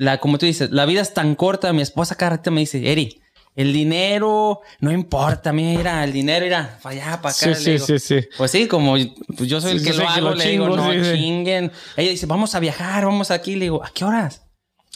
la, 0.00 0.16
como 0.18 0.38
tú 0.38 0.46
dices, 0.46 0.70
la 0.70 0.86
vida 0.86 1.02
es 1.02 1.12
tan 1.12 1.34
corta. 1.34 1.72
Mi 1.74 1.82
esposa 1.82 2.14
cada 2.14 2.30
rato 2.36 2.50
me 2.50 2.60
dice, 2.60 2.90
Eri, 2.90 3.20
el 3.54 3.74
dinero 3.74 4.62
no 4.80 4.90
importa, 4.90 5.52
mira, 5.52 6.02
el 6.04 6.12
dinero 6.12 6.46
irá 6.46 6.78
para 6.82 6.94
allá, 6.94 7.20
para 7.20 7.34
acá. 7.34 7.38
Sí, 7.38 7.48
Le 7.50 7.54
sí, 7.56 7.70
digo, 7.72 7.86
sí, 7.86 7.98
sí. 7.98 8.20
Pues 8.38 8.50
sí, 8.50 8.66
como 8.66 8.94
pues 9.36 9.46
yo 9.48 9.60
soy 9.60 9.72
el 9.72 9.84
que 9.84 9.92
lo 9.92 9.96
el 9.96 10.00
que 10.00 10.06
hago, 10.06 10.30
lo 10.30 10.34
le 10.36 10.48
digo, 10.48 10.64
chingo, 10.70 10.76
no 10.76 10.90
sí, 11.04 11.12
chinguen. 11.14 11.70
Ella 11.98 12.10
dice, 12.12 12.24
vamos 12.24 12.54
a 12.54 12.60
viajar, 12.60 13.04
vamos 13.04 13.30
aquí. 13.30 13.56
Le 13.56 13.66
digo, 13.66 13.84
¿a 13.84 13.90
qué 13.90 14.06
horas? 14.06 14.46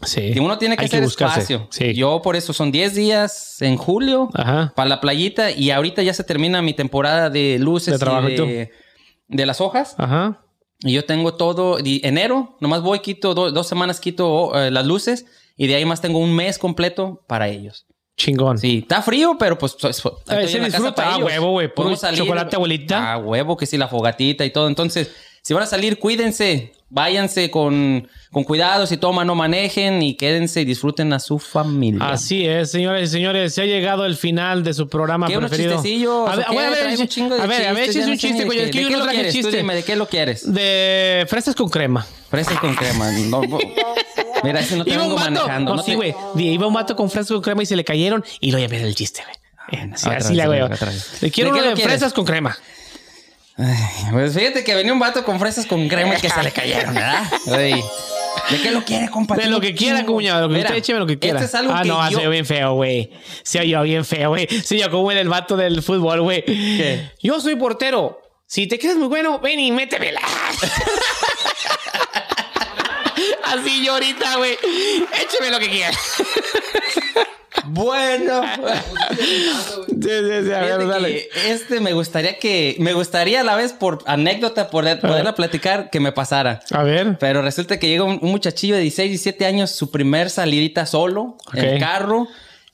Sí. 0.07 0.33
Y 0.35 0.39
uno 0.39 0.57
tiene 0.57 0.77
que 0.77 0.83
Hay 0.85 0.87
hacer 0.87 1.03
buscarse. 1.03 1.41
espacio. 1.41 1.69
Sí. 1.71 1.93
Yo 1.93 2.23
por 2.23 2.35
eso 2.35 2.55
son 2.55 2.73
10 2.73 2.95
días 2.95 3.61
en 3.61 3.77
julio 3.77 4.31
Ajá. 4.33 4.73
para 4.75 4.89
la 4.89 5.01
playita 5.03 5.51
y 5.51 5.71
ahorita 5.71 6.03
ya 6.03 6.15
se 6.15 6.25
termina 6.25 6.63
mi 6.63 6.73
temporada 6.73 7.29
de 7.29 7.59
luces 7.61 8.01
De 8.01 8.07
y 8.33 8.37
de, 8.37 8.71
de 9.29 9.47
las 9.47 9.61
hojas. 9.61 9.95
Ajá. 9.99 10.44
Y 10.85 10.93
yo 10.93 11.05
tengo 11.05 11.35
todo, 11.35 11.79
y 11.83 12.01
enero, 12.07 12.57
nomás 12.61 12.83
voy, 12.83 13.01
quito, 13.01 13.35
do- 13.35 13.51
dos 13.51 13.67
semanas 13.67 13.99
quito 14.01 14.53
eh, 14.57 14.71
las 14.71 14.85
luces 14.87 15.25
y 15.57 15.67
de 15.67 15.75
ahí 15.77 15.85
más 15.85 16.01
tengo 16.01 16.19
un 16.19 16.35
mes 16.37 16.59
completo 16.59 17.25
para 17.27 17.49
ellos. 17.49 17.87
Chingón. 18.17 18.59
Sí, 18.59 18.79
está 18.83 19.03
frío, 19.03 19.37
pero 19.39 19.59
pues... 19.59 19.77
pues, 19.81 20.03
A 20.29 20.35
ver, 20.37 20.49
se 20.49 20.61
disfruta, 20.61 21.03
ah, 21.11 21.17
ellos. 21.17 21.27
huevo, 21.27 21.51
güey, 21.53 21.69
salir- 21.97 22.19
chocolate, 22.19 22.55
abuelita. 22.55 23.15
Ah, 23.15 23.17
huevo, 23.19 23.57
que 23.57 23.67
sí, 23.67 23.77
la 23.79 23.89
fogatita 23.89 24.45
y 24.45 24.51
todo. 24.51 24.69
Entonces, 24.69 25.11
si 25.47 25.53
van 25.53 25.63
a 25.63 25.67
salir, 25.67 25.99
cuídense, 25.99 26.73
váyanse 26.89 27.51
con, 27.51 28.09
con 28.33 28.45
cuidado, 28.45 28.87
si 28.87 28.97
toman, 28.97 29.27
no 29.27 29.35
manejen 29.35 30.01
y 30.03 30.15
quédense 30.15 30.63
y 30.63 30.65
disfruten 30.65 31.13
a 31.13 31.21
su 31.21 31.39
familia. 31.39 32.09
Así 32.09 32.47
es, 32.47 32.71
señores 32.71 33.11
y 33.11 33.13
señores. 33.13 33.53
Se 33.53 33.61
ha 33.61 33.67
llegado 33.67 34.07
el 34.07 34.17
final 34.17 34.65
de 34.65 34.73
su 34.73 34.89
programa 34.89 35.27
¿Qué, 35.27 35.37
unos 35.37 35.51
preferido. 35.51 35.75
chistecillos? 35.77 36.31
A 36.31 36.37
ver, 36.37 36.47
a 36.47 36.51
ver, 36.71 36.99
un 36.99 37.09
chingo 37.09 37.35
de 37.37 37.43
a 37.43 37.47
ver, 37.47 37.67
a 37.67 37.73
ver, 37.75 37.89
un 37.91 38.17
chiste, 38.17 38.45
güey. 38.47 38.59
de 38.59 38.65
Es 38.65 38.71
qué- 38.71 38.79
que 38.79 38.83
yo 38.85 38.89
¿De 38.89 38.89
qué 38.89 38.93
no 38.93 38.99
lo 39.01 39.05
traje 39.05 39.17
quieres? 39.19 39.35
Chiste. 39.35 39.57
dime, 39.59 39.75
¿de 39.75 39.83
qué 39.83 39.97
lo 39.97 40.09
quieres? 40.09 40.51
De 40.51 41.27
fresas 41.29 41.55
con 41.55 41.69
crema. 41.69 42.07
Fresas 42.31 42.59
con 42.59 42.75
crema. 42.75 43.13
No. 43.13 43.43
Mira, 44.43 44.61
ese 44.61 44.77
no 44.77 44.85
te 44.85 44.91
Iba 44.95 45.03
vengo 45.03 45.15
vato, 45.17 45.31
manejando. 45.31 45.71
no, 45.73 45.77
no 45.77 45.83
sí, 45.83 45.91
te- 45.91 45.97
güey. 45.97 46.15
Di- 46.35 46.49
Iba 46.53 46.67
un 46.67 46.75
vato 46.75 46.97
con 46.97 47.11
fresas 47.11 47.33
con 47.33 47.43
crema 47.43 47.63
y 47.63 47.67
se 47.67 47.77
le 47.77 47.85
cayeron 47.85 48.25
y 48.41 48.51
lo 48.51 48.59
llamé 48.59 48.81
el 48.83 48.95
chiste, 48.95 49.23
güey. 49.23 49.37
Eh, 49.83 49.91
Así, 49.95 50.09
así 50.09 50.35
la 50.35 50.49
veo. 50.49 50.69
Le 51.21 51.31
quiero 51.31 51.53
¿De 51.53 51.59
qué 51.61 51.67
uno 51.67 51.77
de 51.77 51.83
fresas 51.83 52.13
con 52.15 52.25
crema. 52.25 52.57
Pues 54.11 54.35
fíjate 54.35 54.65
que 54.65 54.75
venía 54.75 54.93
un 54.93 54.99
vato 54.99 55.25
con 55.25 55.39
fresas 55.39 55.67
con 55.67 55.89
crema 55.89 56.17
y 56.17 56.21
que 56.21 56.29
se 56.29 56.43
le 56.43 56.51
cayeron, 56.51 56.95
¿verdad? 56.95 57.23
Ay. 57.53 57.85
¿De 58.51 58.61
qué 58.61 58.71
lo 58.73 58.85
quiere, 58.85 59.09
compa? 59.09 59.37
De 59.37 59.47
lo 59.47 59.61
que 59.61 59.75
quiera, 59.75 60.05
cuñado. 60.05 60.43
De 60.43 60.43
lo 60.43 60.49
que 60.49 60.55
Mira, 60.57 60.77
usted 60.77 60.99
lo 60.99 61.07
que 61.07 61.19
quiera. 61.19 61.39
Este 61.39 61.47
es 61.47 61.55
algo 61.55 61.73
ah, 61.73 61.83
que 61.83 61.89
no, 61.89 62.11
yo... 62.11 62.19
se 62.19 62.29
bien 62.29 62.45
feo, 62.45 62.75
güey. 62.75 63.11
Se 63.43 63.61
oyó 63.61 63.83
bien 63.83 64.05
feo, 64.05 64.31
güey. 64.31 64.49
Se 64.49 64.75
oyó 64.75 64.91
como 64.91 65.13
en 65.13 65.19
el 65.19 65.29
vato 65.29 65.57
del 65.57 65.83
fútbol, 65.83 66.23
güey. 66.23 66.45
Yo 67.23 67.41
soy 67.41 67.55
portero. 67.57 68.21
Si 68.47 68.67
te 68.67 68.79
crees 68.79 68.97
muy 68.97 69.09
bueno, 69.09 69.39
ven 69.39 69.59
y 69.59 69.73
métemela. 69.73 70.21
Así 73.45 73.85
yo 73.85 73.93
ahorita, 73.95 74.37
güey. 74.37 74.53
Écheme 74.53 75.51
lo 75.51 75.59
que 75.59 75.71
quiera. 75.71 75.97
Bueno. 77.69 78.43
Sí, 80.05 80.11
sí, 80.11 80.45
sí, 80.45 80.53
a 80.53 80.61
ver, 80.61 80.81
Fíjate 80.81 80.85
dale. 80.87 81.29
este 81.47 81.81
me 81.81 81.95
gustaría 81.95 82.39
que... 82.39 82.77
Me 82.79 82.93
gustaría 82.93 83.41
a 83.41 83.45
la 83.45 83.57
vez 83.57 83.73
por 83.73 84.01
anécdota 84.07 84.69
poder, 84.69 85.01
poderla 85.01 85.35
platicar 85.35 85.89
que 85.89 85.99
me 85.99 86.13
pasara. 86.13 86.61
A 86.73 86.83
ver. 86.83 87.17
Pero 87.19 87.41
resulta 87.41 87.79
que 87.79 87.89
llega 87.89 88.05
un, 88.05 88.19
un 88.21 88.31
muchachillo 88.31 88.75
de 88.75 88.83
16, 88.83 89.11
17 89.11 89.47
años, 89.47 89.71
su 89.71 89.91
primer 89.91 90.29
salidita 90.29 90.85
solo, 90.85 91.39
en 91.55 91.65
el 91.65 91.81
carro. 91.81 92.29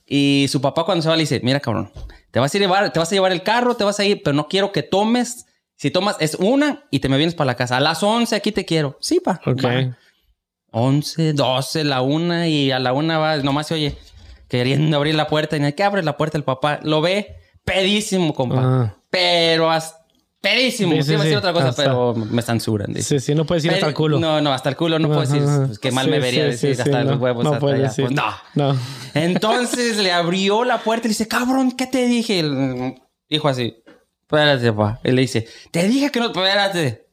Y 0.05 0.47
su 0.49 0.59
papá 0.59 0.83
cuando 0.83 1.01
se 1.03 1.07
va 1.09 1.15
le 1.15 1.21
dice, 1.21 1.39
mira 1.41 1.61
cabrón, 1.61 1.89
te 2.31 2.39
vas 2.41 2.53
a 2.53 2.57
llevar, 2.57 2.91
te 2.91 2.99
vas 2.99 3.09
a 3.09 3.15
llevar 3.15 3.31
el 3.31 3.43
carro, 3.43 3.75
te 3.75 3.85
vas 3.85 3.97
a 3.99 4.03
ir, 4.03 4.21
pero 4.23 4.33
no 4.35 4.49
quiero 4.49 4.73
que 4.73 4.83
tomes. 4.83 5.45
Si 5.77 5.89
tomas 5.89 6.17
es 6.19 6.35
una 6.35 6.83
y 6.91 6.99
te 6.99 7.07
me 7.07 7.15
vienes 7.15 7.33
para 7.33 7.45
la 7.47 7.55
casa. 7.55 7.77
A 7.77 7.79
las 7.79 8.03
11 8.03 8.35
aquí 8.35 8.51
te 8.51 8.65
quiero. 8.65 8.97
Sí, 8.99 9.21
pa. 9.21 9.39
Ok. 9.45 9.63
va. 9.63 9.97
11, 10.73 11.33
12, 11.33 11.83
la 11.85 12.01
una 12.01 12.47
y 12.47 12.71
a 12.71 12.79
la 12.79 12.93
una 12.93 13.17
va, 13.19 13.37
nomás 13.37 13.67
se 13.67 13.73
oye 13.73 13.97
queriendo 14.51 14.97
abrir 14.97 15.15
la 15.15 15.27
puerta 15.27 15.55
y 15.55 15.73
que 15.73 15.83
abre 15.83 16.03
la 16.03 16.17
puerta 16.17 16.37
el 16.37 16.43
papá. 16.43 16.81
Lo 16.83 16.99
ve 16.99 17.37
pedísimo, 17.63 18.33
compa. 18.33 18.59
Ah. 18.61 18.97
Pero 19.09 19.71
as- 19.71 19.95
pedísimo. 20.41 20.91
Sí, 20.93 21.03
Sí, 21.03 21.07
sí, 21.07 21.11
iba 21.13 21.21
a 21.21 21.23
decir 21.23 21.37
sí. 21.37 21.37
otra 21.39 21.53
cosa, 21.53 21.69
Hasta- 21.69 21.83
pero 21.83 22.13
me 22.15 22.41
censuran. 22.41 22.91
dice. 22.93 23.19
Sí, 23.19 23.25
sí, 23.27 23.35
no 23.35 23.45
puedes 23.45 23.63
ir 23.63 23.71
hasta 23.71 23.87
el 23.87 23.93
culo. 23.93 24.19
No, 24.19 24.41
no, 24.41 24.51
hasta 24.51 24.67
el 24.69 24.75
culo 24.75 24.99
no 24.99 25.07
puedo 25.07 25.21
Ajá, 25.21 25.33
decir. 25.33 25.47
ajá. 25.47 25.65
Pues 25.67 25.79
qué 25.79 25.91
mal 25.91 26.09
me 26.09 26.19
vería 26.19 26.43
decir 26.43 26.71
hasta 26.81 27.03
los 27.03 27.15
no, 27.17 27.23
huevos. 27.23 27.43
No 27.45 27.51
hasta 27.51 27.59
puedes 27.61 27.79
allá. 27.79 27.87
decir. 27.87 28.05
Pues, 28.05 28.15
no. 28.15 28.33
No. 28.73 28.77
Entonces 29.13 29.97
le 29.97 30.11
abrió 30.11 30.65
la 30.65 30.79
puerta 30.83 31.07
y 31.07 31.09
le 31.09 31.13
dice, 31.13 31.27
cabrón, 31.29 31.71
¿qué 31.71 31.87
te 31.87 32.05
dije? 32.07 32.39
El- 32.39 32.95
Dijo 33.29 33.47
así, 33.47 33.81
espérate, 34.23 34.73
pa. 34.73 34.99
Y 35.05 35.11
le 35.11 35.21
dice, 35.21 35.47
te 35.71 35.87
dije 35.87 36.11
que 36.11 36.19
no, 36.19 36.25
espérate. 36.27 37.07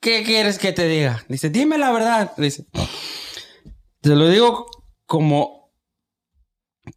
¿Qué 0.00 0.24
quieres 0.24 0.58
que 0.58 0.72
te 0.72 0.88
diga? 0.88 1.22
Dice, 1.28 1.48
dime 1.50 1.78
la 1.78 1.92
verdad. 1.92 2.32
Le 2.36 2.46
dice, 2.46 2.64
te 4.00 4.10
lo 4.16 4.28
digo 4.28 4.66
como 5.06 5.61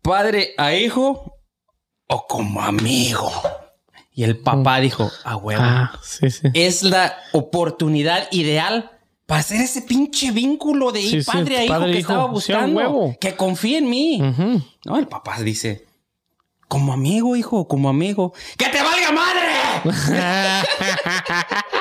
padre 0.01 0.53
a 0.57 0.73
hijo 0.73 1.37
o 2.07 2.27
como 2.27 2.61
amigo. 2.61 3.31
Y 4.13 4.23
el 4.23 4.37
papá 4.39 4.79
dijo, 4.79 5.11
a 5.25 5.35
huevo. 5.35 5.61
Ah, 5.63 5.99
sí, 6.01 6.29
sí. 6.29 6.47
Es 6.53 6.83
la 6.83 7.17
oportunidad 7.33 8.27
ideal 8.31 8.91
para 9.25 9.41
hacer 9.41 9.59
ese 9.59 9.81
pinche 9.81 10.31
vínculo 10.31 10.91
de 10.93 11.01
Sí, 11.01 11.21
padre 11.21 11.57
a 11.57 11.63
hijo 11.65 11.73
padre 11.73 11.91
que 11.91 11.99
hijo. 11.99 12.11
estaba 12.13 12.25
buscando. 12.27 12.77
huevo. 12.77 13.15
que 13.19 13.35
confíe 13.35 13.79
en 13.79 13.89
mí. 13.89 14.21
No, 14.85 14.97
el 14.97 15.07
papá 15.07 15.37
dice, 15.41 15.85
como 16.69 16.93
amigo, 16.93 17.35
hijo, 17.35 17.67
como 17.67 17.89
amigo. 17.89 18.33
¡Que 18.57 18.69
te 18.69 18.81
valga 18.81 19.11
madre! 19.11 19.44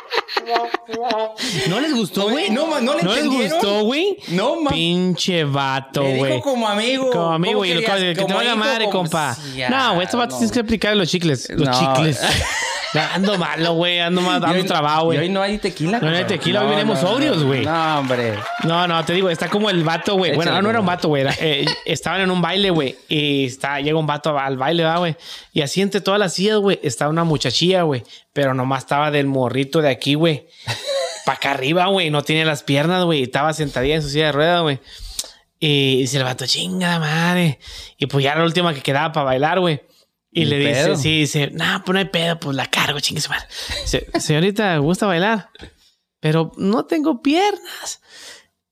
¿No 1.68 1.80
les 1.80 1.94
gustó, 1.94 2.28
güey? 2.28 2.50
No, 2.50 2.80
no 2.80 2.94
le 2.94 3.02
les 3.02 3.16
entendieron. 3.16 3.58
gustó, 3.58 3.84
güey? 3.84 4.18
No, 4.28 4.60
ma- 4.60 4.70
Pinche 4.70 5.44
vato, 5.44 6.02
dijo 6.02 6.16
güey. 6.18 6.40
como 6.40 6.68
amigo. 6.68 7.10
Como 7.10 7.32
amigo, 7.32 7.54
¿Cómo 7.60 7.64
y 7.64 7.74
lo 7.74 7.80
querías? 7.80 7.98
que 8.00 8.14
te 8.14 8.22
¿Como 8.22 8.34
valga 8.34 8.50
hijo? 8.52 8.58
madre, 8.58 8.90
compa. 8.90 9.34
Sí, 9.34 9.62
no, 9.70 9.94
güey, 9.94 10.04
estos 10.04 10.18
vatos 10.18 10.34
no. 10.34 10.38
tienes 10.38 10.52
que 10.52 10.60
explicarle 10.60 10.96
los 10.98 11.08
chicles. 11.08 11.48
Los 11.50 11.68
No. 11.68 11.94
chicles. 11.94 12.20
Ando 13.14 13.36
malo, 13.38 13.74
güey. 13.74 13.98
Ando 14.00 14.20
mal, 14.20 14.36
hoy- 14.42 14.48
dando 14.50 14.64
trabajo, 14.66 15.06
y 15.12 15.16
hoy 15.16 15.22
güey. 15.24 15.28
no 15.30 15.42
hay 15.42 15.58
tequila. 15.58 15.98
No 16.00 16.08
hay 16.08 16.14
compa. 16.14 16.26
tequila, 16.28 16.62
hoy 16.64 16.70
venimos 16.70 17.00
sobrios, 17.00 17.42
güey. 17.42 17.64
No, 17.64 17.98
hombre. 17.98 18.34
No, 18.64 18.86
no, 18.86 19.04
te 19.04 19.12
digo, 19.12 19.30
está 19.30 19.48
como 19.48 19.70
el 19.70 19.82
vato, 19.84 20.14
güey. 20.16 20.34
Bueno, 20.34 20.50
no 20.62 20.70
era 20.70 20.80
un 20.80 20.86
güey. 20.86 20.96
vato, 20.96 21.08
güey. 21.08 21.24
eh, 21.40 21.64
estaban 21.84 22.20
en 22.20 22.30
un 22.30 22.40
baile, 22.40 22.70
güey. 22.70 22.96
Y 23.08 23.46
está, 23.46 23.80
llega 23.80 23.98
un 23.98 24.06
vato 24.06 24.38
al 24.38 24.56
baile, 24.56 24.82
¿verdad, 24.84 24.98
güey. 24.98 25.16
Y 25.52 25.62
así 25.62 25.80
entre 25.82 26.00
todas 26.00 26.20
las 26.20 26.34
sillas, 26.34 26.58
güey, 26.58 26.78
estaba 26.82 27.10
una 27.10 27.24
muchachilla, 27.24 27.82
güey. 27.82 28.02
Pero 28.32 28.54
nomás 28.54 28.84
estaba 28.84 29.10
del 29.10 29.26
morrito 29.26 29.80
de 29.80 29.90
aquí, 29.90 30.14
güey. 30.14 30.46
Para 31.24 31.36
acá 31.36 31.50
arriba, 31.52 31.86
güey. 31.86 32.10
No 32.10 32.22
tiene 32.22 32.44
las 32.44 32.62
piernas, 32.62 33.04
güey. 33.04 33.22
Estaba 33.22 33.52
sentadilla 33.52 33.94
en 33.96 34.02
su 34.02 34.08
silla 34.10 34.26
de 34.26 34.32
ruedas, 34.32 34.62
güey. 34.62 34.78
Y 35.58 36.00
dice 36.00 36.18
el 36.18 36.24
vato, 36.24 36.46
chinga 36.46 36.98
madre. 36.98 37.58
Y 37.96 38.06
pues 38.06 38.22
ya 38.24 38.34
la 38.34 38.44
última 38.44 38.74
que 38.74 38.82
quedaba 38.82 39.12
para 39.12 39.24
bailar, 39.24 39.60
güey. 39.60 39.80
Y 40.34 40.46
le 40.46 40.58
dice, 40.58 40.72
pedo. 40.72 40.96
sí, 40.96 41.20
dice, 41.20 41.50
no, 41.52 41.82
pues 41.84 41.94
no 41.94 41.98
hay 42.00 42.06
pedo, 42.06 42.40
pues 42.40 42.56
la 42.56 42.66
cargo, 42.66 42.98
chingue 42.98 43.20
su 43.20 43.30
madre. 43.30 43.46
Dice, 43.82 44.06
señorita, 44.18 44.74
¿me 44.74 44.80
gusta 44.80 45.06
bailar? 45.06 45.48
Pero 46.18 46.50
no 46.56 46.86
tengo 46.86 47.22
piernas. 47.22 48.00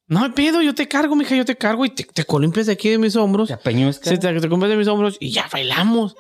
No 0.09 0.25
hay 0.25 0.31
pedo, 0.33 0.61
yo 0.61 0.75
te 0.75 0.89
cargo, 0.89 1.15
mija, 1.15 1.37
yo 1.37 1.45
te 1.45 1.57
cargo 1.57 1.85
y 1.87 1.91
te, 1.91 2.03
te 2.03 2.25
columpias 2.25 2.67
de 2.67 2.73
aquí 2.73 2.91
de 2.91 2.99
mis 2.99 3.15
hombros. 3.15 3.47
¿Te 3.47 3.55
apeñusca? 3.55 4.11
Sí, 4.11 4.19
te, 4.19 4.41
te 4.41 4.49
de 4.49 4.77
mis 4.77 4.89
hombros 4.89 5.17
y 5.21 5.31
ya 5.31 5.49
bailamos. 5.53 6.17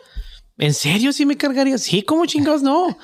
¿En 0.58 0.74
serio 0.74 1.12
sí 1.12 1.26
me 1.26 1.36
cargaría? 1.36 1.76
Sí, 1.76 2.02
¿cómo 2.02 2.24
chingados 2.26 2.62
no? 2.62 2.96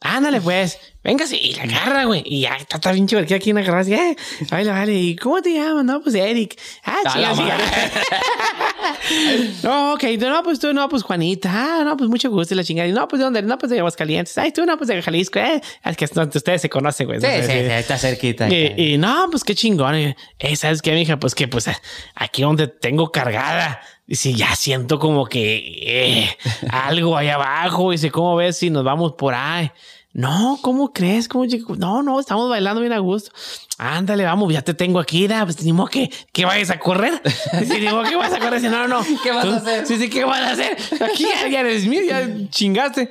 Ándale, 0.00 0.40
pues. 0.40 0.78
Véngase 1.02 1.36
y 1.36 1.54
la 1.54 1.62
agarra, 1.64 2.04
güey. 2.04 2.22
Y 2.24 2.42
ya 2.42 2.54
está, 2.56 2.76
está 2.76 2.92
bien 2.92 3.06
chido 3.08 3.20
aquí 3.22 3.50
en 3.50 3.58
agarrar 3.58 3.80
así. 3.80 3.94
Eh, 3.94 4.14
vale, 4.50 4.70
vale. 4.70 4.94
¿Y 4.94 5.16
cómo 5.16 5.40
te 5.42 5.52
llamas? 5.54 5.84
No, 5.84 6.00
pues 6.02 6.14
Eric. 6.14 6.56
Ah, 6.84 6.98
A 7.04 7.18
la 7.18 7.32
chinga, 7.32 7.34
madre. 7.34 7.64
no, 9.62 9.94
ok. 9.94 10.04
No, 10.20 10.42
pues 10.42 10.60
tú, 10.60 10.72
no, 10.72 10.88
pues 10.88 11.02
Juanita. 11.02 11.50
Ah, 11.52 11.82
no, 11.84 11.96
pues 11.96 12.08
mucho 12.10 12.30
gusto 12.30 12.54
y 12.54 12.56
la 12.56 12.64
chingada. 12.64 12.88
Y 12.88 12.92
No, 12.92 13.08
pues 13.08 13.18
de 13.18 13.24
dónde? 13.24 13.42
No, 13.42 13.58
pues 13.58 13.70
de 13.70 13.78
Aguascalientes. 13.78 14.36
Ay, 14.38 14.52
tú, 14.52 14.64
no, 14.66 14.76
pues 14.76 14.88
de 14.88 15.00
Jalisco. 15.02 15.38
Eh, 15.38 15.60
es 15.84 15.96
que 15.96 16.08
no, 16.14 16.22
ustedes 16.22 16.62
se 16.62 16.68
conocen, 16.68 17.06
güey. 17.06 17.20
Sí, 17.20 17.26
sí, 17.40 17.46
sí, 17.46 17.52
está 17.52 17.98
cerquita. 17.98 18.48
y, 18.48 18.74
y 18.76 18.98
no, 18.98 19.26
pues 19.30 19.44
qué 19.44 19.54
chingón. 19.54 19.94
Eh, 19.96 20.16
¿Sabes 20.56 20.82
qué, 20.82 20.92
mija? 20.92 21.18
Pues 21.18 21.34
que, 21.34 21.48
pues 21.48 21.68
aquí 22.14 22.42
donde 22.42 22.68
tengo 22.68 23.10
cargada. 23.10 23.80
Dice, 24.08 24.32
ya 24.32 24.56
siento 24.56 24.98
como 24.98 25.26
que 25.26 25.56
eh, 25.82 26.38
algo 26.70 27.14
ahí 27.14 27.28
abajo. 27.28 27.90
Dice, 27.90 28.10
¿cómo 28.10 28.36
ves 28.36 28.56
si 28.56 28.70
nos 28.70 28.82
vamos 28.82 29.12
por 29.12 29.34
ahí? 29.34 29.70
No, 30.14 30.58
¿cómo 30.62 30.94
crees? 30.94 31.28
¿Cómo 31.28 31.44
No, 31.76 32.02
no, 32.02 32.18
estamos 32.18 32.48
bailando 32.48 32.80
bien 32.80 32.94
a 32.94 33.00
gusto. 33.00 33.30
Ándale, 33.76 34.24
vamos, 34.24 34.50
ya 34.50 34.62
te 34.62 34.72
tengo 34.72 34.98
aquí, 34.98 35.28
da, 35.28 35.44
pues 35.44 35.62
ni 35.62 35.74
modo 35.74 35.88
que, 35.88 36.10
que 36.32 36.46
vayas 36.46 36.70
a 36.70 36.78
correr. 36.78 37.20
Dice, 37.60 37.78
ni 37.78 37.88
modo 37.88 38.04
que 38.04 38.16
vas 38.16 38.32
a 38.32 38.38
correr. 38.38 38.62
Dice, 38.62 38.70
no, 38.70 38.88
no. 38.88 39.04
¿Qué 39.22 39.30
vas 39.30 39.44
a 39.44 39.56
hacer? 39.56 39.86
Sí, 39.86 39.98
sí, 39.98 40.08
¿qué 40.08 40.24
vas 40.24 40.40
a 40.40 40.52
hacer? 40.52 40.78
Aquí 41.02 41.24
ya, 41.24 41.46
ya 41.46 41.60
eres 41.60 41.86
mío, 41.86 42.00
ya 42.02 42.26
chingaste. 42.48 43.10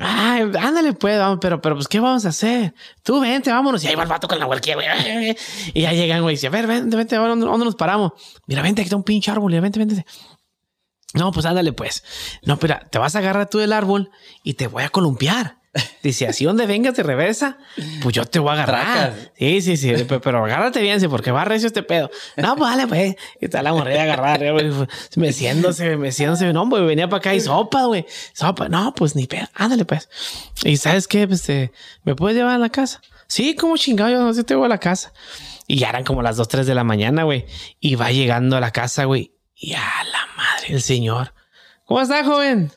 Ay, 0.00 0.42
ándale, 0.58 0.92
pues, 0.92 1.20
pero, 1.40 1.60
pero, 1.60 1.76
pues, 1.76 1.86
¿qué 1.86 2.00
vamos 2.00 2.26
a 2.26 2.30
hacer? 2.30 2.74
Tú 3.02 3.20
vente, 3.20 3.50
vámonos. 3.50 3.82
Y 3.84 3.86
ahí 3.86 3.94
va 3.94 4.02
el 4.02 4.08
vato 4.08 4.26
con 4.26 4.38
la 4.38 4.46
huelquía, 4.46 4.74
güey. 4.74 5.36
Y 5.72 5.82
ya 5.82 5.92
llegan, 5.92 6.22
güey. 6.22 6.34
Y 6.34 6.36
dice, 6.36 6.48
a 6.48 6.50
ver, 6.50 6.66
vente, 6.66 6.96
vente, 6.96 7.16
¿dónde, 7.16 7.46
dónde 7.46 7.64
nos 7.64 7.76
paramos? 7.76 8.12
Mira, 8.46 8.62
vente, 8.62 8.82
aquí 8.82 8.86
está 8.86 8.96
un 8.96 9.04
pinche 9.04 9.30
árbol. 9.30 9.52
Mira, 9.52 9.62
vente, 9.62 9.78
vente. 9.78 10.04
No, 11.14 11.32
pues 11.32 11.46
ándale, 11.46 11.72
pues. 11.72 12.02
No, 12.42 12.54
espera, 12.54 12.88
te 12.90 12.98
vas 12.98 13.14
a 13.14 13.20
agarrar 13.20 13.48
tú 13.48 13.58
del 13.58 13.72
árbol 13.72 14.10
y 14.42 14.54
te 14.54 14.66
voy 14.66 14.82
a 14.82 14.90
columpiar. 14.90 15.57
Dice, 16.02 16.26
así 16.26 16.44
donde 16.44 16.66
vengas 16.66 16.94
de 16.96 17.02
reversa, 17.02 17.58
pues 18.02 18.14
yo 18.14 18.24
te 18.24 18.38
voy 18.38 18.50
a 18.50 18.52
agarrar. 18.54 18.84
Tracas. 19.12 19.30
Sí, 19.38 19.60
sí, 19.62 19.76
sí, 19.76 19.92
pe- 20.04 20.20
pero 20.20 20.44
agárrate 20.44 20.80
bien, 20.80 21.00
sí, 21.00 21.08
porque 21.08 21.30
va 21.30 21.44
recio 21.44 21.66
este 21.66 21.82
pedo. 21.82 22.10
No, 22.36 22.56
pues 22.56 22.70
dale, 22.70 22.86
pues. 22.86 23.16
Y 23.40 23.44
está 23.46 23.62
la 23.62 23.72
morrilla 23.72 24.02
agarrada, 24.04 24.50
güey, 24.52 24.70
meciéndose, 25.16 25.96
meciéndose. 25.96 26.52
No, 26.52 26.68
güey, 26.68 26.84
venía 26.84 27.08
para 27.08 27.18
acá 27.18 27.34
y 27.34 27.40
sopa, 27.40 27.84
güey. 27.86 28.06
Sopa. 28.32 28.68
No, 28.68 28.94
pues 28.94 29.16
ni 29.16 29.26
pedo. 29.26 29.46
Ándale, 29.54 29.84
pues. 29.84 30.08
Y 30.64 30.76
¿sabes 30.76 31.06
qué? 31.08 31.26
Pues, 31.26 31.48
eh, 31.48 31.72
¿me 32.04 32.14
puedes 32.14 32.36
llevar 32.36 32.54
a 32.54 32.58
la 32.58 32.70
casa? 32.70 33.00
Sí, 33.26 33.54
como 33.54 33.76
chingado, 33.76 34.10
yo 34.10 34.18
no 34.20 34.32
sé, 34.32 34.44
te 34.44 34.54
voy 34.54 34.66
a 34.66 34.68
la 34.68 34.78
casa. 34.78 35.12
Y 35.66 35.76
ya 35.76 35.90
eran 35.90 36.04
como 36.04 36.22
las 36.22 36.36
2, 36.36 36.48
3 36.48 36.66
de 36.66 36.74
la 36.74 36.84
mañana, 36.84 37.24
güey. 37.24 37.44
Y 37.80 37.94
va 37.96 38.10
llegando 38.10 38.56
a 38.56 38.60
la 38.60 38.70
casa, 38.70 39.04
güey. 39.04 39.34
Y 39.54 39.74
a 39.74 39.80
la 39.80 40.26
madre 40.36 40.68
el 40.74 40.80
señor. 40.82 41.34
¿Cómo 41.84 42.00
está, 42.00 42.24
joven? 42.24 42.70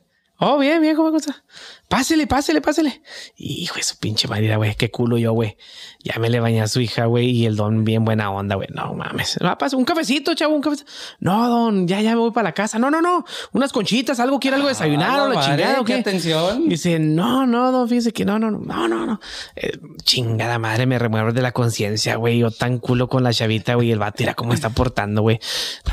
Oh, 0.43 0.58
bien, 0.58 0.82
bien, 0.82 0.95
¿cómo 0.95 1.16
está? 1.16 1.43
Pásele, 1.91 2.25
pásele, 2.25 2.61
pásele. 2.61 3.01
Hijo 3.35 3.75
de 3.75 3.83
su 3.83 3.97
pinche 3.97 4.25
madre, 4.25 4.55
güey. 4.55 4.75
Qué 4.75 4.89
culo 4.89 5.17
yo, 5.17 5.33
güey. 5.33 5.57
Ya 6.04 6.20
me 6.20 6.30
le 6.30 6.39
bañé 6.39 6.62
a 6.62 6.68
su 6.68 6.82
hija, 6.82 7.06
güey. 7.06 7.30
Y 7.30 7.45
el 7.45 7.56
don 7.56 7.84
bien 7.84 8.04
buena 8.06 8.32
onda, 8.32 8.56
güey. 8.56 8.68
No 8.74 8.93
mames. 8.93 9.38
Un 9.74 9.86
cafecito, 9.86 10.34
chavo, 10.34 10.56
un 10.56 10.62
cafecito. 10.62 10.91
No, 11.20 11.47
don, 11.47 11.88
ya, 11.88 12.02
ya 12.02 12.12
me 12.12 12.18
voy 12.18 12.32
para 12.32 12.49
la 12.49 12.54
casa. 12.54 12.80
No, 12.80 12.89
no, 12.89 13.02
no. 13.02 13.24
Unas 13.52 13.72
conchitas, 13.72 14.20
algo, 14.20 14.39
quiere 14.39 14.56
algo 14.58 14.68
desayunar 14.68 15.20
Ah, 15.20 15.24
o 15.24 15.30
la 15.30 15.41
chingada 15.41 15.82
o 15.82 15.86
qué 15.86 15.95
atención. 15.95 16.68
Dice, 16.68 16.99
no, 16.99 17.45
no, 17.45 17.72
don, 17.72 17.88
fíjese 17.88 18.12
que 18.12 18.26
no, 18.26 18.39
no, 18.39 18.49
no, 18.52 18.60
no, 18.60 18.88
no, 18.88 19.06
no. 19.06 19.20
Eh, 19.56 19.78
chingada 20.04 20.58
madre, 20.60 20.86
me 20.86 20.97
remueve 20.97 21.34
de 21.34 21.41
la 21.41 21.52
conciencia, 21.52 22.16
güey. 22.16 22.39
Yo 22.39 22.52
tan 22.52 22.80
culo 22.80 23.08
con 23.08 23.24
la 23.24 23.34
chavita, 23.34 23.76
güey. 23.76 23.91
El 23.91 23.99
vato, 23.99 24.18
mira 24.20 24.34
cómo 24.34 24.54
está 24.54 24.70
portando, 24.70 25.22
güey. 25.22 25.39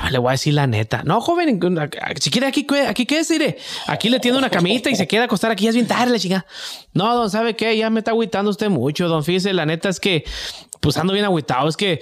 No, 0.02 0.10
le 0.10 0.18
voy 0.18 0.28
a 0.28 0.32
decir 0.32 0.54
la 0.54 0.66
neta. 0.66 1.02
No, 1.04 1.20
joven, 1.20 1.60
si 2.20 2.30
quiere 2.30 2.46
aquí, 2.46 2.66
aquí 2.86 3.04
quédese, 3.06 3.38
mire. 3.38 3.58
Aquí 3.86 4.08
le 4.08 4.20
tiene 4.20 4.38
una 4.38 4.50
camita 4.50 4.90
y 4.90 4.96
se 4.96 5.06
queda 5.06 5.22
a 5.22 5.24
acostar 5.26 5.50
aquí. 5.50 5.64
Ya 5.64 5.70
es 5.70 5.74
bien 5.74 5.86
tarde, 5.86 6.12
la 6.12 6.18
chingada. 6.18 6.46
No, 6.94 7.14
don, 7.14 7.30
¿sabe 7.30 7.56
qué? 7.56 7.76
Ya 7.76 7.90
me 7.90 8.00
está 8.00 8.12
agüitando 8.12 8.50
usted 8.50 8.70
mucho, 8.70 9.08
don. 9.08 9.22
Fíjese, 9.24 9.52
la 9.52 9.66
neta 9.66 9.88
que, 10.00 10.24
pues 10.80 10.96
ando 10.96 11.12
bien 11.12 11.24
agüitado. 11.24 11.68
Es 11.68 11.76
que 11.76 12.00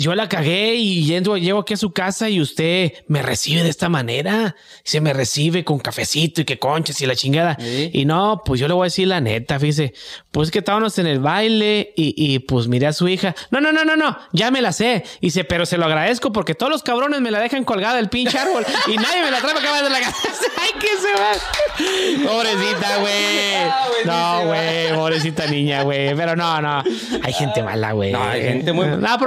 yo 0.00 0.14
la 0.14 0.30
cagué 0.30 0.76
y 0.76 1.04
yendo, 1.04 1.36
llego 1.36 1.58
aquí 1.58 1.74
a 1.74 1.76
su 1.76 1.92
casa 1.92 2.30
y 2.30 2.40
usted 2.40 2.94
me 3.06 3.20
recibe 3.20 3.62
de 3.62 3.68
esta 3.68 3.90
manera. 3.90 4.56
Se 4.82 4.98
me 5.02 5.12
recibe 5.12 5.62
con 5.62 5.78
cafecito 5.78 6.40
y 6.40 6.46
que 6.46 6.58
conchas 6.58 6.98
y 7.02 7.06
la 7.06 7.14
chingada. 7.14 7.58
Sí. 7.60 7.90
Y 7.92 8.06
no, 8.06 8.40
pues 8.42 8.58
yo 8.58 8.66
le 8.66 8.72
voy 8.72 8.84
a 8.84 8.86
decir 8.86 9.08
la 9.08 9.20
neta, 9.20 9.60
fíjese. 9.60 9.92
Pues 10.30 10.50
que 10.50 10.60
estábamos 10.60 10.98
en 10.98 11.06
el 11.06 11.20
baile 11.20 11.92
y, 11.96 12.14
y, 12.16 12.38
pues 12.38 12.66
miré 12.66 12.86
a 12.86 12.94
su 12.94 13.08
hija. 13.08 13.34
No, 13.50 13.60
no, 13.60 13.72
no, 13.72 13.84
no, 13.84 13.94
no, 13.94 14.16
ya 14.32 14.50
me 14.50 14.62
la 14.62 14.72
sé. 14.72 15.04
Y 15.20 15.26
dice, 15.26 15.44
pero 15.44 15.66
se 15.66 15.76
lo 15.76 15.84
agradezco 15.84 16.32
porque 16.32 16.54
todos 16.54 16.72
los 16.72 16.82
cabrones 16.82 17.20
me 17.20 17.30
la 17.30 17.38
dejan 17.38 17.64
colgada 17.64 17.96
del 17.96 18.08
pinche 18.08 18.38
árbol 18.38 18.64
y 18.86 18.96
nadie 18.96 19.22
me 19.22 19.30
la 19.30 19.40
trae 19.40 19.52
para 19.54 19.68
acá 19.70 19.82
de 19.82 19.90
la 19.90 20.00
casa. 20.00 20.16
Ay, 20.62 20.80
que 20.80 20.88
se 20.88 21.12
va. 21.20 22.30
Pobrecita, 22.32 22.98
güey. 23.00 24.04
No, 24.06 24.46
güey, 24.46 24.94
pobrecita 24.94 25.46
niña, 25.46 25.82
güey. 25.82 26.14
Pero 26.14 26.36
no, 26.36 26.60
no. 26.62 26.82
Hay 27.22 27.32
gente 27.34 27.62
mala, 27.62 27.92
güey. 27.92 28.12
No, 28.12 28.22
hay 28.22 28.42
gente 28.42 28.72
muy- 28.72 28.86
No, 28.86 29.18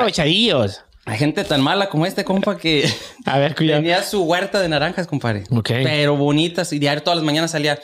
aprovechadillos. 0.63 0.93
Hay 1.05 1.17
gente 1.17 1.43
tan 1.43 1.61
mala 1.61 1.89
como 1.89 2.05
este 2.05 2.23
compa 2.23 2.57
que 2.57 2.89
A 3.25 3.37
ver, 3.37 3.55
cuidado. 3.55 3.81
tenía 3.81 4.01
su 4.03 4.23
huerta 4.23 4.61
de 4.61 4.69
naranjas, 4.69 5.05
compadre. 5.05 5.43
Ok. 5.51 5.69
Pero 5.83 6.15
bonitas. 6.15 6.71
Y 6.71 6.79
diario 6.79 7.03
todas 7.03 7.17
las 7.17 7.25
mañanas 7.25 7.51
salía. 7.51 7.77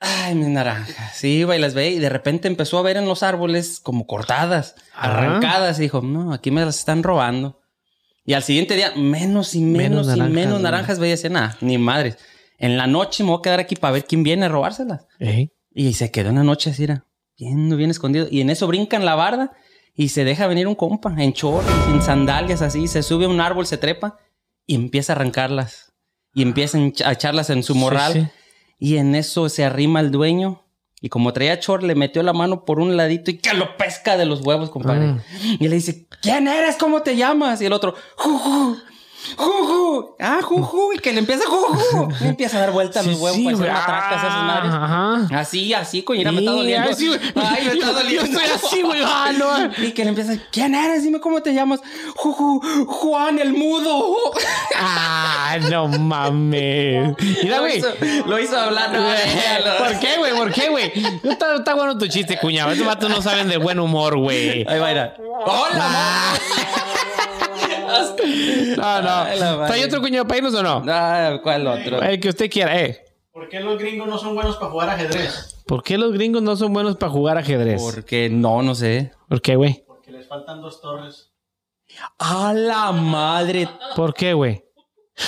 Ay, 0.00 0.34
mis 0.34 0.48
naranjas. 0.48 1.16
Sí, 1.16 1.38
iba 1.38 1.56
y 1.56 1.60
las 1.60 1.74
veía. 1.74 1.92
Y 1.96 1.98
de 2.00 2.08
repente 2.08 2.48
empezó 2.48 2.78
a 2.78 2.82
ver 2.82 2.96
en 2.96 3.06
los 3.06 3.22
árboles 3.22 3.80
como 3.80 4.06
cortadas, 4.06 4.74
Ajá. 4.92 5.12
arrancadas. 5.18 5.78
Y 5.78 5.82
dijo, 5.82 6.00
no, 6.02 6.32
aquí 6.32 6.50
me 6.50 6.64
las 6.64 6.78
están 6.78 7.02
robando. 7.02 7.60
Y 8.24 8.34
al 8.34 8.42
siguiente 8.42 8.74
día, 8.74 8.92
menos 8.96 9.54
y 9.54 9.60
menos, 9.60 10.08
Menos 10.08 10.28
y 10.28 10.32
menos 10.32 10.60
naranjas 10.60 10.98
veía. 10.98 11.12
Decía, 11.14 11.30
nada, 11.30 11.56
ni 11.60 11.78
madres. 11.78 12.18
En 12.58 12.76
la 12.76 12.86
noche 12.88 13.22
me 13.22 13.30
voy 13.30 13.38
a 13.38 13.42
quedar 13.42 13.60
aquí 13.60 13.76
para 13.76 13.92
ver 13.92 14.04
quién 14.04 14.22
viene 14.24 14.46
a 14.46 14.48
robárselas. 14.48 15.06
Ey. 15.20 15.52
Y 15.72 15.92
se 15.92 16.10
quedó 16.10 16.30
en 16.30 16.36
la 16.36 16.42
noche 16.42 16.70
así, 16.70 16.84
era, 16.84 17.04
viendo 17.38 17.76
bien 17.76 17.90
escondido. 17.90 18.26
Y 18.30 18.40
en 18.40 18.50
eso 18.50 18.66
brincan 18.66 19.04
la 19.04 19.14
barda 19.14 19.52
y 19.96 20.10
se 20.10 20.24
deja 20.24 20.46
venir 20.46 20.68
un 20.68 20.74
compa 20.74 21.14
en 21.16 21.32
chorros, 21.32 21.64
en 21.88 22.02
sandalias 22.02 22.60
así. 22.60 22.86
Se 22.86 23.02
sube 23.02 23.24
a 23.24 23.28
un 23.28 23.40
árbol, 23.40 23.66
se 23.66 23.78
trepa 23.78 24.18
y 24.66 24.74
empieza 24.74 25.12
a 25.12 25.16
arrancarlas. 25.16 25.94
Y 26.34 26.42
empieza 26.42 26.78
a 27.04 27.12
echarlas 27.12 27.48
en 27.48 27.62
su 27.62 27.74
morral. 27.74 28.12
Sí, 28.12 28.20
sí. 28.20 28.28
Y 28.78 28.96
en 28.98 29.14
eso 29.14 29.48
se 29.48 29.64
arrima 29.64 30.00
el 30.00 30.10
dueño. 30.10 30.62
Y 31.00 31.08
como 31.08 31.32
traía 31.32 31.58
chor, 31.60 31.82
le 31.82 31.94
metió 31.94 32.22
la 32.22 32.34
mano 32.34 32.66
por 32.66 32.78
un 32.78 32.96
ladito 32.96 33.30
y 33.30 33.38
que 33.38 33.54
lo 33.54 33.76
pesca 33.78 34.18
de 34.18 34.26
los 34.26 34.42
huevos, 34.42 34.68
compadre. 34.70 35.06
Mm. 35.06 35.20
Y 35.60 35.68
le 35.68 35.76
dice, 35.76 36.06
¿quién 36.20 36.46
eres? 36.46 36.76
¿Cómo 36.76 37.02
te 37.02 37.16
llamas? 37.16 37.62
Y 37.62 37.66
el 37.66 37.72
otro. 37.72 37.94
Juju, 39.36 40.14
ah, 40.20 40.38
juju, 40.42 40.92
y 40.94 40.98
que 40.98 41.12
le 41.12 41.18
empieza 41.18 41.44
juju, 41.48 42.08
y 42.20 42.28
empieza 42.28 42.58
a 42.58 42.60
dar 42.60 42.70
vueltas 42.70 43.04
a 43.04 43.08
los 43.08 43.16
Sí, 43.18 43.22
huevos 43.22 43.36
sí, 43.38 43.44
para 43.44 43.56
hacer 43.56 43.66
güey. 43.66 43.80
matracas 43.80 44.22
a 44.22 44.26
esas 44.28 44.42
madres. 44.44 44.72
Ajá. 44.74 45.40
Así, 45.40 45.74
así, 45.74 46.02
coño, 46.02 46.18
mira, 46.18 46.32
me 46.32 46.38
está 46.40 46.52
Sí, 46.52 46.56
doliendo. 46.56 46.88
ay, 46.88 46.94
sí, 46.94 47.08
me 47.08 47.16
está 47.74 47.92
doliendo. 47.92 48.10
Yo 48.10 48.22
estoy 48.22 48.44
así, 48.54 48.82
güey. 48.82 49.00
Ah, 49.04 49.32
no. 49.36 49.84
Y 49.84 49.92
que 49.92 50.04
le 50.04 50.10
empieza, 50.10 50.34
¿quién 50.52 50.74
eres? 50.74 51.02
Dime 51.02 51.18
cómo 51.20 51.42
te 51.42 51.52
llamas. 51.52 51.80
Juju, 52.14 52.60
Juan 52.86 53.38
el 53.40 53.52
Mudo. 53.52 54.14
Ah, 54.76 55.56
no 55.70 55.88
mames. 55.88 57.14
Mira, 57.42 57.60
güey. 57.60 57.82
lo 58.26 58.38
hizo 58.38 58.56
hablar. 58.58 58.92
no, 58.92 59.08
déjalo. 59.08 59.78
¿Por 59.78 59.98
qué, 59.98 60.16
güey? 60.18 60.32
¿Por 60.36 60.52
qué, 60.52 60.68
güey? 60.68 60.92
No 61.22 61.32
está, 61.32 61.56
está 61.56 61.74
bueno 61.74 61.98
tu 61.98 62.06
chiste, 62.06 62.38
cuñado. 62.38 62.70
Estos 62.72 62.86
vatos 62.86 63.10
no 63.10 63.20
saben 63.22 63.48
de 63.48 63.56
buen 63.56 63.80
humor, 63.80 64.16
güey. 64.18 64.64
Ahí 64.68 64.78
va, 64.78 64.88
mira. 64.88 65.16
¡Hola, 65.44 66.32
No, 68.76 69.02
no. 69.02 69.05
Madre. 69.06 69.74
¿Hay 69.74 69.82
otro 69.84 70.00
cuñado 70.00 70.26
para 70.26 70.38
irnos 70.38 70.54
o 70.54 70.62
no? 70.62 70.82
Ah, 70.88 71.38
¿Cuál 71.42 71.66
otro? 71.66 72.02
El 72.02 72.20
que 72.20 72.28
usted 72.28 72.50
quiera, 72.50 72.80
eh. 72.80 73.04
¿Por 73.32 73.48
qué 73.48 73.60
los 73.60 73.78
gringos 73.78 74.08
no 74.08 74.18
son 74.18 74.34
buenos 74.34 74.56
para 74.56 74.70
jugar 74.70 74.88
ajedrez? 74.90 75.62
¿Por 75.66 75.82
qué 75.82 75.98
los 75.98 76.12
gringos 76.12 76.42
no 76.42 76.56
son 76.56 76.72
buenos 76.72 76.96
para 76.96 77.12
jugar 77.12 77.36
ajedrez? 77.38 77.82
Porque 77.82 78.28
no, 78.30 78.62
no 78.62 78.74
sé. 78.74 79.12
¿Por 79.28 79.42
qué, 79.42 79.56
güey? 79.56 79.84
Porque 79.86 80.10
les 80.12 80.26
faltan 80.26 80.62
dos 80.62 80.80
torres. 80.80 81.30
¡A 82.18 82.52
la 82.54 82.92
madre! 82.92 83.68
¿Por 83.94 84.14
qué, 84.14 84.32
güey? 84.32 84.62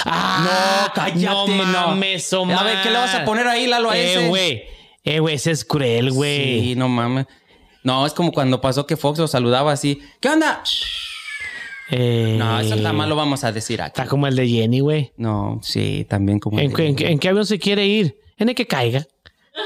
Ah, 0.05 0.87
No, 0.87 0.93
cállate, 0.95 1.25
no. 1.27 1.47
no. 1.47 1.65
mames, 1.89 2.33
A 2.33 2.63
ver, 2.63 2.83
¿qué 2.83 2.91
le 2.91 2.97
vas 2.99 3.15
a 3.15 3.25
poner 3.25 3.47
ahí, 3.47 3.67
Lalo, 3.67 3.91
a 3.91 3.97
ese? 3.97 4.25
Eh, 4.27 4.29
güey. 4.29 4.63
Eh, 5.05 5.21
güey, 5.21 5.35
ese 5.37 5.51
es 5.51 5.65
cruel, 5.65 6.13
güey. 6.13 6.61
Sí, 6.61 6.75
no 6.77 6.89
mames. 6.89 7.27
No, 7.83 8.05
es 8.07 8.13
como 8.13 8.33
cuando 8.33 8.61
pasó 8.61 8.87
que 8.87 8.97
Fox 8.97 9.19
lo 9.19 9.29
saludaba 9.29 9.73
así. 9.73 10.03
¿Qué 10.21 10.29
onda? 10.29 10.63
Eh, 11.91 12.37
No, 12.39 12.61
eso 12.61 12.77
jamás 12.83 13.09
lo 13.09 13.17
vamos 13.17 13.45
a 13.45 13.53
decir 13.53 13.81
aquí. 13.83 13.89
Está 14.01 14.07
como 14.07 14.27
el 14.27 14.37
de 14.37 14.47
Jenny, 14.49 14.81
güey. 14.81 15.13
No, 15.17 15.59
sí, 15.63 16.07
también 16.09 16.39
como... 16.39 16.59
¿En, 16.59 16.67
el 16.71 16.75
qué- 16.77 16.83
de- 16.83 16.89
en 16.89 16.97
qué- 16.97 17.09
en 17.13 17.19
qué 17.19 17.29
avión 17.29 17.47
se 17.47 17.59
quiere 17.59 17.87
ir? 17.87 18.17
En 18.37 18.49
el 18.49 18.55
que 18.55 18.67
caiga. 18.67 19.07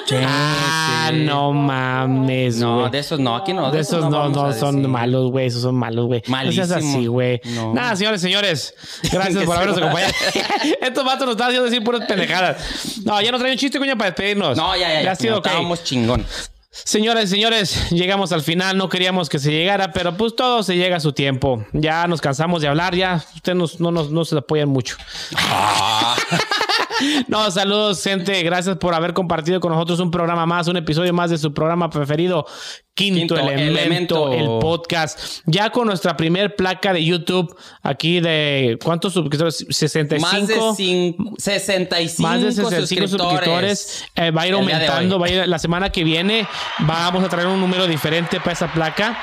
Sí, 0.06 0.14
Ah, 0.18 1.10
sí. 1.12 1.18
no 1.24 1.52
mames, 1.52 2.56
No, 2.56 2.78
güey. 2.80 2.90
de 2.92 2.98
esos 3.00 3.20
no, 3.20 3.36
aquí 3.36 3.52
no. 3.52 3.70
de 3.70 3.80
esos 3.80 4.08
no, 4.08 4.30
no 4.30 4.52
son 4.54 4.90
malos, 4.90 5.30
güey. 5.30 5.46
Esos 5.48 5.60
son 5.60 5.74
malos, 5.74 6.06
güey. 6.06 6.22
No 6.26 6.50
seas 6.52 6.68
Malísimo. 6.70 6.94
así, 6.96 7.06
güey. 7.08 7.40
No. 7.54 7.74
Nada, 7.74 7.94
señores, 7.96 8.22
señores. 8.22 8.74
Gracias 9.12 9.44
por 9.44 9.54
habernos 9.56 9.76
acompañado. 9.76 10.12
Estos 10.80 11.04
vatos 11.04 11.26
nos 11.26 11.32
están 11.34 11.48
haciendo 11.48 11.66
decir 11.66 11.84
puras 11.84 12.06
pendejadas. 12.06 13.02
No, 13.04 13.20
ya 13.20 13.30
nos 13.32 13.40
trae 13.40 13.52
un 13.52 13.58
chiste, 13.58 13.78
coño, 13.78 13.98
para 13.98 14.10
despedirnos. 14.12 14.56
No, 14.56 14.74
ya, 14.76 14.88
ya, 14.94 15.02
ya. 15.02 15.10
ha 15.12 15.14
sido 15.14 15.38
ok. 15.38 15.46
Estábamos 15.46 15.84
chingón. 15.84 16.24
Señores, 16.74 17.28
señores, 17.28 17.90
llegamos 17.90 18.32
al 18.32 18.40
final. 18.40 18.78
No 18.78 18.88
queríamos 18.88 19.28
que 19.28 19.38
se 19.38 19.50
llegara, 19.52 19.92
pero 19.92 20.16
pues 20.16 20.34
todo 20.34 20.62
se 20.62 20.74
llega 20.76 20.96
a 20.96 21.00
su 21.00 21.12
tiempo. 21.12 21.66
Ya 21.74 22.06
nos 22.06 22.22
cansamos 22.22 22.62
de 22.62 22.68
hablar, 22.68 22.94
ya. 22.94 23.22
Ustedes 23.34 23.56
nos- 23.58 23.78
no, 23.80 23.90
nos, 23.90 24.10
no 24.10 24.24
se 24.24 24.36
apoyan 24.38 24.68
mucho. 24.70 24.96
No, 27.26 27.50
saludos, 27.50 28.00
gente. 28.02 28.40
Gracias 28.44 28.76
por 28.76 28.94
haber 28.94 29.12
compartido 29.12 29.58
con 29.58 29.72
nosotros 29.72 29.98
un 29.98 30.10
programa 30.12 30.46
más, 30.46 30.68
un 30.68 30.76
episodio 30.76 31.12
más 31.12 31.30
de 31.30 31.38
su 31.38 31.52
programa 31.52 31.90
preferido, 31.90 32.46
Quinto, 32.94 33.34
Quinto 33.34 33.36
Elemento, 33.50 34.26
Elemento. 34.28 34.32
el 34.32 34.60
podcast. 34.60 35.40
Ya 35.46 35.70
con 35.70 35.86
nuestra 35.86 36.14
primer 36.16 36.54
placa 36.56 36.92
de 36.92 37.02
YouTube 37.02 37.56
aquí 37.82 38.20
de 38.20 38.78
¿cuántos 38.84 39.14
suscriptores? 39.14 39.64
65. 39.70 40.20
Más 40.30 40.46
de 40.46 40.56
cin- 40.56 41.34
65, 41.38 42.22
Más 42.22 42.42
de 42.42 42.52
65 42.52 43.08
suscriptores. 43.08 44.04
Eh, 44.14 44.30
va 44.30 44.42
a 44.42 44.46
ir 44.46 44.52
aumentando. 44.54 45.18
Va 45.18 45.26
a 45.26 45.30
ir, 45.30 45.48
la 45.48 45.58
semana 45.58 45.90
que 45.90 46.04
viene 46.04 46.46
vamos 46.80 47.24
a 47.24 47.28
traer 47.30 47.46
un 47.48 47.60
número 47.60 47.86
diferente 47.86 48.38
para 48.40 48.52
esa 48.52 48.70
placa. 48.70 49.18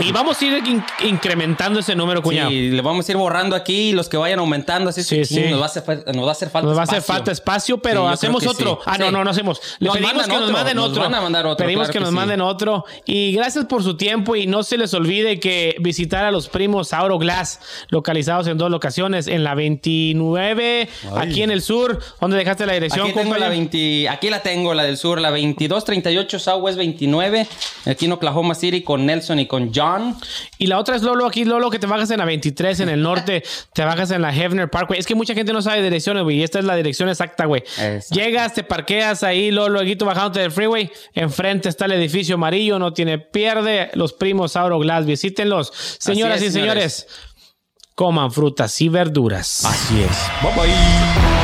Y 0.00 0.12
vamos 0.12 0.40
a 0.40 0.44
ir 0.44 0.62
in- 0.66 0.84
incrementando 1.04 1.80
ese 1.80 1.94
número, 1.94 2.22
cuñado. 2.22 2.50
Sí, 2.50 2.70
le 2.70 2.82
vamos 2.82 3.08
a 3.08 3.12
ir 3.12 3.18
borrando 3.18 3.54
aquí 3.56 3.92
los 3.92 4.08
que 4.08 4.16
vayan 4.16 4.38
aumentando. 4.38 4.90
Así 4.90 5.02
Sí, 5.02 5.24
sí. 5.24 5.40
Nos, 5.50 5.60
va 5.60 5.64
a 5.64 5.66
hacer, 5.66 5.84
nos 6.14 6.24
va 6.24 6.28
a 6.28 6.32
hacer 6.32 6.50
falta 6.50 6.66
Nos 6.68 6.76
va 6.76 6.80
a 6.80 6.84
hacer 6.84 6.98
espacio. 6.98 7.14
falta 7.14 7.32
espacio, 7.32 7.78
pero 7.78 8.06
Sí, 8.08 8.14
hacemos 8.14 8.46
otro. 8.46 8.78
sí. 8.82 8.82
Ah, 8.86 8.98
no, 8.98 9.10
no, 9.10 9.24
no 9.24 9.30
hacemos. 9.30 9.60
Le 9.78 9.86
Nos 9.88 9.96
pedimos 9.96 10.12
que 10.22 10.28
nos 10.28 10.42
otro, 10.42 10.52
manden 10.52 10.76
nos 10.76 10.88
otro. 10.90 11.02
van 11.02 11.14
a 11.14 11.20
mandar 11.20 11.46
otro, 11.46 11.64
Pedimos 11.66 11.84
claro 11.88 11.92
que 11.92 11.98
que 11.98 12.04
nos 12.04 12.12
manden 12.12 12.40
otro. 12.40 12.84
Y 13.04 13.32
gracias 13.32 13.64
por 13.66 13.82
su 13.82 13.96
tiempo 13.96 14.36
y 14.36 14.46
no 14.46 14.62
se 14.62 14.76
les 14.78 14.92
olvide 14.94 15.38
que 15.40 15.76
visitar 15.80 16.24
a 16.24 16.30
los 16.30 16.48
primos 16.48 16.92
Auro 16.92 17.18
Glass, 17.18 17.60
localizados 17.88 18.46
en 18.46 18.58
dos 18.58 18.70
locaciones, 18.70 19.26
en 19.26 19.44
la 19.44 19.54
29, 19.54 20.88
aquí 21.16 21.42
en 21.42 21.50
el 21.50 21.62
sur, 21.62 21.98
donde 22.20 22.36
dejaste 22.36 22.66
la 22.66 22.72
dirección. 22.74 23.06
Aquí, 23.06 23.14
tengo 23.18 23.36
la 23.36 23.48
20 23.48 24.08
aquí 24.08 24.30
la 24.30 24.40
tengo, 24.42 24.74
la 24.74 24.82
del 24.84 24.96
sur, 24.96 25.20
la 25.20 25.30
2238 25.30 26.38
Southwest 26.38 26.78
29, 26.78 27.46
aquí 27.86 28.06
en 28.06 28.12
Oklahoma 28.12 28.54
City 28.54 28.82
con 28.82 29.06
Nelson 29.06 29.38
y 29.40 29.46
con 29.46 29.70
John. 29.74 29.89
Y 30.58 30.66
la 30.66 30.78
otra 30.78 30.96
es 30.96 31.02
Lolo, 31.02 31.26
aquí 31.26 31.44
Lolo, 31.44 31.70
que 31.70 31.78
te 31.78 31.86
bajas 31.86 32.10
en 32.10 32.18
la 32.18 32.24
23 32.24 32.80
en 32.80 32.88
el 32.88 33.02
norte, 33.02 33.42
te 33.74 33.84
bajas 33.84 34.10
en 34.10 34.22
la 34.22 34.34
Hefner 34.34 34.70
Parkway. 34.70 34.98
Es 34.98 35.06
que 35.06 35.14
mucha 35.14 35.34
gente 35.34 35.52
no 35.52 35.62
sabe 35.62 35.82
direcciones, 35.82 36.22
güey. 36.22 36.38
Y 36.38 36.42
esta 36.42 36.58
es 36.58 36.64
la 36.64 36.76
dirección 36.76 37.08
exacta, 37.08 37.46
güey. 37.46 37.62
Llegas, 38.10 38.54
te 38.54 38.64
parqueas 38.64 39.22
ahí, 39.22 39.50
Lolo, 39.50 39.82
luego 39.82 40.04
bajándote 40.04 40.40
del 40.40 40.52
freeway. 40.52 40.90
Enfrente 41.14 41.68
está 41.68 41.86
el 41.86 41.92
edificio 41.92 42.34
amarillo, 42.36 42.78
no 42.78 42.92
tiene 42.92 43.18
pierde. 43.18 43.90
Los 43.94 44.12
primos 44.12 44.56
Auro 44.56 44.78
Glass, 44.78 45.06
visítenlos. 45.06 45.72
Señoras 45.98 46.42
es, 46.42 46.48
y 46.48 46.52
señores, 46.52 47.06
coman 47.94 48.30
frutas 48.30 48.80
y 48.80 48.88
verduras. 48.88 49.64
Así 49.64 50.02
es. 50.02 50.16
Bye 50.42 50.52
bye. 50.54 51.39